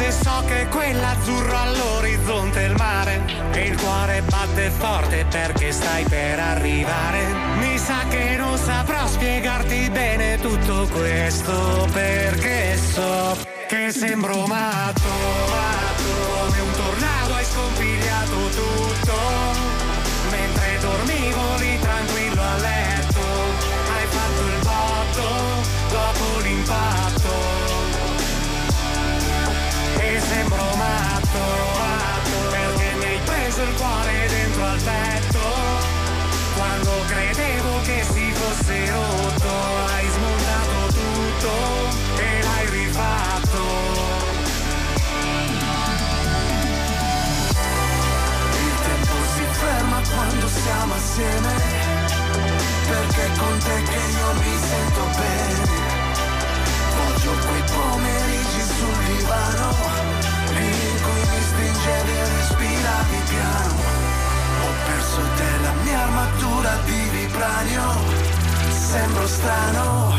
se 0.00 0.12
so 0.12 0.42
che 0.46 0.66
quell'azzurro 0.68 1.56
all'orizzonte 1.58 2.60
è 2.60 2.68
il 2.68 2.74
mare 2.76 3.22
e 3.52 3.66
il 3.66 3.76
cuore 3.76 4.22
batte 4.22 4.70
forte 4.70 5.26
perché 5.28 5.72
stai 5.72 6.04
per 6.04 6.38
arrivare. 6.38 7.26
Mi 7.58 7.76
sa 7.76 8.04
che 8.08 8.36
non 8.38 8.56
saprò 8.56 9.06
spiegarti 9.06 9.90
bene 9.90 10.38
tutto 10.40 10.88
questo 10.90 11.86
perché 11.92 12.78
so 12.78 13.36
che 13.68 13.92
sembro 13.92 14.46
matto, 14.46 15.08
matto 15.50 16.10
come 16.30 16.60
un 16.60 16.72
tornado 16.72 17.34
hai 17.34 17.44
scompigliato 17.44 18.36
tutto. 18.56 19.18
Mentre 20.30 20.78
dormivo 20.80 21.56
lì 21.58 21.69
preso 33.60 33.62
il 33.62 33.74
cuore 33.76 34.26
dentro 34.28 34.64
al 34.64 34.80
petto 34.82 35.38
quando 36.56 36.90
credevo 37.06 37.80
che 37.82 38.04
si 38.12 38.32
fosse 38.32 38.90
rotto 38.90 39.52
hai 39.86 40.08
smontato 40.08 40.92
tutto 40.92 41.52
e 42.16 42.42
l'hai 42.42 42.66
rifatto. 42.70 43.58
Il 48.52 48.74
tempo 48.82 49.14
si 49.34 49.44
ferma 49.50 50.00
quando 50.14 50.48
siamo 50.48 50.94
assieme 50.94 51.52
perché 52.88 53.30
con 53.38 53.58
te 53.58 53.82
che 53.82 54.00
io 54.18 54.32
mi 54.40 54.58
sento 54.68 55.04
bene. 55.16 55.88
Voglio 56.96 57.32
quei 57.46 57.62
pomeriggi 57.72 58.60
sul 58.76 59.04
divano 59.04 60.00
Lì 60.52 60.66
in 60.66 61.02
cui 61.02 61.28
mi 61.30 61.42
stringevi 61.42 62.19
armatura 66.60 66.78
di 66.84 67.08
vibranio 67.10 68.28
Sembro 68.70 69.26
strano, 69.26 70.14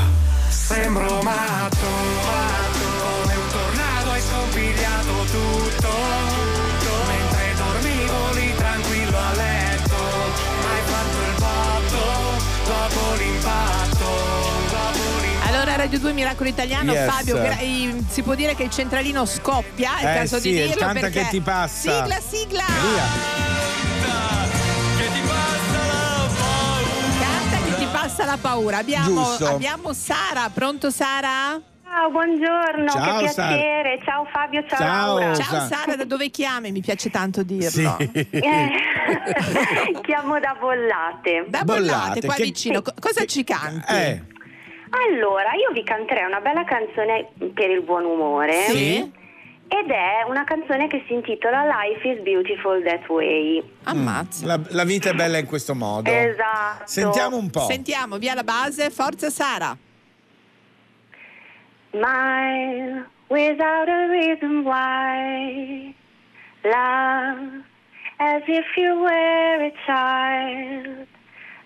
sembro 0.50 1.22
matto, 1.22 1.86
matto 2.26 2.80
Come 3.22 3.36
un 3.36 3.50
tornado 3.52 4.12
hai 4.12 4.22
scompigliato 4.22 5.14
tutto, 5.30 5.90
tutto 5.90 6.94
Mentre 7.08 7.54
dormivo 7.58 8.32
lì 8.34 8.56
tranquillo 8.56 9.18
a 9.18 9.34
letto 9.34 9.96
Hai 9.96 10.82
fatto 10.86 11.18
il 11.28 11.36
botto 11.38 12.44
dopo 12.66 13.16
l'impatto 13.18 14.06
Dopo 14.70 15.20
l'impatto 15.22 15.48
Allora 15.48 15.76
Radio 15.76 16.00
2 16.00 16.14
Miracolo 16.14 16.50
Italiano, 16.50 16.94
Yes. 16.94 17.10
Fabio, 17.12 17.38
i- 17.62 18.06
si 18.10 18.22
può 18.24 18.36
dire 18.36 18.56
che 18.56 18.64
il 18.64 18.70
centralino 18.72 19.26
scoppia, 19.26 19.98
è 19.98 20.02
il 20.04 20.10
Eh 20.10 20.14
caso 20.14 20.40
sì, 20.40 20.50
di 20.52 20.56
dirlo 20.56 20.76
canta 20.86 21.00
perché 21.02 21.24
che 21.24 21.28
ti 21.30 21.42
passa. 21.42 22.02
Sigla, 22.04 22.20
sigla. 22.20 22.64
Canta 22.66 23.51
passa 28.22 28.26
la 28.26 28.38
paura. 28.38 28.78
Abbiamo, 28.78 29.24
Giusto. 29.24 29.48
abbiamo 29.48 29.94
Sara, 29.94 30.50
pronto 30.54 30.90
Sara? 30.92 31.60
Ciao, 31.84 32.10
buongiorno, 32.10 32.88
Ciao, 32.90 33.20
che 33.20 33.28
Sara. 33.30 33.48
piacere. 33.50 34.00
Ciao 34.06 34.26
Fabio, 34.32 34.64
ciao, 34.68 34.78
Ciao, 34.80 35.18
Laura. 35.20 35.36
Ciao 35.36 35.60
Sara, 35.68 35.96
da 35.96 36.06
dove 36.06 36.30
chiami? 36.30 36.72
Mi 36.72 36.80
piace 36.82 37.10
tanto 37.10 37.44
dirlo. 37.44 37.98
Eh, 38.00 38.30
chiamo 40.04 40.40
da 40.40 40.56
Bollate. 40.60 41.46
Da 41.48 41.64
Bollate, 41.64 41.90
Bollate, 41.90 42.26
qua 42.26 42.34
che- 42.36 42.44
vicino. 42.44 42.82
Co- 42.82 42.94
cosa 43.00 43.26
ci 43.26 43.44
canti? 43.44 43.92
Eh, 43.94 44.22
Allora, 44.92 45.52
io 45.54 45.72
vi 45.74 45.84
canterei 45.84 46.26
una 46.26 46.40
bella 46.40 46.64
canzone 46.64 47.30
per 47.54 47.70
il 47.70 47.82
buon 47.82 48.06
umore. 48.06 48.66
Sì? 48.70 49.12
Ed 49.74 49.90
è 49.90 50.26
una 50.28 50.44
canzone 50.44 50.88
che 50.88 51.02
si 51.08 51.14
intitola 51.14 51.64
Life 51.64 52.06
is 52.06 52.20
Beautiful 52.24 52.84
That 52.84 53.08
Way. 53.08 53.64
Ammazza. 53.84 54.46
la, 54.46 54.60
la 54.72 54.84
vita 54.84 55.12
è 55.12 55.14
bella 55.14 55.38
in 55.38 55.46
questo 55.46 55.74
modo. 55.74 56.10
Esatto. 56.12 56.84
Sentiamo 56.86 57.38
un 57.38 57.50
po'. 57.50 57.62
Sentiamo, 57.62 58.18
via 58.18 58.34
la 58.34 58.44
base, 58.44 58.90
forza 58.90 59.30
Sara. 59.30 59.78
Smile 61.92 63.06
without 63.30 63.88
a 63.88 64.08
reason 64.10 64.66
why. 64.66 65.96
Love 66.66 67.64
as 68.20 68.44
if 68.48 68.66
you 68.76 69.00
were 69.00 69.68
a 69.68 69.72
child. 69.86 71.08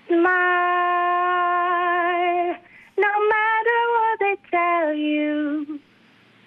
Smile 0.08 0.24
no 2.98 3.14
matter 3.34 3.80
what 3.96 4.20
they 4.20 4.38
tell 4.52 4.94
you. 4.94 5.80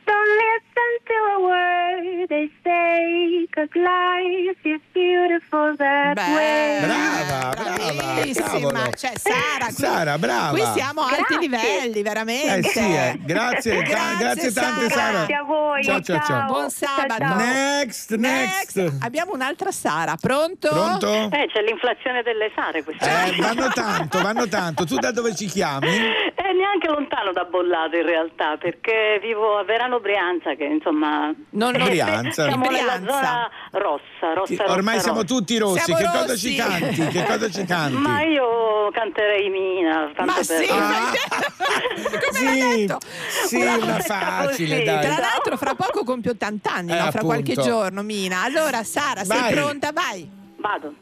Don't 0.07 0.31
listen 0.39 0.68
to 1.05 1.15
a 1.37 1.41
word 1.41 2.29
they 2.29 2.51
say, 2.63 3.47
cause 3.55 3.69
life 3.75 4.59
is 4.65 4.81
beautiful 4.93 5.75
that 5.77 6.17
way. 6.17 6.81
Brava, 6.83 7.55
brava. 7.55 8.91
Cioè, 8.97 9.13
Sara, 9.17 9.67
qui, 9.67 9.73
Sara, 9.75 10.19
brava. 10.19 10.51
qui 10.51 10.63
siamo 10.75 11.01
a 11.03 11.09
alti 11.09 11.23
Grazie. 11.23 11.39
livelli, 11.49 12.03
veramente. 12.03 12.55
Eh 12.59 12.63
sì, 12.71 12.81
eh. 12.95 13.19
grazie, 13.25 13.83
ta- 13.85 14.15
grazie 14.19 14.53
tante 14.53 14.89
Sara. 14.91 15.11
Grazie 15.19 15.35
a 15.35 15.43
voi. 15.45 15.83
Ciao, 15.85 16.01
ciao, 16.01 16.21
ciao. 16.23 16.47
Buon 16.47 16.71
sabato. 16.71 17.17
ciao. 17.19 17.37
Next, 17.37 18.15
next. 18.17 18.93
Abbiamo 19.01 19.33
un'altra 19.33 19.71
Sara, 19.71 20.17
pronto? 20.21 20.69
Pronto? 20.69 21.07
Eh, 21.33 21.49
c'è 21.53 21.63
l'inflazione 21.63 22.23
delle 22.23 22.51
sare 22.55 22.83
questa 22.85 23.27
Eh, 23.27 23.37
vanno 23.41 23.69
tanto, 23.69 24.21
vanno 24.21 24.47
tanto. 24.49 24.85
Tu 24.85 24.97
da 24.97 25.11
dove 25.13 25.35
ci 25.35 25.47
chiami? 25.47 25.89
È 25.89 26.53
neanche 26.53 26.89
lontano 26.89 27.33
da 27.33 27.45
Bollato 27.45 27.97
in 27.97 28.07
realtà, 28.07 28.57
perché 28.57 29.19
vivo 29.23 29.59
a 29.59 29.65
Verano 29.65 30.01
Brianza, 30.01 30.55
che 30.55 30.68
insomma... 30.73 31.33
Non 31.51 31.75
eh, 31.75 31.79
Brianza. 31.85 32.47
Siamo 32.49 32.67
Brianza. 32.67 33.11
zona 33.13 33.51
rossa, 33.73 34.33
rossa, 34.35 34.55
rossa 34.57 34.73
Ormai 34.73 35.01
siamo 35.01 35.23
rossa. 35.23 35.35
tutti 35.35 35.59
rossi. 35.59 35.81
Siamo 35.85 36.01
che 36.01 36.07
cosa 36.07 36.27
rossi. 36.27 36.39
ci 36.51 36.55
canti? 36.57 37.07
Che 37.09 37.25
cosa 37.25 37.51
ci 37.51 37.65
canti? 37.65 37.97
Ma 37.97 38.23
io 38.23 38.91
canterei 38.93 39.49
Mina, 39.51 40.11
tanto 40.15 40.25
Ma 40.25 40.35
per... 40.35 40.45
sì, 40.45 40.67
Ah. 40.71 41.13
come 41.29 42.21
l'ha 42.21 42.31
Sì, 42.33 42.87
detto? 42.87 42.99
sì, 43.47 43.57
Una 43.63 43.99
facile, 44.01 44.75
così. 44.77 44.85
dai. 44.85 45.01
Tra 45.07 45.19
l'altro 45.19 45.57
fra 45.57 45.75
poco 45.75 46.05
compie 46.05 46.31
80 46.33 46.73
anni, 46.73 46.91
Eh, 46.93 46.95
no? 46.95 46.99
fra 47.01 47.09
appunto. 47.09 47.27
qualche 47.27 47.55
giorno, 47.55 48.03
Mina. 48.03 48.43
Allora 48.43 48.83
Sara, 48.85 49.25
sei 49.25 49.39
Vai. 49.39 49.53
pronta? 49.55 49.93
Vai. 49.93 50.31
Vado. 50.57 50.95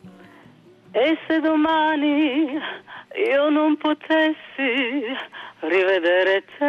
E 0.93 1.19
se 1.27 1.41
domani 1.41 2.59
io 3.29 3.49
non 3.51 3.77
potessi 3.77 5.05
rivedere 5.61 6.45
te, 6.59 6.65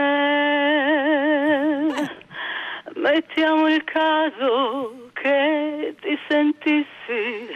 mettiamo 2.97 3.67
il 3.67 3.83
caso 3.83 5.09
che 5.13 5.95
ti 6.01 6.19
sentissi 6.27 7.53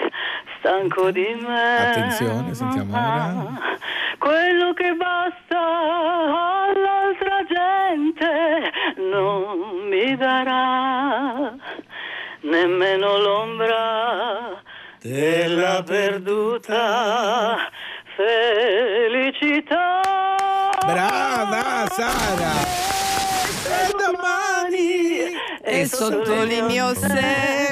stanco 0.59 1.11
di 1.11 1.37
me. 1.45 1.77
Attenzione, 1.77 2.53
sentiamo 2.53 2.95
ora. 2.95 3.59
Quello 4.17 4.73
che 4.73 4.93
basta 4.93 5.59
all'altra 6.69 7.43
gente 7.47 8.71
non 9.09 9.87
mi 9.89 10.15
darà 10.15 11.53
nemmeno 12.41 13.17
l'ombra 13.17 14.61
della 15.01 15.83
perduta 15.83 17.57
felicità. 18.15 19.99
Brava 20.85 21.87
Sara! 21.89 22.51
E 23.63 23.91
domani 23.97 24.50
E 25.63 25.87
sottolineo 25.87 26.95
se 26.95 27.07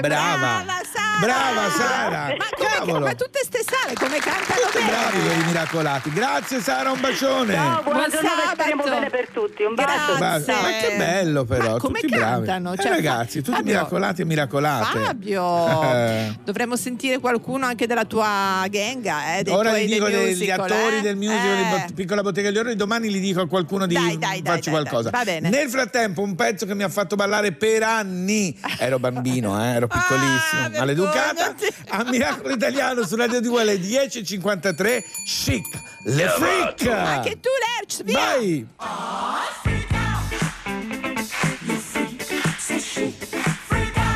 Brava. 0.02 0.64
Sara. 0.64 0.64
Brava 0.64 0.79
Sara! 1.20 2.36
Ma, 2.38 2.46
come, 2.56 2.70
Cavolo! 2.86 3.06
ma 3.06 3.14
tutte 3.16 3.40
ste 3.44 3.60
sale 3.66 3.94
come 3.94 4.20
cantano 4.20 4.62
Tutti 4.72 4.78
bene. 4.84 4.90
bravi 4.90 5.20
quelli 5.20 5.44
miracolati. 5.48 6.14
Grazie 6.14 6.62
Sara, 6.62 6.92
un 6.92 7.00
bacione. 7.02 7.54
Ciao, 7.54 7.82
buona 7.84 7.98
Buon 8.00 8.10
giornata, 8.10 8.52
speriamo 8.54 8.84
bene 8.84 9.10
per 9.10 9.28
tutti. 9.30 9.64
Un 9.64 9.76
bacio. 9.76 10.14
Ma, 10.14 10.18
Grazie. 10.40 10.54
ma 10.54 10.68
che 10.80 10.96
bello 10.98 11.44
però, 11.44 11.72
Ma 11.74 11.78
come 11.80 12.00
tutti 12.00 12.16
bravi. 12.16 12.46
cantano? 12.46 12.74
Eh, 12.74 12.78
Cioè, 12.78 12.90
ragazzi, 12.92 13.42
tutti 13.42 13.58
Fabio- 13.58 13.74
miracolati 13.74 14.22
e 14.22 14.26
miracolate. 14.26 15.00
Fabio, 15.00 15.82
Eh. 15.94 16.38
dovremmo 16.46 16.76
sentire 16.78 17.18
qualcuno 17.20 17.66
anche 17.66 17.86
della 17.86 18.06
tua 18.06 18.66
genga, 18.70 19.38
eh, 19.38 19.44
dei 19.44 19.54
Ora 19.54 19.70
tuoi 19.70 19.86
gli 19.88 19.92
dico 19.94 20.06
dei 20.08 20.16
degli 20.16 20.30
musical, 20.32 20.60
attori 20.62 20.98
eh? 20.98 21.02
del 21.02 21.16
musical 21.18 21.56
di 21.56 21.62
Eh. 21.62 21.70
Bot- 21.70 21.94
Piccola 21.94 22.22
Bottega 22.22 22.48
degli 22.50 22.58
Orrori, 22.60 22.76
domani 22.78 23.10
gli 23.10 23.20
dico 23.20 23.42
a 23.42 23.48
qualcuno 23.48 23.86
di 23.86 23.94
Dai, 23.94 24.18
dai, 24.18 24.42
dai, 24.42 24.56
faccio 24.56 24.70
dai, 24.72 24.80
qualcosa. 24.82 25.10
dai, 25.10 25.26
va 25.26 25.32
bene. 25.32 25.50
Nel 25.50 25.70
frattempo 25.70 26.22
un 26.22 26.36
pezzo 26.36 26.66
che 26.66 26.76
mi 26.76 26.84
ha 26.84 26.90
fatto 26.90 27.16
ballare 27.16 27.52
per 27.52 27.84
anni, 27.84 28.58
ero 28.78 29.00
bambino, 29.00 29.62
eh, 29.62 29.74
ero 29.76 29.88
piccolissimo, 29.92 30.62
Ah, 30.64 30.70
maleducata, 31.10 31.56
a 31.90 32.04
Miracolo 32.04 32.54
Italiano 32.54 33.06
su 33.06 33.16
Radio 33.16 33.42
2 33.42 33.62
alle 33.62 33.76
10.53, 33.76 35.04
chic, 35.26 35.66
le 36.06 36.28
freak! 36.28 36.88
Anche 36.88 37.40
tu 37.40 37.50
Lerch, 37.78 38.04
via! 38.04 38.20
Vai! 38.20 38.68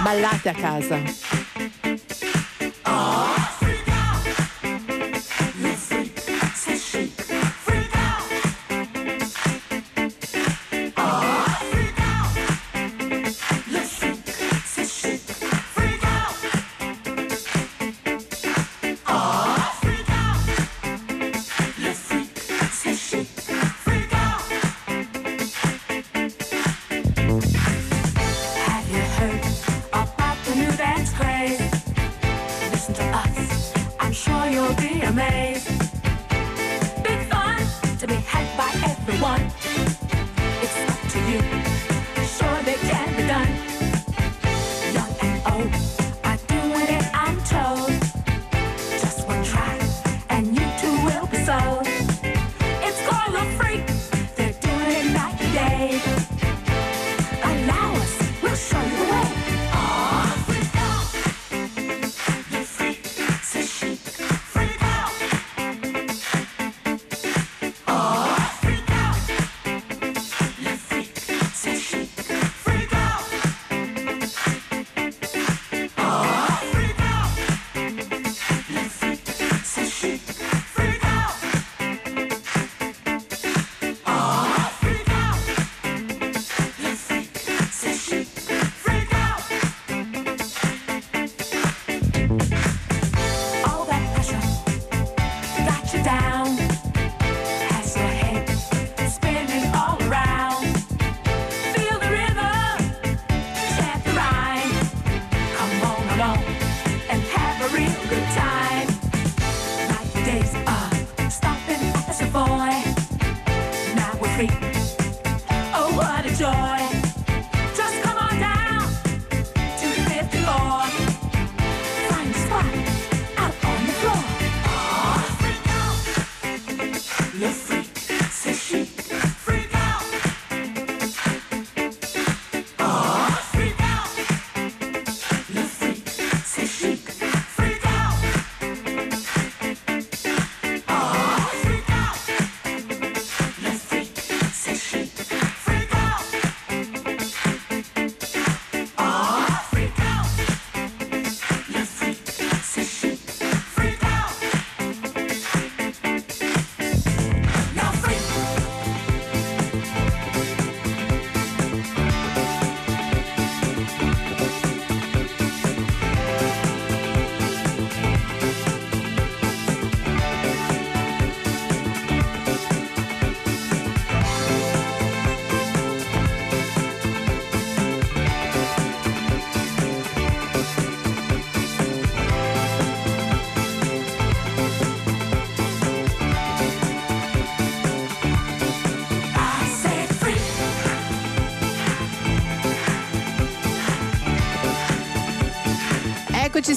Ballate 0.04 0.50
a 0.50 0.54
casa. 0.54 1.02
Have 2.86 3.43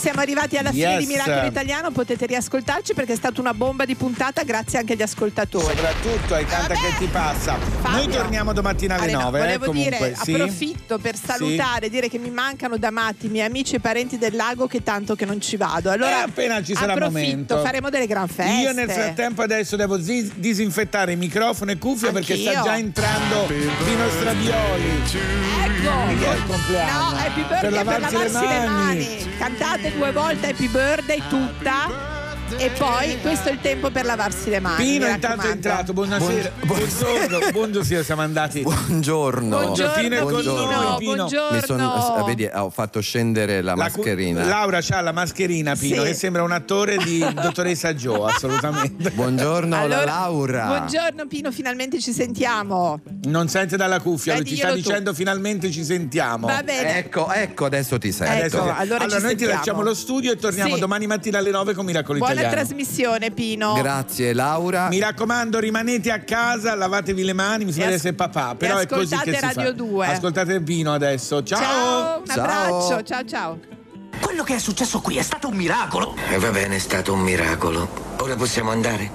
siamo 0.06 0.20
arrivati 0.20 0.56
alla 0.56 0.70
fine 0.70 0.84
Yes. 0.92 0.98
di 1.00 1.06
Miracolo 1.06 1.46
Italiano. 1.46 1.90
Potete 1.90 2.26
riascoltarci 2.26 2.94
perché 2.94 3.14
è 3.14 3.16
stata 3.16 3.40
una 3.40 3.54
bomba 3.54 3.84
di 3.84 3.96
puntata, 3.96 4.44
grazie 4.44 4.78
anche 4.78 4.92
agli 4.92 5.02
ascoltatori. 5.02 5.64
Soprattutto 5.74 6.34
ai 6.34 6.44
canta 6.44 6.74
che 6.74 6.94
ti 6.96 7.06
passa. 7.06 7.75
Noi 7.96 8.08
torniamo 8.08 8.52
domattina 8.52 8.94
alle 8.96 9.04
Ale, 9.04 9.12
no, 9.12 9.20
9. 9.22 9.38
volevo 9.38 9.64
eh, 9.64 9.66
comunque, 9.68 9.98
dire, 9.98 10.14
sì. 10.22 10.34
approfitto 10.34 10.98
per 10.98 11.16
salutare, 11.16 11.88
dire 11.88 12.08
che 12.08 12.18
mi 12.18 12.30
mancano 12.30 12.76
da 12.76 12.90
matti 12.90 13.26
i 13.26 13.28
miei 13.30 13.46
amici 13.46 13.76
e 13.76 13.80
parenti 13.80 14.18
del 14.18 14.34
lago 14.36 14.66
che 14.66 14.82
tanto 14.82 15.14
che 15.14 15.24
non 15.24 15.40
ci 15.40 15.56
vado. 15.56 15.90
Allora, 15.90 16.18
Eh, 16.20 16.22
appena 16.24 16.62
ci 16.62 16.74
sarà 16.74 16.92
il 16.92 16.98
approfitto, 16.98 17.28
momento. 17.28 17.62
faremo 17.62 17.88
delle 17.90 18.06
gran 18.06 18.28
feste. 18.28 18.60
Io 18.60 18.72
nel 18.72 18.90
frattempo 18.90 19.42
adesso 19.42 19.76
devo 19.76 20.00
zi- 20.00 20.30
disinfettare 20.36 21.14
microfono 21.14 21.70
e 21.70 21.78
cuffie 21.78 22.12
perché 22.12 22.36
sta 22.36 22.62
già 22.62 22.76
entrando 22.76 23.46
Pino 23.46 24.10
Stravioli. 24.10 24.84
Ecco. 25.64 26.18
Che 26.18 26.30
è 26.30 26.34
il 26.34 26.46
compleanno. 26.46 27.10
No, 27.10 27.16
happy 27.16 27.40
birthday 27.40 27.60
per 27.60 27.72
lavarsi, 27.72 28.16
le, 28.16 28.66
mani. 28.66 29.36
Cantate 29.38 29.92
due 29.96 30.12
volte 30.12 30.48
happy 30.50 30.68
birthday 30.68 31.22
tutta. 31.28 32.15
E 32.58 32.70
poi 32.78 33.18
questo 33.20 33.48
è 33.48 33.52
il 33.52 33.58
tempo 33.60 33.90
per 33.90 34.04
lavarsi 34.04 34.48
le 34.50 34.60
mani. 34.60 34.82
Pino 34.82 35.06
intanto 35.08 35.46
è 35.46 35.50
entrato, 35.50 35.92
buonasera. 35.92 36.52
Buongiorno, 36.64 37.38
buongiorno, 37.52 38.02
siamo 38.02 38.22
andati. 38.22 38.62
Buongiorno. 38.62 39.48
Buongiorno, 39.58 39.92
Pino 40.00 40.14
è 40.14 40.18
con 40.20 40.30
Buongiorno. 40.30 40.80
noi, 40.82 40.98
Pino. 40.98 41.24
Mi 41.50 41.60
sono, 41.64 42.24
vedi, 42.24 42.48
ho 42.50 42.70
fatto 42.70 43.00
scendere 43.00 43.60
la, 43.62 43.74
La 43.74 43.90
cu- 43.90 43.96
mascherina. 43.98 44.44
Laura 44.44 44.78
c'ha 44.80 45.00
la 45.00 45.12
mascherina, 45.12 45.74
Pino, 45.74 46.02
Sì. 46.02 46.08
che 46.08 46.14
sembra 46.14 46.44
un 46.44 46.52
attore 46.52 46.96
di 46.98 47.18
dottoressa 47.34 47.92
Joe, 47.94 48.30
assolutamente. 48.30 49.10
Buongiorno 49.10 49.76
Allora, 49.76 50.04
Laura. 50.04 50.66
Buongiorno 50.66 51.26
Pino, 51.26 51.50
finalmente 51.52 52.00
ci 52.00 52.12
sentiamo. 52.12 53.00
Non 53.24 53.48
sente 53.48 53.76
dalla 53.76 54.00
cuffia, 54.00 54.32
Beh, 54.34 54.40
lui 54.40 54.48
ti 54.50 54.56
sta 54.56 54.68
tu. 54.68 54.74
dicendo 54.76 55.12
finalmente 55.12 55.70
ci 55.70 55.84
sentiamo. 55.84 56.46
Va 56.46 56.62
bene. 56.62 56.96
Ecco, 56.98 57.30
ecco, 57.30 57.64
adesso 57.66 57.98
ti 57.98 58.12
sento. 58.12 58.56
Ecco, 58.56 58.72
allora 58.74 59.00
ci 59.08 59.10
noi 59.10 59.20
ti 59.20 59.26
sentiamo. 59.28 59.52
lasciamo 59.52 59.82
lo 59.82 59.94
studio 59.94 60.32
e 60.32 60.36
torniamo 60.36 60.74
Sì. 60.74 60.80
domani 60.80 61.06
mattina 61.06 61.38
alle 61.38 61.50
9 61.50 61.74
con 61.74 61.84
Miracolo 61.84 62.18
Buona 62.18 62.34
Italiano. 62.40 62.54
trasmissione 62.66 63.30
Pino. 63.30 63.74
Grazie 63.74 64.32
Laura. 64.32 64.88
Mi 64.88 64.98
raccomando, 64.98 65.58
rimanete 65.58 66.10
a 66.10 66.20
casa, 66.20 66.74
lavatevi 66.74 67.24
le 67.24 67.32
mani, 67.32 67.64
mi 67.64 67.70
sembra 67.72 67.88
di 67.90 67.94
as- 67.94 68.00
essere 68.00 68.14
papà, 68.14 68.52
e 68.52 68.56
però 68.56 68.78
è 68.78 68.86
così 68.86 69.14
ascoltate 69.14 69.30
che 69.30 69.36
si 69.36 69.42
Radio 69.42 69.64
fa. 69.64 69.70
2. 69.72 70.06
Ascoltate 70.06 70.60
Pino 70.62 70.92
adesso. 70.92 71.42
Ciao! 71.42 71.58
Ciao, 71.60 72.22
un 72.22 72.30
abbraccio, 72.30 73.02
ciao 73.02 73.24
ciao. 73.24 73.58
Quello 74.20 74.42
che 74.42 74.54
è 74.54 74.58
successo 74.58 75.00
qui 75.00 75.16
è 75.18 75.22
stato 75.22 75.48
un 75.48 75.56
miracolo. 75.56 76.14
E 76.30 76.38
va 76.38 76.50
bene, 76.50 76.76
è 76.76 76.78
stato 76.78 77.12
un 77.12 77.20
miracolo. 77.20 77.88
Ora 78.18 78.34
possiamo 78.34 78.70
andare? 78.70 79.12